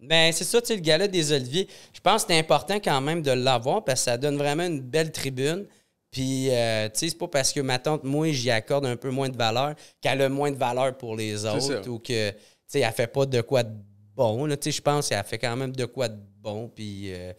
Ben, 0.00 0.32
c'est 0.32 0.44
ça, 0.44 0.60
tu 0.60 0.68
sais, 0.68 0.76
le 0.76 0.80
gala 0.80 1.06
des 1.08 1.30
Oliviers. 1.32 1.68
Je 1.92 2.00
pense 2.00 2.24
que 2.24 2.32
c'est 2.32 2.38
important 2.38 2.76
quand 2.76 3.00
même 3.02 3.20
de 3.20 3.32
l'avoir 3.32 3.84
parce 3.84 4.00
que 4.00 4.04
ça 4.04 4.16
donne 4.16 4.36
vraiment 4.38 4.64
une 4.64 4.80
belle 4.80 5.12
tribune. 5.12 5.66
Puis, 6.10 6.48
euh, 6.50 6.88
tu 6.88 7.00
sais, 7.00 7.08
c'est 7.10 7.18
pas 7.18 7.28
parce 7.28 7.52
que 7.52 7.60
ma 7.60 7.78
tante, 7.78 8.02
moi, 8.02 8.30
j'y 8.32 8.50
accorde 8.50 8.86
un 8.86 8.96
peu 8.96 9.10
moins 9.10 9.28
de 9.28 9.36
valeur 9.36 9.74
qu'elle 10.00 10.22
a 10.22 10.28
moins 10.28 10.50
de 10.50 10.56
valeur 10.56 10.96
pour 10.96 11.16
les 11.16 11.44
autres 11.44 11.86
ou 11.88 11.98
que, 11.98 12.30
tu 12.30 12.36
sais, 12.66 12.80
elle 12.80 12.92
fait 12.92 13.06
pas 13.06 13.26
de 13.26 13.40
quoi 13.42 13.62
de 13.62 13.72
bon. 14.16 14.48
Tu 14.48 14.56
sais, 14.62 14.70
je 14.72 14.82
pense 14.82 15.08
qu'elle 15.08 15.22
fait 15.24 15.38
quand 15.38 15.54
même 15.54 15.76
de 15.76 15.84
quoi 15.84 16.08
de 16.08 16.18
bon. 16.40 16.68
Puis, 16.74 17.12
euh, 17.12 17.32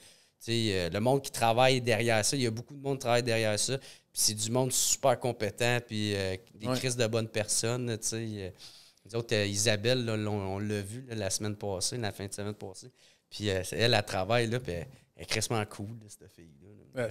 euh, 0.50 0.90
le 0.90 1.00
monde 1.00 1.22
qui 1.22 1.32
travaille 1.32 1.82
derrière 1.82 2.24
ça, 2.26 2.36
il 2.36 2.42
y 2.44 2.48
a 2.48 2.52
beaucoup 2.52 2.74
de 2.74 2.82
monde 2.82 2.98
qui 2.98 3.02
travaille 3.02 3.24
derrière 3.24 3.58
ça. 3.60 3.78
Puis, 3.78 3.88
c'est 4.14 4.34
du 4.34 4.50
monde 4.52 4.72
super 4.72 5.20
compétent, 5.20 5.78
puis 5.86 6.16
euh, 6.16 6.36
des 6.56 6.68
Ouais. 6.68 6.78
crises 6.78 6.96
de 6.98 7.08
bonnes 7.08 7.30
personnes, 7.30 7.98
tu 8.02 8.08
sais. 8.08 8.18
euh, 8.28 8.50
nous 9.06 9.16
autres, 9.20 9.36
euh, 9.36 9.46
Isabelle, 9.46 10.06
là, 10.06 10.14
on, 10.14 10.60
l'a 10.60 10.82
vu 10.82 11.06
là, 11.08 11.16
la 11.16 11.30
semaine 11.30 11.56
passée, 11.56 11.98
la 11.98 12.12
fin 12.12 12.26
de 12.28 12.34
semaine 12.34 12.54
passée. 12.54 12.92
Puis 13.30 13.50
euh, 13.50 13.62
elle, 13.72 13.94
elle 13.94 14.04
travaille, 14.04 14.48
là, 14.48 14.60
puis 14.60 14.74
elle, 14.74 14.88
elle 15.16 15.24
est 15.24 15.26
crissement 15.26 15.64
cool, 15.66 15.88
là, 16.02 16.06
cette 16.08 16.30
fille-là. 16.32 17.08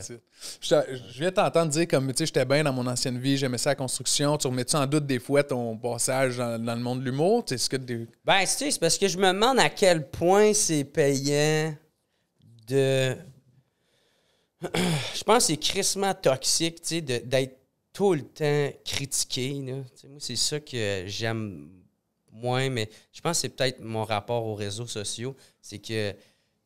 Je, 0.61 0.75
je 1.13 1.19
viens 1.21 1.33
t'entendre 1.33 1.71
dire 1.73 1.89
comme, 1.89 2.09
tu 2.13 2.19
sais, 2.19 2.27
j'étais 2.27 2.45
bien 2.45 2.63
dans 2.63 2.73
mon 2.73 2.87
ancienne 2.87 3.19
vie, 3.19 3.39
j'aimais 3.39 3.57
ça 3.59 3.71
la 3.71 3.75
construction. 3.77 4.37
Tu 4.37 4.47
remets-tu 4.47 4.77
en 4.77 4.87
doute 4.87 5.07
des 5.07 5.19
fois 5.19 5.43
ton 5.43 5.77
passage 5.79 6.37
dans, 6.37 6.63
dans 6.63 6.75
le 6.75 6.81
monde 6.83 7.01
de 7.01 7.07
l'humour? 7.07 7.45
Tu 7.45 7.51
sais, 7.51 7.55
est-ce 7.55 7.71
que 7.71 7.77
des- 7.77 8.07
Ben, 8.25 8.41
tu 8.41 8.47
sais, 8.47 8.71
c'est 8.71 8.79
parce 8.79 8.99
que 8.99 9.09
je 9.09 9.17
me 9.17 9.29
demande 9.33 9.59
à 9.59 9.71
quel 9.71 10.07
point 10.11 10.53
c'est 10.53 10.85
payant 10.85 11.75
je 14.63 15.23
pense 15.25 15.47
que 15.47 15.53
c'est 15.53 15.57
crissement 15.57 16.15
toxique, 16.15 16.83
tu 16.83 16.89
sais, 16.89 17.01
d'être 17.01 17.57
tout 17.93 18.15
le 18.15 18.23
temps 18.23 18.71
critiqué. 18.85 19.55
Moi, 19.61 19.85
c'est 20.19 20.37
ça 20.37 20.61
que 20.61 21.05
j'aime 21.07 21.69
moins, 22.33 22.71
mais 22.71 22.89
je 23.13 23.21
pense 23.21 23.39
que 23.39 23.41
c'est 23.43 23.49
peut-être 23.51 23.81
mon 23.81 24.05
rapport 24.05 24.47
aux 24.47 24.55
réseaux 24.55 24.87
sociaux. 24.87 25.37
C'est 25.61 25.79
que. 25.79 26.15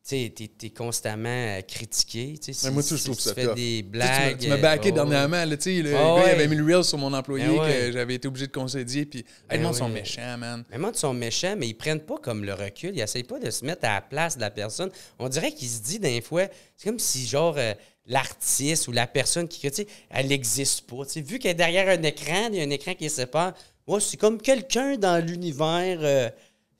Tu 0.07 0.29
t'es, 0.31 0.47
t'es 0.47 0.69
constamment 0.69 1.29
euh, 1.29 1.61
critiqué. 1.61 2.35
Si, 2.39 2.69
moi, 2.69 2.83
tu 2.83 2.89
je 2.89 2.95
si 2.97 3.03
trouve 3.05 3.17
tu 3.17 3.23
ça 3.23 3.33
fais 3.33 3.47
des 3.47 3.53
Tu 3.55 3.57
sais, 3.57 3.81
tu 3.81 3.89
blagues. 3.89 4.37
Tu 4.37 4.47
m'as 4.49 4.57
backé 4.57 4.89
oh, 4.91 4.95
dernièrement. 4.95 5.43
Là, 5.45 5.57
tu 5.57 5.63
sais, 5.63 5.81
le 5.81 5.95
Ah 5.95 5.99
gars, 5.99 6.15
il 6.17 6.23
ouais. 6.25 6.29
avait 6.29 6.47
mis 6.47 6.55
le 6.57 6.63
reel 6.63 6.83
sur 6.83 6.99
mon 6.99 7.11
employé 7.11 7.47
Ben 7.47 7.57
ouais. 7.59 7.69
que 7.87 7.91
j'avais 7.91 8.13
été 8.13 8.27
obligé 8.27 8.45
de 8.45 8.51
concédier. 8.51 9.07
Puis, 9.07 9.25
Ben 9.49 9.59
monde 9.63 9.73
sont 9.73 9.85
ouais. 9.85 9.93
méchants, 10.01 10.37
man. 10.37 10.63
Ils 10.71 10.95
sont 10.99 11.13
méchants, 11.15 11.55
mais 11.57 11.69
ils 11.69 11.73
prennent 11.73 12.01
pas 12.01 12.17
comme 12.21 12.43
le 12.43 12.53
recul. 12.53 12.91
Ils 12.95 13.01
essayent 13.01 13.23
pas 13.23 13.39
de 13.39 13.49
se 13.49 13.65
mettre 13.65 13.85
à 13.85 13.95
la 13.95 14.01
place 14.01 14.35
de 14.35 14.41
la 14.41 14.51
personne. 14.51 14.91
On 15.17 15.27
dirait 15.27 15.51
qu'ils 15.51 15.69
se 15.69 15.81
disent 15.81 15.99
des 16.01 16.21
fois, 16.21 16.43
c'est 16.77 16.87
comme 16.87 16.99
si, 16.99 17.25
genre, 17.25 17.55
euh, 17.57 17.73
l'artiste 18.05 18.87
ou 18.87 18.91
la 18.91 19.07
personne 19.07 19.47
qui 19.47 19.57
critique, 19.59 19.89
elle 20.11 20.27
n'existe 20.27 20.81
pas. 20.87 21.03
Tu 21.05 21.13
sais, 21.13 21.21
vu 21.21 21.39
qu'elle 21.39 21.51
est 21.51 21.55
derrière 21.55 21.89
un 21.89 22.03
écran, 22.03 22.49
il 22.51 22.57
y 22.57 22.61
a 22.61 22.63
un 22.63 22.69
écran 22.69 22.93
qui 22.93 23.05
les 23.05 23.09
sépare. 23.09 23.53
Moi, 23.87 23.99
c'est 23.99 24.17
comme 24.17 24.39
quelqu'un 24.39 24.97
dans 24.97 25.23
l'univers. 25.23 25.97
euh, 26.01 26.29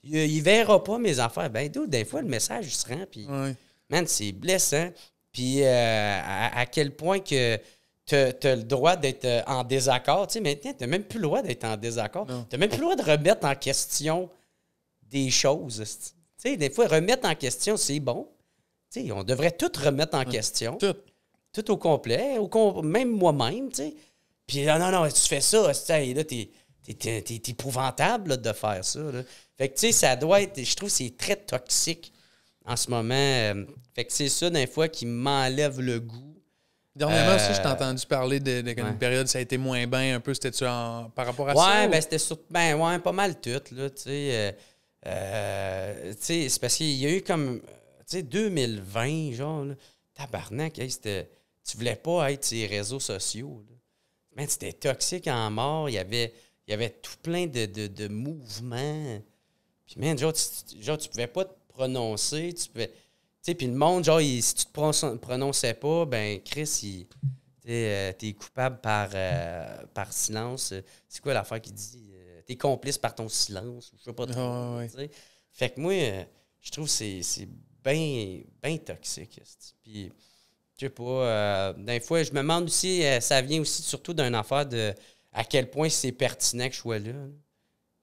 il, 0.06 0.16
il 0.16 0.42
verra 0.42 0.82
pas 0.82 0.98
mes 0.98 1.18
affaires. 1.20 1.50
Ben, 1.50 1.68
d'où, 1.68 1.86
des 1.86 2.04
fois, 2.04 2.22
le 2.22 2.28
message 2.28 2.66
il 2.66 2.70
se 2.72 2.86
rend. 2.88 3.04
Puis, 3.10 3.26
Ouais. 3.26 3.54
man, 3.90 4.06
c'est 4.06 4.32
blessant. 4.32 4.90
Puis, 5.32 5.62
euh, 5.62 6.20
à, 6.22 6.60
à 6.60 6.66
quel 6.66 6.94
point 6.94 7.18
que 7.20 7.58
tu 8.06 8.14
as 8.14 8.56
le 8.56 8.62
droit 8.62 8.96
d'être 8.96 9.24
euh, 9.24 9.42
en 9.46 9.64
désaccord. 9.64 10.26
Tu 10.28 10.34
sais, 10.34 10.40
maintenant, 10.40 10.72
tu 10.78 10.86
même 10.86 11.02
plus 11.04 11.18
le 11.18 11.24
droit 11.26 11.42
d'être 11.42 11.64
en 11.64 11.76
désaccord. 11.76 12.26
Non. 12.26 12.46
Tu 12.48 12.56
même 12.56 12.68
plus 12.68 12.78
le 12.78 12.82
droit 12.84 12.96
de 12.96 13.02
remettre 13.02 13.44
en 13.46 13.54
question 13.54 14.30
des 15.10 15.30
choses. 15.30 15.82
Tu 16.42 16.50
sais, 16.50 16.56
des 16.56 16.70
fois, 16.70 16.86
remettre 16.86 17.28
en 17.28 17.34
question, 17.34 17.76
c'est 17.76 18.00
bon. 18.00 18.28
Tu 18.92 19.02
sais, 19.06 19.12
on 19.12 19.24
devrait 19.24 19.50
tout 19.50 19.70
remettre 19.84 20.16
en 20.16 20.24
question, 20.24 20.76
Tout. 20.78 20.94
tout 21.52 21.70
au 21.72 21.76
complet, 21.76 22.38
au 22.38 22.46
com- 22.48 22.86
même 22.86 23.10
moi-même, 23.10 23.68
tu 23.70 23.76
sais. 23.76 23.94
Puis 24.46 24.64
là, 24.64 24.78
non, 24.78 24.90
non, 24.96 25.08
tu 25.10 25.20
fais 25.22 25.40
ça, 25.40 25.66
là, 25.66 25.74
t'es 25.74 26.14
t'es- 26.84 26.94
t'es- 26.94 27.22
t'es 27.22 27.50
épouvantable 27.50 28.30
là, 28.30 28.36
de 28.36 28.52
faire 28.52 28.84
ça. 28.84 29.00
là. 29.00 29.22
Fait 29.58 29.68
que, 29.68 29.74
tu 29.74 29.80
sais, 29.80 29.92
ça 29.92 30.16
doit 30.16 30.42
être, 30.42 30.62
je 30.62 30.76
trouve 30.76 30.88
que 30.90 30.94
c'est 30.94 31.16
très 31.16 31.36
toxique 31.36 32.12
en 32.64 32.76
ce 32.76 32.90
moment. 32.90 33.14
euh, 33.14 33.64
fait 33.94 34.04
que 34.04 34.12
c'est 34.12 34.28
ça, 34.28 34.50
des 34.50 34.66
fois, 34.66 34.88
qui 34.88 35.06
m'enlève 35.06 35.80
le 35.80 36.00
goût. 36.00 36.34
Dernièrement, 36.94 37.32
Euh, 37.32 37.36
aussi, 37.36 37.54
je 37.54 37.60
t'ai 37.62 37.68
entendu 37.68 38.06
parler 38.06 38.40
de, 38.40 38.60
de- 38.62 38.82
ouais. 38.82 38.92
période, 38.98 39.26
ça 39.28 39.38
a 39.38 39.42
été 39.42 39.58
moins 39.58 39.86
bien 39.86 40.16
un 40.16 40.20
peu. 40.20 40.32
C'était-tu 40.34 40.64
en- 40.66 41.10
par 41.14 41.26
rapport 41.26 41.48
à 41.48 41.52
Ouais, 41.54 41.60
ça? 41.60 41.86
ou- 41.86 41.90
ben 41.90 42.00
c'était 42.00 42.18
sur... 42.18 42.38
ben 42.50 42.74
ouais, 42.74 42.98
pas 43.00 43.12
mal 43.12 43.38
tout, 43.40 43.50
là, 43.50 43.90
tu 43.90 44.02
sais. 44.02 44.30
euh, 44.32 44.52
euh, 45.06 46.12
tu 46.12 46.18
sais, 46.20 46.48
c'est 46.48 46.60
parce 46.60 46.76
qu'il 46.76 46.90
y 46.96 47.06
a 47.06 47.10
eu 47.16 47.22
comme, 47.22 47.60
tu 47.60 47.66
sais, 48.06 48.22
2020, 48.22 49.32
genre, 49.32 49.64
là, 49.64 49.74
tabarnak, 50.14 50.78
hey, 50.78 50.90
c'était... 50.90 51.28
Tu 51.68 51.76
voulais 51.76 51.96
pas 51.96 52.30
être 52.32 52.44
sur 52.44 52.56
les 52.56 52.66
réseaux 52.66 53.00
sociaux, 53.00 53.64
là. 53.68 54.44
C'était 54.48 54.72
toxique 54.72 55.26
en 55.28 55.50
mort, 55.50 55.88
il 55.88 55.94
y 55.94 55.98
avait, 55.98 56.32
il 56.66 56.70
y 56.70 56.74
avait 56.74 56.90
tout 56.90 57.16
plein 57.22 57.46
de, 57.46 57.66
de, 57.66 57.86
de 57.86 58.08
mouvements. 58.08 59.18
Puis, 59.86 59.96
man, 60.00 60.18
genre, 60.18 60.32
tu, 60.32 60.82
genre, 60.82 60.98
tu 60.98 61.08
pouvais 61.08 61.26
pas 61.26 61.44
te 61.44 61.54
prononcer, 61.68 62.52
tu 62.54 62.68
pouvais... 62.68 62.88
Tu 62.88 63.52
sais, 63.52 63.54
puis 63.54 63.66
le 63.68 63.74
monde, 63.74 64.04
genre, 64.04 64.20
il- 64.20 64.42
si 64.42 64.54
tu 64.54 64.64
te 64.66 64.70
prononçais- 64.72 65.74
pas, 65.74 66.04
ben, 66.06 66.40
Chris, 66.42 66.80
il... 66.82 67.06
T'es, 67.60 67.70
euh, 67.88 68.12
t'es 68.16 68.32
coupable 68.32 68.80
par, 68.80 69.10
euh, 69.14 69.86
par 69.92 70.12
silence. 70.12 70.72
C'est 71.08 71.20
quoi 71.20 71.34
l'affaire 71.34 71.60
qui 71.60 71.72
dit? 71.72 72.10
Euh, 72.14 72.40
t'es 72.46 72.56
complice 72.56 72.96
par 72.96 73.12
ton 73.14 73.28
silence. 73.28 73.92
ou 73.92 73.96
Je 73.98 74.04
sais 74.04 74.12
pas 74.12 74.24
trop. 74.26 74.40
Ah, 74.40 74.70
ouais, 74.72 74.78
ouais. 74.82 74.88
tu 74.88 74.96
sais. 74.96 75.10
Fait 75.50 75.70
que 75.70 75.80
moi, 75.80 75.92
je 76.60 76.70
trouve 76.70 76.84
que 76.86 76.90
c'est, 77.22 77.48
bien 77.84 78.40
ben 78.62 78.78
toxique. 78.78 79.40
Puis, 79.82 80.12
je 80.76 80.86
sais 80.86 80.90
pas, 80.90 81.02
euh, 81.02 81.72
des 81.72 81.98
fois, 82.00 82.22
je 82.22 82.30
me 82.30 82.36
demande 82.38 82.64
aussi, 82.66 83.02
ça 83.20 83.42
vient 83.42 83.60
aussi 83.60 83.82
surtout 83.82 84.14
d'une 84.14 84.34
affaire 84.36 84.66
de 84.66 84.94
à 85.32 85.42
quel 85.44 85.68
point 85.68 85.88
c'est 85.88 86.12
pertinent 86.12 86.68
que 86.68 86.74
je 86.74 86.80
sois 86.80 86.98
là. 87.00 87.12
là. 87.12 87.26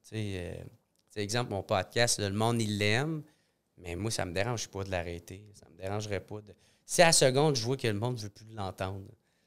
Tu 0.04 0.10
sais, 0.10 0.66
sais, 1.14 1.24
exemple, 1.24 1.52
mon 1.52 1.64
podcast, 1.64 2.20
là, 2.20 2.30
le 2.30 2.36
monde, 2.36 2.62
il 2.62 2.78
l'aime, 2.78 3.24
mais 3.78 3.96
moi, 3.96 4.12
ça 4.12 4.26
me 4.26 4.34
dérange 4.34 4.68
pas 4.68 4.84
de 4.84 4.92
l'arrêter. 4.92 5.44
Ça 5.54 5.66
me 5.70 5.78
dérangerait 5.78 6.20
pas 6.20 6.42
de... 6.42 6.54
Si 6.86 7.02
à 7.02 7.08
la 7.08 7.12
seconde, 7.12 7.56
je 7.56 7.64
vois 7.64 7.78
que 7.78 7.88
le 7.88 7.94
monde 7.94 8.16
ne 8.16 8.22
veut 8.22 8.30
plus 8.30 8.46
l'entendre, 8.54 9.02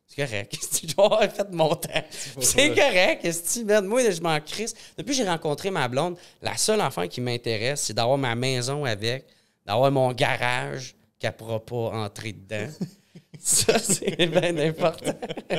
c'est 0.06 0.24
correct. 0.24 0.56
Je 0.82 0.86
vais 0.86 1.02
avoir 1.02 1.22
fait 1.22 1.50
mon 1.50 1.74
temps. 1.74 2.04
C'est 2.40 2.72
correct. 2.74 3.24
man. 3.64 3.84
Moi, 3.86 4.08
je 4.08 4.20
m'en 4.20 4.40
crisse. 4.40 4.72
Depuis 4.96 5.10
que 5.10 5.16
j'ai 5.16 5.28
rencontré 5.28 5.70
ma 5.70 5.88
blonde, 5.88 6.16
la 6.40 6.56
seule 6.56 6.80
affaire 6.80 7.08
qui 7.08 7.20
m'intéresse, 7.20 7.82
c'est 7.82 7.92
d'avoir 7.92 8.16
ma 8.16 8.36
maison 8.36 8.84
avec, 8.84 9.26
d'avoir 9.64 9.90
mon 9.90 10.12
garage 10.12 10.94
qu'elle 11.18 11.32
ne 11.32 11.36
pourra 11.36 11.58
pas 11.58 12.04
entrer 12.04 12.32
dedans. 12.32 12.70
Ça, 13.42 13.78
c'est 13.78 14.26
bien 14.26 14.56
important. 14.58 15.14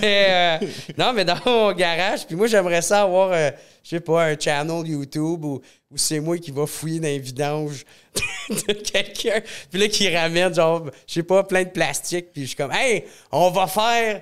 mais 0.00 0.58
euh, 0.62 0.66
non, 0.98 1.12
mais 1.12 1.24
dans 1.24 1.38
mon 1.44 1.72
garage, 1.72 2.26
puis 2.26 2.36
moi, 2.36 2.46
j'aimerais 2.46 2.82
ça 2.82 3.02
avoir, 3.02 3.32
euh, 3.32 3.50
je 3.82 3.90
sais 3.90 4.00
pas, 4.00 4.26
un 4.26 4.38
channel 4.38 4.86
YouTube 4.86 5.44
où, 5.44 5.60
où 5.90 5.96
c'est 5.96 6.20
moi 6.20 6.38
qui 6.38 6.50
va 6.50 6.66
fouiller 6.66 7.00
dans 7.00 7.08
les 7.08 7.18
vidanges 7.18 7.84
de 8.50 8.72
quelqu'un, 8.72 9.40
puis 9.70 9.80
là, 9.80 9.88
qui 9.88 10.14
ramène, 10.14 10.54
genre, 10.54 10.86
je 11.06 11.14
sais 11.14 11.22
pas, 11.22 11.44
plein 11.44 11.64
de 11.64 11.70
plastique, 11.70 12.32
puis 12.32 12.42
je 12.42 12.48
suis 12.48 12.56
comme, 12.56 12.72
hey, 12.72 13.04
on 13.30 13.50
va 13.50 13.66
faire 13.66 14.20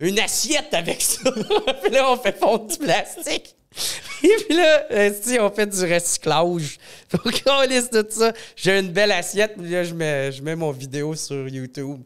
une 0.00 0.18
assiette 0.18 0.72
avec 0.72 1.02
ça. 1.02 1.30
puis 1.82 1.92
là, 1.92 2.10
on 2.10 2.16
fait 2.16 2.36
fondre 2.36 2.66
du 2.66 2.78
plastique. 2.78 3.54
Et 4.22 4.36
puis 4.46 4.56
là, 4.56 4.86
euh, 4.90 5.12
si 5.20 5.38
on 5.40 5.50
fait 5.50 5.66
du 5.66 5.92
recyclage. 5.92 6.78
Pour 7.08 7.22
qu'on 7.44 7.62
liste 7.62 7.90
tout 7.90 8.06
ça, 8.10 8.32
j'ai 8.56 8.78
une 8.78 8.90
belle 8.90 9.12
assiette, 9.12 9.54
puis 9.56 9.70
là, 9.70 9.84
je 9.84 9.94
mets, 9.94 10.32
je 10.32 10.42
mets 10.42 10.56
mon 10.56 10.70
vidéo 10.70 11.14
sur 11.14 11.48
YouTube. 11.48 12.02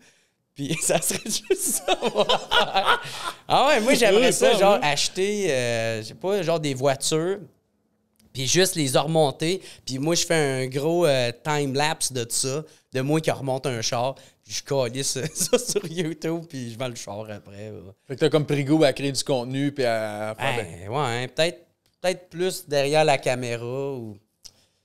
Puis 0.54 0.76
ça 0.82 1.00
serait 1.00 1.20
juste 1.24 1.82
ça. 1.86 1.98
ah 3.48 3.68
ouais, 3.68 3.80
moi, 3.80 3.94
j'aimerais 3.94 4.32
ça, 4.32 4.56
genre, 4.56 4.78
oui. 4.80 4.86
acheter, 4.86 5.50
euh, 5.50 6.02
je 6.02 6.08
sais 6.08 6.14
pas, 6.14 6.42
genre 6.42 6.60
des 6.60 6.74
voitures, 6.74 7.38
puis 8.32 8.46
juste 8.46 8.76
les 8.76 8.90
remonter. 8.96 9.60
Puis 9.84 9.98
moi, 9.98 10.14
je 10.14 10.24
fais 10.24 10.34
un 10.34 10.66
gros 10.66 11.06
euh, 11.06 11.32
time-lapse 11.42 12.12
de 12.12 12.24
ça, 12.28 12.62
de 12.92 13.00
moi 13.00 13.20
qui 13.20 13.30
remonte 13.30 13.66
un 13.66 13.82
char. 13.82 14.14
Je 14.46 14.62
calisse 14.62 15.18
ça 15.34 15.58
sur 15.58 15.86
YouTube, 15.86 16.44
puis 16.48 16.72
je 16.72 16.78
vends 16.78 16.88
le 16.88 16.94
char 16.94 17.20
après. 17.30 17.70
ouais. 17.70 17.80
Fait 18.06 18.14
que 18.14 18.20
t'as 18.20 18.28
comme 18.28 18.46
Prigo 18.46 18.82
à 18.84 18.92
créer 18.92 19.12
du 19.12 19.24
contenu 19.24 19.72
puis 19.72 19.84
à, 19.84 20.34
faire. 20.38 20.64
Ben, 20.64 20.88
ouais, 20.88 20.96
hein, 20.96 21.26
peut-être 21.34 21.64
peut-être 22.00 22.28
plus 22.28 22.68
derrière 22.68 23.04
la 23.04 23.18
caméra 23.18 23.92
ou. 23.92 24.18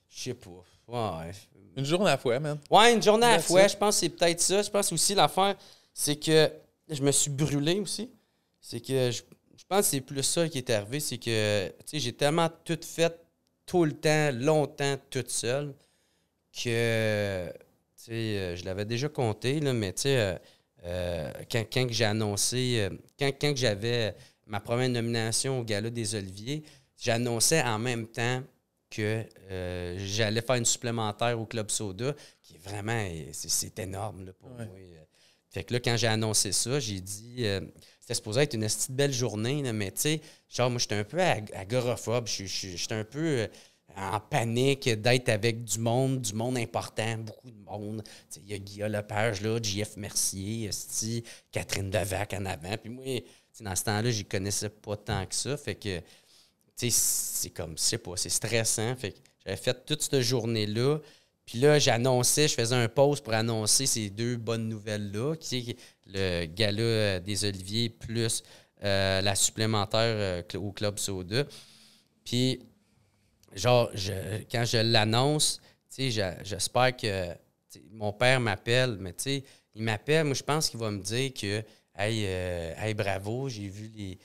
Je 0.09 0.23
sais 0.23 0.33
pas. 0.33 0.63
Ouais. 0.87 1.31
Une 1.75 1.85
journée 1.85 2.07
à 2.07 2.11
la 2.11 2.17
fois, 2.17 2.39
man. 2.39 2.57
Ouais, 2.69 2.93
une 2.93 3.03
journée 3.03 3.25
à 3.25 3.31
la 3.31 3.37
That's 3.37 3.47
fois, 3.47 3.63
it. 3.63 3.71
je 3.71 3.77
pense 3.77 3.95
que 3.95 3.99
c'est 3.99 4.09
peut-être 4.09 4.39
ça. 4.39 4.61
Je 4.61 4.69
pense 4.69 4.91
aussi 4.91 5.13
l'affaire, 5.13 5.55
c'est 5.93 6.15
que 6.15 6.49
je 6.89 7.01
me 7.01 7.11
suis 7.11 7.29
brûlé 7.29 7.79
aussi. 7.79 8.09
C'est 8.59 8.79
que 8.79 9.11
je, 9.11 9.21
je 9.57 9.63
pense 9.67 9.81
que 9.81 9.85
c'est 9.85 10.01
plus 10.01 10.23
ça 10.23 10.47
qui 10.47 10.57
est 10.57 10.69
arrivé. 10.69 10.99
C'est 10.99 11.17
que 11.17 11.67
tu 11.67 11.73
sais, 11.85 11.99
j'ai 11.99 12.13
tellement 12.13 12.49
tout 12.63 12.79
fait 12.81 13.13
tout 13.65 13.85
le 13.85 13.93
temps, 13.93 14.31
longtemps, 14.33 14.95
toute 15.11 15.29
seule, 15.29 15.75
que 16.51 17.53
sais, 18.09 18.37
euh, 18.37 18.55
je 18.55 18.65
l'avais 18.65 18.85
déjà 18.85 19.09
compté, 19.09 19.59
là, 19.59 19.73
mais 19.73 19.93
tu 19.93 20.03
sais, 20.03 20.17
euh, 20.19 20.35
euh, 20.85 21.31
quand, 21.51 21.87
j'ai 21.89 22.05
annoncé, 22.05 22.89
quand, 23.19 23.55
j'avais 23.55 24.15
ma 24.47 24.59
première 24.59 24.89
nomination 24.89 25.59
au 25.59 25.63
Gala 25.63 25.89
des 25.89 26.15
Oliviers, 26.15 26.63
j'annonçais 26.97 27.61
en 27.63 27.79
même 27.79 28.07
temps 28.07 28.41
que 28.89 29.23
euh, 29.51 29.97
j'allais 29.99 30.41
faire 30.41 30.55
une 30.55 30.65
supplémentaire 30.65 31.39
au 31.39 31.45
Club 31.45 31.69
Soda, 31.69 32.15
qui 32.41 32.55
est 32.55 32.59
vraiment, 32.59 33.07
c'est, 33.31 33.77
énorme 33.79 34.25
là, 34.25 34.33
pour 34.33 34.49
Ouais. 34.51 34.65
moi. 34.65 34.75
Fait 35.51 35.63
que 35.63 35.73
là, 35.73 35.79
quand 35.79 35.97
j'ai 35.97 36.07
annoncé 36.07 36.51
ça, 36.51 36.79
j'ai 36.79 37.01
dit, 37.01 37.37
euh, 37.39 37.59
c'était 37.99 38.13
supposé 38.13 38.41
être 38.41 38.53
une 38.53 38.61
petite 38.61 38.91
belle 38.91 39.13
journée, 39.13 39.63
là, 39.63 39.73
mais 39.73 39.91
tu 39.91 40.01
sais, 40.01 40.21
genre, 40.47 40.69
moi, 40.69 40.79
j'étais 40.79 40.95
un 40.95 41.03
peu 41.03 41.19
ag- 41.19 41.51
agoraphobe, 41.55 42.27
j'étais 42.27 42.93
un 42.93 43.03
peu 43.03 43.47
en 43.95 44.19
panique 44.19 44.89
d'être 44.89 45.29
avec 45.29 45.63
du 45.63 45.79
monde, 45.79 46.21
du 46.21 46.33
monde 46.33 46.57
important, 46.57 47.17
beaucoup 47.17 47.51
de 47.51 47.63
monde. 47.65 48.03
Il 48.37 48.51
y 48.51 48.53
a 48.53 48.57
Guillaume 48.57 48.91
Lepage, 48.91 49.41
là, 49.41 49.59
JF 49.61 49.97
Mercier, 49.97 50.69
Catherine 51.51 51.89
Devac 51.89 52.33
en 52.33 52.45
avant. 52.45 52.77
Puis 52.77 52.89
moi, 52.89 53.23
dans 53.61 53.75
ce 53.75 53.83
temps-là, 53.83 54.11
je 54.11 54.23
connaissais 54.23 54.69
pas 54.69 54.95
tant 54.95 55.25
que 55.25 55.35
ça. 55.35 55.57
Fait 55.57 55.75
que, 55.75 56.01
c'est 56.75 57.49
comme, 57.49 57.77
je 57.77 57.83
sais 57.83 57.97
pas, 57.97 58.15
c'est 58.15 58.29
stressant. 58.29 58.95
Fait 58.95 59.11
que 59.11 59.17
j'avais 59.45 59.57
fait 59.57 59.85
toute 59.85 60.01
cette 60.01 60.21
journée-là. 60.21 60.99
Puis 61.45 61.59
là, 61.59 61.79
j'annonçais, 61.79 62.47
je 62.47 62.53
faisais 62.53 62.75
un 62.75 62.87
pause 62.87 63.21
pour 63.21 63.33
annoncer 63.33 63.85
ces 63.85 64.09
deux 64.09 64.37
bonnes 64.37 64.69
nouvelles-là, 64.69 65.35
qui 65.35 65.57
est 65.57 65.77
le 66.05 66.45
gala 66.45 67.19
des 67.19 67.43
Oliviers 67.43 67.89
plus 67.89 68.43
euh, 68.83 69.21
la 69.21 69.35
supplémentaire 69.35 70.43
euh, 70.53 70.59
au 70.59 70.71
Club 70.71 70.99
Soda. 70.99 71.45
Puis, 72.23 72.59
genre, 73.53 73.89
je- 73.93 74.43
quand 74.51 74.65
je 74.65 74.77
l'annonce, 74.77 75.61
j'espère 75.97 76.95
que 76.95 77.33
mon 77.91 78.13
père 78.13 78.39
m'appelle, 78.39 78.97
mais 78.99 79.13
tu 79.13 79.23
sais, 79.23 79.43
il 79.75 79.83
m'appelle, 79.83 80.25
moi, 80.25 80.33
je 80.33 80.43
pense 80.43 80.69
qu'il 80.69 80.79
va 80.79 80.91
me 80.91 81.01
dire 81.01 81.33
que, 81.33 81.63
hey, 81.97 82.23
euh, 82.25 82.73
hey, 82.77 82.93
bravo, 82.93 83.49
j'ai 83.49 83.67
vu 83.67 84.17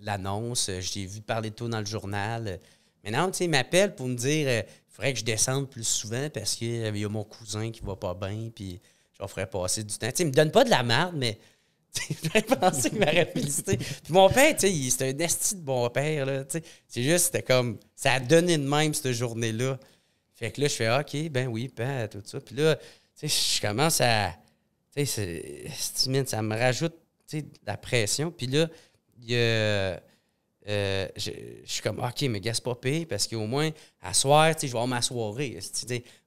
l'annonce, 0.00 0.70
j'ai 0.80 1.06
vu 1.06 1.20
parler 1.20 1.50
de 1.50 1.54
toi 1.54 1.68
dans 1.68 1.80
le 1.80 1.86
journal. 1.86 2.60
Mais 3.04 3.10
non, 3.10 3.30
tu 3.30 3.38
sais, 3.38 3.44
il 3.44 3.50
m'appelle 3.50 3.94
pour 3.94 4.08
me 4.08 4.14
dire, 4.14 4.48
il 4.48 4.64
faudrait 4.88 5.12
que 5.12 5.18
je 5.20 5.24
descende 5.24 5.68
plus 5.70 5.86
souvent 5.86 6.28
parce 6.30 6.54
qu'il 6.54 6.96
y 6.96 7.04
a 7.04 7.08
mon 7.08 7.24
cousin 7.24 7.70
qui 7.70 7.80
va 7.82 7.96
pas 7.96 8.14
bien, 8.14 8.50
puis 8.54 8.80
je 9.20 9.26
ferais 9.26 9.48
passer 9.48 9.84
du 9.84 9.96
temps. 9.96 10.08
Tu 10.08 10.16
sais, 10.16 10.22
il 10.24 10.26
me 10.26 10.32
donne 10.32 10.50
pas 10.50 10.64
de 10.64 10.70
la 10.70 10.82
merde, 10.82 11.14
mais 11.16 11.38
J'aurais 12.24 12.42
pensé 12.42 12.90
qu'il 12.90 12.98
m'aurait 12.98 13.26
félicité. 13.26 13.76
Puis 13.76 14.12
mon 14.12 14.28
père, 14.28 14.56
tu 14.56 14.68
sais, 14.68 14.90
c'était 14.90 15.14
un 15.14 15.18
esti 15.24 15.56
de 15.56 15.60
bon 15.60 15.88
père, 15.90 16.26
là, 16.26 16.44
tu 16.44 16.58
sais. 16.58 16.64
C'est 16.86 17.02
juste, 17.02 17.26
c'était 17.26 17.42
comme, 17.42 17.78
ça 17.94 18.14
a 18.14 18.20
donné 18.20 18.56
de 18.58 18.68
même 18.68 18.94
cette 18.94 19.12
journée-là. 19.12 19.78
Fait 20.34 20.50
que 20.52 20.60
là, 20.60 20.68
je 20.68 20.74
fais, 20.74 20.90
OK, 20.90 21.30
ben 21.30 21.48
oui, 21.48 21.72
tout 22.10 22.22
ça. 22.24 22.40
Puis 22.40 22.54
là, 22.54 22.76
tu 23.18 23.28
sais, 23.28 23.56
je 23.56 23.60
commence 23.66 24.00
à, 24.00 24.34
tu 24.96 25.04
sais, 25.04 25.64
ça 26.26 26.42
me 26.42 26.56
rajoute, 26.56 26.94
tu 27.26 27.40
sais, 27.40 27.46
la 27.66 27.76
pression. 27.76 28.30
Puis 28.30 28.46
là, 28.46 28.68
il 29.20 29.32
y 29.32 29.36
a, 29.36 30.00
euh, 30.68 31.08
je, 31.16 31.30
je 31.64 31.72
suis 31.72 31.82
comme, 31.82 31.98
OK, 31.98 32.22
mais 32.22 32.40
c'est 32.44 32.62
pas 32.62 32.78
parce 33.08 33.26
qu'au 33.26 33.46
moins, 33.46 33.70
à 34.02 34.12
soir, 34.12 34.52
je 34.52 34.66
vais 34.66 34.68
avoir 34.68 34.86
ma 34.86 35.00
soirée. 35.00 35.58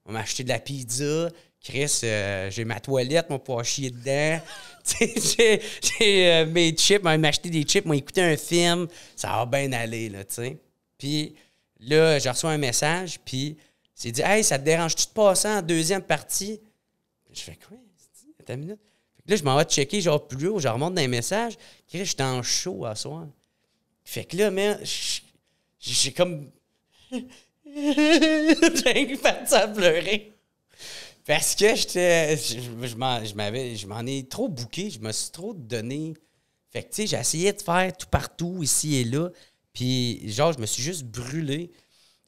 On 0.04 0.12
va 0.12 0.18
m'acheter 0.18 0.42
de 0.42 0.48
la 0.48 0.58
pizza. 0.58 1.30
Chris, 1.62 2.00
euh, 2.02 2.50
j'ai 2.50 2.64
ma 2.64 2.80
toilette, 2.80 3.30
moi, 3.30 3.42
pour 3.42 3.62
chier 3.64 3.90
dedans. 3.90 4.40
J'ai 4.98 5.60
euh, 6.28 6.46
mes 6.46 6.72
chips, 6.76 7.00
on 7.02 7.04
va 7.04 7.16
m'acheter 7.16 7.50
des 7.50 7.62
chips, 7.62 7.86
moi, 7.86 7.94
écouter 7.94 8.22
un 8.22 8.36
film. 8.36 8.88
Ça 9.14 9.28
va 9.28 9.46
bien 9.46 9.72
aller, 9.72 10.08
là, 10.08 10.24
tu 10.24 10.34
sais. 10.34 10.58
Puis 10.98 11.36
là, 11.78 12.18
je 12.18 12.28
reçois 12.28 12.50
un 12.50 12.58
message, 12.58 13.20
puis 13.24 13.56
c'est 13.94 14.10
dit, 14.10 14.22
Hey, 14.22 14.42
ça 14.42 14.58
te 14.58 14.64
dérange-tu 14.64 15.06
de 15.06 15.12
passer 15.12 15.46
en 15.46 15.62
deuxième 15.62 16.02
partie? 16.02 16.60
Je 17.32 17.40
fais 17.42 17.56
quoi? 17.56 17.76
Attends 18.40 18.54
une 18.54 18.60
minute. 18.60 18.80
Là, 19.28 19.36
je 19.36 19.44
m'en 19.44 19.56
vais 19.56 19.64
checker, 19.64 20.00
genre 20.00 20.26
plus 20.26 20.48
haut, 20.48 20.58
je 20.58 20.66
remonte 20.66 20.94
dans 20.94 21.00
les 21.00 21.06
messages. 21.06 21.56
Chris, 21.86 22.04
j'étais 22.04 22.24
en 22.24 22.42
show 22.42 22.84
à 22.84 22.96
soir. 22.96 23.28
Fait 24.04 24.24
que 24.24 24.36
là, 24.36 24.50
man, 24.50 24.78
j'ai 25.80 26.12
comme. 26.12 26.50
j'ai 27.66 29.16
parti 29.16 29.54
à 29.54 29.68
pleurer. 29.68 30.32
Parce 31.24 31.54
que 31.54 31.74
j'étais. 31.74 32.36
Je 32.36 33.86
m'en 33.86 34.06
ai 34.06 34.26
trop 34.28 34.48
bouqué, 34.48 34.90
je 34.90 34.98
me 35.00 35.12
suis 35.12 35.30
trop 35.30 35.54
donné. 35.54 36.14
Fait 36.70 36.82
que, 36.82 36.88
tu 36.88 36.94
sais, 37.02 37.06
j'ai 37.06 37.16
essayé 37.18 37.52
de 37.52 37.60
faire 37.60 37.96
tout 37.96 38.06
partout, 38.10 38.62
ici 38.62 38.96
et 38.96 39.04
là. 39.04 39.28
Puis, 39.72 40.30
genre, 40.32 40.52
je 40.52 40.58
me 40.58 40.66
suis 40.66 40.82
juste 40.82 41.04
brûlé. 41.04 41.70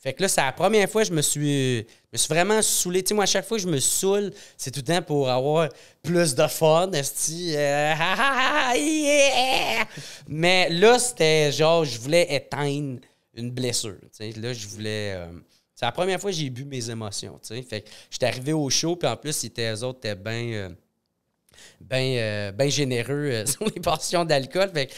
Fait 0.05 0.13
que 0.13 0.21
là, 0.21 0.29
c'est 0.29 0.43
la 0.43 0.53
première 0.53 0.87
fois 0.91 1.01
que 1.01 1.09
je 1.09 1.15
me 1.15 1.23
suis, 1.23 1.79
je 1.79 1.85
me 2.13 2.19
suis 2.19 2.29
vraiment 2.29 2.61
saoulé. 2.61 3.03
Tu 3.03 3.09
sais, 3.09 3.15
moi, 3.15 3.25
à 3.25 3.27
chaque 3.27 3.47
fois 3.47 3.57
que 3.57 3.63
je 3.63 3.69
me 3.69 3.81
saoule, 3.81 4.35
c'est 4.55 4.71
tout 4.71 4.81
le 4.81 4.85
temps 4.85 5.01
pour 5.01 5.31
avoir 5.31 5.71
plus 6.03 6.35
de 6.35 6.47
fun, 6.47 6.91
euh! 6.93 7.95
Mais 10.29 10.69
là, 10.69 10.99
c'était 10.99 11.51
genre, 11.53 11.87
je 11.87 11.99
voulais 11.99 12.27
éteindre 12.35 13.01
une 13.33 13.51
blessure. 13.51 13.97
tu 14.03 14.09
sais. 14.31 14.33
Là, 14.39 14.53
je 14.53 14.69
voulais... 14.69 15.15
euh, 15.17 15.27
c'est 15.75 15.87
la 15.87 15.93
première 15.93 16.21
fois 16.21 16.31
que 16.31 16.37
j'ai 16.37 16.51
bu 16.51 16.67
mes 16.67 16.91
émotions, 16.91 17.41
tu 17.43 17.55
sais. 17.55 17.63
Fait 17.63 17.81
que 17.81 17.89
j'étais 18.11 18.27
arrivé 18.27 18.53
au 18.53 18.69
show, 18.69 18.97
puis 18.97 19.09
en 19.09 19.17
plus, 19.17 19.33
c'était, 19.33 19.73
eux 19.73 19.85
autres 19.85 20.01
étaient 20.01 20.17
bien... 20.17 20.77
ben, 21.81 22.53
ben 22.53 22.71
généreux 22.71 23.45
sur 23.47 23.65
les 23.75 23.81
portions 23.81 24.27
d'alcool. 24.27 24.71
Fait 24.75 24.89
que, 24.89 24.93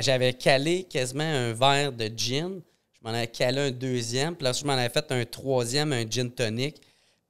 j'avais 0.00 0.32
calé 0.32 0.84
quasiment 0.84 1.24
un 1.24 1.52
verre 1.52 1.92
de 1.92 2.10
gin. 2.16 2.62
Je 3.02 3.08
m'en 3.08 3.14
avais 3.14 3.26
calé 3.28 3.60
un 3.60 3.70
deuxième. 3.70 4.36
Puis 4.36 4.44
là, 4.44 4.52
je 4.52 4.64
m'en 4.64 4.74
avais 4.74 4.88
fait 4.88 5.10
un 5.10 5.24
troisième, 5.24 5.92
un 5.92 6.08
gin 6.08 6.30
tonic. 6.30 6.80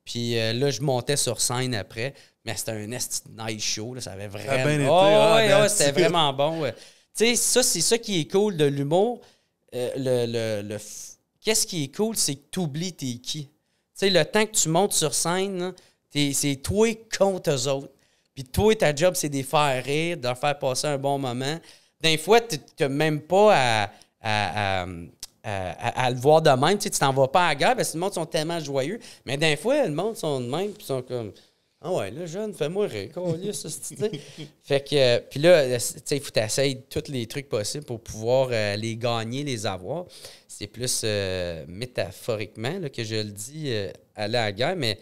Puis 0.04 0.38
euh, 0.38 0.52
là, 0.52 0.70
je 0.70 0.80
montais 0.80 1.16
sur 1.16 1.40
scène 1.40 1.74
après. 1.74 2.14
Mais 2.44 2.56
c'était 2.56 2.72
un 2.72 2.90
esti 2.90 3.20
de 3.28 3.42
nice 3.42 3.62
show. 3.62 3.94
là. 3.94 4.00
Ça 4.00 4.12
avait 4.12 4.28
vraiment... 4.28 4.52
a 4.52 4.56
bien 4.64 4.74
été, 4.80 4.88
Oh, 4.88 4.92
ah, 4.92 5.60
ouais, 5.62 5.68
c'était 5.68 5.90
it. 5.90 5.94
vraiment 5.98 6.32
bon. 6.32 6.60
ouais. 6.62 6.72
Tu 7.16 7.26
sais, 7.26 7.36
ça, 7.36 7.62
c'est 7.62 7.80
ça 7.82 7.98
qui 7.98 8.20
est 8.20 8.30
cool 8.30 8.56
de 8.56 8.64
l'humour. 8.64 9.20
Euh, 9.74 9.90
le, 9.96 10.26
le- 10.62 10.68
le 10.68 10.76
f- 10.76 11.14
Qu'est-ce 11.42 11.66
qui 11.66 11.84
est 11.84 11.94
cool, 11.94 12.16
c'est 12.16 12.34
que 12.34 12.44
tu 12.50 12.58
oublies 12.60 12.92
t'es 12.92 13.14
qui. 13.22 13.44
Tu 13.46 13.50
sais, 13.94 14.10
le 14.10 14.24
temps 14.24 14.44
que 14.46 14.52
tu 14.52 14.68
montes 14.68 14.92
sur 14.92 15.14
scène, 15.14 15.72
t'es- 16.10 16.32
c'est 16.34 16.56
toi 16.56 16.88
contre 17.16 17.50
eux 17.50 17.68
autres. 17.68 17.92
Puis 18.34 18.44
toi, 18.44 18.74
ta 18.74 18.94
job, 18.94 19.14
c'est 19.16 19.28
de 19.28 19.36
les 19.36 19.42
faire 19.42 19.84
rire, 19.84 20.16
de 20.16 20.22
leur 20.24 20.38
faire 20.38 20.58
passer 20.58 20.86
un 20.86 20.98
bon 20.98 21.18
moment. 21.18 21.58
Des 22.00 22.16
fois, 22.18 22.40
tu 22.40 22.58
n'as 22.80 22.88
même 22.88 23.20
pas 23.20 23.54
à, 23.54 23.82
à- 24.22 24.82
à- 24.82 24.86
à- 25.44 26.04
à 26.06 26.10
le 26.10 26.16
voir 26.16 26.42
de 26.42 26.50
même. 26.50 26.78
Tu 26.78 26.84
sais, 26.84 26.90
t'en 26.98 27.12
vas 27.12 27.28
pas 27.28 27.46
à 27.46 27.48
la 27.50 27.54
guerre 27.54 27.76
parce 27.76 27.90
que 27.90 27.96
le 27.96 28.00
monde 28.00 28.14
sont 28.14 28.26
tellement 28.26 28.60
joyeux. 28.60 28.98
Mais 29.24 29.36
des 29.36 29.56
fois, 29.56 29.86
le 29.86 29.92
monde 29.94 30.16
sont 30.16 30.40
de 30.40 30.46
même 30.46 30.72
puis 30.72 30.84
sont 30.84 31.02
comme 31.02 31.32
Ah 31.82 31.92
ouais, 31.92 32.10
là, 32.10 32.26
jeune, 32.26 32.52
fais-moi 32.52 32.86
rire. 32.86 33.10
sais. 33.96 34.10
fait 34.62 34.86
que, 34.86 34.94
euh, 34.96 35.20
puis 35.30 35.40
là, 35.40 35.50
euh, 35.60 35.78
tu 35.78 35.80
sais, 36.04 36.16
il 36.16 36.20
faut 36.20 36.30
tu 36.30 36.40
tous 36.90 37.10
les 37.10 37.26
trucs 37.26 37.48
possibles 37.48 37.84
pour 37.86 38.00
pouvoir 38.00 38.48
euh, 38.52 38.76
les 38.76 38.96
gagner, 38.96 39.42
les 39.44 39.64
avoir. 39.64 40.04
C'est 40.46 40.66
plus 40.66 41.00
euh, 41.04 41.64
métaphoriquement 41.68 42.78
là, 42.78 42.88
que 42.90 43.02
je 43.02 43.14
le 43.16 43.24
dis, 43.30 43.64
euh, 43.72 43.90
aller 44.14 44.36
à 44.36 44.44
la 44.46 44.52
guerre, 44.52 44.76
mais 44.76 44.98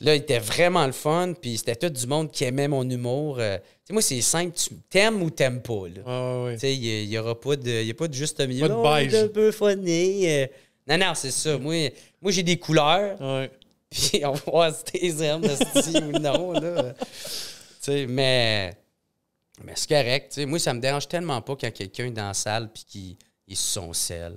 là, 0.00 0.14
il 0.14 0.18
était 0.22 0.38
vraiment 0.38 0.86
le 0.86 0.92
fun, 0.92 1.34
puis 1.38 1.58
c'était 1.58 1.76
tout 1.76 1.90
du 1.90 2.06
monde 2.06 2.30
qui 2.30 2.44
aimait 2.44 2.68
mon 2.68 2.88
humour. 2.88 3.38
Moi, 3.90 4.02
c'est 4.02 4.20
simple, 4.20 4.56
tu 4.56 4.74
t'aimes 4.90 5.22
ou 5.22 5.30
t'aimes 5.30 5.62
pas, 5.62 5.84
sais, 6.58 6.74
il 6.76 7.08
n'y 7.08 7.18
aura 7.18 7.38
pas 7.40 7.56
de, 7.56 7.70
il 7.82 7.86
y 7.86 7.90
a 7.90 7.94
pas 7.94 8.08
de 8.08 8.14
juste 8.14 8.40
milieu. 8.46 8.62
Pas 8.62 8.68
de 8.68 8.74
Oh, 8.74 8.82
beige. 8.82 9.12
il 9.12 9.14
est 9.14 9.20
un 9.22 9.28
peu 9.28 9.52
funny. 9.52 10.28
euh. 10.28 10.46
Non, 10.88 10.98
non, 10.98 11.14
c'est 11.14 11.30
ça. 11.30 11.56
Moi, 11.58 11.90
moi 12.20 12.32
j'ai 12.32 12.42
des 12.42 12.58
couleurs, 12.58 13.16
puis 13.90 14.24
on 14.24 14.32
va 14.32 14.42
voir 14.46 14.74
si 14.74 14.84
t'es 14.84 15.24
aimes, 15.24 15.42
ou 16.14 16.18
non, 16.18 16.52
là. 16.52 16.94
Tu 16.94 17.04
sais, 17.80 18.06
mais, 18.06 18.72
mais 19.64 19.72
c'est 19.76 19.88
correct. 19.88 20.38
Moi, 20.46 20.58
ça 20.58 20.74
me 20.74 20.80
dérange 20.80 21.06
tellement 21.08 21.40
pas 21.42 21.54
quand 21.56 21.72
quelqu'un 21.72 22.06
est 22.06 22.10
dans 22.10 22.28
la 22.28 22.34
salle, 22.34 22.70
puis 22.72 22.84
qu'il 22.84 23.16
il 23.48 23.52
est 23.52 23.54
sur 23.54 23.82
son 23.84 23.92
sel. 23.92 24.34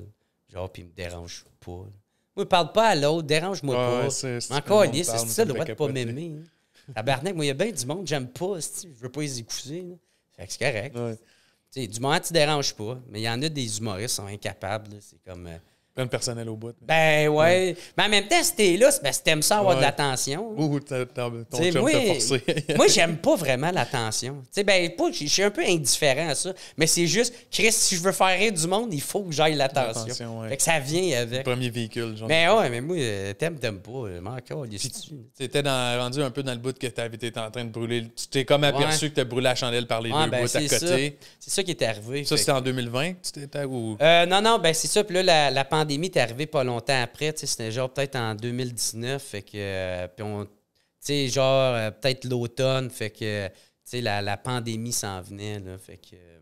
Genre, 0.54 0.70
puis 0.72 0.84
il 0.84 0.86
me 0.86 0.92
dérange 0.94 1.46
pas. 1.64 1.86
Moi, 2.36 2.48
parle 2.48 2.72
pas 2.72 2.90
à 2.90 2.96
l'autre, 2.96 3.28
dérange-moi 3.28 3.76
Ouais, 3.76 4.08
pas. 4.08 4.56
Encore, 4.56 4.86
c'est 4.94 5.06
ça 5.06 5.44
le 5.46 5.54
droit 5.54 5.66
de 5.66 5.74
pas 5.74 5.88
m'aimer. 5.88 6.34
hein. 6.40 6.44
Tabarnak, 6.94 7.36
moi, 7.36 7.46
il 7.46 7.50
y 7.50 7.52
a 7.52 7.54
bien 7.54 7.72
du 7.72 7.86
monde, 7.86 8.08
j'aime 8.08 8.28
pas, 8.28 8.60
je 8.60 9.02
veux 9.02 9.10
pas 9.10 9.22
les 9.22 9.40
écouter. 9.40 9.82
là. 9.84 9.96
Fait 10.36 10.48
que 10.48 10.54
c'est 10.54 10.60
correct. 10.60 10.96
Ouais. 11.76 11.88
Du 11.88 12.00
moment 12.00 12.20
tu 12.20 12.34
déranges 12.34 12.74
pas, 12.74 13.00
mais 13.08 13.20
il 13.22 13.24
y 13.24 13.30
en 13.30 13.42
a 13.42 13.50
des 13.50 13.78
humoristes 13.78 14.10
qui 14.10 14.16
sont 14.16 14.26
incapables. 14.28 14.90
C'est 15.02 15.22
comme. 15.24 15.48
euh, 15.48 15.58
Plein 16.00 16.06
de 16.06 16.12
personnel 16.12 16.48
au 16.48 16.56
bout. 16.56 16.74
ben 16.82 17.28
ouais. 17.28 17.76
Mais 17.98 18.06
en 18.06 18.10
même 18.10 18.26
temps, 18.30 18.42
si 18.42 18.56
t'es 18.56 18.78
là, 18.78 18.90
parce 19.04 19.18
que 19.20 19.24
t'aimes 19.26 19.42
ça 19.42 19.58
avoir 19.60 19.76
de 19.76 19.82
l'attention. 19.82 20.54
Ouh, 20.58 20.80
t'as- 20.80 21.06
t'as- 21.06 21.30
ton 21.30 21.58
T'sais, 21.58 21.72
chum 21.74 21.82
moi, 21.82 21.92
t'a 21.92 22.02
forcé. 22.06 22.42
moi, 22.78 22.88
j'aime 22.88 23.18
pas 23.18 23.36
vraiment 23.36 23.70
l'attention. 23.70 24.38
Tu 24.44 24.48
sais, 24.52 24.64
ben, 24.64 24.90
je 25.12 25.26
suis 25.28 25.44
un 25.44 25.52
peu 25.52 25.62
indifférent 25.68 26.30
à 26.30 26.36
ça, 26.36 26.54
mais 26.78 26.88
c'est 26.88 27.06
juste, 27.06 27.34
Chris, 27.52 27.74
si 27.74 27.98
je 27.98 28.02
veux 28.02 28.14
faire 28.14 28.38
rire 28.40 28.54
du 28.54 28.66
monde, 28.66 28.94
il 28.94 29.02
faut 29.02 29.24
que 29.24 29.34
j'aille 29.34 29.56
l'attention. 29.56 30.40
Ouais. 30.42 30.50
Fait 30.50 30.58
que 30.58 30.64
ça 30.64 30.80
vient 30.80 31.20
avec. 31.20 31.44
Premier 31.44 31.70
véhicule, 31.70 32.16
genre. 32.16 32.30
Mais 32.30 32.48
ouais, 32.48 32.70
mais 32.70 32.80
moi, 32.80 32.96
euh, 32.98 33.34
t'aimes, 33.34 33.60
t'aimes 33.60 33.80
pas. 33.80 33.92
euh, 33.92 34.22
encore, 34.26 34.66
il 34.66 34.80
T'étais 35.38 35.62
dans, 35.62 36.00
rendu 36.00 36.22
un 36.22 36.32
peu 36.32 36.44
dans 36.44 36.54
le 36.54 36.60
bout 36.60 36.78
que 36.78 36.88
t'avais 36.88 37.16
été 37.16 37.38
en 37.38 37.52
train 37.52 37.66
de 37.66 37.72
brûler. 37.72 38.06
Tu 38.16 38.28
t'es 38.28 38.46
comme 38.46 38.64
aperçu 38.64 39.10
que 39.10 39.16
t'as 39.16 39.26
brûlé 39.26 39.44
la 39.44 39.56
chandelle 39.56 39.86
par 39.86 40.02
les 40.02 40.12
Ouais, 40.12 40.24
deux 40.26 40.32
ben, 40.32 40.46
bouts 40.46 40.58
à 40.58 40.62
côté. 40.62 41.18
C'est 41.40 41.50
ça 41.50 41.64
qui 41.64 41.72
est 41.72 41.82
arrivé. 41.84 42.24
Ça, 42.24 42.38
c'était 42.38 42.52
en 42.52 42.62
2020 42.62 43.14
que 43.14 43.18
tu 43.26 43.32
t'étais 43.34 43.66
ou? 43.66 43.98
Euh, 44.02 44.26
non, 44.26 44.42
non, 44.42 44.60
ben 44.60 44.74
c'est 44.74 44.88
ça. 44.88 45.04
Puis 45.04 45.16
là, 45.16 45.24
la, 45.24 45.52
la 45.52 45.66
pandémie 45.66 45.89
est 45.92 46.18
arrivée 46.18 46.46
pas 46.46 46.64
longtemps 46.64 47.02
après. 47.02 47.34
C'était 47.36 47.72
genre 47.72 47.90
peut-être 47.92 48.16
en 48.16 48.36
2019. 48.36 49.22
Fait 49.22 49.42
que. 49.42 49.52
euh, 49.56 50.08
puis 50.08 50.24
on. 50.24 50.46
Tu 50.46 50.50
sais, 51.02 51.28
genre 51.30 51.74
euh, 51.76 51.92
peut-être 51.92 52.26
l'automne. 52.26 52.90
Fait 52.90 53.10
que. 53.10 53.50
La, 53.94 54.22
la 54.22 54.38
pandémie 54.38 54.94
s'en 54.94 55.22
venait. 55.22 55.60
Là, 55.60 55.78
fait 55.78 55.98
que. 55.98 56.16
euh, 56.16 56.40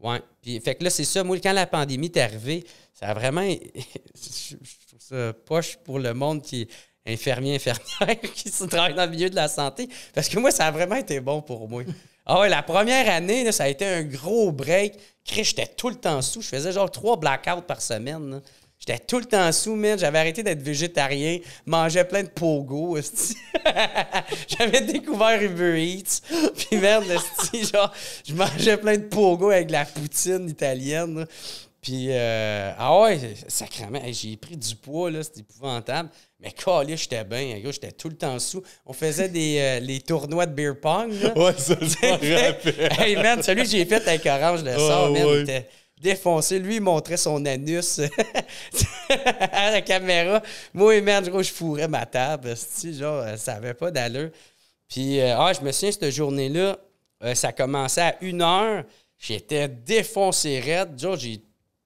Ouais. 0.00 0.20
Puis, 0.42 0.60
fait 0.60 0.74
que 0.74 0.84
là, 0.84 0.90
c'est 0.90 1.04
ça. 1.04 1.22
Moi, 1.24 1.38
quand 1.40 1.52
la 1.52 1.66
pandémie 1.66 2.06
est 2.06 2.16
arrivée, 2.18 2.64
ça 2.92 3.06
a 3.08 3.14
vraiment. 3.14 3.42
je 4.14 4.56
trouve 4.88 5.00
ça 5.00 5.32
poche 5.32 5.76
pour 5.84 5.98
le 5.98 6.12
monde 6.14 6.42
qui 6.42 6.62
est 6.62 6.68
infirmier, 7.12 7.54
infirmière, 7.54 8.20
qui 8.34 8.50
se 8.50 8.64
travaille 8.64 8.94
dans 8.94 9.04
le 9.04 9.10
milieu 9.10 9.30
de 9.30 9.34
la 9.36 9.48
santé. 9.48 9.88
Parce 10.12 10.28
que 10.28 10.38
moi, 10.38 10.50
ça 10.50 10.66
a 10.66 10.70
vraiment 10.70 10.96
été 10.96 11.20
bon 11.20 11.40
pour 11.42 11.68
moi. 11.68 11.82
Ah 12.26 12.40
ouais, 12.40 12.48
la 12.48 12.62
première 12.62 13.06
année, 13.12 13.44
là, 13.44 13.52
ça 13.52 13.64
a 13.64 13.68
été 13.68 13.84
un 13.84 14.02
gros 14.02 14.50
break. 14.50 14.94
J'étais 15.30 15.66
tout 15.66 15.90
le 15.90 15.96
temps 15.96 16.22
sous. 16.22 16.40
Je 16.40 16.48
faisais 16.48 16.72
genre 16.72 16.90
trois 16.90 17.18
blackouts 17.18 17.60
par 17.68 17.82
semaine. 17.82 18.30
là. 18.30 18.40
J'étais 18.86 18.98
tout 18.98 19.18
le 19.18 19.24
temps 19.24 19.50
sous, 19.50 19.76
man. 19.76 19.98
J'avais 19.98 20.18
arrêté 20.18 20.42
d'être 20.42 20.60
végétarien, 20.60 21.38
mangeais 21.64 22.04
plein 22.04 22.22
de 22.22 22.28
pogo. 22.28 22.98
J'avais 24.58 24.82
découvert 24.82 25.42
Uber 25.42 25.82
Eats. 25.82 26.20
Puis 26.54 26.76
merde, 26.76 27.04
esti, 27.08 27.64
genre, 27.72 27.90
je 28.26 28.34
mangeais 28.34 28.76
plein 28.76 28.98
de 28.98 29.04
pogo 29.04 29.50
avec 29.50 29.68
de 29.68 29.72
la 29.72 29.86
poutine 29.86 30.50
italienne. 30.50 31.20
là. 31.20 31.26
Puis, 31.80 32.08
euh, 32.10 32.72
ah 32.78 33.00
ouais, 33.00 33.20
sacrément, 33.46 34.00
j'ai 34.10 34.36
pris 34.36 34.56
du 34.56 34.74
poids, 34.74 35.10
là, 35.10 35.22
c'était 35.22 35.40
épouvantable. 35.40 36.08
Mais 36.40 36.50
calé, 36.50 36.96
j'étais 36.96 37.24
bien, 37.24 37.60
j'étais 37.62 37.92
tout 37.92 38.08
le 38.08 38.16
temps 38.16 38.38
sous. 38.38 38.62
On 38.86 38.92
faisait 38.92 39.28
des 39.28 39.58
euh, 39.60 39.80
les 39.80 40.00
tournois 40.00 40.46
de 40.46 40.54
beer 40.54 40.74
pong, 40.80 41.12
là. 41.22 41.36
Ouais, 41.38 41.54
ça, 41.56 41.74
je 41.80 42.06
m'en 42.06 42.12
rappelle. 42.12 42.92
hey 42.98 43.16
man, 43.16 43.42
celui 43.42 43.62
que 43.62 43.68
j'ai 43.68 43.84
fait 43.84 44.06
avec 44.06 44.24
Orange 44.26 44.62
le 44.62 44.74
sort, 44.76 45.10
man, 45.10 45.24
ouais. 45.24 45.36
il 45.36 45.42
était 45.42 45.68
défoncé. 46.04 46.58
Lui, 46.58 46.76
il 46.76 46.80
montrait 46.82 47.16
son 47.16 47.44
anus 47.46 47.98
à 49.08 49.70
la 49.70 49.80
caméra. 49.80 50.42
Moi, 50.74 51.00
man, 51.00 51.24
je 51.24 51.50
fourrais 51.50 51.88
ma 51.88 52.04
table. 52.04 52.54
Genre, 52.84 53.22
euh, 53.22 53.36
ça 53.36 53.54
avait 53.54 53.74
pas 53.74 53.90
d'allure. 53.90 54.30
Puis, 54.86 55.18
euh, 55.18 55.36
ah, 55.36 55.52
je 55.52 55.62
me 55.62 55.72
souviens, 55.72 55.92
cette 55.92 56.10
journée-là, 56.10 56.76
euh, 57.24 57.34
ça 57.34 57.52
commençait 57.52 58.02
à 58.02 58.16
une 58.20 58.42
heure. 58.42 58.84
J'étais 59.18 59.66
défoncé 59.66 60.60
raide. 60.60 61.00
Genre, 61.00 61.16
j'ai 61.16 61.40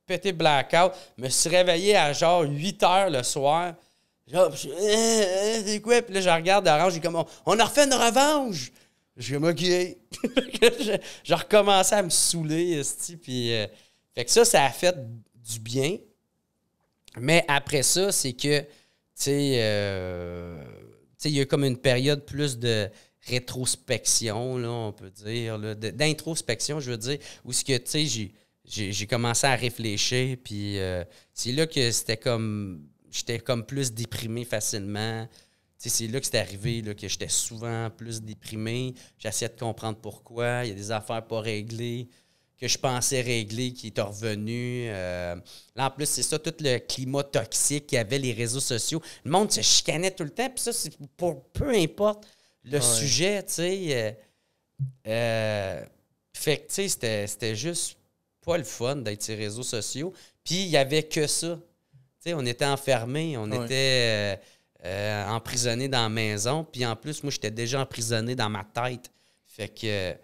pété 0.04 0.32
blackout. 0.32 0.92
me 1.16 1.28
suis 1.28 1.48
réveillé 1.48 1.96
à 1.96 2.12
genre 2.12 2.42
8 2.42 2.82
heures 2.82 3.10
le 3.10 3.22
soir. 3.22 3.74
Genre, 4.26 4.50
je- 4.50 5.62
c'est 5.64 5.80
quoi? 5.80 6.02
Puis 6.02 6.14
là, 6.14 6.20
je 6.20 6.28
regarde 6.28 6.66
Orange, 6.66 6.94
j'ai 6.94 7.00
comme, 7.00 7.22
on, 7.46 7.58
a 7.58 7.64
refait 7.64 7.84
une 7.84 7.94
revanche. 7.94 8.72
Je 9.16 9.22
suis 9.22 9.34
comme, 9.34 9.44
OK. 9.44 9.60
je, 11.24 11.34
recommençais 11.34 11.94
à 11.94 12.02
me 12.02 12.10
saouler, 12.10 12.82
puis... 13.22 13.52
fait 14.18 14.24
que 14.24 14.32
ça, 14.32 14.44
ça 14.44 14.64
a 14.64 14.70
fait 14.70 14.96
du 15.36 15.60
bien. 15.60 15.96
Mais 17.20 17.44
après 17.46 17.84
ça, 17.84 18.10
c'est 18.10 18.32
que, 18.32 18.62
tu 18.62 18.66
sais, 19.14 19.52
euh, 19.62 20.60
il 21.24 21.30
y 21.30 21.40
a 21.40 21.44
comme 21.46 21.62
une 21.62 21.76
période 21.76 22.24
plus 22.24 22.58
de 22.58 22.88
rétrospection, 23.28 24.56
on 24.88 24.92
peut 24.92 25.10
dire, 25.12 25.56
d'introspection, 25.76 26.80
je 26.80 26.90
veux 26.90 26.96
dire, 26.96 27.18
où 27.44 27.52
que, 27.52 27.76
tu 27.78 28.08
sais, 28.08 28.32
j'ai- 28.64 29.06
commencé 29.06 29.46
à 29.46 29.54
réfléchir, 29.54 30.36
puis 30.42 30.80
euh, 30.80 31.04
c'est 31.32 31.52
là 31.52 31.68
que 31.68 31.88
c'était 31.92 32.16
comme, 32.16 32.88
j'étais 33.12 33.38
comme 33.38 33.64
plus 33.64 33.92
déprimé 33.92 34.44
facilement. 34.44 35.28
C'est 35.76 36.08
là 36.08 36.18
que 36.18 36.26
c'est 36.26 36.38
arrivé, 36.38 36.82
là, 36.82 36.92
que 36.92 37.06
j'étais 37.06 37.28
souvent 37.28 37.88
plus 37.88 38.20
déprimé. 38.20 38.94
J'essayais 39.16 39.48
de 39.48 39.60
comprendre 39.60 39.98
pourquoi. 39.98 40.64
Il 40.64 40.70
y 40.70 40.72
a 40.72 40.74
des 40.74 40.90
affaires 40.90 41.24
pas 41.24 41.40
réglées 41.40 42.08
que 42.60 42.66
je 42.68 42.76
pensais 42.78 43.20
régler 43.20 43.72
qui 43.72 43.92
est 43.94 44.00
revenu. 44.00 44.86
Euh, 44.88 45.36
là, 45.76 45.86
en 45.86 45.90
plus, 45.90 46.06
c'est 46.06 46.22
ça, 46.22 46.38
tout 46.38 46.54
le 46.60 46.78
climat 46.78 47.22
toxique 47.22 47.86
qu'il 47.86 47.96
y 47.96 47.98
avait, 48.00 48.18
les 48.18 48.32
réseaux 48.32 48.60
sociaux. 48.60 49.00
Le 49.24 49.30
monde 49.30 49.52
se 49.52 49.60
chicanait 49.60 50.10
tout 50.10 50.24
le 50.24 50.30
temps. 50.30 50.48
Puis 50.50 50.62
ça, 50.64 50.72
c'est 50.72 50.92
pour 51.16 51.44
peu 51.52 51.70
importe 51.70 52.26
le 52.64 52.80
sujet, 52.80 53.42
tu 53.44 53.52
sais. 53.54 53.78
euh, 53.90 54.12
euh, 55.06 55.84
fait 56.32 56.58
que, 56.58 56.68
tu 56.72 56.88
sais, 56.88 57.26
c'était- 57.26 57.54
juste 57.54 57.96
pas 58.44 58.58
le 58.58 58.64
fun 58.64 58.96
d'être 58.96 59.22
sur 59.22 59.36
les 59.36 59.44
réseaux 59.44 59.62
sociaux. 59.62 60.12
Puis 60.44 60.62
il 60.62 60.68
y 60.68 60.76
avait 60.76 61.02
que 61.02 61.26
ça. 61.26 61.58
Tu 62.22 62.30
sais, 62.30 62.34
on 62.34 62.44
était 62.46 62.64
enfermés, 62.64 63.36
on 63.36 63.50
Ouais. 63.50 63.64
était 63.64 64.40
euh, 64.84 65.26
emprisonnés 65.28 65.88
dans 65.88 66.02
la 66.02 66.08
maison. 66.08 66.64
Puis 66.64 66.84
en 66.86 66.94
plus, 66.96 67.22
moi, 67.22 67.30
j'étais 67.32 67.50
déjà 67.50 67.80
emprisonné 67.80 68.34
dans 68.34 68.48
ma 68.48 68.64
tête. 68.64 69.10
Fait 69.46 69.68
que, 69.68 70.14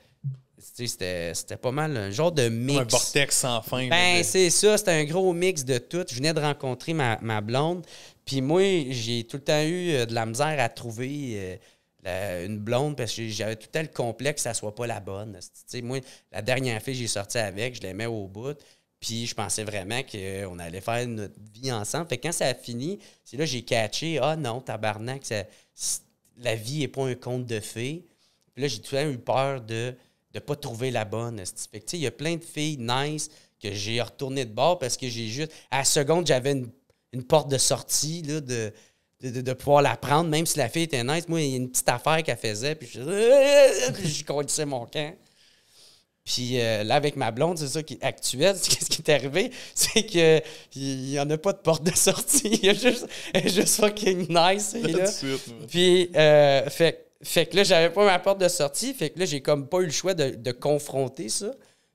c'était 0.75 1.57
pas 1.61 1.71
mal 1.71 1.97
un 1.97 2.11
genre 2.11 2.33
de 2.33 2.49
mix. 2.49 2.81
Un 2.81 2.85
vortex 2.85 3.37
sans 3.39 3.63
fin. 3.63 3.89
Ben, 3.89 4.23
c'est 4.25 4.51
ça, 4.51 4.77
c'était 4.77 4.91
un 4.93 5.05
gros 5.05 5.33
mix 5.33 5.65
de 5.65 5.79
tout. 5.79 6.05
Je 6.09 6.15
venais 6.17 6.35
de 6.35 6.41
rencontrer 6.41 6.93
ma, 6.95 7.19
ma 7.23 7.41
blonde. 7.41 7.87
Puis 8.25 8.41
moi, 8.41 8.63
j'ai 8.91 9.25
tout 9.25 9.37
le 9.37 9.45
temps 9.45 9.63
eu 9.63 9.91
euh, 9.93 10.07
de 10.07 10.15
la 10.15 10.27
misère 10.27 10.57
à 10.59 10.69
trouver 10.69 11.33
euh, 11.37 11.57
la- 12.03 12.43
une 12.45 12.59
blonde 12.59 12.97
parce 12.97 13.15
que 13.15 13.29
j'avais 13.29 13.55
tout 13.57 13.67
le 13.69 13.71
temps 13.73 13.83
le 13.83 13.89
complexe 13.95 14.37
que 14.43 14.49
ça 14.49 14.55
soit 14.55 14.75
pas 14.75 14.87
la 14.87 15.01
bonne. 15.01 15.39
Moi, 15.83 16.01
la 16.33 16.43
dernière 16.43 16.83
fille 16.83 16.95
j'ai 16.95 17.07
sorti 17.07 17.39
avec, 17.39 17.77
je 17.77 17.83
l'aimais 17.83 18.07
au 18.07 18.27
bout. 18.27 18.57
Puis 18.99 19.27
je 19.27 19.35
pensais 19.35 19.65
vraiment 19.65 20.01
qu'on 20.03 20.59
allait 20.59 20.81
faire 20.81 21.07
notre 21.07 21.35
vie 21.53 21.71
ensemble. 21.71 22.09
Fait 22.09 22.17
que 22.17 22.23
quand 22.27 22.33
ça 22.33 22.47
a 22.47 22.55
fini, 22.55 22.99
c'est 23.23 23.37
là 23.37 23.45
j'ai 23.45 23.63
catché 23.63 24.19
Ah 24.23 24.35
non, 24.35 24.61
tabarnak, 24.61 25.25
ça- 25.25 25.45
la 26.39 26.55
vie 26.55 26.81
n'est 26.81 26.89
pas 26.89 27.05
un 27.07 27.15
conte 27.15 27.47
de 27.47 27.61
fées. 27.61 28.05
Puis 28.55 28.63
là, 28.63 28.69
j'ai 28.69 28.79
tout 28.81 28.95
le 28.97 29.03
temps 29.03 29.11
eu 29.11 29.19
peur 29.19 29.61
de 29.61 29.95
ne 30.35 30.41
pas 30.41 30.57
trouver 30.57 30.91
la 30.91 31.05
bonne. 31.05 31.41
Fait 31.73 31.81
que, 31.81 31.97
il 31.97 32.01
y 32.01 32.07
a 32.07 32.11
plein 32.11 32.37
de 32.37 32.45
filles 32.45 32.79
nice 32.79 33.31
que 33.63 33.73
j'ai 33.73 34.01
retourné 34.01 34.45
de 34.45 34.53
bord 34.53 34.79
parce 34.79 34.97
que 34.97 35.09
j'ai 35.09 35.29
juste. 35.29 35.53
À 35.71 35.79
la 35.79 35.85
seconde, 35.85 36.27
j'avais 36.27 36.53
une, 36.53 36.69
une 37.13 37.25
porte 37.25 37.49
de 37.51 37.59
sortie 37.59 38.23
là, 38.23 38.41
de, 38.41 38.73
de, 39.21 39.31
de- 39.31 39.41
de 39.41 39.53
pouvoir 39.53 39.81
la 39.83 39.97
prendre, 39.97 40.29
même 40.29 40.45
si 40.47 40.59
la 40.59 40.69
fille 40.69 40.83
était 40.85 41.05
nice. 41.05 41.29
Moi, 41.29 41.41
il 41.43 41.51
y 41.51 41.55
a 41.55 41.57
une 41.57 41.71
petite 41.71 41.89
affaire 41.89 42.23
qu'elle 42.23 42.37
faisait, 42.37 42.75
puis 42.75 42.89
je, 42.93 43.01
je 44.05 44.25
conduisais 44.25 44.67
mon 44.67 44.87
camp. 44.87 45.15
Puis 46.25 46.59
euh, 46.59 46.85
là, 46.85 46.95
avec 46.95 47.17
ma 47.17 47.31
blonde, 47.31 47.59
c'est 47.59 47.69
ça 47.69 47.83
qui 47.83 47.95
est 47.95 48.03
actuel. 48.05 48.57
Qu'est-ce 48.69 48.89
qui 48.89 49.03
est 49.03 49.11
arrivé? 49.11 49.51
C'est 49.75 50.05
que 50.07 50.41
il 50.75 50.97
n'y 51.11 51.19
en 51.21 51.29
a 51.29 51.37
pas 51.37 51.53
de 51.53 51.59
porte 51.59 51.83
de 51.85 51.95
sortie. 51.95 52.49
Il 52.63 52.65
y 52.65 52.69
a 52.71 52.75
juste, 52.75 53.07
juste 53.45 53.77
fucking 53.81 54.27
nice. 54.31 54.73
Tout 54.73 54.89
de 54.89 55.05
suite. 55.07 55.55
Puis, 55.69 56.11
euh, 56.17 56.69
fait, 56.71 57.09
fait 57.25 57.47
que 57.47 57.57
là, 57.57 57.65
j'avais 57.65 57.91
pas 57.93 58.05
ma 58.05 58.19
porte 58.19 58.41
de 58.41 58.49
sortie. 58.49 58.95
Fait 58.95 59.11
que 59.11 59.19
là, 59.19 59.25
j'ai 59.25 59.41
comme 59.41 59.69
pas 59.69 59.81
eu 59.81 59.87
le 59.87 59.91
choix 59.91 60.15
de, 60.15 60.31
de 60.31 60.53
confronter 60.53 61.29
ça. 61.29 61.53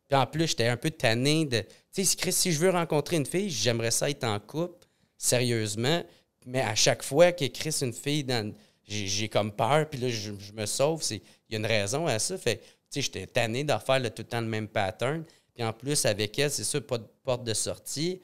Puis 0.07 0.17
en 0.17 0.25
plus, 0.25 0.47
j'étais 0.47 0.67
un 0.67 0.77
peu 0.77 0.91
tanné 0.91 1.45
de. 1.45 1.61
Tu 1.93 2.03
sais, 2.03 2.15
Chris, 2.15 2.34
si 2.34 2.51
je 2.51 2.59
veux 2.59 2.69
rencontrer 2.71 3.17
une 3.17 3.25
fille, 3.25 3.49
j'aimerais 3.49 3.91
ça 3.91 4.09
être 4.09 4.23
en 4.23 4.39
couple, 4.39 4.86
sérieusement. 5.17 6.03
Mais 6.45 6.61
à 6.61 6.75
chaque 6.75 7.03
fois 7.03 7.32
que 7.32 7.45
Chris, 7.45 7.77
une 7.82 7.93
fille, 7.93 8.23
dans, 8.23 8.53
j'ai, 8.88 9.30
comme 9.30 9.51
peur, 9.51 9.88
puis 9.89 9.99
là, 9.99 10.09
je, 10.09 10.32
je 10.39 10.51
me 10.53 10.65
sauve. 10.65 11.03
Il 11.11 11.21
y 11.51 11.55
a 11.55 11.59
une 11.59 11.65
raison 11.65 12.07
à 12.07 12.17
ça. 12.17 12.38
Fait 12.38 12.57
tu 12.57 12.63
sais, 12.89 13.01
j'étais 13.01 13.27
tanné 13.27 13.63
de 13.63 13.71
refaire 13.71 13.99
le- 13.99 14.09
tout 14.09 14.23
le 14.23 14.27
temps 14.27 14.41
le 14.41 14.47
même 14.47 14.67
pattern. 14.67 15.23
Puis 15.53 15.63
en 15.63 15.73
plus, 15.73 16.05
avec 16.05 16.39
elle, 16.39 16.49
c'est 16.49 16.63
ça, 16.63 16.82
pas 16.82 16.97
de 16.97 17.05
porte 17.23 17.43
de 17.43 17.53
sortie. 17.53 18.19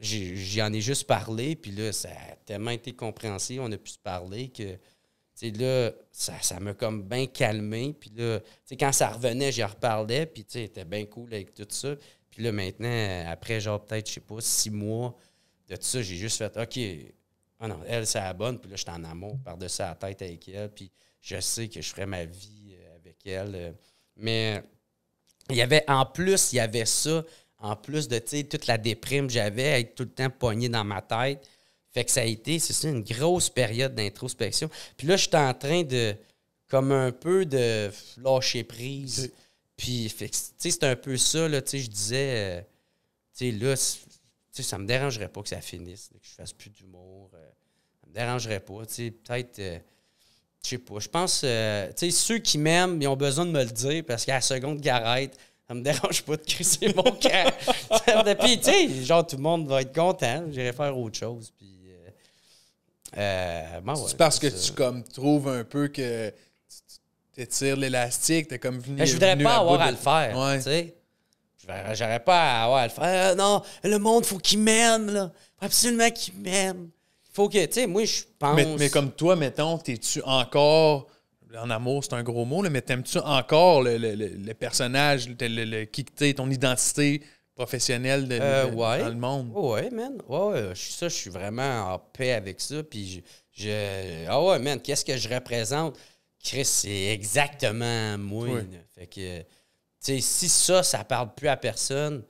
J'en 0.00 0.72
ai, 0.72 0.80
juste 0.80 1.04
parlé, 1.04 1.54
puis 1.54 1.70
là, 1.72 1.92
ça 1.92 2.08
a 2.08 2.36
tellement 2.46 2.70
été 2.70 2.92
compréhensible, 2.92 3.60
on 3.62 3.70
a 3.70 3.76
pu 3.76 3.90
se 3.90 3.98
parler 3.98 4.48
que, 4.48 4.78
là, 5.50 5.90
ça 6.10 6.34
ça 6.40 6.60
m'a 6.60 6.74
comme 6.74 7.02
bien 7.02 7.26
calmé. 7.26 7.94
Puis 7.98 8.10
là, 8.16 8.40
quand 8.78 8.92
ça 8.92 9.08
revenait, 9.10 9.52
j'y 9.52 9.62
reparlais, 9.64 10.26
puis 10.26 10.44
tu 10.44 10.52
sais, 10.52 10.62
c'était 10.66 10.84
bien 10.84 11.04
cool 11.06 11.34
avec 11.34 11.54
tout 11.54 11.66
ça. 11.68 11.94
Puis 12.30 12.42
là, 12.42 12.52
maintenant, 12.52 13.24
après, 13.28 13.60
genre, 13.60 13.84
peut-être, 13.84 14.08
je 14.08 14.14
sais 14.14 14.20
pas, 14.20 14.36
six 14.40 14.70
mois 14.70 15.14
de 15.68 15.76
tout 15.76 15.82
ça, 15.82 16.02
j'ai 16.02 16.16
juste 16.16 16.38
fait, 16.38 16.56
OK, 16.56 16.78
ah 17.60 17.68
non, 17.68 17.80
elle, 17.86 18.06
c'est 18.06 18.18
la 18.18 18.32
bonne, 18.32 18.58
puis 18.58 18.70
là, 18.70 18.76
j'étais 18.76 18.90
en 18.90 19.04
amour 19.04 19.38
par-dessus 19.44 19.82
la 19.82 19.94
tête 19.94 20.22
avec 20.22 20.48
elle, 20.48 20.70
puis 20.70 20.90
je 21.20 21.38
sais 21.40 21.68
que 21.68 21.80
je 21.80 21.88
ferais 21.90 22.06
ma 22.06 22.24
vie 22.24 22.74
euh, 22.74 22.96
avec 22.96 23.16
elle. 23.26 23.54
euh, 23.54 23.72
mais 24.16 24.62
il 25.50 25.56
y 25.56 25.62
avait, 25.62 25.84
en 25.88 26.04
plus, 26.06 26.52
il 26.52 26.56
y 26.56 26.60
avait 26.60 26.86
ça, 26.86 27.24
en 27.58 27.76
plus 27.76 28.08
de, 28.08 28.18
tu 28.18 28.28
sais, 28.38 28.44
toute 28.44 28.66
la 28.66 28.78
déprime 28.78 29.26
que 29.26 29.32
j'avais, 29.32 29.80
être 29.80 29.94
tout 29.94 30.04
le 30.04 30.10
temps 30.10 30.30
pogné 30.30 30.68
dans 30.68 30.84
ma 30.84 31.02
tête. 31.02 31.46
Fait 31.92 32.04
que 32.04 32.10
ça 32.10 32.22
a 32.22 32.24
été, 32.24 32.58
c'est 32.58 32.72
ça, 32.72 32.88
une 32.88 33.02
grosse 33.02 33.50
période 33.50 33.94
d'introspection. 33.94 34.70
Puis 34.96 35.06
là, 35.06 35.16
j'étais 35.16 35.36
en 35.36 35.52
train 35.54 35.82
de, 35.82 36.14
comme 36.68 36.90
un 36.92 37.12
peu 37.12 37.44
de 37.44 37.90
lâcher 38.22 38.64
prise. 38.64 39.30
Puis, 39.76 40.12
tu 40.16 40.28
sais, 40.32 40.50
c'est 40.70 40.84
un 40.84 40.96
peu 40.96 41.16
ça, 41.16 41.48
là, 41.48 41.60
tu 41.60 41.70
sais, 41.70 41.78
je 41.80 41.90
disais, 41.90 42.34
euh, 42.36 42.60
tu 43.36 43.50
sais, 43.50 43.52
là, 43.52 43.76
tu 43.76 43.82
sais, 44.52 44.62
ça 44.62 44.78
me 44.78 44.86
dérangerait 44.86 45.28
pas 45.28 45.42
que 45.42 45.48
ça 45.48 45.60
finisse, 45.60 46.08
que 46.08 46.18
je 46.22 46.34
fasse 46.34 46.52
plus 46.52 46.70
d'humour. 46.70 47.30
euh, 47.34 47.48
ça 48.00 48.06
me 48.08 48.14
dérangerait 48.14 48.60
pas, 48.60 48.86
tu 48.86 48.94
sais, 48.94 49.10
peut-être... 49.10 49.58
euh, 49.58 49.78
je 50.64 50.68
sais 50.70 50.78
pas. 50.78 51.00
Je 51.00 51.08
pense, 51.08 51.42
euh, 51.44 51.88
tu 51.88 52.06
sais, 52.06 52.10
ceux 52.12 52.38
qui 52.38 52.56
m'aiment, 52.56 53.02
ils 53.02 53.08
ont 53.08 53.16
besoin 53.16 53.44
de 53.44 53.50
me 53.50 53.64
le 53.64 53.70
dire 53.70 54.04
parce 54.06 54.24
qu'à 54.24 54.34
la 54.34 54.40
seconde 54.40 54.80
qu'ils 54.80 54.90
arrêtent, 54.90 55.36
ça 55.66 55.74
me 55.74 55.82
dérange 55.82 56.22
pas 56.22 56.36
de 56.36 56.42
crisser 56.42 56.94
mon 56.94 57.02
camp. 57.20 57.52
Puis, 58.40 58.58
tu 58.58 58.64
sais, 58.64 59.04
genre, 59.04 59.26
tout 59.26 59.36
le 59.36 59.42
monde 59.42 59.66
va 59.66 59.82
être 59.82 59.92
content. 59.94 60.44
J'irai 60.52 60.72
faire 60.72 60.96
autre 60.96 61.18
chose. 61.18 61.52
Puis, 61.58 61.71
euh, 63.16 63.64
euh, 63.76 63.80
ouais, 63.80 63.94
c'est 64.08 64.16
parce 64.16 64.38
que 64.38 64.50
ça. 64.50 64.66
tu 64.66 64.72
comme 64.72 65.02
trouves 65.04 65.48
un 65.48 65.64
peu 65.64 65.88
que 65.88 66.32
tu 67.34 67.40
étires 67.40 67.76
l'élastique, 67.76 68.48
t'es 68.48 68.58
comme 68.58 68.78
venu. 68.78 68.96
Mais 68.98 69.06
je 69.06 69.14
voudrais 69.14 69.34
venu 69.34 69.44
pas 69.44 69.56
avoir 69.56 69.80
à 69.80 69.90
le 69.90 69.96
faire. 69.96 70.38
Ouais. 70.38 70.56
Tu 70.58 70.62
sais, 70.64 70.94
J'aurais- 71.94 72.20
pas 72.20 72.40
à 72.60 72.64
avoir 72.64 72.80
à 72.80 72.86
le 72.86 72.92
faire. 72.92 73.30
Ah, 73.30 73.34
non, 73.34 73.62
le 73.84 73.98
monde, 73.98 74.24
faut 74.26 74.38
qu'il 74.38 74.58
m'aime, 74.58 75.10
là. 75.10 75.30
Faut 75.58 75.66
absolument 75.66 76.10
qu'il 76.10 76.34
m'aime. 76.34 76.88
Faut 77.32 77.48
que, 77.48 77.64
tu 77.66 77.72
sais, 77.74 77.86
moi, 77.86 78.04
je 78.04 78.22
pense. 78.38 78.56
Mais, 78.56 78.66
mais 78.78 78.90
comme 78.90 79.12
toi, 79.12 79.36
mettons, 79.36 79.78
t'es-tu 79.78 80.20
encore 80.24 81.06
en 81.56 81.70
amour, 81.70 82.02
c'est 82.02 82.14
un 82.14 82.22
gros 82.22 82.44
mot, 82.44 82.62
là, 82.62 82.70
mais 82.70 82.80
t'aimes-tu 82.82 83.18
encore 83.18 83.82
le, 83.82 83.96
le- 83.96 84.14
le- 84.14 84.28
le 84.28 84.54
personnage, 84.54 85.28
le, 85.28 85.36
le- 85.48 85.64
le- 85.64 85.84
qui 85.84 86.04
que 86.04 86.10
t'es, 86.12 86.34
ton 86.34 86.50
identité 86.50 87.22
professionnelle 87.66 88.26
de, 88.26 88.38
Euh, 88.40 88.66
de- 88.70 88.74
ouais. 88.74 88.98
dans 88.98 89.08
le 89.08 89.14
monde? 89.14 89.50
Ouais, 89.54 89.88
man. 89.90 90.20
Ouais, 90.28 90.74
je- 90.74 90.90
ça, 90.92 91.08
je 91.08 91.14
suis 91.14 91.30
vraiment 91.30 91.92
en 91.94 91.98
paix 91.98 92.32
avec 92.32 92.60
ça. 92.60 92.82
Puis 92.82 93.24
je, 93.54 93.62
je- 93.64 94.26
Ah 94.28 94.42
ouais, 94.42 94.58
man, 94.58 94.80
qu'est-ce 94.80 95.04
que 95.04 95.16
je 95.16 95.28
représente? 95.28 95.96
Chris, 96.42 96.64
c'est 96.64 97.06
exactement 97.12 98.18
moi. 98.18 98.48
Oui. 98.48 98.62
Fait 98.94 99.06
que, 99.06 99.38
tu 99.40 99.44
sais, 100.00 100.20
si 100.20 100.48
ça, 100.48 100.82
ça 100.82 101.04
parle 101.04 101.32
plus 101.34 101.46
à 101.48 101.56
personne, 101.56 102.24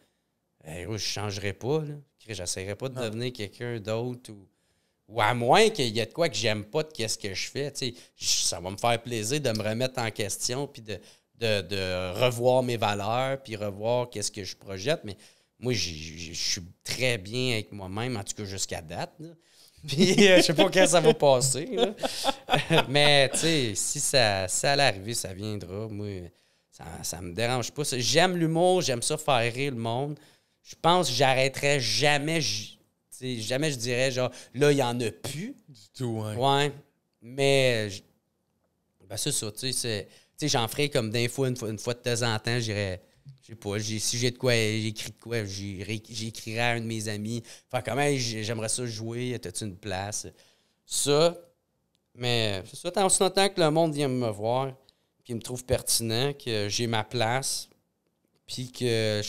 ben, 0.64 0.87
je 0.93 0.97
changerais 0.99 1.55
pas. 1.55 1.78
Là. 1.80 1.95
Chris, 2.20 2.35
j'essaierais 2.35 2.76
pas 2.76 2.89
de 2.91 2.95
Non. 2.95 3.03
devenir 3.09 3.33
quelqu'un 3.33 3.80
d'autre 3.80 4.30
ou. 4.33 4.47
Ou 5.09 5.20
à 5.20 5.35
moins 5.35 5.68
qu'il 5.68 5.89
y 5.95 5.99
ait 6.01 6.07
de 6.07 6.12
quoi 6.12 6.28
que 6.30 6.37
j'aime 6.37 6.64
pas 6.64 6.83
de 6.85 6.91
qu'est-ce 6.91 7.18
que 7.18 7.35
je 7.35 7.51
fais. 7.51 7.70
tu 7.72 7.93
sais, 7.93 7.95
ça 8.47 8.61
va 8.61 8.70
me 8.70 8.76
faire 8.78 9.03
plaisir 9.03 9.41
de 9.41 9.51
me 9.51 9.62
remettre 9.62 10.01
en 10.01 10.11
question 10.11 10.66
puis 10.66 10.80
de, 10.80 10.99
de, 11.43 11.61
de 11.62 12.20
revoir 12.24 12.62
mes 12.62 12.76
valeurs 12.76 13.43
puis 13.43 13.57
revoir 13.57 14.09
qu'est-ce 14.11 14.30
que 14.30 14.45
je 14.45 14.57
projette. 14.57 15.01
Mais 15.05 15.16
moi, 15.59 15.72
je 15.72 16.32
suis 16.32 16.62
très 16.84 17.18
bien 17.18 17.53
avec 17.55 17.72
moi-même, 17.72 18.16
en 18.16 18.22
tout 18.24 18.34
cas 18.34 18.45
jusqu'à 18.45 18.80
date. 18.80 19.12
là. 19.18 19.28
Puis 19.88 20.28
euh, 20.28 20.36
je 20.36 20.43
sais 20.43 20.55
pas 20.55 20.70
quand 20.70 20.86
ça 20.86 21.01
va 21.01 21.12
passer. 21.12 21.66
là. 21.66 21.93
Mais 22.88 23.28
tu 23.30 23.38
sais, 23.38 23.72
si 23.74 23.99
ça, 23.99 24.47
ça 24.47 24.72
allait 24.72 24.84
arriver, 24.84 25.12
ça 25.14 25.32
viendra. 25.34 25.88
Moi, 25.88 26.30
ça, 26.70 26.84
ça 27.03 27.20
me 27.20 27.32
dérange 27.34 27.72
pas. 27.72 27.82
J'aime 27.97 28.36
l'humour, 28.36 28.80
j'aime 28.82 29.03
ça 29.03 29.16
faire 29.18 29.53
rire 29.53 29.72
le 29.72 29.78
monde. 29.78 30.18
Je 30.62 30.76
pense 30.80 31.09
que 31.09 31.14
j'arrêterais 31.14 31.80
jamais. 31.80 32.40
j- 32.40 32.78
tu 33.11 33.16
sais, 33.18 33.40
jamais 33.43 33.72
je 33.72 33.76
dirais 33.76 34.12
genre 34.12 34.30
là, 34.55 34.70
il 34.70 34.78
y 34.78 34.82
en 34.84 34.99
a 35.01 35.11
plus. 35.11 35.57
Du 35.68 35.88
tout, 35.97 36.22
ouais. 36.24 36.36
Ouais. 36.36 36.72
Mais 37.20 37.88
ben 39.09 39.16
c'est 39.16 39.32
ça, 39.32 39.51
tu 39.53 39.72
sais, 39.72 40.09
j'en 40.49 40.68
ferai 40.68 40.88
comme 40.90 41.11
d'un 41.11 41.28
fois, 41.28 41.49
une 41.49 41.78
fois, 41.78 41.95
de 41.95 42.01
temps 42.01 42.22
en 42.22 42.38
temps, 42.38 42.59
j'irais. 42.59 43.03
Je 43.43 43.49
sais 43.49 43.55
pas, 43.57 43.78
si 43.80 44.18
j'ai 44.18 44.30
de 44.30 44.38
quoi, 44.38 44.53
j'écris 44.55 45.11
de 45.11 45.18
quoi, 45.20 45.45
j'irai- 45.45 46.03
j'écrirai 46.09 46.61
à 46.61 46.70
un 46.72 46.80
de 46.80 46.86
mes 46.86 47.09
amis. 47.09 47.43
Enfin, 47.70 47.82
comment 47.82 48.09
j'aimerais 48.16 48.68
ça 48.68 48.86
jouer, 48.86 49.38
t'as-tu 49.40 49.64
une 49.64 49.76
place? 49.76 50.26
Ça, 50.86 51.36
mais 52.14 52.62
c'est 52.66 52.76
ça, 52.76 52.90
tant 52.90 53.07
aussi 53.07 53.18
que 53.18 53.61
le 53.61 53.70
monde 53.70 53.95
vient 53.95 54.09
me 54.09 54.28
voir, 54.30 54.74
puis 55.24 55.34
me 55.34 55.40
trouve 55.40 55.64
pertinent, 55.64 56.32
que 56.34 56.68
j'ai 56.68 56.86
ma 56.86 57.05
place, 57.05 57.68
puis 58.47 58.70
que 58.70 59.22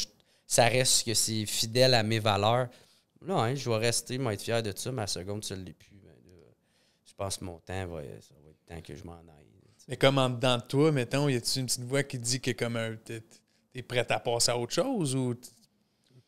ça 0.48 0.66
reste 0.68 1.06
que 1.06 1.14
c'est 1.14 1.46
fidèle 1.46 1.94
à 1.94 2.04
mes 2.04 2.20
valeurs. 2.20 2.70
Là, 3.22 3.36
hein, 3.36 3.56
je 3.56 3.70
vais 3.70 3.78
rester, 3.78 4.16
je 4.18 4.22
vais 4.22 4.34
être 4.34 4.42
fier 4.42 4.62
de 4.62 4.74
ça, 4.76 4.92
la 4.92 5.08
seconde, 5.08 5.44
ça 5.44 5.56
ne 5.56 5.64
l'est 5.64 5.74
plus. 5.74 5.96
ben 5.98 6.14
je 7.06 7.14
pense 7.16 7.38
que 7.38 7.46
mon 7.46 7.60
temps 7.60 7.74
ça 7.74 7.86
va 7.88 8.04
être 8.04 8.66
temps 8.68 8.82
que 8.82 8.96
je 8.96 9.04
m'en 9.04 9.14
aille. 9.14 9.43
Mais 9.88 9.98
comme 9.98 10.18
en 10.18 10.30
dedans 10.30 10.58
de 10.58 10.64
toi, 10.64 10.92
mettons, 10.92 11.28
y 11.30 11.36
a-tu 11.36 11.60
une 11.60 11.66
petite 11.66 11.84
voix 11.84 12.04
qui 12.04 12.18
dit 12.18 12.40
que 12.40 12.52
comme 12.52 12.78
un, 12.78 12.96
t'es, 13.04 13.22
t'es 13.74 13.82
prête 13.82 14.10
à 14.12 14.20
passer 14.20 14.52
à 14.52 14.58
autre 14.58 14.74
chose 14.74 15.16
ou 15.16 15.36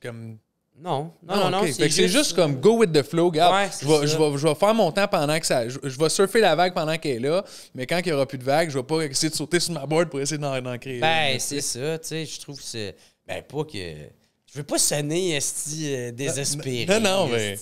comme? 0.02 0.38
Non, 0.78 1.04
non, 1.24 1.30
Ah, 1.30 1.36
non, 1.38 1.50
non. 1.52 1.60
ok. 1.62 1.72
Fait 1.72 1.88
que 1.88 1.94
c'est 1.94 2.10
juste 2.10 2.34
comme 2.36 2.60
go 2.60 2.80
with 2.80 2.92
the 2.92 3.02
flow, 3.02 3.32
gars. 3.32 3.50
Ouais, 3.50 3.70
je, 3.82 3.88
vais, 3.88 4.08
je, 4.08 4.18
vais, 4.18 4.38
je 4.38 4.46
vais 4.46 4.56
faire 4.56 4.74
mon 4.74 4.92
temps 4.92 5.08
pendant 5.08 5.40
que 5.40 5.46
ça. 5.46 5.70
Je, 5.70 5.80
je 5.82 5.98
vais 5.98 6.10
surfer 6.10 6.42
la 6.42 6.54
vague 6.54 6.74
pendant 6.74 6.98
qu'elle 6.98 7.24
est 7.26 7.30
là, 7.30 7.46
mais 7.74 7.86
quand 7.88 7.98
il 8.00 8.08
n'y 8.08 8.12
aura 8.12 8.26
plus 8.26 8.38
de 8.38 8.44
vague, 8.44 8.70
je 8.70 8.78
vais 8.78 8.84
pas 8.84 9.04
essayer 9.04 9.30
de 9.30 9.36
sauter 9.36 9.62
sur 9.62 9.74
ma 9.74 9.86
board 9.86 10.10
pour 10.10 10.20
essayer 10.20 10.38
d'en, 10.38 10.78
créer. 10.78 11.00
Ben, 11.00 11.40
c'est 11.40 11.62
ça, 11.62 11.98
tu 12.00 12.08
sais, 12.10 12.26
je 12.26 12.42
trouve 12.42 12.58
que 12.58 12.64
c'est. 12.64 12.94
Ben, 13.26 13.42
pas 13.42 13.64
que. 13.64 13.78
Je 13.78 14.58
veux 14.60 14.64
pas 14.64 14.78
sonner, 14.78 15.38
esti, 15.38 15.94
euh, 15.96 16.12
désespéré. 16.12 16.86
Non, 16.88 17.00
non, 17.00 17.28
mais-. 17.30 17.56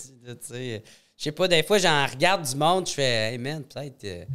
Je 1.16 1.24
sais 1.24 1.32
pas, 1.32 1.48
des 1.48 1.62
fois, 1.62 1.78
j'en 1.78 2.08
regarde 2.08 2.44
du 2.44 2.56
monde, 2.56 2.88
je 2.88 2.94
fais, 2.94 3.32
hey 3.34 3.38
man, 3.38 3.64
peut-être. 3.64 4.04
euh, 4.06 4.26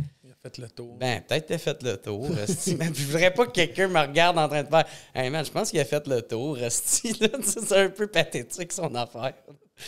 fait 0.48 0.58
le 0.58 0.68
tour. 0.68 0.96
ben, 0.96 1.22
peut-être 1.22 1.46
t'as 1.46 1.58
fait 1.58 1.82
le 1.82 1.96
tour, 1.96 2.28
esti. 2.38 2.76
Mais 2.76 2.86
je 2.92 3.04
voudrais 3.04 3.32
pas 3.32 3.46
que 3.46 3.52
quelqu'un 3.52 3.88
me 3.88 4.00
regarde 4.00 4.38
en 4.38 4.48
train 4.48 4.62
de 4.62 4.68
faire, 4.68 4.84
hey 5.14 5.30
man, 5.30 5.44
je 5.44 5.50
pense 5.50 5.70
qu'il 5.70 5.80
a 5.80 5.84
fait 5.84 6.06
le 6.06 6.22
tour, 6.22 6.58
esti. 6.58 7.12
là. 7.20 7.28
Tu 7.28 7.42
sais, 7.42 7.60
C'est 7.60 7.76
un 7.78 7.90
peu 7.90 8.06
pathétique, 8.06 8.72
son 8.72 8.94
affaire. 8.94 9.34
Tu 9.76 9.84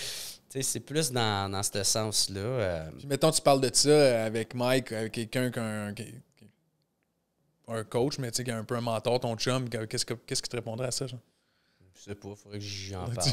sais, 0.49 0.63
c'est 0.63 0.81
plus 0.81 1.13
dans, 1.13 1.51
dans 1.51 1.63
ce 1.63 1.83
sens-là. 1.83 2.41
euh, 2.41 2.91
mettons, 3.07 3.31
tu 3.31 3.41
parles 3.41 3.61
de 3.61 3.71
ça 3.73 4.25
avec 4.25 4.55
Mike, 4.55 4.93
avec 4.93 5.13
quelqu'un 5.13 5.51
qui 5.51 5.61
un, 5.61 5.95
un 7.69 7.85
coach, 7.85 8.19
mais 8.19 8.31
tu 8.31 8.39
sais, 8.39 8.45
qui 8.45 8.51
a 8.51 8.57
un 8.57 8.65
peu 8.65 8.77
un 8.77 8.81
mentor, 8.81 9.21
ton 9.21 9.37
chum, 9.37 9.69
qu'est-ce, 9.69 10.05
que, 10.05 10.15
qu'est-ce 10.15 10.43
te 10.43 10.57
répondrait 10.57 10.89
à 10.89 10.91
ça, 10.91 11.07
genre? 11.07 11.21
Je 11.95 12.03
sais 12.03 12.15
pas, 12.15 12.35
faudrait 12.35 12.59
que 12.59 12.65
j'en 12.65 13.05
parle. 13.15 13.31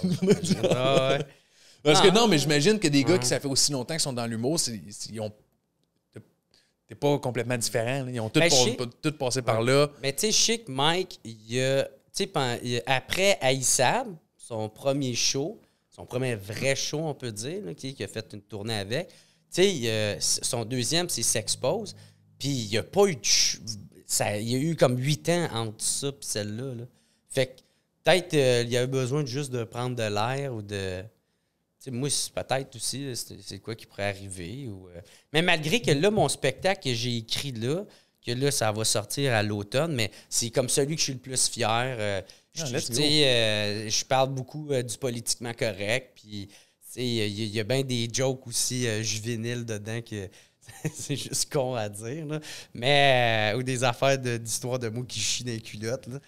Ah, 0.71 1.17
ouais. 1.17 1.25
Parce 1.83 2.01
que 2.01 2.09
non, 2.09 2.27
mais 2.27 2.37
j'imagine 2.37 2.79
que 2.79 2.87
des 2.87 3.03
gars 3.03 3.17
qui 3.17 3.27
ça 3.27 3.39
fait 3.39 3.47
aussi 3.47 3.71
longtemps 3.71 3.93
qu'ils 3.93 4.01
sont 4.01 4.13
dans 4.13 4.25
l'humour, 4.25 4.59
ils 4.67 5.21
ont. 5.21 5.31
T'es 6.87 6.95
pas 6.95 7.17
complètement 7.19 7.57
différent. 7.57 8.03
là. 8.05 8.11
Ils 8.11 8.19
ont 8.19 8.29
tous 8.29 8.39
Ben, 8.39 8.49
sais- 8.49 8.77
tous 9.01 9.11
passé 9.11 9.41
par 9.41 9.61
là. 9.61 9.89
Mais 10.01 10.13
tu 10.13 10.21
sais, 10.21 10.31
je 10.31 10.37
sais 10.37 10.57
que 10.59 10.71
Mike, 10.71 11.19
il 11.25 11.59
a, 11.61 11.83
tu 11.83 11.89
sais, 12.13 12.27
pen- 12.27 12.59
il 12.63 12.77
a- 12.77 12.83
après 12.95 13.37
Aïssab, 13.41 14.07
son 14.37 14.69
premier 14.69 15.13
show, 15.13 15.59
son 15.89 16.05
premier 16.05 16.35
vrai 16.35 16.75
show, 16.75 16.99
on 16.99 17.13
peut 17.13 17.31
dire, 17.31 17.65
là, 17.65 17.73
qui, 17.73 17.93
qui 17.93 18.03
a 18.03 18.07
fait 18.07 18.25
une 18.33 18.41
tournée 18.41 18.75
avec, 18.75 19.09
tu 19.53 19.61
sais, 19.63 20.17
son 20.19 20.63
deuxième, 20.63 21.09
c'est 21.09 21.23
S'expose, 21.23 21.95
puis 22.39 22.49
il 22.49 22.69
n'y 22.69 22.77
a 22.77 22.83
pas 22.83 23.05
eu 23.07 23.15
de... 23.15 23.21
Ça, 24.05 24.37
il 24.37 24.47
y 24.49 24.55
a 24.55 24.57
eu 24.59 24.75
comme 24.77 24.97
huit 24.97 25.27
ans 25.27 25.49
entre 25.53 25.83
ça 25.83 26.07
et 26.07 26.11
celle-là. 26.21 26.75
là. 26.75 26.83
Fait 27.29 27.47
que 27.47 27.51
peut-être 28.05 28.33
euh, 28.35 28.61
il 28.63 28.69
y 28.71 28.77
avait 28.77 28.87
besoin 28.87 29.23
de 29.23 29.27
juste 29.27 29.51
de 29.51 29.65
prendre 29.65 29.97
de 29.97 30.03
l'air 30.03 30.53
ou 30.53 30.61
de... 30.61 31.03
Moi, 31.89 32.09
c'est 32.09 32.33
peut-être 32.33 32.75
aussi, 32.75 33.13
c'est 33.41 33.59
quoi 33.59 33.75
qui 33.75 33.85
pourrait 33.85 34.09
arriver. 34.09 34.67
Ou, 34.67 34.89
euh, 34.89 34.99
Mais 35.31 35.41
malgré 35.41 35.81
que 35.81 35.91
là, 35.91 36.11
mon 36.11 36.27
spectacle 36.27 36.83
que 36.89 36.93
j'ai 36.93 37.17
écrit 37.17 37.51
là, 37.53 37.85
que 38.25 38.31
là, 38.31 38.51
ça 38.51 38.71
va 38.71 38.83
sortir 38.83 39.33
à 39.33 39.41
l'automne, 39.43 39.93
mais 39.95 40.11
c'est 40.29 40.49
comme 40.49 40.67
celui 40.69 40.95
que 40.95 40.99
je 40.99 41.05
suis 41.05 41.13
le 41.13 41.19
plus 41.19 41.47
fier. 41.47 41.69
euh, 41.99 42.21
je, 42.53 42.63
Ah, 42.63 42.67
euh, 43.25 43.89
je 43.89 44.05
parle 44.05 44.29
beaucoup 44.33 44.67
du 44.83 44.97
politiquement 44.97 45.53
correct, 45.53 46.11
puis 46.15 46.49
il 46.97 47.03
y, 47.13 47.21
a- 47.21 47.25
il 47.27 47.45
y 47.55 47.59
a 47.59 47.63
bien 47.63 47.83
des 47.83 48.09
jokes 48.11 48.45
aussi 48.47 48.85
juvéniles 49.03 49.63
dedans 49.65 50.01
que 50.01 50.27
c'est 50.93 51.15
juste 51.15 51.49
con 51.53 51.75
à 51.75 51.87
dire, 51.87 52.25
là. 52.25 52.39
mais 52.73 53.53
euh, 53.53 53.57
ou 53.59 53.63
des 53.63 53.83
affaires 53.85 54.17
d'histoire 54.17 54.77
de, 54.79 54.89
mots 54.89 55.03
qui 55.03 55.19
chient 55.19 55.45
dans 55.45 55.51
les 55.51 55.61
culottes. 55.61 56.07
là. 56.07 56.19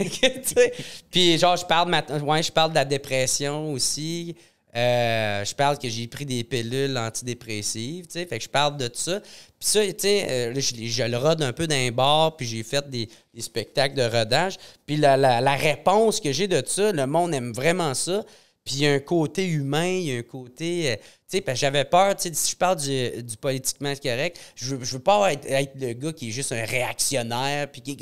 Puis 1.10 1.38
genre, 1.38 1.56
je 1.56 1.64
parle, 1.66 1.94
ouais, 2.24 2.42
je 2.42 2.50
parle 2.50 2.70
de 2.70 2.74
la 2.76 2.84
dépression 2.84 3.72
aussi. 3.72 4.34
Euh, 4.76 5.44
je 5.44 5.54
parle 5.54 5.78
que 5.78 5.88
j'ai 5.88 6.08
pris 6.08 6.26
des 6.26 6.42
pilules 6.42 6.98
antidépressives, 6.98 8.06
tu 8.06 8.12
sais, 8.14 8.26
fait 8.26 8.38
que 8.38 8.44
je 8.44 8.48
parle 8.48 8.76
de 8.76 8.88
tout 8.88 8.98
ça. 8.98 9.20
Puis 9.20 9.68
ça, 9.68 9.86
tu 9.86 9.94
sais, 9.98 10.26
euh, 10.28 10.52
je, 10.56 10.74
je 10.86 11.02
le 11.04 11.16
rode 11.16 11.42
un 11.42 11.52
peu 11.52 11.66
d'un 11.68 11.90
bar, 11.92 12.36
puis 12.36 12.44
j'ai 12.46 12.62
fait 12.64 12.88
des, 12.90 13.08
des 13.32 13.40
spectacles 13.42 13.94
de 13.94 14.02
rodage. 14.02 14.56
Puis 14.84 14.96
la, 14.96 15.16
la- 15.16 15.40
la 15.40 15.54
réponse 15.54 16.20
que 16.20 16.32
j'ai 16.32 16.48
de 16.48 16.62
ça, 16.66 16.90
le 16.90 17.06
monde 17.06 17.32
aime 17.34 17.52
vraiment 17.52 17.94
ça. 17.94 18.24
Puis 18.64 18.76
il 18.76 18.80
y 18.80 18.86
a 18.86 18.92
un 18.94 18.98
côté 18.98 19.46
humain, 19.46 19.86
il 19.86 20.04
y 20.06 20.16
a 20.16 20.18
un 20.18 20.22
côté... 20.22 20.92
euh, 20.92 20.96
tu 20.96 21.02
sais, 21.38 21.40
parce 21.42 21.56
que 21.56 21.60
j'avais 21.60 21.84
peur, 21.84 22.16
tu 22.16 22.28
sais, 22.28 22.34
si 22.34 22.50
je 22.52 22.56
parle 22.56 22.76
du, 22.78 23.22
du 23.22 23.36
politiquement 23.36 23.92
correct, 24.02 24.38
je 24.56 24.74
veux, 24.74 24.84
je 24.84 24.92
veux 24.94 25.02
pas 25.02 25.32
être, 25.34 25.44
être 25.46 25.72
le 25.78 25.92
gars 25.92 26.12
qui 26.14 26.30
est 26.30 26.32
juste 26.32 26.50
un 26.52 26.64
réactionnaire, 26.64 27.70
puis 27.70 27.82
qui 27.82 27.92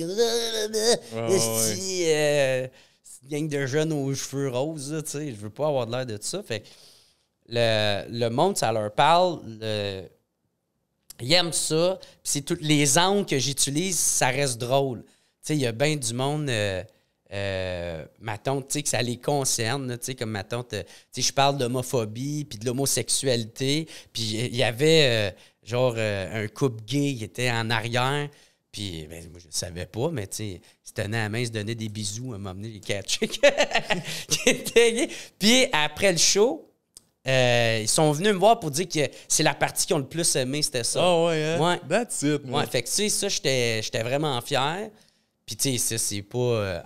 est... 2.04 2.70
Gang 3.28 3.48
de 3.48 3.66
jeunes 3.66 3.92
aux 3.92 4.14
cheveux 4.14 4.48
roses, 4.50 5.02
tu 5.04 5.10
sais. 5.10 5.28
Je 5.30 5.36
veux 5.36 5.50
pas 5.50 5.68
avoir 5.68 5.86
de 5.86 5.92
l'air 5.92 6.06
de 6.06 6.18
ça. 6.20 6.42
Fait 6.42 6.64
le, 7.48 8.04
le 8.08 8.28
monde, 8.30 8.56
ça 8.56 8.72
leur 8.72 8.92
parle. 8.92 9.40
le- 9.60 10.04
ils 11.20 11.32
aiment 11.32 11.52
ça. 11.52 11.98
Puis 12.00 12.08
c'est 12.24 12.42
toutes 12.42 12.62
les 12.62 12.98
angles 12.98 13.26
que 13.26 13.38
j'utilise, 13.38 13.98
ça 13.98 14.28
reste 14.28 14.58
drôle. 14.58 15.02
Tu 15.04 15.08
sais, 15.42 15.56
il 15.56 15.60
y 15.60 15.66
a 15.66 15.72
bien 15.72 15.96
du 15.96 16.14
monde. 16.14 16.48
euh, 16.48 16.82
euh, 17.32 18.04
ma 18.20 18.36
tante, 18.36 18.66
tu 18.68 18.72
sais, 18.74 18.82
que 18.82 18.88
ça 18.90 19.00
les 19.00 19.16
concerne, 19.16 19.96
tu 19.98 20.04
sais, 20.04 20.14
comme 20.14 20.32
ma 20.32 20.44
tante, 20.44 20.68
tu 20.68 20.76
sais, 21.12 21.22
je 21.22 21.32
parle 21.32 21.56
d'homophobie, 21.56 22.44
puis 22.44 22.58
de 22.58 22.66
l'homosexualité, 22.66 23.88
puis 24.12 24.22
il 24.34 24.54
y 24.54 24.62
avait, 24.62 25.30
euh, 25.32 25.36
genre, 25.62 25.94
un 25.96 26.46
couple 26.48 26.82
gay 26.84 27.14
qui 27.16 27.24
était 27.24 27.50
en 27.50 27.70
arrière, 27.70 28.28
puis 28.72 29.06
ben, 29.08 29.28
moi, 29.30 29.38
je 29.38 29.48
ne 29.48 29.52
savais 29.52 29.84
pas, 29.84 30.10
mais 30.10 30.26
tu 30.26 30.36
sais, 30.36 30.48
il 30.48 30.60
se 30.82 30.94
tenait 30.94 31.18
à 31.18 31.24
la 31.24 31.28
main, 31.28 31.40
il 31.40 31.46
se 31.46 31.52
donnait 31.52 31.74
des 31.74 31.90
bisous, 31.90 32.32
à 32.32 32.38
m'emmener 32.38 32.68
les 32.68 32.80
gays. 32.80 33.02
Puis 35.38 35.66
après 35.72 36.12
le 36.12 36.18
show, 36.18 36.70
euh, 37.28 37.80
ils 37.82 37.88
sont 37.88 38.10
venus 38.12 38.32
me 38.32 38.38
voir 38.38 38.58
pour 38.58 38.70
dire 38.70 38.88
que 38.88 39.10
c'est 39.28 39.42
la 39.42 39.54
partie 39.54 39.86
qu'ils 39.86 39.94
ont 39.94 39.98
le 39.98 40.08
plus 40.08 40.34
aimé, 40.36 40.62
c'était 40.62 40.84
ça. 40.84 41.00
Ah 41.02 41.24
ouais, 41.26 41.44
hein? 41.44 41.60
Ouais. 41.60 41.78
That's 41.86 42.22
it, 42.22 42.44
man. 42.44 42.54
Ouais, 42.54 42.66
fait 42.66 42.82
que 42.82 42.88
tu 42.88 42.94
sais, 42.94 43.10
ça, 43.10 43.28
j'étais 43.28 44.02
vraiment 44.02 44.40
fier. 44.40 44.88
Puis 45.44 45.56
tu 45.56 45.76
sais, 45.76 45.78
ça, 45.78 45.98
c'est 45.98 46.22
pas. 46.22 46.38
euh, 46.38 46.80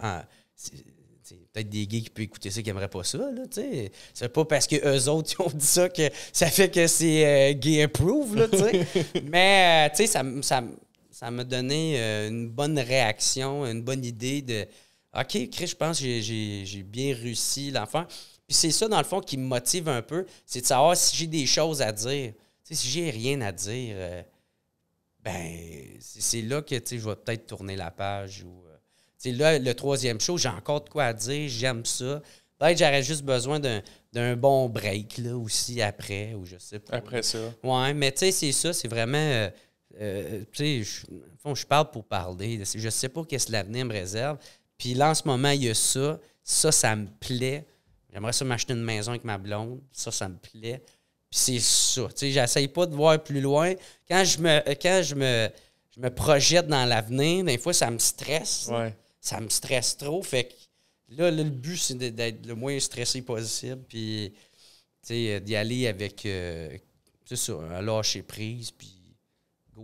peut-être 1.56 1.70
des 1.70 1.86
gays 1.86 2.02
qui 2.02 2.10
peuvent 2.10 2.24
écouter 2.24 2.50
ça 2.50 2.60
qui 2.60 2.68
n'aimeraient 2.68 2.88
pas 2.88 3.04
ça, 3.04 3.18
là, 3.18 3.46
tu 3.50 3.62
sais. 3.62 3.90
C'est 4.12 4.28
pas 4.28 4.44
parce 4.44 4.66
que 4.66 4.76
eux 4.76 5.08
autres, 5.08 5.34
ils 5.38 5.42
ont 5.42 5.50
dit 5.54 5.64
ça 5.64 5.88
que 5.88 6.02
ça 6.32 6.48
fait 6.48 6.68
que 6.68 6.86
c'est 6.86 7.24
euh, 7.24 7.52
gay 7.54 7.82
approve, 7.82 8.36
là, 8.36 8.48
tu 8.48 8.58
sais. 8.58 8.86
Mais, 9.24 9.88
euh, 9.88 9.96
tu 9.96 10.04
sais, 10.04 10.06
ça, 10.06 10.22
ça, 10.42 10.62
ça 11.16 11.30
m'a 11.30 11.44
donné 11.44 11.98
euh, 11.98 12.28
une 12.28 12.50
bonne 12.50 12.78
réaction, 12.78 13.64
une 13.64 13.80
bonne 13.80 14.04
idée 14.04 14.42
de 14.42 14.66
OK, 15.18 15.48
Chris, 15.50 15.68
je 15.68 15.74
pense 15.74 15.98
que 15.98 16.20
j'ai- 16.20 16.82
bien 16.82 17.14
réussi 17.14 17.70
l'enfant. 17.70 18.04
Puis 18.46 18.54
c'est 18.54 18.70
ça, 18.70 18.86
dans 18.86 18.98
le 18.98 19.04
fond, 19.04 19.22
qui 19.22 19.38
me 19.38 19.46
motive 19.46 19.88
un 19.88 20.02
peu, 20.02 20.26
c'est 20.44 20.60
de 20.60 20.66
savoir 20.66 20.94
si 20.94 21.16
j'ai 21.16 21.26
des 21.26 21.46
choses 21.46 21.80
à 21.80 21.90
dire. 21.90 22.34
Si 22.64 22.90
j'ai 22.90 23.08
rien 23.08 23.40
à 23.40 23.50
dire, 23.50 23.94
euh, 23.96 24.22
ben, 25.24 25.56
c'est 26.00 26.42
là 26.42 26.60
que, 26.60 26.74
je 26.86 26.96
vais 26.96 27.16
peut-être 27.16 27.46
tourner 27.46 27.76
la 27.76 27.90
page. 27.90 28.44
Ou, 28.44 28.64
euh, 28.66 29.32
là, 29.32 29.58
le 29.58 29.74
troisième 29.74 30.20
show, 30.20 30.36
j'ai 30.36 30.50
encore 30.50 30.84
de 30.84 30.90
quoi 30.90 31.04
à 31.04 31.12
dire, 31.14 31.48
j'aime 31.48 31.86
ça. 31.86 32.20
Peut-être 32.58 32.78
j'aurais 32.78 33.02
juste 33.02 33.22
besoin 33.22 33.58
d'un, 33.58 33.80
d'un 34.12 34.36
bon 34.36 34.68
break, 34.68 35.16
là, 35.16 35.34
aussi, 35.34 35.80
après, 35.80 36.34
ou 36.34 36.44
je 36.44 36.58
sais 36.58 36.78
pas. 36.78 36.96
Après 36.96 37.22
ça. 37.22 37.38
Ouais, 37.62 37.94
mais 37.94 38.12
tu 38.12 38.18
sais, 38.18 38.32
c'est 38.32 38.52
ça, 38.52 38.74
c'est 38.74 38.88
vraiment. 38.88 39.48
Euh, 40.00 40.44
tu 40.52 40.82
sais, 40.84 41.06
je- 41.54 41.64
parle 41.66 41.90
pour 41.90 42.04
parler. 42.04 42.62
Je 42.74 42.88
sais 42.90 43.08
pas 43.08 43.24
qu'est-ce 43.24 43.46
que 43.46 43.52
l'avenir 43.52 43.84
me 43.84 43.92
réserve. 43.92 44.38
Puis 44.76 44.94
là, 44.94 45.10
en 45.10 45.14
ce 45.14 45.22
moment, 45.26 45.50
il 45.50 45.64
y 45.64 45.68
a 45.70 45.74
ça. 45.74 46.18
Ça, 46.42 46.70
ça 46.72 46.94
me 46.94 47.06
plaît. 47.20 47.64
J'aimerais 48.12 48.32
ça 48.32 48.44
m'acheter 48.44 48.72
une 48.72 48.82
maison 48.84 49.10
avec 49.12 49.24
ma 49.24 49.38
blonde. 49.38 49.80
Ça, 49.92 50.10
ça 50.10 50.28
me 50.28 50.36
plaît. 50.36 50.82
Puis 51.30 51.40
c'est 51.40 51.58
ça. 51.60 52.02
Tu 52.08 52.12
sais, 52.16 52.30
j'essaye 52.32 52.68
pas 52.68 52.86
de 52.86 52.94
voir 52.94 53.22
plus 53.22 53.40
loin. 53.40 53.74
Quand 54.08 54.24
je 54.24 54.38
me, 54.38 54.60
quand 54.74 55.02
je 55.02 55.14
me, 55.14 55.48
je 55.94 56.00
me 56.00 56.10
projette 56.10 56.66
dans 56.66 56.84
l'avenir, 56.84 57.44
des 57.44 57.58
fois, 57.58 57.72
ça 57.72 57.90
me 57.90 57.98
stresse. 57.98 58.68
Ouais. 58.70 58.94
Ça 59.20 59.40
me 59.40 59.48
stresse 59.48 59.96
trop. 59.96 60.22
Fait 60.22 60.44
que 60.44 60.54
là, 61.16 61.30
là, 61.30 61.42
le 61.42 61.50
but, 61.50 61.76
c'est 61.78 61.94
d'être 61.94 62.46
le 62.46 62.54
moins 62.54 62.78
stressé 62.78 63.22
possible. 63.22 63.82
Puis, 63.88 64.32
tu 65.02 65.08
sais, 65.08 65.40
d'y 65.40 65.56
aller 65.56 65.86
avec, 65.88 66.24
euh, 66.26 66.76
c'est 67.24 67.36
ça, 67.36 67.54
un 67.54 67.82
lâcher 67.82 68.22
prise. 68.22 68.70
Puis, 68.70 68.95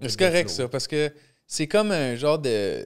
go 0.00 0.08
C'est 0.08 0.18
correct, 0.18 0.48
flow. 0.50 0.56
ça, 0.64 0.68
parce 0.68 0.86
que 0.88 1.12
c'est 1.46 1.66
comme 1.66 1.90
un 1.92 2.14
genre 2.16 2.38
de 2.38 2.84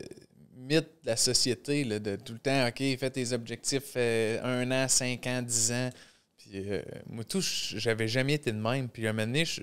mythe 0.56 0.88
de 1.02 1.06
la 1.06 1.16
société, 1.16 1.84
là, 1.84 1.98
de 1.98 2.16
tout 2.16 2.32
le 2.32 2.38
temps, 2.38 2.66
OK, 2.66 2.78
fais 2.98 3.10
tes 3.10 3.32
objectifs 3.32 3.92
euh, 3.96 4.40
un 4.42 4.70
an, 4.72 4.88
cinq 4.88 5.26
ans, 5.26 5.40
dix 5.42 5.70
ans. 5.72 5.90
Puis 6.38 6.50
euh, 6.54 6.82
moi, 7.08 7.24
tout, 7.24 7.40
j'avais 7.40 8.08
jamais 8.08 8.34
été 8.34 8.50
de 8.52 8.58
même. 8.58 8.88
Puis 8.88 9.06
un 9.06 9.12
moment 9.12 9.26
donné, 9.26 9.44
je- 9.44 9.60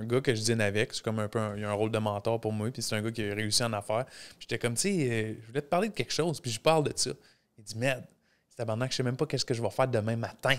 un 0.00 0.04
gars 0.06 0.20
que 0.22 0.34
je 0.34 0.40
dîne 0.40 0.60
avec, 0.62 0.94
c'est 0.94 1.02
comme 1.04 1.18
un 1.18 1.28
peu 1.28 1.38
un, 1.38 1.56
il 1.58 1.64
a 1.64 1.68
un 1.70 1.74
rôle 1.74 1.90
de 1.90 1.98
mentor 1.98 2.40
pour 2.40 2.52
moi, 2.52 2.70
puis 2.70 2.80
c'est 2.82 2.94
un 2.96 3.02
gars 3.02 3.10
qui 3.12 3.22
a 3.22 3.34
réussi 3.34 3.62
en 3.62 3.72
affaires. 3.74 4.06
Puis 4.06 4.38
j'étais 4.48 4.58
comme, 4.58 4.74
tu 4.74 4.80
sais, 4.82 5.10
euh, 5.10 5.34
je 5.42 5.46
voulais 5.46 5.60
te 5.60 5.66
parler 5.68 5.88
de 5.88 5.94
quelque 5.94 6.12
chose, 6.12 6.40
puis 6.40 6.50
je 6.50 6.58
parle 6.58 6.84
de 6.84 6.92
ça. 6.96 7.10
Il 7.58 7.64
dit, 7.64 7.76
merde, 7.76 8.02
c'est 8.48 8.62
abandonnant 8.62 8.86
que 8.86 8.92
je 8.92 8.96
sais 8.96 9.02
même 9.02 9.16
pas 9.16 9.26
qu'est-ce 9.26 9.44
que 9.44 9.52
je 9.54 9.60
vais 9.62 9.70
faire 9.70 9.86
demain 9.88 10.16
matin. 10.16 10.56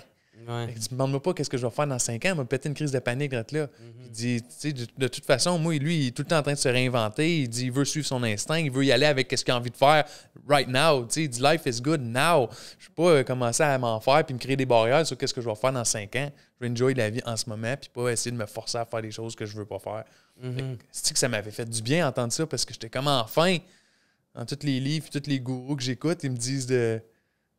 Ouais. 0.48 0.74
Tu 0.74 0.94
me 0.94 1.00
demandes 1.00 1.22
pas 1.22 1.34
qu'est-ce 1.34 1.50
que 1.50 1.58
je 1.58 1.66
vais 1.66 1.72
faire 1.72 1.88
dans 1.88 1.98
5 1.98 2.24
ans, 2.26 2.30
il 2.30 2.36
m'a 2.36 2.46
pété 2.46 2.70
une 2.70 2.76
crise 2.76 2.92
de 2.92 3.00
panique 3.00 3.34
là. 3.34 3.44
là. 3.52 3.68
Il 4.04 4.12
dit, 4.12 4.42
tu 4.42 4.48
sais, 4.50 4.74
de, 4.74 4.86
de 4.98 5.08
toute 5.08 5.26
façon, 5.26 5.58
moi, 5.58 5.76
lui, 5.76 5.98
il 5.98 6.08
est 6.08 6.12
tout 6.12 6.22
le 6.22 6.28
temps 6.28 6.38
en 6.38 6.44
train 6.44 6.54
de 6.54 6.58
se 6.58 6.70
réinventer. 6.70 7.42
Il 7.42 7.50
dit, 7.50 7.66
il 7.66 7.72
veut 7.72 7.86
suivre 7.86 8.06
son 8.06 8.22
instinct, 8.24 8.58
il 8.58 8.72
veut 8.72 8.86
y 8.86 8.92
aller 8.92 9.06
avec 9.06 9.34
ce 9.36 9.44
qu'il 9.44 9.54
a 9.54 9.58
envie 9.58 9.72
de 9.72 9.78
faire 9.78 10.06
right 10.48 10.68
now. 10.68 11.06
Tu 11.06 11.14
sais, 11.14 11.24
il 11.24 11.30
dit, 11.30 11.42
life 11.42 11.62
is 11.66 11.82
good 11.82 12.02
now. 12.02 12.50
Je 12.78 12.88
vais 12.88 12.94
pas 12.96 13.10
euh, 13.10 13.24
commencer 13.24 13.64
à 13.64 13.78
m'en 13.78 14.00
faire 14.00 14.24
puis 14.26 14.34
me 14.34 14.40
créer 14.40 14.56
des 14.56 14.66
barrières 14.66 15.06
sur 15.06 15.18
qu'est-ce 15.18 15.34
que 15.34 15.42
je 15.42 15.50
vais 15.50 15.56
faire 15.56 15.74
dans 15.74 15.86
5 15.86 16.16
ans. 16.16 16.32
Je 16.60 16.66
vais 16.66 16.72
enjoy 16.72 16.94
la 16.94 17.10
vie 17.10 17.22
en 17.26 17.36
ce 17.36 17.50
moment 17.50 17.76
puis 17.76 17.90
pas 17.94 18.10
essayer 18.10 18.32
de 18.32 18.38
me 18.38 18.46
forcer 18.46 18.78
à 18.78 18.86
faire 18.86 19.02
des 19.02 19.12
choses 19.12 19.36
que 19.36 19.46
je 19.46 19.56
veux 19.58 19.66
pas 19.66 19.80
faire. 19.80 20.04
C'est 20.92 21.14
que 21.14 21.20
ça 21.20 21.28
m'avait 21.28 21.52
fait 21.52 21.70
du 21.70 21.82
bien 21.82 22.06
d'entendre 22.06 22.32
ça 22.32 22.46
parce 22.46 22.66
que 22.66 22.74
j'étais 22.74 22.90
comme 22.90 23.08
enfin, 23.08 23.58
dans 24.34 24.46
tous 24.46 24.60
les 24.64 24.80
livres, 24.80 25.08
tous 25.12 25.28
les 25.28 25.40
gourous 25.40 25.76
que 25.76 25.84
j'écoute, 25.84 26.20
ils 26.24 26.32
me 26.32 26.38
disent 26.38 26.68
de, 26.68 27.02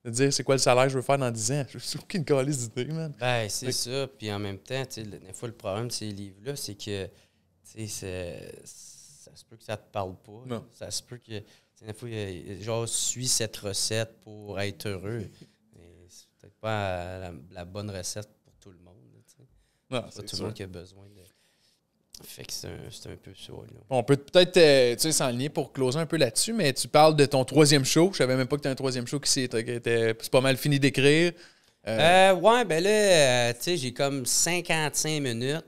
de 0.07 0.11
dire 0.11 0.33
c'est 0.33 0.45
quoi 0.45 0.55
le 0.55 0.61
salaire 0.61 0.85
que 0.85 0.91
je 0.91 0.97
veux 0.97 1.03
faire 1.03 1.19
dans 1.19 1.31
10 1.31 1.53
ans. 1.53 1.65
Je 1.70 1.78
suis 1.78 1.99
aucune 1.99 2.24
calice 2.24 2.69
d'idée, 2.70 2.93
man. 2.93 3.12
Ben, 3.19 3.49
c'est 3.49 3.73
ça. 3.73 4.07
Puis 4.07 4.31
en 4.33 4.39
même 4.39 4.59
temps, 4.59 4.85
tu 4.87 4.93
sais, 4.93 5.03
le- 5.05 5.19
des 5.19 5.33
fois, 5.33 5.49
le 5.49 5.55
problème 5.55 5.89
de 5.89 5.93
ces 5.93 6.11
livres-là, 6.11 6.55
c'est 6.57 6.74
que, 6.77 7.07
tu 7.07 7.11
sais, 7.65 7.87
c'est- 7.89 8.62
ça 8.65 9.35
se 9.35 9.45
peut 9.45 9.57
que 9.57 9.65
ça 9.65 9.77
te 9.77 9.91
parle 9.91 10.15
pas. 10.16 10.43
Non. 10.47 10.65
Ça 10.73 10.91
se 10.91 11.03
peut 11.03 11.19
que, 11.19 11.43
des 11.85 11.93
fois, 11.93 12.09
genre, 12.62 12.89
suis 12.89 13.27
cette 13.28 13.57
recette 13.57 14.20
pour 14.20 14.59
être 14.61 14.87
heureux. 14.87 15.28
C'est 16.09 16.28
peut-être 16.39 16.57
pas 16.61 17.19
la, 17.19 17.33
la 17.51 17.65
bonne 17.65 17.91
recette 17.91 18.28
pour 18.45 18.55
tout 18.61 18.70
le 18.70 18.78
monde. 18.78 18.95
tu 19.27 19.35
sais. 19.37 19.49
Non, 19.91 20.05
C'est 20.11 20.23
pas 20.23 20.28
tout 20.28 20.37
le 20.37 20.43
monde 20.45 20.55
qui 20.55 20.62
a 20.62 20.66
besoin 20.69 21.07
de. 21.09 21.23
Fait 22.24 22.44
que 22.44 22.52
c'est 22.52 22.68
un, 22.68 22.78
c'est 22.90 23.10
un 23.10 23.16
peu 23.16 23.32
ça, 23.34 23.52
là. 23.52 23.80
On 23.90 24.02
peut 24.02 24.16
peut-être 24.16 24.56
euh, 24.56 24.94
tu 24.94 25.01
sais, 25.02 25.12
s'enligner 25.12 25.48
pour 25.51 25.72
closer 25.72 25.98
un 25.98 26.06
peu 26.06 26.16
là-dessus, 26.16 26.52
mais 26.55 26.72
tu 26.72 26.88
parles 26.88 27.14
de 27.14 27.26
ton 27.26 27.44
troisième 27.44 27.84
show. 27.84 28.10
Je 28.12 28.18
savais 28.18 28.36
même 28.36 28.47
pas 28.48 28.56
que 28.56 28.62
tu 28.62 28.68
as 28.68 28.70
un 28.70 28.74
troisième 28.74 29.06
show 29.06 29.20
qui 29.20 29.30
s'est- 29.30 29.48
qui 29.48 29.70
était 29.70 30.14
c'est 30.20 30.30
pas 30.30 30.40
mal 30.40 30.56
fini 30.56 30.80
d'écrire. 30.80 31.32
Euh, 31.86 32.32
Euh, 32.32 32.34
ouais, 32.34 32.64
ben 32.64 32.82
là, 32.82 32.90
euh, 32.90 33.52
tu 33.52 33.59
sais, 33.62 33.76
j'ai 33.76 33.93
comme 33.93 34.24
55 34.26 35.20
minutes. 35.20 35.64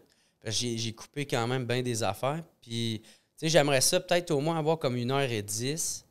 J'ai 0.46 0.76
j'ai 0.78 0.92
coupé 0.92 1.26
quand 1.26 1.46
même 1.46 1.66
bien 1.66 1.82
des 1.82 2.02
affaires. 2.02 2.42
Puis, 2.62 3.02
tu 3.04 3.08
sais, 3.36 3.48
j'aimerais 3.50 3.80
ça 3.82 4.00
peut-être 4.00 4.30
au 4.30 4.40
moins 4.40 4.58
avoir 4.58 4.78
comme 4.78 4.96
1h10. 4.96 6.04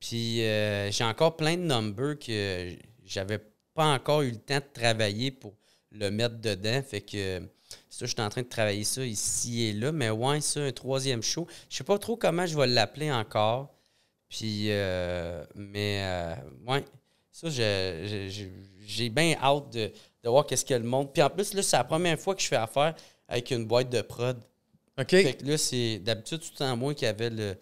Puis, 0.00 0.42
euh, 0.42 0.90
j'ai 0.90 1.04
encore 1.04 1.36
plein 1.36 1.56
de 1.56 1.62
numbers 1.62 2.18
que 2.18 2.74
j'avais 3.04 3.38
pas 3.74 3.86
encore 3.86 4.22
eu 4.22 4.30
le 4.30 4.36
temps 4.38 4.56
de 4.58 4.64
travailler 4.80 5.30
pour 5.30 5.54
le 5.92 6.10
mettre 6.10 6.36
dedans. 6.40 6.82
Fait 6.82 7.00
que, 7.00 7.40
ça, 7.88 8.06
je 8.06 8.12
suis 8.12 8.20
en 8.20 8.28
train 8.28 8.42
de 8.42 8.48
travailler 8.48 8.84
ça 8.84 9.04
ici 9.04 9.64
et 9.64 9.72
là. 9.72 9.92
Mais 9.92 10.10
ouais, 10.10 10.40
ça, 10.40 10.60
un 10.60 10.72
troisième 10.72 11.22
show. 11.22 11.46
Je 11.70 11.76
sais 11.76 11.84
pas 11.84 11.98
trop 11.98 12.16
comment 12.16 12.46
je 12.46 12.56
vais 12.56 12.66
l'appeler 12.66 13.10
encore. 13.12 13.72
Puis, 14.28 14.66
euh, 14.70 15.44
mais, 15.54 16.00
euh, 16.02 16.34
ouais, 16.66 16.84
ça, 17.30 17.48
j'ai 17.50 19.08
bien 19.10 19.36
hâte 19.42 19.70
de, 19.72 19.92
de 20.24 20.28
voir 20.28 20.46
qu'est-ce 20.46 20.64
que 20.64 20.74
le 20.74 20.82
monde. 20.84 21.12
Puis 21.12 21.22
en 21.22 21.30
plus, 21.30 21.54
là, 21.54 21.62
c'est 21.62 21.76
la 21.76 21.84
première 21.84 22.18
fois 22.18 22.34
que 22.34 22.42
je 22.42 22.48
fais 22.48 22.56
affaire 22.56 22.94
avec 23.28 23.50
une 23.50 23.64
boîte 23.66 23.90
de 23.90 24.00
prod. 24.02 24.38
OK. 24.98 25.10
Fait 25.10 25.34
que 25.34 25.44
là, 25.46 25.58
c'est 25.58 25.98
d'habitude 25.98 26.40
tout 26.40 26.48
le 26.52 26.58
temps 26.58 26.76
moi 26.76 26.94
qui 26.94 27.04
avait 27.06 27.30
le, 27.30 27.56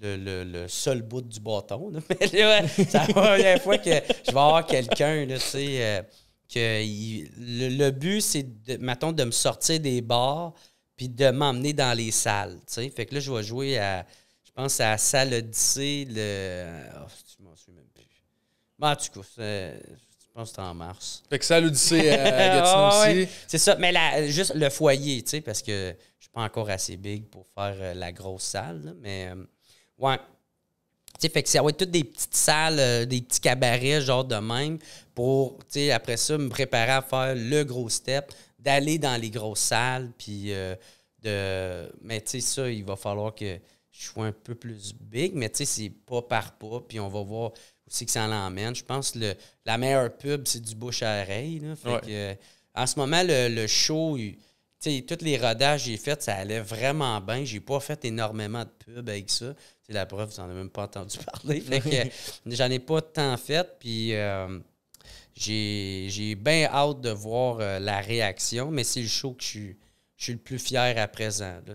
le, 0.00 0.16
le- 0.16 0.44
le 0.44 0.68
seul 0.68 1.02
bout 1.02 1.22
du 1.22 1.40
bâton. 1.40 1.90
là. 1.90 2.00
Mais 2.20 2.26
là, 2.38 2.68
c'est 2.68 2.92
la 2.92 3.06
première 3.06 3.60
fois 3.62 3.78
que 3.78 3.90
je 3.90 4.30
vais 4.32 4.40
avoir 4.40 4.64
quelqu'un, 4.66 5.24
là, 5.26 5.34
tu 5.34 5.40
sais, 5.40 5.82
euh, 5.84 6.02
que 6.48 6.82
il- 6.82 7.30
le, 7.38 7.68
le 7.76 7.90
but, 7.90 8.20
c'est, 8.20 8.62
de, 8.64 8.76
mettons, 8.78 9.12
de 9.12 9.24
me 9.24 9.30
sortir 9.30 9.80
des 9.80 10.00
bars 10.00 10.52
puis 10.96 11.08
de 11.08 11.30
m'emmener 11.30 11.72
dans 11.72 11.96
les 11.96 12.10
salles. 12.10 12.58
Fait 12.68 13.04
que 13.06 13.14
là, 13.14 13.20
je 13.20 13.30
vais 13.32 13.42
jouer 13.42 13.78
à, 13.78 14.06
je 14.44 14.50
pense, 14.52 14.80
à 14.80 14.90
la 14.92 14.98
salle 14.98 15.34
Odyssée, 15.34 16.06
le... 16.08 16.66
Oh, 16.96 17.06
je 17.38 17.44
m'en 17.44 17.54
souviens 17.54 17.80
même 17.80 17.90
plus. 17.94 18.04
Mais 18.78 18.86
en 18.88 18.96
tout 18.96 19.20
cas, 19.20 19.26
je 19.36 20.32
pense 20.32 20.50
que 20.50 20.54
c'est 20.56 20.62
en 20.62 20.74
mars. 20.74 21.22
Fait 21.28 21.38
que 21.38 21.54
l'Odyssée 21.54 22.10
à 22.10 22.16
Gatineau 22.30 22.62
Ah, 22.64 23.00
aussi. 23.02 23.08
ouais. 23.18 23.28
C'est 23.46 23.58
ça, 23.58 23.76
mais 23.76 23.92
la- 23.92 24.26
juste 24.26 24.54
le 24.54 24.70
foyer, 24.70 25.22
tu 25.22 25.30
sais, 25.30 25.40
parce 25.42 25.60
que 25.62 25.94
je 26.18 26.24
suis 26.24 26.30
pas 26.32 26.42
encore 26.42 26.70
assez 26.70 26.96
big 26.96 27.26
pour 27.28 27.46
faire 27.54 27.76
euh, 27.78 27.94
la 27.94 28.12
grosse 28.12 28.44
salle, 28.44 28.82
là, 28.84 28.92
mais 29.00 29.28
euh, 29.34 29.44
ouais. 29.98 30.18
Sais, 31.18 31.28
fait 31.30 31.42
que 31.42 31.48
ça 31.48 31.62
va 31.62 31.70
être 31.70 31.78
toutes 31.78 31.90
des 31.90 32.04
petites 32.04 32.34
salles, 32.34 32.78
euh, 32.78 33.04
des 33.06 33.22
petits 33.22 33.40
cabarets, 33.40 34.00
genre 34.02 34.24
de 34.24 34.36
même, 34.36 34.78
pour, 35.14 35.58
tu 35.60 35.64
sais, 35.70 35.90
après 35.90 36.16
ça, 36.16 36.36
me 36.36 36.48
préparer 36.48 36.92
à 36.92 37.02
faire 37.02 37.34
le 37.34 37.62
gros 37.64 37.88
step, 37.88 38.32
d'aller 38.58 38.98
dans 38.98 39.18
les 39.20 39.30
grosses 39.30 39.60
salles, 39.60 40.10
puis 40.18 40.52
euh, 40.52 40.74
de. 41.22 41.90
Mais 42.02 42.20
tu 42.20 42.32
sais, 42.32 42.40
ça, 42.40 42.68
il 42.70 42.84
va 42.84 42.96
falloir 42.96 43.34
que 43.34 43.58
je 43.92 44.04
sois 44.04 44.26
un 44.26 44.32
peu 44.32 44.54
plus 44.54 44.92
big, 44.94 45.32
mais 45.34 45.48
tu 45.48 45.58
sais, 45.58 45.64
c'est 45.64 45.90
pas 45.90 46.22
par 46.22 46.52
pas, 46.58 46.80
puis 46.86 47.00
on 47.00 47.08
va 47.08 47.22
voir 47.22 47.52
aussi 47.86 48.04
que 48.04 48.10
ça 48.12 48.26
l'emmène. 48.26 48.74
Je 48.74 48.84
pense 48.84 49.12
que 49.12 49.20
le- 49.20 49.34
la 49.64 49.78
meilleure 49.78 50.14
pub, 50.16 50.42
c'est 50.46 50.60
du 50.60 50.74
bouche 50.74 51.02
à 51.02 51.22
oreille. 51.22 51.60
Là. 51.60 51.76
Fait 51.76 51.88
Ouais. 51.94 52.00
que, 52.00 52.06
euh, 52.10 52.34
en 52.74 52.86
ce 52.86 52.98
moment, 52.98 53.22
le, 53.22 53.48
le 53.48 53.66
show, 53.66 54.16
il- 54.18 54.36
tu 54.80 54.90
sais, 54.90 55.02
tous 55.08 55.24
les 55.24 55.38
rodages 55.38 55.84
que 55.84 55.90
j'ai 55.90 55.96
faits, 55.96 56.22
ça 56.22 56.34
allait 56.34 56.60
vraiment 56.60 57.20
bien. 57.22 57.44
J'ai 57.44 57.60
pas 57.60 57.80
fait 57.80 58.04
énormément 58.04 58.64
de 58.64 58.70
pub 58.84 59.08
avec 59.08 59.30
ça. 59.30 59.54
C'est 59.86 59.92
la 59.94 60.04
preuve, 60.06 60.28
vous 60.30 60.36
n'en 60.42 60.48
avez 60.48 60.54
même 60.54 60.70
pas 60.70 60.84
entendu 60.84 61.16
parler. 61.32 61.60
Fait 61.60 61.80
que 61.80 62.10
j'en 62.46 62.70
ai 62.70 62.78
pas 62.80 63.00
tant 63.02 63.36
fait. 63.36 63.78
Puis 63.78 64.14
euh, 64.14 64.58
j'ai 65.34 66.34
bien 66.34 66.64
hâte 66.72 67.00
de 67.00 67.10
voir 67.10 67.58
euh, 67.60 67.78
la 67.78 68.00
réaction, 68.00 68.70
mais 68.70 68.84
c'est 68.84 69.02
le 69.02 69.08
show 69.08 69.32
que 69.32 69.42
je 69.42 69.48
suis, 69.48 69.76
je 70.16 70.24
suis 70.24 70.32
le 70.32 70.38
plus 70.38 70.58
fier 70.58 70.98
à 70.98 71.08
présent. 71.08 71.60
là. 71.66 71.74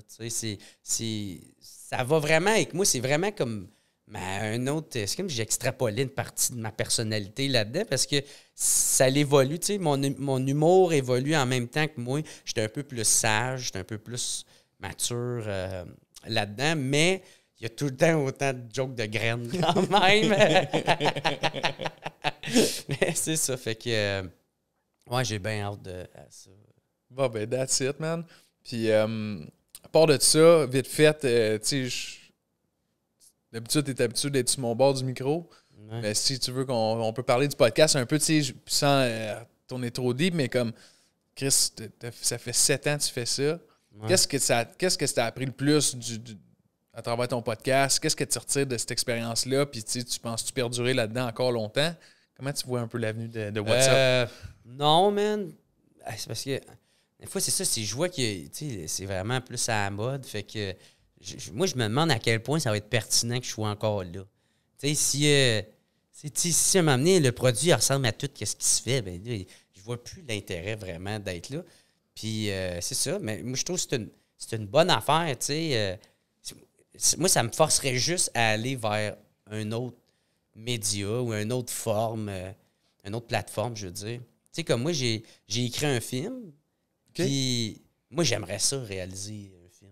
Ça 0.83 2.03
va 2.03 2.19
vraiment 2.19 2.51
avec 2.51 2.73
moi. 2.73 2.85
C'est 2.85 2.99
vraiment 2.99 3.31
comme 3.31 3.67
ma- 4.07 4.41
un 4.41 4.67
autre. 4.67 4.89
C'est 4.93 5.15
comme 5.15 5.29
j'extrapolais 5.29 6.03
une 6.03 6.09
partie 6.09 6.51
de 6.53 6.57
ma 6.57 6.71
personnalité 6.71 7.47
là-dedans 7.47 7.83
parce 7.89 8.05
que 8.07 8.17
ça 8.55 9.09
l'évolue. 9.09 9.59
Mon, 9.79 9.97
mon 10.17 10.45
humour 10.45 10.93
évolue 10.93 11.35
en 11.35 11.45
même 11.45 11.67
temps 11.67 11.87
que 11.87 11.99
moi. 11.99 12.21
J'étais 12.45 12.61
un 12.63 12.69
peu 12.69 12.83
plus 12.83 13.03
sage, 13.05 13.65
j'étais 13.65 13.79
un 13.79 13.83
peu 13.83 13.97
plus 13.97 14.45
mature 14.79 15.43
euh, 15.47 15.85
là-dedans, 16.25 16.75
mais 16.77 17.21
il 17.61 17.65
y 17.65 17.67
a 17.67 17.69
tout 17.69 17.85
le 17.85 17.95
temps 17.95 18.23
autant 18.25 18.53
de 18.53 18.63
jokes 18.73 18.95
de 18.95 19.05
graines 19.05 19.47
quand 19.61 19.87
même. 19.89 20.29
mais 22.89 23.13
c'est 23.13 23.35
ça, 23.35 23.55
fait 23.55 23.75
que. 23.75 23.89
euh, 23.89 24.23
ouais, 25.09 25.23
j'ai 25.23 25.37
bien 25.39 25.61
hâte 25.65 25.81
de 25.83 26.01
à 26.15 26.25
ça. 26.29 26.49
Bon, 27.09 27.27
ben, 27.29 27.47
that's 27.47 27.79
it, 27.81 27.99
man. 27.99 28.23
Puis, 28.63 28.89
euh, 28.89 29.39
à 29.83 29.89
part 29.89 30.07
de 30.07 30.17
ça, 30.19 30.65
vite 30.65 30.87
fait, 30.87 31.23
euh, 31.25 31.59
tu 31.59 31.89
sais, 31.89 32.17
d'habitude, 33.51 33.83
t'es 33.83 34.01
habitué 34.03 34.29
d'être 34.29 34.49
sur 34.49 34.61
mon 34.61 34.75
bord 34.75 34.93
du 34.93 35.03
micro. 35.03 35.49
Ouais. 35.91 36.01
Mais 36.01 36.13
si 36.13 36.39
tu 36.39 36.51
veux 36.51 36.65
qu'on 36.65 36.73
on 37.01 37.13
peut 37.13 37.23
parler 37.23 37.47
du 37.47 37.55
podcast 37.55 37.95
un 37.95 38.05
peu, 38.05 38.17
tu 38.17 38.43
sais, 38.43 38.53
sans 38.65 39.01
euh, 39.01 39.35
tourner 39.67 39.91
trop 39.91 40.13
deep, 40.13 40.33
mais 40.33 40.49
comme, 40.49 40.71
Chris, 41.35 41.71
ça 42.21 42.37
fait 42.37 42.53
sept 42.53 42.87
ans 42.87 42.97
que 42.97 43.03
tu 43.03 43.11
fais 43.11 43.25
ça. 43.25 43.43
Ouais. 43.93 44.07
Qu'est-ce 44.07 44.27
que 44.27 44.39
ça 44.39 44.63
qu'est-ce 44.65 44.97
que 44.97 45.05
t'as 45.05 45.25
appris 45.25 45.45
le 45.45 45.51
plus 45.51 45.95
du, 45.95 46.17
du- 46.17 46.37
à 46.93 47.01
travers 47.01 47.27
ton 47.27 47.41
podcast? 47.41 47.99
Qu'est-ce 47.99 48.15
que 48.15 48.23
tu 48.23 48.37
retires 48.37 48.67
de 48.67 48.77
cette 48.77 48.91
expérience-là? 48.91 49.65
Puis, 49.65 49.83
tu 49.83 50.03
tu 50.03 50.19
penses-tu 50.19 50.53
perdurer 50.53 50.93
là-dedans 50.93 51.27
encore 51.27 51.51
longtemps? 51.51 51.93
Comment 52.35 52.53
tu 52.53 52.65
vois 52.65 52.81
un 52.81 52.87
peu 52.87 52.97
l'avenue 52.97 53.27
de, 53.27 53.49
de 53.49 53.59
WhatsApp? 53.59 53.93
Euh, 53.93 54.25
non, 54.65 55.11
man. 55.11 55.51
Ah, 56.05 56.17
C'est 56.17 56.27
parce 56.27 56.43
que 56.43 56.59
des 57.19 57.27
fois, 57.27 57.39
c'est 57.39 57.51
ça, 57.51 57.63
c'est 57.63 57.83
je 57.83 57.95
vois 57.95 58.09
que 58.09 58.21
c'est 58.87 59.05
vraiment 59.05 59.39
plus 59.41 59.69
à 59.69 59.83
la 59.83 59.91
mode. 59.91 60.25
Fait 60.25 60.43
que 60.43 60.73
moi, 61.53 61.67
je 61.67 61.75
me 61.75 61.83
demande 61.83 62.09
à 62.09 62.17
quel 62.17 62.41
point 62.41 62.59
ça 62.59 62.71
va 62.71 62.77
être 62.77 62.89
pertinent 62.89 63.39
que 63.39 63.45
je 63.45 63.51
sois 63.51 63.69
encore 63.69 64.03
là. 64.03 64.23
Tu 64.79 64.87
sais, 64.87 64.95
si, 64.95 65.31
euh, 65.31 65.61
sais, 66.11 66.31
si 66.33 66.77
à 66.79 66.81
donné, 66.81 67.19
le 67.19 67.31
produit 67.31 67.71
ressemble 67.73 68.07
à 68.07 68.11
tout 68.11 68.29
ce 68.33 68.55
qui 68.55 68.65
se 68.65 68.81
fait, 68.81 69.03
ben, 69.03 69.21
là, 69.23 69.37
je 69.75 69.81
vois 69.83 70.03
plus 70.03 70.23
l'intérêt 70.27 70.75
vraiment 70.75 71.19
d'être 71.19 71.49
là. 71.49 71.61
Puis 72.15 72.49
euh, 72.49 72.81
c'est 72.81 72.95
ça, 72.95 73.19
mais 73.19 73.43
moi, 73.43 73.55
je 73.55 73.63
trouve 73.63 73.77
que 73.77 73.83
c'est 73.87 73.95
une, 73.97 74.09
c'est 74.37 74.55
une 74.55 74.65
bonne 74.65 74.89
affaire, 74.89 75.29
tu 75.37 75.45
sais. 75.45 75.99
Moi, 77.17 77.29
ça 77.29 77.43
me 77.43 77.51
forcerait 77.51 77.97
juste 77.97 78.31
à 78.33 78.49
aller 78.51 78.75
vers 78.75 79.15
un 79.49 79.71
autre 79.71 79.97
média 80.55 81.21
ou 81.21 81.33
une 81.33 81.51
autre 81.53 81.71
forme, 81.73 82.29
euh, 82.29 82.51
une 83.05 83.15
autre 83.15 83.27
plateforme, 83.27 83.75
je 83.75 83.87
veux 83.87 83.93
dire. 83.93 84.19
Tu 84.19 84.25
sais, 84.51 84.63
comme 84.63 84.81
moi, 84.81 84.91
j'ai 84.91 85.23
écrit 85.49 85.85
un 85.85 85.99
film, 86.01 86.51
puis 87.13 87.81
moi, 88.09 88.23
j'aimerais 88.23 88.59
ça 88.59 88.79
réaliser 88.81 89.51
un 89.65 89.69
film. 89.69 89.91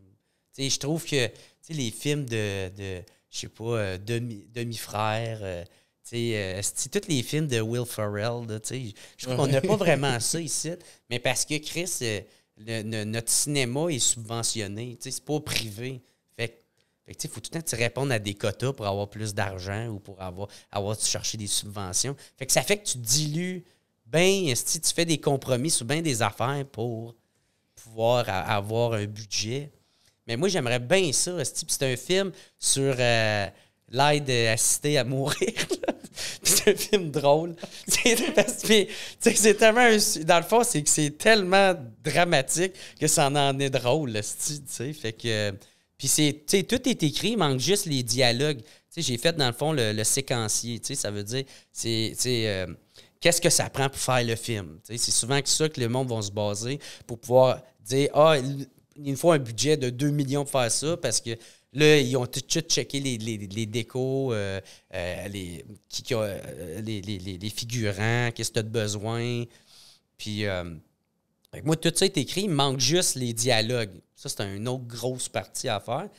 Tu 0.54 0.64
sais, 0.64 0.70
je 0.70 0.80
trouve 0.80 1.04
que 1.06 1.28
tu 1.28 1.34
sais, 1.62 1.74
les 1.74 1.92
films 1.92 2.26
de, 2.26 2.70
de 2.70 3.02
je 3.30 3.38
sais 3.40 3.48
pas, 3.50 3.64
euh, 3.64 3.98
demi- 3.98 4.46
demi-frère, 4.54 5.40
euh, 5.42 5.64
tu 6.04 6.10
sais, 6.18 6.32
euh, 6.36 6.62
tous 6.92 7.08
les 7.08 7.24
films 7.24 7.48
de 7.48 7.62
Will 7.62 7.86
Ferrell, 7.86 8.46
là, 8.48 8.60
tu 8.60 8.68
sais, 8.68 8.94
je 9.18 9.26
trouve 9.26 9.38
qu'on 9.38 9.48
n'a 9.48 9.62
pas 9.62 9.76
vraiment 9.78 10.20
ça 10.20 10.42
ici, 10.42 10.72
mais 11.10 11.20
parce 11.20 11.46
que 11.46 11.58
Chris, 11.60 11.90
le- 12.02 12.82
le- 12.84 13.04
notre 13.06 13.30
cinéma 13.32 13.88
est 13.90 14.00
subventionné, 14.00 14.98
tu 14.98 15.04
sais, 15.04 15.12
c'est 15.12 15.24
pas 15.26 15.40
privé. 15.40 16.02
Sais, 17.18 17.27
faut 17.27 17.40
tout 17.40 17.49
le 17.53 17.60
temps 17.60 17.65
que 17.65 17.69
tu 17.69 17.76
répondes 17.76 18.11
à 18.11 18.19
des 18.19 18.34
quotas 18.34 18.73
pour 18.73 18.86
avoir 18.86 19.10
plus 19.10 19.34
d'argent 19.34 19.88
ou 19.88 19.99
pour 19.99 20.22
avoir, 20.22 20.48
avoir 20.72 20.99
chercher 20.99 21.38
des 21.38 21.48
subventions. 21.48 22.15
Fait 22.38 22.45
que 22.45 22.52
ça 22.52 22.61
fait 22.61 22.77
que 22.77 22.86
tu 22.86 22.98
dilues 22.98 23.65
bien, 24.06 24.53
si 24.56 24.81
tu 24.81 24.94
fais 24.94 25.06
des 25.06 25.19
compromis 25.19 25.72
sur 25.72 25.86
bien 25.86 26.02
des 26.02 26.22
affaires 26.22 26.65
pour 26.72 27.15
pouvoir 27.76 28.27
avoir 28.30 28.94
un 28.94 29.06
budget. 29.06 29.72
Mais 30.27 30.38
moi, 30.38 30.48
j'aimerais 30.48 30.80
bien 30.80 31.11
ça. 31.11 31.44
C'est 31.44 31.84
un 31.84 31.95
film 31.95 32.31
sur 32.60 32.95
euh, 32.99 33.48
l'aide 33.90 34.30
assistée 34.30 34.98
à 34.98 35.03
mourir. 35.03 35.53
c'est 36.44 36.72
un 36.72 36.76
film 36.76 37.11
drôle. 37.11 37.56
C'est 37.88 39.57
tellement 39.57 39.81
un 39.81 39.98
Dans 40.26 40.38
le 40.38 40.44
fond, 40.44 40.64
c'est 40.64 40.84
que 40.84 40.90
c'est 40.90 41.18
tellement 41.18 41.73
dramatique 42.03 42.73
que 42.99 43.07
ça 43.07 43.27
en 43.27 43.60
est 43.60 43.69
drôle. 43.69 44.19
Fait 44.22 45.14
que. 45.14 45.53
Puis 46.00 46.08
c'est, 46.08 46.44
tu 46.48 46.58
sais, 46.58 46.64
tout 46.64 46.88
est 46.88 47.04
écrit, 47.04 47.32
il 47.32 47.38
manque 47.38 47.60
juste 47.60 47.86
les 47.86 48.04
dialogues. 48.04 48.62
Tu 48.62 48.66
sais, 48.90 49.02
j'ai 49.02 49.18
fait 49.18 49.34
dans 49.36 49.48
le 49.48 49.54
fond 49.54 49.74
le, 49.74 50.04
séquencier. 50.06 50.80
Tu 50.80 50.88
sais, 50.88 50.96
ça 50.96 51.12
veut 51.12 51.26
dire, 51.26 51.44
c'est, 51.74 52.16
euh, 52.26 52.68
qu'est-ce 53.20 53.42
que 53.42 53.50
ça 53.50 53.70
prend 53.70 53.90
pour 53.90 54.00
faire 54.00 54.24
le 54.24 54.38
film? 54.38 54.80
Tu 54.88 54.94
sais, 54.94 54.98
c'est 54.98 55.12
souvent 55.12 55.42
que 55.42 55.50
ça 55.50 55.68
que 55.68 55.80
le 55.80 55.90
monde 55.90 56.10
va 56.10 56.22
se 56.22 56.32
baser 56.32 56.80
pour 57.06 57.20
pouvoir 57.20 57.62
dire, 57.82 58.10
ah, 58.14 58.38
il 58.96 59.18
faut 59.18 59.32
un 59.32 59.40
budget 59.40 59.76
de 59.76 59.90
2 59.90 60.10
millions 60.12 60.46
pour 60.46 60.62
faire 60.62 60.72
ça 60.72 60.96
parce 60.96 61.20
que 61.20 61.32
là, 61.74 62.00
ils 62.00 62.16
ont 62.16 62.26
tout 62.26 62.40
de 62.40 62.50
suite 62.50 62.72
checké 62.72 63.02
les, 63.02 63.18
les, 63.18 63.38
les 63.38 63.66
décos, 63.66 64.32
euh, 64.32 64.62
euh, 64.94 65.28
les, 65.28 65.66
qui, 65.90 66.02
qui 66.02 66.14
les, 66.82 67.02
les, 67.02 67.50
figurants, 67.50 68.32
qu'est-ce 68.34 68.52
que 68.52 68.54
tu 68.54 68.60
as 68.60 68.64
de 68.64 68.70
besoin. 68.70 69.44
Puis, 70.18 70.46
fait 71.54 71.62
que 71.62 71.66
moi, 71.66 71.76
tout 71.76 71.92
ça 71.96 72.06
est 72.06 72.18
écrit, 72.18 72.42
il 72.44 72.50
manque 72.50 72.80
juste 72.80 73.16
les 73.16 73.34
dialogues. 73.34 74.00
Ça, 74.16 74.30
c'est 74.30 74.44
une 74.56 74.68
autre 74.68 74.86
grosse 74.86 75.30
partie 75.30 75.68
à 75.70 75.80
faire. 75.80 76.10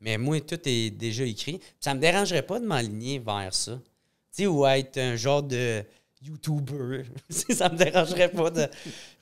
Mais 0.00 0.18
moi, 0.18 0.40
tout 0.40 0.58
est 0.64 0.90
déjà 0.90 1.24
écrit. 1.24 1.60
Ça 1.78 1.94
me 1.94 2.00
dérangerait 2.00 2.42
pas 2.42 2.58
de 2.58 2.64
m'aligner 2.66 3.18
vers 3.18 3.54
ça. 3.54 3.78
Tu 4.34 4.46
ou 4.46 4.66
être 4.66 4.96
un 4.98 5.16
genre 5.16 5.42
de 5.42 5.84
YouTuber. 6.22 7.04
ça 7.30 7.68
me 7.68 7.76
dérangerait 7.76 8.30
pas 8.30 8.50
de. 8.50 8.64
Tu 8.66 8.70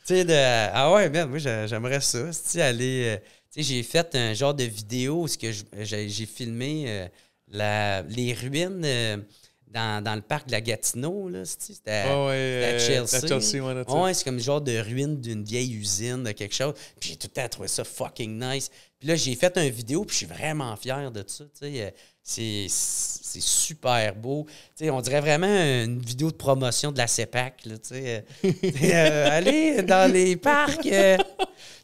sais, 0.05 0.25
de. 0.25 0.35
Ah 0.35 0.93
ouais, 0.93 1.09
ben, 1.11 1.27
moi, 1.27 1.39
j'a- 1.39 1.67
j'aimerais 1.67 2.01
ça. 2.01 2.31
Tu 2.51 2.61
aller. 2.61 3.17
euh, 3.17 3.19
tu 3.53 3.63
sais, 3.63 3.75
j'ai 3.75 3.83
fait 3.83 4.15
un 4.15 4.35
genre 4.35 4.55
de 4.55 4.65
vidéo 4.65 5.25
où 5.25 5.29
j'ai 5.29 6.27
filmé 6.27 6.85
euh, 6.89 7.09
la, 7.49 8.03
les 8.03 8.33
ruines 8.35 8.83
euh, 8.85 9.17
dans, 9.73 10.03
dans 10.03 10.15
le 10.15 10.23
parc 10.23 10.47
de 10.47 10.53
la 10.53 10.61
Gatineau. 10.61 11.29
Là, 11.29 11.45
C'était 11.45 11.91
à- 11.91 12.13
Ah 12.13 12.27
ouais, 12.27 12.79
c'était 12.81 12.97
à 12.97 13.01
euh, 13.01 13.07
Chelsea. 13.07 13.17
à 13.17 13.41
Chelsea, 13.41 13.65
ouais, 14.03 14.15
c'est 14.15 14.25
comme 14.25 14.37
le 14.37 14.43
genre 14.43 14.61
de 14.61 14.79
ruine 14.79 15.21
d'une 15.21 15.45
vieille 15.45 15.75
usine, 15.75 16.25
de 16.25 16.33
quelque 16.33 16.55
chose. 16.55 16.75
Puis 17.01 17.11
j'ai 17.11 17.17
tout 17.17 17.29
le 17.35 17.41
temps 17.43 17.49
trouvé 17.49 17.69
ça 17.69 17.85
fucking 17.85 18.39
nice. 18.43 18.71
Puis 18.99 19.09
là, 19.09 19.15
j'ai 19.17 19.35
fait 19.37 19.57
une 19.57 19.69
vidéo, 19.71 20.05
puis 20.05 20.13
je 20.15 20.19
suis 20.19 20.27
vraiment 20.27 20.75
fier 20.77 21.11
de 21.13 21.23
ça. 21.27 21.45
Euh, 21.63 21.91
C'est 22.23 22.67
c'est 22.69 23.43
super 23.43 24.15
beau. 24.15 24.47
On 24.81 25.01
dirait 25.03 25.21
vraiment 25.21 25.47
une 25.47 26.01
vidéo 26.01 26.31
de 26.31 26.37
promotion 26.37 26.91
de 26.93 26.99
la 26.99 27.07
CEPAC. 27.07 27.67
Là, 27.67 27.79
tu 27.79 27.89
sais. 27.91 28.25
Euh, 28.45 28.51
euh, 28.85 29.29
allez 29.31 29.83
dans 29.83 30.11
les 30.11 30.35
parcs 30.37 30.87
euh, 30.87 31.19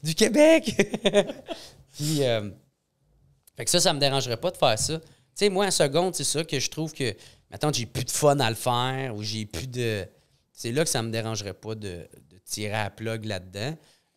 du 0.02 0.14
Québec. 0.14 0.74
puis, 1.96 2.24
euh, 2.24 2.48
fait 3.56 3.64
que 3.64 3.70
ça, 3.70 3.78
ça 3.80 3.92
me 3.92 4.00
dérangerait 4.00 4.38
pas 4.38 4.50
de 4.50 4.56
faire 4.56 4.78
ça. 4.78 4.98
Tu 4.98 5.04
sais, 5.34 5.48
moi, 5.50 5.66
en 5.66 5.70
seconde, 5.70 6.14
c'est 6.14 6.24
ça 6.24 6.44
que 6.44 6.58
je 6.58 6.70
trouve 6.70 6.92
que, 6.92 7.14
maintenant, 7.54 7.72
j'ai 7.72 7.86
plus 7.86 8.04
de 8.04 8.10
fun 8.10 8.40
à 8.40 8.50
le 8.50 8.56
faire 8.56 9.14
ou 9.14 9.22
j'ai 9.22 9.46
plus 9.46 9.68
de. 9.68 10.04
C'est 10.52 10.72
là 10.72 10.82
que 10.82 10.90
ça 10.90 11.02
me 11.02 11.10
dérangerait 11.10 11.54
pas 11.54 11.76
de, 11.76 12.08
tirer 12.44 12.74
à 12.74 12.90
plug 12.90 13.24
là-dedans. 13.24 13.76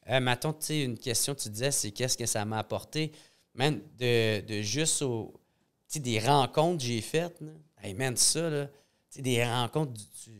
Euh, 0.10 0.20
mettons, 0.20 0.54
tu 0.54 0.66
sais, 0.66 0.84
une 0.84 0.98
question, 0.98 1.36
tu 1.36 1.50
disais, 1.50 1.72
c'est 1.72 1.92
qu'est-ce 1.92 2.18
que 2.18 2.26
ça 2.26 2.46
m'a 2.46 2.58
apporté? 2.58 3.12
Man, 3.54 3.80
de, 4.00 4.42
de 4.42 4.62
juste 4.62 5.04
au. 5.04 5.40
Tu 5.88 6.00
des 6.00 6.20
rencontres 6.20 6.80
que 6.80 6.86
j'ai 6.86 7.02
faites. 7.02 7.40
Hey, 7.82 7.94
man, 7.94 8.18
ça, 8.18 8.50
là. 8.50 8.70
Tu 9.12 9.22
des 9.22 9.46
rencontres. 9.46 9.94
Tu 10.24 10.32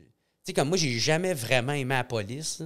sais, 0.44 0.54
comme 0.54 0.70
moi, 0.70 0.78
j'ai 0.78 0.98
jamais 0.98 1.36
vraiment 1.36 1.74
aimé 1.74 1.94
la 1.94 2.04
police. 2.04 2.64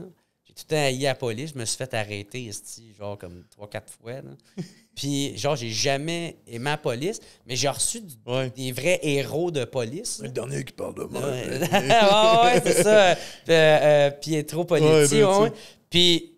J'ai 0.52 0.56
tout 0.56 0.64
le 0.70 0.76
temps 0.76 0.82
haï 0.84 1.00
la 1.00 1.16
police. 1.16 1.52
Je 1.54 1.60
me 1.60 1.66
suis 1.66 1.78
fait 1.78 1.94
arrêter, 1.94 2.46
esti, 2.48 2.94
genre 3.00 3.18
comme 3.18 3.44
trois, 3.50 3.70
quatre 3.70 3.92
fois, 3.92 4.14
là. 4.22 4.32
Puis, 4.94 5.38
genre, 5.38 5.56
j'ai 5.56 5.70
jamais 5.70 6.36
aimé 6.46 6.66
la 6.72 6.78
police, 6.78 7.22
mais 7.48 7.56
j'ai 7.56 7.70
reçu 7.70 8.02
du- 8.02 8.16
Ouais. 8.26 8.50
des 8.50 8.74
vrais 8.74 9.00
héros 9.02 9.50
de 9.50 9.64
police. 9.64 10.20
là. 10.20 10.26
Le 10.28 10.32
dernier 10.34 10.64
qui 10.66 10.74
parle 10.74 10.96
de 10.96 11.04
moi. 11.06 11.22
Ouais, 11.22 11.48
ouais, 11.60 12.62
c'est 12.64 12.84
ça. 12.84 13.12
Euh, 13.12 13.16
euh, 13.50 14.12
Pietro 14.12 14.66
Politi, 14.66 14.88
Ouais, 14.90 15.04
ouais, 15.04 15.22
ben, 15.22 15.42
ouais. 15.44 15.52
Puis, 15.90 16.34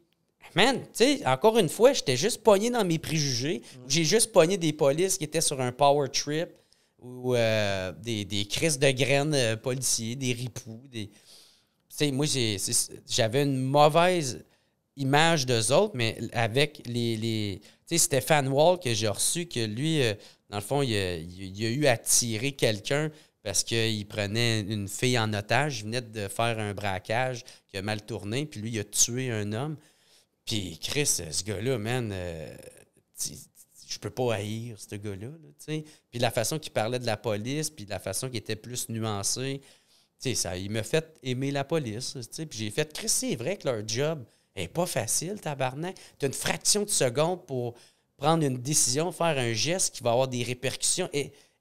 man, 0.55 0.79
tu 0.81 0.87
sais, 0.93 1.25
encore 1.25 1.57
une 1.57 1.67
fois, 1.67 1.93
j'étais 1.93 2.15
juste 2.15 2.43
pogné 2.43 2.69
dans 2.69 2.85
mes 2.85 2.99
préjugés. 2.99 3.63
J'ai 3.87 4.03
juste 4.03 4.31
pogné 4.31 4.55
des 4.57 4.71
polices 4.71 5.17
qui 5.17 5.23
étaient 5.23 5.41
sur 5.41 5.59
un 5.59 5.71
power 5.71 6.07
trip 6.09 6.49
ou 6.99 7.35
euh, 7.35 7.91
des, 8.03 8.23
des 8.23 8.45
crises 8.45 8.77
de 8.79 8.91
graines 8.91 9.33
euh, 9.33 9.55
policiers, 9.57 10.15
des 10.15 10.31
ripoux. 10.31 10.79
Des... 10.91 11.09
Sais, 11.95 12.11
moi, 12.11 12.25
j'avais 13.07 13.43
une 13.43 13.61
mauvaise 13.61 14.43
image 14.97 15.45
d'eux 15.45 15.71
autres, 15.71 15.95
mais 15.95 16.17
avec 16.31 16.81
les. 16.87 17.15
les 17.17 17.61
tu 17.61 17.69
sais, 17.85 17.97
Stéphane 17.99 18.47
Wall 18.47 18.79
que 18.79 18.93
j'ai 18.95 19.07
reçu, 19.07 19.45
que 19.45 19.63
lui, 19.63 20.01
euh, 20.01 20.15
dans 20.49 20.57
le 20.57 20.63
fond, 20.63 20.81
il 20.81 20.95
a, 20.95 21.15
il- 21.17 21.65
a 21.65 21.69
eu 21.69 21.85
à 21.85 21.97
tirer 21.97 22.53
quelqu'un 22.53 23.11
parce 23.43 23.63
qu'il 23.63 24.07
prenait 24.07 24.61
une 24.61 24.87
fille 24.87 25.19
en 25.19 25.31
otage. 25.33 25.79
Il 25.81 25.83
venait 25.83 26.01
de 26.01 26.27
faire 26.27 26.57
un 26.57 26.73
braquage 26.73 27.43
qui 27.67 27.77
a 27.77 27.83
mal 27.83 28.01
tourné, 28.03 28.47
puis 28.47 28.59
lui, 28.61 28.71
il 28.71 28.79
a 28.79 28.83
tué 28.85 29.29
un 29.29 29.53
homme. 29.53 29.77
Puis 30.45 30.79
Chris, 30.81 31.05
ce 31.05 31.43
gars-là, 31.43 31.77
man, 31.77 32.09
euh, 32.11 32.55
je 33.87 33.99
peux 33.99 34.09
pas 34.09 34.33
haïr 34.35 34.77
ce 34.79 34.95
gars-là. 34.95 35.27
là, 35.27 35.77
puis 36.09 36.19
la 36.19 36.31
façon 36.31 36.57
qu'il 36.57 36.71
parlait 36.71 36.97
de 36.99 37.05
la 37.05 37.17
police, 37.17 37.69
puis 37.69 37.85
la 37.85 37.99
façon 37.99 38.29
qu'il 38.29 38.37
était 38.37 38.55
plus 38.55 38.89
nuancé, 38.89 39.61
ça, 40.35 40.57
il 40.57 40.71
m'a 40.71 40.83
fait 40.83 41.19
aimer 41.23 41.51
la 41.51 41.63
police. 41.63 42.13
tu 42.13 42.23
sais. 42.31 42.45
Puis 42.45 42.59
j'ai 42.59 42.71
fait, 42.71 42.91
Chris, 42.93 43.09
c'est 43.09 43.35
vrai 43.35 43.57
que 43.57 43.67
leur 43.67 43.87
job 43.87 44.23
est 44.55 44.67
pas 44.67 44.85
facile, 44.85 45.39
tabarnak. 45.39 45.95
Tu 46.17 46.25
as 46.25 46.27
une 46.27 46.33
fraction 46.33 46.83
de 46.83 46.89
seconde 46.89 47.45
pour 47.45 47.73
prendre 48.17 48.43
une 48.43 48.57
décision, 48.57 49.11
faire 49.11 49.37
un 49.37 49.53
geste 49.53 49.95
qui 49.95 50.03
va 50.03 50.11
avoir 50.11 50.27
des 50.27 50.43
répercussions 50.43 51.09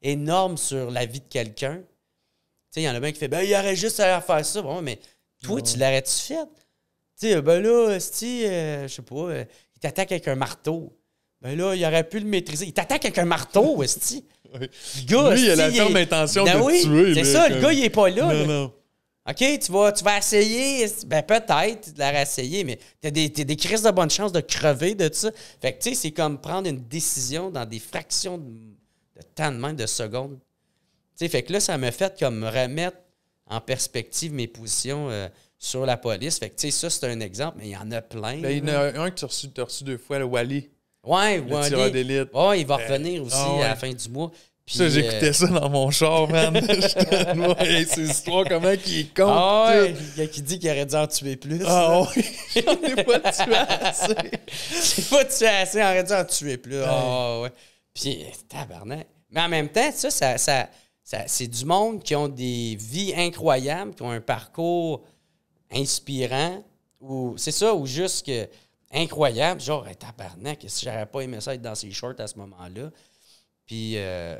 énormes 0.01 0.57
sur 0.57 0.91
la 0.91 1.07
vie 1.07 1.21
de 1.21 1.29
quelqu'un. 1.29 1.77
Tu 1.77 1.85
sais, 2.71 2.83
il 2.83 2.85
y 2.85 2.89
en 2.89 2.95
a 2.95 3.01
bien 3.01 3.13
qui 3.13 3.19
fait, 3.19 3.29
ben, 3.29 3.43
il 3.43 3.55
aurait 3.55 3.77
juste 3.77 4.01
à 4.01 4.21
faire 4.21 4.45
ça. 4.45 4.63
Bon, 4.63 4.81
mais 4.81 4.99
toi, 5.43 5.61
tu 5.61 5.79
l'aurais-tu 5.79 6.13
fait? 6.13 6.47
Tu 7.19 7.29
sais, 7.29 7.43
ben 7.43 7.61
là, 7.61 7.99
si, 8.01 8.43
je 8.43 8.87
sais 8.89 9.03
pas, 9.03 9.15
euh, 9.15 9.45
il 9.77 9.81
t'attaque 9.81 10.13
avec 10.13 10.29
un 10.29 10.35
marteau. 10.35 10.97
Ben 11.41 11.57
là, 11.59 11.75
il 11.75 11.85
aurait 11.85 12.09
pu 12.09 12.21
le 12.21 12.27
maîtriser. 12.27 12.67
Il 12.67 12.73
t'attaque 12.73 13.05
avec 13.05 13.19
un 13.19 13.25
marteau, 13.25 13.83
esti. 13.83 14.25
Gars, 15.07 15.35
Lui, 15.35 15.43
il 15.43 15.51
a 15.51 15.57
la 15.57 15.71
ferme 15.71 15.97
est- 15.97 16.03
intention 16.03 16.45
Ben 16.45 16.59
de 16.59 16.63
oui, 16.65 16.83
tuer. 16.83 17.15
C'est 17.15 17.25
ça, 17.25 17.49
le 17.49 17.61
gars, 17.61 17.73
il 17.73 17.85
est 17.85 17.91
pas 17.91 18.09
là. 18.11 18.23
Non, 18.27 18.33
là. 18.33 18.47
non. 18.47 18.73
OK, 19.29 19.37
tu 19.61 19.71
vas, 19.73 19.93
tu 19.93 20.03
vas 20.03 20.19
essayer. 20.19 20.87
Ben 21.07 21.23
peut-être 21.23 21.95
de 21.95 21.99
la 21.99 22.11
réessayer, 22.11 22.65
mais 22.65 22.79
t'as 23.01 23.11
des, 23.11 23.31
t'as 23.31 23.45
des 23.45 23.55
crises 23.57 23.83
de 23.83 23.91
bonne 23.91 24.11
chance 24.11 24.33
de 24.33 24.41
crever 24.41 24.95
de 24.97 25.09
ça. 25.13 25.31
Fait 25.61 25.73
que, 25.75 25.83
tu 25.83 25.91
sais, 25.91 25.95
c'est 25.95 26.11
comme 26.11 26.41
prendre 26.41 26.69
une 26.69 26.81
décision 26.89 27.49
dans 27.51 27.65
des 27.65 27.79
fractions 27.79 28.37
de, 28.39 28.45
de 28.45 29.23
temps 29.35 29.53
de 29.53 29.59
même, 29.59 29.77
de 29.77 29.87
secondes. 29.87 30.39
Tu 31.17 31.25
sais, 31.25 31.29
fait 31.29 31.43
que 31.45 31.53
là, 31.53 31.61
ça 31.61 31.79
m'a 31.79 31.93
fait 31.93 32.19
comme 32.19 32.43
remettre 32.43 32.97
en 33.49 33.61
perspective 33.61 34.33
mes 34.33 34.49
positions 34.49 35.09
euh, 35.11 35.29
sur 35.57 35.87
la 35.87 35.97
police. 35.97 36.39
Fait 36.41 36.51
que, 36.51 36.57
tu 36.57 36.63
sais, 36.63 36.71
ça, 36.73 36.91
c'est 36.91 37.07
un 37.07 37.21
exemple, 37.21 37.59
mais 37.61 37.69
il 37.69 37.73
y 37.73 37.77
en 37.77 37.93
a 37.93 38.03
plein. 38.03 38.41
Ben, 38.41 38.51
il 38.51 38.59
y 38.59 38.63
en 38.73 38.75
a 38.75 38.99
un 39.01 39.11
que 39.11 39.21
tu 39.21 39.25
as 39.25 39.29
reçu, 39.29 39.47
reçu 39.57 39.85
deux 39.85 39.99
fois, 39.99 40.19
le 40.19 40.25
Wally. 40.25 40.69
Ouais, 41.05 41.39
Le 41.39 41.53
Wally. 41.53 41.69
tireur 41.69 41.91
d'élite. 41.91 42.29
Ouais, 42.33 42.61
il 42.61 42.67
va 42.67 42.77
revenir 42.77 43.23
aussi 43.23 43.35
ah 43.37 43.55
ouais. 43.57 43.63
à 43.65 43.69
la 43.69 43.77
fin 43.77 43.91
du 43.93 44.09
mois. 44.09 44.31
Puis, 44.65 44.77
Ça, 44.77 44.85
euh, 44.85 44.91
j'écoutais 44.91 45.33
ça 45.33 45.49
dans 45.49 45.69
mon 45.69 45.91
char, 45.91 46.29
man. 46.29 46.55
Ouais, 47.59 47.85
ces 47.85 48.09
histoires, 48.09 48.45
comment 48.49 48.77
qu'il 48.77 49.01
est 49.01 49.15
con. 49.17 49.27
Ah 49.29 49.73
ouais, 49.75 49.95
il 50.17 50.23
y 50.23 50.25
a 50.25 50.29
qui 50.29 50.41
dit 50.43 50.61
qu'il 50.61 50.71
aurait 50.71 50.87
dû 50.87 50.95
en 50.95 51.07
tuer 51.09 51.35
plus. 51.37 51.61
Ah 51.67 52.03
oui, 52.15 52.25
j'en 52.65 52.73
ai 52.81 53.03
pas 53.05 53.19
tué 53.19 53.55
assez. 53.57 54.15
J'ai 54.97 55.03
pas 55.11 55.25
tué 55.25 55.47
assez, 55.49 55.79
il 55.79 55.83
aurait 55.83 56.05
dû 56.05 56.13
en 56.13 56.25
tuer 56.25 56.57
plus. 56.57 56.81
Ah 56.87 57.41
ouais. 57.41 57.51
Puis, 57.93 58.25
tabarnak. 58.49 59.09
Mais 59.31 59.41
en 59.41 59.49
même 59.49 59.69
temps, 59.69 59.91
ça, 59.93 60.11
ça, 60.11 60.39
ça, 60.39 60.69
ça- 61.03 61.25
c'est 61.27 61.49
du 61.49 61.65
monde 61.65 62.01
qui 62.03 62.15
ont 62.15 62.29
des 62.29 62.77
vies 62.79 63.13
incroyables, 63.17 63.95
qui 63.97 64.03
ont 64.03 64.11
un 64.11 64.21
parcours 64.21 65.03
inspirant, 65.73 66.63
ou 67.01 67.35
c'est 67.37 67.51
ça, 67.51 67.75
ou 67.75 67.87
juste 67.87 68.27
que 68.27 68.49
incroyable, 68.93 69.61
genre, 69.61 69.87
hey, 69.87 69.97
tabarnak, 69.97 70.65
si 70.69 70.85
j'aurais 70.85 71.07
pas 71.07 71.21
aimé 71.21 71.41
ça 71.41 71.55
être 71.55 71.63
dans 71.63 71.75
ses 71.75 71.91
shorts 71.91 72.19
à 72.19 72.27
ce 72.27 72.37
moment-là. 72.39 72.91
Puis, 73.67 73.97
euh, 73.97 74.39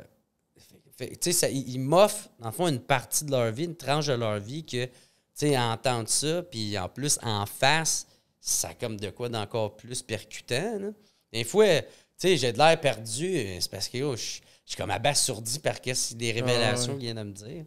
tu 1.21 1.33
sais, 1.33 1.53
ils 1.53 1.69
ils 1.71 1.79
m'offrent, 1.79 2.29
dans 2.39 2.47
le 2.47 2.53
fond, 2.53 2.67
une 2.67 2.79
partie 2.79 3.25
de 3.25 3.31
leur 3.31 3.51
vie, 3.51 3.65
une 3.65 3.75
tranche 3.75 4.07
de 4.07 4.13
leur 4.13 4.39
vie 4.39 4.65
que, 4.65 4.85
tu 4.85 4.91
sais, 5.33 5.57
entendre 5.57 6.07
ça, 6.07 6.43
puis 6.43 6.77
en 6.77 6.87
plus, 6.87 7.17
en 7.23 7.45
face, 7.45 8.07
ça 8.39 8.69
a 8.69 8.73
comme 8.73 8.99
de 8.99 9.09
quoi 9.09 9.29
d'encore 9.29 9.75
plus 9.75 10.01
percutant. 10.01 10.79
là. 10.79 10.89
Des 11.31 11.43
fois, 11.43 11.81
tu 11.81 11.87
sais, 12.17 12.37
j'ai 12.37 12.53
de 12.53 12.57
l'air 12.57 12.79
perdu, 12.79 13.57
c'est 13.59 13.71
parce 13.71 13.87
que 13.87 14.03
oh, 14.03 14.15
je 14.15 14.21
suis 14.65 14.77
comme 14.77 14.91
abasourdi 14.91 15.59
par 15.59 15.81
qu'est-ce 15.81 16.13
des 16.13 16.31
révélations 16.31 16.93
ouais. 16.93 16.99
qu'il 16.99 17.05
vient 17.07 17.23
de 17.23 17.29
me 17.29 17.33
dire. 17.33 17.65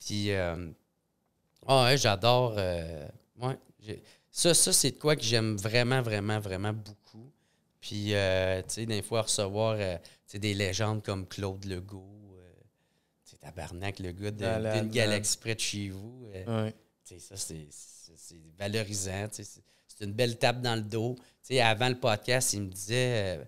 Puis, 0.00 0.32
euh, 0.32 0.70
ah 1.66 1.84
ouais, 1.84 1.96
j'adore. 1.96 2.54
euh, 2.56 3.06
ouais, 3.40 3.58
ça, 4.38 4.54
ça 4.54 4.72
c'est 4.72 4.92
de 4.92 4.98
quoi 4.98 5.16
que 5.16 5.22
j'aime 5.22 5.56
vraiment, 5.56 6.00
vraiment, 6.02 6.38
vraiment 6.40 6.72
beaucoup. 6.72 7.30
Puis, 7.80 8.14
euh, 8.14 8.60
tu 8.62 8.74
sais, 8.74 8.86
des 8.86 9.02
fois, 9.02 9.22
recevoir 9.22 9.76
euh, 9.78 9.96
des 10.34 10.54
légendes 10.54 11.02
comme 11.02 11.26
Claude 11.26 11.64
Legault, 11.64 12.34
euh, 12.36 12.52
tu 13.24 13.30
sais, 13.32 13.36
tabarnak, 13.38 13.98
le 14.00 14.12
gars 14.12 14.30
d'une 14.30 14.90
galaxie 14.90 15.38
près 15.38 15.54
de 15.54 15.60
chez 15.60 15.88
vous. 15.90 16.26
euh, 16.34 16.64
Ouais. 16.66 16.72
tu 17.04 17.14
sais, 17.14 17.18
ça, 17.20 17.36
c'est- 17.36 17.66
c'est 17.70 18.12
c'est 18.16 18.40
valorisant. 18.58 19.28
tu 19.28 19.36
sais, 19.36 19.44
C'est 19.44 19.62
c'est 19.88 20.04
une 20.04 20.12
belle 20.12 20.38
tape 20.38 20.60
dans 20.60 20.76
le 20.76 20.82
dos. 20.82 21.16
Tu 21.18 21.24
sais, 21.42 21.60
avant 21.60 21.88
le 21.88 21.98
podcast, 21.98 22.52
il 22.52 22.62
me 22.62 22.68
disait, 22.70 23.38
euh, 23.38 23.44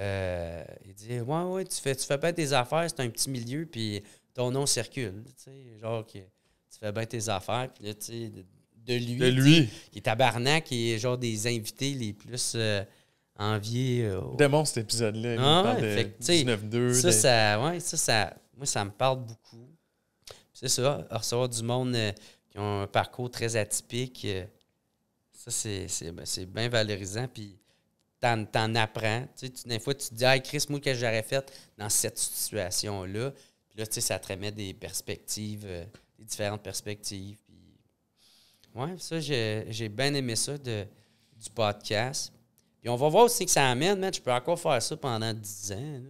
euh, 0.00 0.64
il 0.84 0.94
dit, 0.94 1.20
ouais, 1.20 1.42
ouais, 1.44 1.64
tu 1.64 1.76
fais, 1.80 1.94
tu 1.96 2.04
fais 2.04 2.18
bien 2.18 2.32
tes 2.32 2.52
affaires, 2.52 2.86
c'est 2.88 3.00
un 3.00 3.08
petit 3.10 3.30
milieu, 3.30 3.64
puis 3.66 4.02
ton 4.34 4.50
nom 4.50 4.66
circule. 4.66 5.24
Tu 5.26 5.32
sais, 5.44 5.78
genre 5.78 6.06
que 6.06 6.18
tu 6.18 6.78
fais 6.78 6.92
bien 6.92 7.06
tes 7.06 7.28
affaires, 7.28 7.70
puis 7.72 7.84
là, 7.86 7.94
tu 7.94 8.04
sais, 8.06 8.32
de, 8.88 8.94
lui, 8.94 9.16
De 9.16 9.26
lui. 9.28 9.68
qui 9.92 9.98
est 9.98 10.02
tabarnak, 10.02 10.64
qui 10.64 10.92
est 10.92 10.98
genre 10.98 11.18
des 11.18 11.46
invités 11.46 11.92
les 11.94 12.12
plus 12.12 12.52
euh, 12.56 12.82
enviés. 13.36 14.04
euh, 14.04 14.20
au- 14.20 14.64
cet 14.64 14.78
épisode-là. 14.78 15.36
Ah, 15.38 15.74
ouais, 15.74 15.82
de 15.82 15.94
fait 15.96 16.04
que, 16.10 16.18
tu 16.18 16.24
sais, 16.26 16.44
19-2. 16.44 16.92
ça, 16.94 17.12
ça, 17.12 17.62
ouais, 17.64 17.80
ça, 17.80 17.96
ça, 17.96 18.36
moi, 18.56 18.66
ça 18.66 18.84
me 18.84 18.90
parle 18.90 19.24
beaucoup. 19.24 19.68
C'est 20.52 20.68
ça, 20.68 21.06
recevoir 21.10 21.48
du 21.48 21.62
monde 21.62 21.94
euh, 21.94 22.12
qui 22.50 22.58
ont 22.58 22.82
un 22.82 22.86
parcours 22.88 23.30
très 23.30 23.54
atypique, 23.54 24.24
euh, 24.24 24.44
ça, 25.32 25.50
c'est, 25.52 25.86
ben, 26.12 26.24
bien 26.48 26.68
valorisant. 26.68 27.28
Puis, 27.32 27.56
t'en, 28.20 28.44
t'en 28.44 28.74
apprends. 28.74 29.24
Tu 29.38 29.46
sais, 29.46 29.68
des 29.68 29.78
fois, 29.78 29.94
tu 29.94 30.08
te 30.08 30.14
dis, 30.14 30.24
ah, 30.24 30.38
Chris, 30.40 30.64
moi, 30.68 30.80
qu'est-ce 30.80 30.98
que 31.00 31.06
j'aurais 31.06 31.22
fait 31.22 31.52
dans 31.76 31.88
cette 31.88 32.18
situation-là? 32.18 33.30
Puis 33.68 33.78
là, 33.78 33.86
tu 33.86 33.94
sais, 33.94 34.00
ça 34.00 34.18
te 34.18 34.32
remet 34.32 34.50
des 34.50 34.74
perspectives, 34.74 35.64
des 36.18 36.24
différentes 36.24 36.62
perspectives. 36.62 37.36
Ouais, 38.78 38.94
ça, 38.98 39.18
j'ai, 39.20 39.88
bien 39.88 40.14
aimé 40.14 40.36
ça 40.36 40.56
de, 40.56 40.84
du 41.36 41.50
podcast. 41.54 42.32
Puis 42.80 42.88
on 42.88 42.96
va 42.96 43.08
voir 43.08 43.24
aussi 43.24 43.44
que 43.44 43.50
ça 43.50 43.68
amène, 43.68 43.98
man. 43.98 44.12
Je 44.14 44.20
peux 44.20 44.32
encore 44.32 44.58
faire 44.60 44.80
ça 44.80 44.96
pendant 44.96 45.32
10 45.32 45.72
ans. 45.72 46.00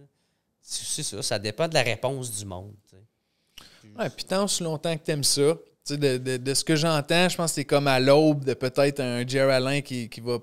C'est 0.61 1.01
ça, 1.03 1.21
ça 1.23 1.39
dépend 1.39 1.67
de 1.67 1.73
la 1.73 1.81
réponse 1.81 2.31
du 2.37 2.45
monde. 2.45 2.73
Ouais, 3.97 4.09
puis 4.09 4.23
tant 4.25 4.43
aussi 4.43 4.61
longtemps 4.63 4.95
que 4.95 5.23
ça. 5.23 5.55
Tu 5.85 5.93
sais, 5.93 5.97
de, 5.97 6.17
de- 6.17 6.37
de 6.37 6.53
ce 6.53 6.63
que 6.63 6.75
j'entends, 6.75 7.27
je 7.27 7.35
pense 7.35 7.51
que 7.51 7.55
c'est 7.55 7.65
comme 7.65 7.87
à 7.87 7.99
l'aube 7.99 8.43
de 8.45 8.53
peut-être 8.53 8.99
un 8.99 9.25
Jerry 9.27 9.51
Allen 9.51 9.81
qui, 9.81 10.07
qui 10.09 10.21
va 10.21 10.37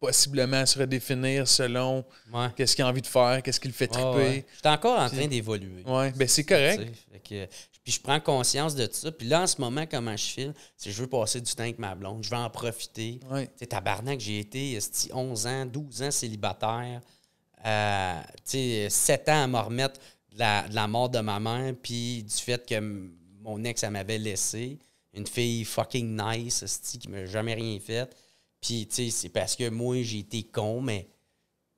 possiblement 0.00 0.64
se 0.66 0.78
redéfinir 0.78 1.46
selon 1.46 2.04
Ouais. 2.32 2.48
qu'est-ce 2.56 2.74
qu'il 2.74 2.84
a 2.84 2.88
envie 2.88 3.02
de 3.02 3.06
faire, 3.06 3.42
qu'est-ce 3.42 3.60
qui 3.60 3.68
le 3.68 3.74
fait 3.74 3.86
triper. 3.88 4.08
ouais. 4.16 4.46
Je 4.52 4.58
suis 4.58 4.68
encore 4.68 4.98
en 4.98 5.08
train 5.08 5.26
d'évoluer. 5.26 5.82
Ouais, 5.84 6.12
ben 6.12 6.26
c'est 6.26 6.44
correct. 6.44 6.82
Que- 7.28 7.46
puis 7.88 7.94
je 7.94 8.02
prends 8.02 8.20
conscience 8.20 8.74
de 8.74 8.84
tout 8.84 8.96
ça. 8.96 9.10
Puis 9.10 9.26
là, 9.26 9.44
en 9.44 9.46
ce 9.46 9.58
moment, 9.62 9.86
comment 9.90 10.14
je 10.14 10.26
file, 10.26 10.54
c'est 10.76 10.90
que 10.90 10.94
je 10.94 11.00
veux 11.00 11.08
passer 11.08 11.40
du 11.40 11.50
temps 11.50 11.62
avec 11.62 11.78
ma 11.78 11.94
blonde. 11.94 12.22
Je 12.22 12.28
veux 12.28 12.36
en 12.36 12.50
profiter. 12.50 13.18
Tu 13.18 13.46
sais, 13.56 13.66
tabarnak, 13.66 14.20
j'ai 14.20 14.40
été 14.40 14.72
esti, 14.72 15.08
11 15.10 15.46
ans, 15.46 15.64
12 15.64 16.02
ans 16.02 16.10
célibataire. 16.10 17.00
Euh, 17.64 18.20
tu 18.44 18.58
sais, 18.58 18.90
7 18.90 19.28
ans 19.30 19.44
à 19.44 19.46
me 19.46 19.56
remettre 19.56 19.98
de 20.34 20.38
la, 20.38 20.68
de 20.68 20.74
la 20.74 20.86
mort 20.86 21.08
de 21.08 21.20
ma 21.20 21.40
mère, 21.40 21.72
puis 21.82 22.24
du 22.24 22.34
fait 22.34 22.68
que 22.68 22.78
mon 23.40 23.64
ex, 23.64 23.82
elle 23.82 23.92
m'avait 23.92 24.18
laissé. 24.18 24.78
Une 25.14 25.26
fille 25.26 25.64
fucking 25.64 26.14
nice, 26.14 26.62
esti, 26.62 26.98
qui 26.98 27.08
m'a 27.08 27.24
jamais 27.24 27.54
rien 27.54 27.80
fait. 27.80 28.14
Puis, 28.60 28.86
tu 28.86 28.96
sais, 28.96 29.10
c'est 29.10 29.30
parce 29.30 29.56
que 29.56 29.70
moi, 29.70 30.02
j'ai 30.02 30.18
été 30.18 30.42
con, 30.42 30.82
mais, 30.82 31.08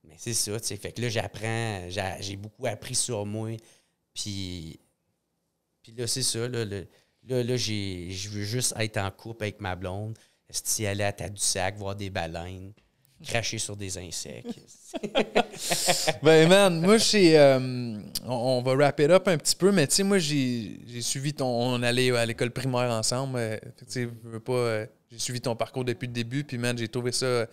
mais 0.03 0.17
c'est 0.19 0.35
ça, 0.35 0.59
tu 0.59 0.67
sais. 0.67 0.77
Fait 0.77 0.91
que 0.91 1.03
là, 1.03 1.09
j'apprends, 1.09 1.89
j'ai 1.89 2.17
j'ai 2.19 2.35
beaucoup 2.35 2.67
appris 2.67 2.97
sur 2.97 3.25
moi. 3.25 3.57
Puis, 4.13 4.81
puis 5.83 5.93
là, 5.97 6.07
c'est 6.07 6.23
ça, 6.23 6.47
là, 6.49 6.65
là, 6.65 7.43
là, 7.43 7.57
j'ai- 7.57 8.11
je 8.11 8.29
veux 8.31 8.45
juste 8.45 8.75
être 8.79 8.97
en 8.99 9.11
couple 9.11 9.45
avec 9.45 9.61
ma 9.61 9.77
blonde. 9.77 10.17
Esti, 10.49 10.87
aller 10.87 11.05
à 11.05 11.13
Tadoussac, 11.13 11.77
voir 11.77 11.95
des 11.95 12.11
baleines, 12.11 12.73
cracher 13.25 13.59
sur 13.59 13.77
des 13.77 13.97
insectes? 13.99 14.49
Ben, 16.23 16.49
man, 16.49 16.81
moi, 16.81 16.97
j'ai. 16.99 17.39
euh, 17.39 17.99
on, 18.27 18.63
va 18.63 18.75
wrap 18.75 18.99
it 19.01 19.11
up 19.11 19.29
un 19.29 19.37
petit 19.39 19.55
peu, 19.57 19.71
mais 19.73 19.87
tu 19.87 19.97
sais, 19.97 20.03
moi, 20.03 20.19
j'ai 20.19 20.79
suivi 21.01 21.33
ton. 21.35 21.47
On 21.47 21.83
allait 21.83 22.11
à 22.17 22.27
l'école 22.27 22.51
primaire 22.51 22.91
ensemble. 22.91 23.39
euh, 23.39 23.57
tu 23.79 23.85
sais, 23.89 24.09
je 24.25 24.29
veux 24.29 24.41
pas. 24.41 24.53
euh, 24.53 24.87
j'ai 25.11 25.19
suivi 25.19 25.41
ton 25.41 25.55
parcours 25.57 25.85
depuis 25.85 26.07
le 26.07 26.13
début, 26.13 26.45
puis, 26.45 26.59
man, 26.59 26.77
j'ai 26.77 26.89
trouvé 26.89 27.13
ça 27.13 27.47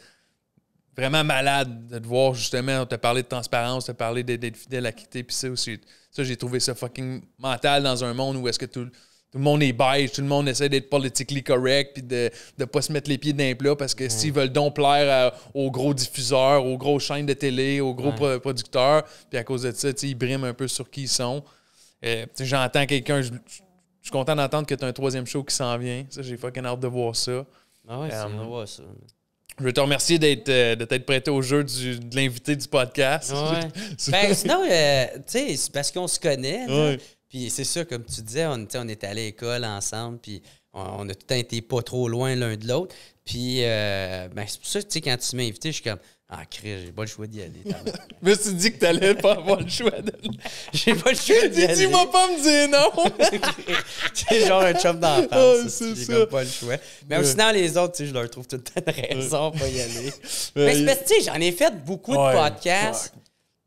vraiment 0.97 1.23
malade 1.23 1.87
de 1.87 1.99
te 1.99 2.07
voir, 2.07 2.33
justement. 2.33 2.81
On 2.81 2.85
t'a 2.85 2.97
parlé 2.97 3.21
de 3.23 3.27
transparence, 3.27 3.83
on 3.85 3.87
t'a 3.87 3.93
parlé 3.93 4.23
d'être 4.23 4.57
fidèle 4.57 4.85
à 4.85 4.91
quitter, 4.91 5.23
puis 5.23 5.35
ça 5.35 5.49
aussi. 5.49 5.79
Ça, 6.11 6.23
j'ai 6.23 6.35
trouvé 6.35 6.59
ça 6.59 6.73
fucking 6.75 7.21
mental 7.37 7.83
dans 7.83 8.03
un 8.03 8.13
monde 8.13 8.37
où 8.37 8.47
est-ce 8.47 8.59
que 8.59 8.65
tout. 8.65 8.87
Tout 9.29 9.39
le 9.39 9.43
monde 9.43 9.61
est 9.61 9.73
beige, 9.73 10.13
tout 10.13 10.21
le 10.21 10.27
monde 10.27 10.47
essaie 10.47 10.69
d'être 10.69 10.89
politically 10.89 11.43
correct, 11.43 11.91
puis 11.95 12.01
de 12.03 12.29
ne 12.57 12.63
pas 12.63 12.81
se 12.81 12.93
mettre 12.93 13.09
les 13.09 13.17
pieds 13.17 13.33
dans 13.33 13.43
les 13.43 13.55
plats 13.55 13.75
parce 13.75 13.93
que 13.93 14.07
s'ils 14.07 14.31
veulent 14.31 14.53
donc 14.53 14.75
plaire 14.75 15.33
à- 15.33 15.33
aux 15.53 15.69
gros 15.69 15.93
diffuseurs, 15.93 16.65
aux 16.65 16.77
grosses 16.77 17.03
chaînes 17.03 17.25
de 17.25 17.33
télé, 17.33 17.81
aux 17.81 17.93
gros 17.93 18.13
Ouais. 18.25 18.39
producteurs, 18.39 19.03
puis 19.29 19.37
à 19.37 19.43
cause 19.43 19.63
de 19.63 19.71
ça, 19.73 19.89
ils 20.03 20.15
briment 20.15 20.45
un 20.45 20.53
peu 20.53 20.69
sur 20.69 20.89
qui 20.89 21.01
ils 21.03 21.07
sont. 21.09 21.43
Euh, 22.05 22.25
J'entends 22.39 22.85
quelqu'un, 22.85 23.21
je 23.21 23.31
suis 24.01 24.11
content 24.11 24.33
d'entendre 24.33 24.65
que 24.65 24.75
tu 24.75 24.85
as 24.85 24.87
un 24.87 24.93
troisième 24.93 25.27
show 25.27 25.43
qui 25.43 25.53
s'en 25.53 25.77
vient. 25.77 26.05
Ça, 26.09 26.21
j'ai 26.21 26.37
fucking 26.37 26.65
hâte 26.65 26.79
de 26.79 26.87
voir 26.87 27.13
ça. 27.13 27.45
Ah 27.89 27.99
ouais, 27.99 28.09
Um, 28.15 28.47
voir 28.47 28.65
ça. 28.65 28.83
Je 29.59 29.63
veux 29.63 29.73
te 29.73 29.79
remercier 29.79 30.19
d'être 30.19 30.49
euh, 30.49 30.75
de 30.75 30.85
t'être 30.85 31.05
prêté 31.05 31.31
au 31.31 31.41
jeu 31.41 31.63
du- 31.63 31.99
de 31.99 32.15
l'invité 32.15 32.55
du 32.55 32.67
podcast. 32.67 33.31
Ouais. 33.33 33.67
Ben, 34.11 34.33
sinon, 34.33 34.61
euh, 34.69 35.05
tu 35.15 35.21
sais, 35.27 35.55
c'est 35.57 35.71
parce 35.71 35.91
qu'on 35.91 36.07
se 36.07 36.19
connaît. 36.19 36.65
Ouais. 36.67 36.99
Puis 37.29 37.49
c'est 37.49 37.63
ça, 37.63 37.83
comme 37.83 38.05
tu 38.05 38.21
disais, 38.21 38.45
on, 38.45 38.67
on 38.75 38.87
est 38.87 39.03
allé 39.03 39.21
à 39.21 39.25
l'école 39.25 39.65
ensemble, 39.65 40.19
puis 40.19 40.41
on, 40.73 40.81
on 40.81 41.09
a 41.09 41.13
tout 41.13 41.21
le 41.23 41.27
temps 41.27 41.35
été 41.35 41.61
pas 41.61 41.81
trop 41.81 42.07
loin 42.07 42.35
l'un 42.35 42.55
de 42.55 42.67
l'autre. 42.67 42.93
Puis, 43.25 43.63
euh, 43.63 44.27
ben, 44.33 44.45
c'est 44.47 44.59
pour 44.59 44.69
ça 44.69 44.79
que, 44.81 44.85
tu 44.87 44.93
sais, 44.93 45.01
quand 45.01 45.17
tu 45.17 45.35
m'as 45.35 45.43
invité, 45.43 45.69
je 45.69 45.73
suis 45.81 45.83
comme, 45.83 45.99
ah, 46.29 46.43
Chris, 46.49 46.81
j'ai 46.85 46.91
pas 46.91 47.03
le 47.03 47.07
choix 47.07 47.25
d'y 47.25 47.41
aller. 47.41 47.63
me 48.21 48.35
suis 48.35 48.53
dit 48.53 48.73
que 48.73 48.79
t'allais 48.79 49.15
pas 49.15 49.33
avoir 49.33 49.61
le 49.61 49.69
choix 49.69 49.91
de. 50.01 50.11
j'ai 50.73 50.93
pas 50.93 51.11
le 51.11 51.15
choix 51.17 51.47
d'y 51.47 51.63
aller. 51.63 51.75
Dis-moi 51.75 52.11
pas 52.11 52.27
me 52.27 52.41
dire 52.41 52.67
non! 52.69 53.27
c'est 54.13 54.45
genre 54.45 54.61
un 54.61 54.73
chum 54.73 54.99
d'enfance. 54.99 55.29
Ouais, 55.31 55.69
c'est 55.69 55.95
J'ai 55.95 56.03
ça. 56.03 56.13
comme 56.13 56.25
pas 56.27 56.43
le 56.43 56.49
choix. 56.49 56.75
Mais 57.09 57.17
Ouais. 57.17 57.23
sinon, 57.23 57.51
les 57.51 57.77
autres, 57.77 57.93
tu 57.93 58.03
sais, 58.03 58.09
je 58.09 58.13
leur 58.13 58.29
trouve 58.29 58.45
tout 58.45 58.57
le 58.57 58.61
temps 58.63 58.81
de 58.85 58.91
raison 59.15 59.51
pour 59.51 59.67
y 59.67 59.79
aller. 59.81 60.11
Mais 60.57 60.73
c'est 60.75 60.85
parce 60.85 60.97
que, 60.99 61.07
tu 61.07 61.21
sais, 61.23 61.31
j'en 61.31 61.39
ai 61.39 61.51
fait 61.53 61.73
beaucoup 61.85 62.13
Ouais, 62.13 62.33
de 62.33 62.37
podcasts. 62.37 63.13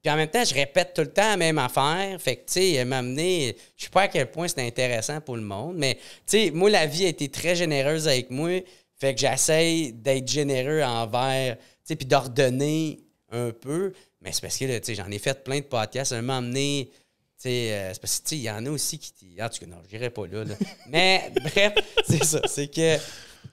Puis 0.02 0.10
en 0.12 0.16
même 0.16 0.28
temps, 0.28 0.44
je 0.44 0.54
répète 0.54 0.92
tout 0.94 1.02
le 1.02 1.10
temps 1.12 1.28
la 1.30 1.36
même 1.36 1.58
affaire. 1.58 2.20
Fait 2.20 2.36
que, 2.36 2.40
tu 2.52 2.74
sais, 2.74 2.84
m'amener. 2.84 3.56
Je 3.76 3.84
sais 3.84 3.90
pas 3.90 4.02
à 4.02 4.08
quel 4.08 4.30
point 4.30 4.48
c'est 4.48 4.66
intéressant 4.66 5.20
pour 5.22 5.36
le 5.36 5.42
monde, 5.42 5.76
mais, 5.76 5.94
tu 5.94 6.00
sais, 6.26 6.50
moi, 6.50 6.68
la 6.70 6.84
vie 6.86 7.06
a 7.06 7.08
été 7.08 7.28
très 7.30 7.54
généreuse 7.56 8.06
avec 8.06 8.30
moi. 8.30 8.50
Fait 8.98 9.14
que 9.14 9.20
j'essaye 9.20 9.92
d'être 9.94 10.28
généreux 10.28 10.82
envers, 10.82 11.56
tu 11.56 11.62
sais, 11.90 11.96
puis 11.96 12.06
d'ordonner 12.06 13.00
un 13.30 13.50
peu. 13.50 13.92
Mais 14.20 14.32
c'est 14.32 14.40
parce 14.40 14.56
que, 14.56 14.78
tu 14.78 14.84
sais, 14.84 14.94
j'en 14.94 15.10
ai 15.10 15.18
fait 15.18 15.42
plein 15.44 15.58
de 15.60 15.64
podcasts. 15.64 16.12
M'amener. 16.12 16.90
Tu 16.92 17.44
sais, 17.48 17.72
euh, 17.72 17.90
c'est 17.94 18.00
parce 18.00 18.18
que, 18.18 18.24
tu 18.24 18.28
sais, 18.30 18.36
il 18.36 18.42
y 18.42 18.50
en 18.50 18.64
a 18.66 18.70
aussi 18.70 18.98
qui. 18.98 19.36
En 19.40 19.48
tout 19.48 19.60
cas, 19.60 19.66
non, 19.66 19.76
je 19.88 19.96
n'irai 19.96 20.10
pas 20.10 20.26
là. 20.26 20.44
là. 20.44 20.54
Mais, 20.88 21.32
bref, 21.36 21.74
c'est 22.06 22.24
ça. 22.24 22.40
C'est 22.46 22.68
que 22.68 22.96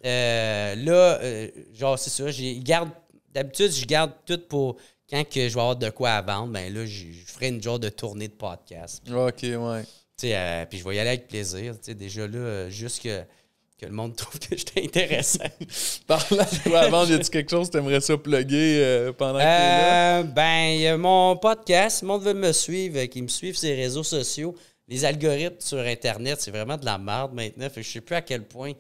euh, 0.06 0.76
là, 0.76 1.20
euh, 1.22 1.50
genre, 1.74 1.98
c'est 1.98 2.10
ça. 2.10 2.30
j'ai- 2.32 2.60
garde 2.60 2.90
D'habitude, 3.34 3.72
je 3.72 3.86
garde 3.86 4.14
tout 4.26 4.40
pour 4.50 4.78
quand 5.08 5.24
que 5.24 5.48
je 5.48 5.54
vais 5.54 5.60
avoir 5.60 5.76
de 5.76 5.90
quoi 5.92 6.12
à 6.12 6.22
vendre. 6.24 6.52
Ben 6.54 6.74
là, 6.74 6.86
je 6.88 7.06
je 7.12 7.32
ferai 7.32 7.50
une 7.50 7.62
genre 7.62 7.78
de 7.78 7.90
tournée 7.90 8.28
de 8.30 8.34
podcast. 8.34 9.04
Ok, 9.10 9.44
ouais. 9.44 9.84
Tu 10.18 10.28
sais, 10.28 10.36
euh, 10.36 10.66
puis 10.66 10.80
je 10.80 10.84
vais 10.84 10.96
y 10.96 11.00
aller 11.00 11.10
avec 11.10 11.28
plaisir. 11.28 11.76
Tu 11.76 11.80
sais, 11.84 11.94
déjà 11.94 12.26
là, 12.28 12.68
juste 12.70 13.04
que, 13.04 13.22
que 13.78 13.86
le 13.86 13.92
monde 13.92 14.16
trouve 14.16 14.40
que 14.40 14.58
j'étais 14.58 14.84
intéressant. 14.84 15.46
Parlant 16.08 16.44
de 16.44 16.70
quoi 16.70 16.80
avant, 16.80 17.06
y 17.06 17.14
a-tu 17.14 17.30
quelque 17.30 17.52
chose 17.52 17.68
que 17.68 17.74
t'aimerais 17.74 18.02
ça 18.02 18.18
plugger 18.18 18.82
euh, 18.84 19.14
pendant 19.14 19.38
que 19.38 19.44
t'es 19.44 19.46
là? 19.46 20.20
Euh, 20.20 20.24
ben, 20.24 20.74
il 20.74 20.82
y 20.82 20.88
a 20.88 20.98
mon 20.98 21.38
podcast. 21.38 22.02
Le 22.02 22.08
monde 22.08 22.24
veut 22.24 22.34
me 22.34 22.52
suivre, 22.52 22.98
euh, 22.98 23.06
qui 23.06 23.22
me 23.22 23.28
suivent 23.28 23.56
sur 23.56 23.70
les 23.70 23.76
réseaux 23.76 24.04
sociaux. 24.04 24.56
Les 24.88 25.06
algorithmes 25.06 25.60
sur 25.60 25.80
Internet, 25.80 26.42
c'est 26.42 26.52
vraiment 26.52 26.78
de 26.78 26.86
la 26.86 26.98
merde 26.98 27.34
maintenant. 27.34 27.70
Fait 27.70 27.82
que 27.82 27.88
je 27.88 27.92
sais 27.92 28.02
plus 28.02 28.16
à 28.16 28.22
quel 28.22 28.44
point 28.44 28.72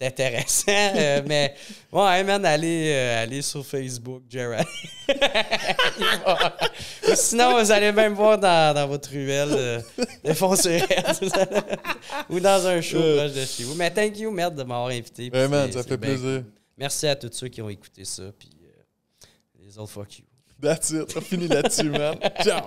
c'est 0.00 0.06
intéressant. 0.06 0.64
euh, 0.68 1.22
mais 1.26 1.54
ouais, 1.92 2.24
man, 2.24 2.44
allez, 2.44 2.90
euh, 2.94 3.22
allez 3.22 3.42
sur 3.42 3.64
Facebook. 3.66 4.22
Ou 7.08 7.14
Sinon, 7.14 7.58
vous 7.60 7.70
allez 7.70 7.92
même 7.92 8.14
voir 8.14 8.38
dans, 8.38 8.74
dans 8.74 8.86
votre 8.88 9.10
ruelle 9.10 9.48
euh, 9.52 9.80
de. 10.24 10.32
Ou 12.30 12.40
dans 12.40 12.66
un 12.66 12.80
show 12.80 12.98
Euh. 12.98 13.26
proche 13.26 13.32
de 13.40 13.44
chez 13.44 13.64
vous. 13.64 13.74
Mais 13.74 13.90
thank 13.90 14.18
you, 14.18 14.30
merde, 14.30 14.54
de 14.54 14.62
m'avoir 14.62 14.88
invité. 14.88 15.30
Ouais, 15.32 15.48
man, 15.48 15.70
ça 15.72 15.82
fait 15.82 15.96
bien 15.96 16.10
plaisir. 16.16 16.44
Merci 16.78 17.06
à 17.06 17.14
tous 17.16 17.30
ceux 17.32 17.48
qui 17.48 17.60
ont 17.60 17.68
écouté 17.68 18.04
ça. 18.04 18.22
Puis 18.38 18.48
les 19.62 19.76
autres, 19.78 19.90
fuck 19.92 20.18
you. 20.18 20.24
That's 20.62 20.90
it. 20.90 21.14
On 21.16 21.20
finit 21.22 21.48
là-dessus, 21.48 21.88
man. 21.90 22.16
Ciao. 22.42 22.60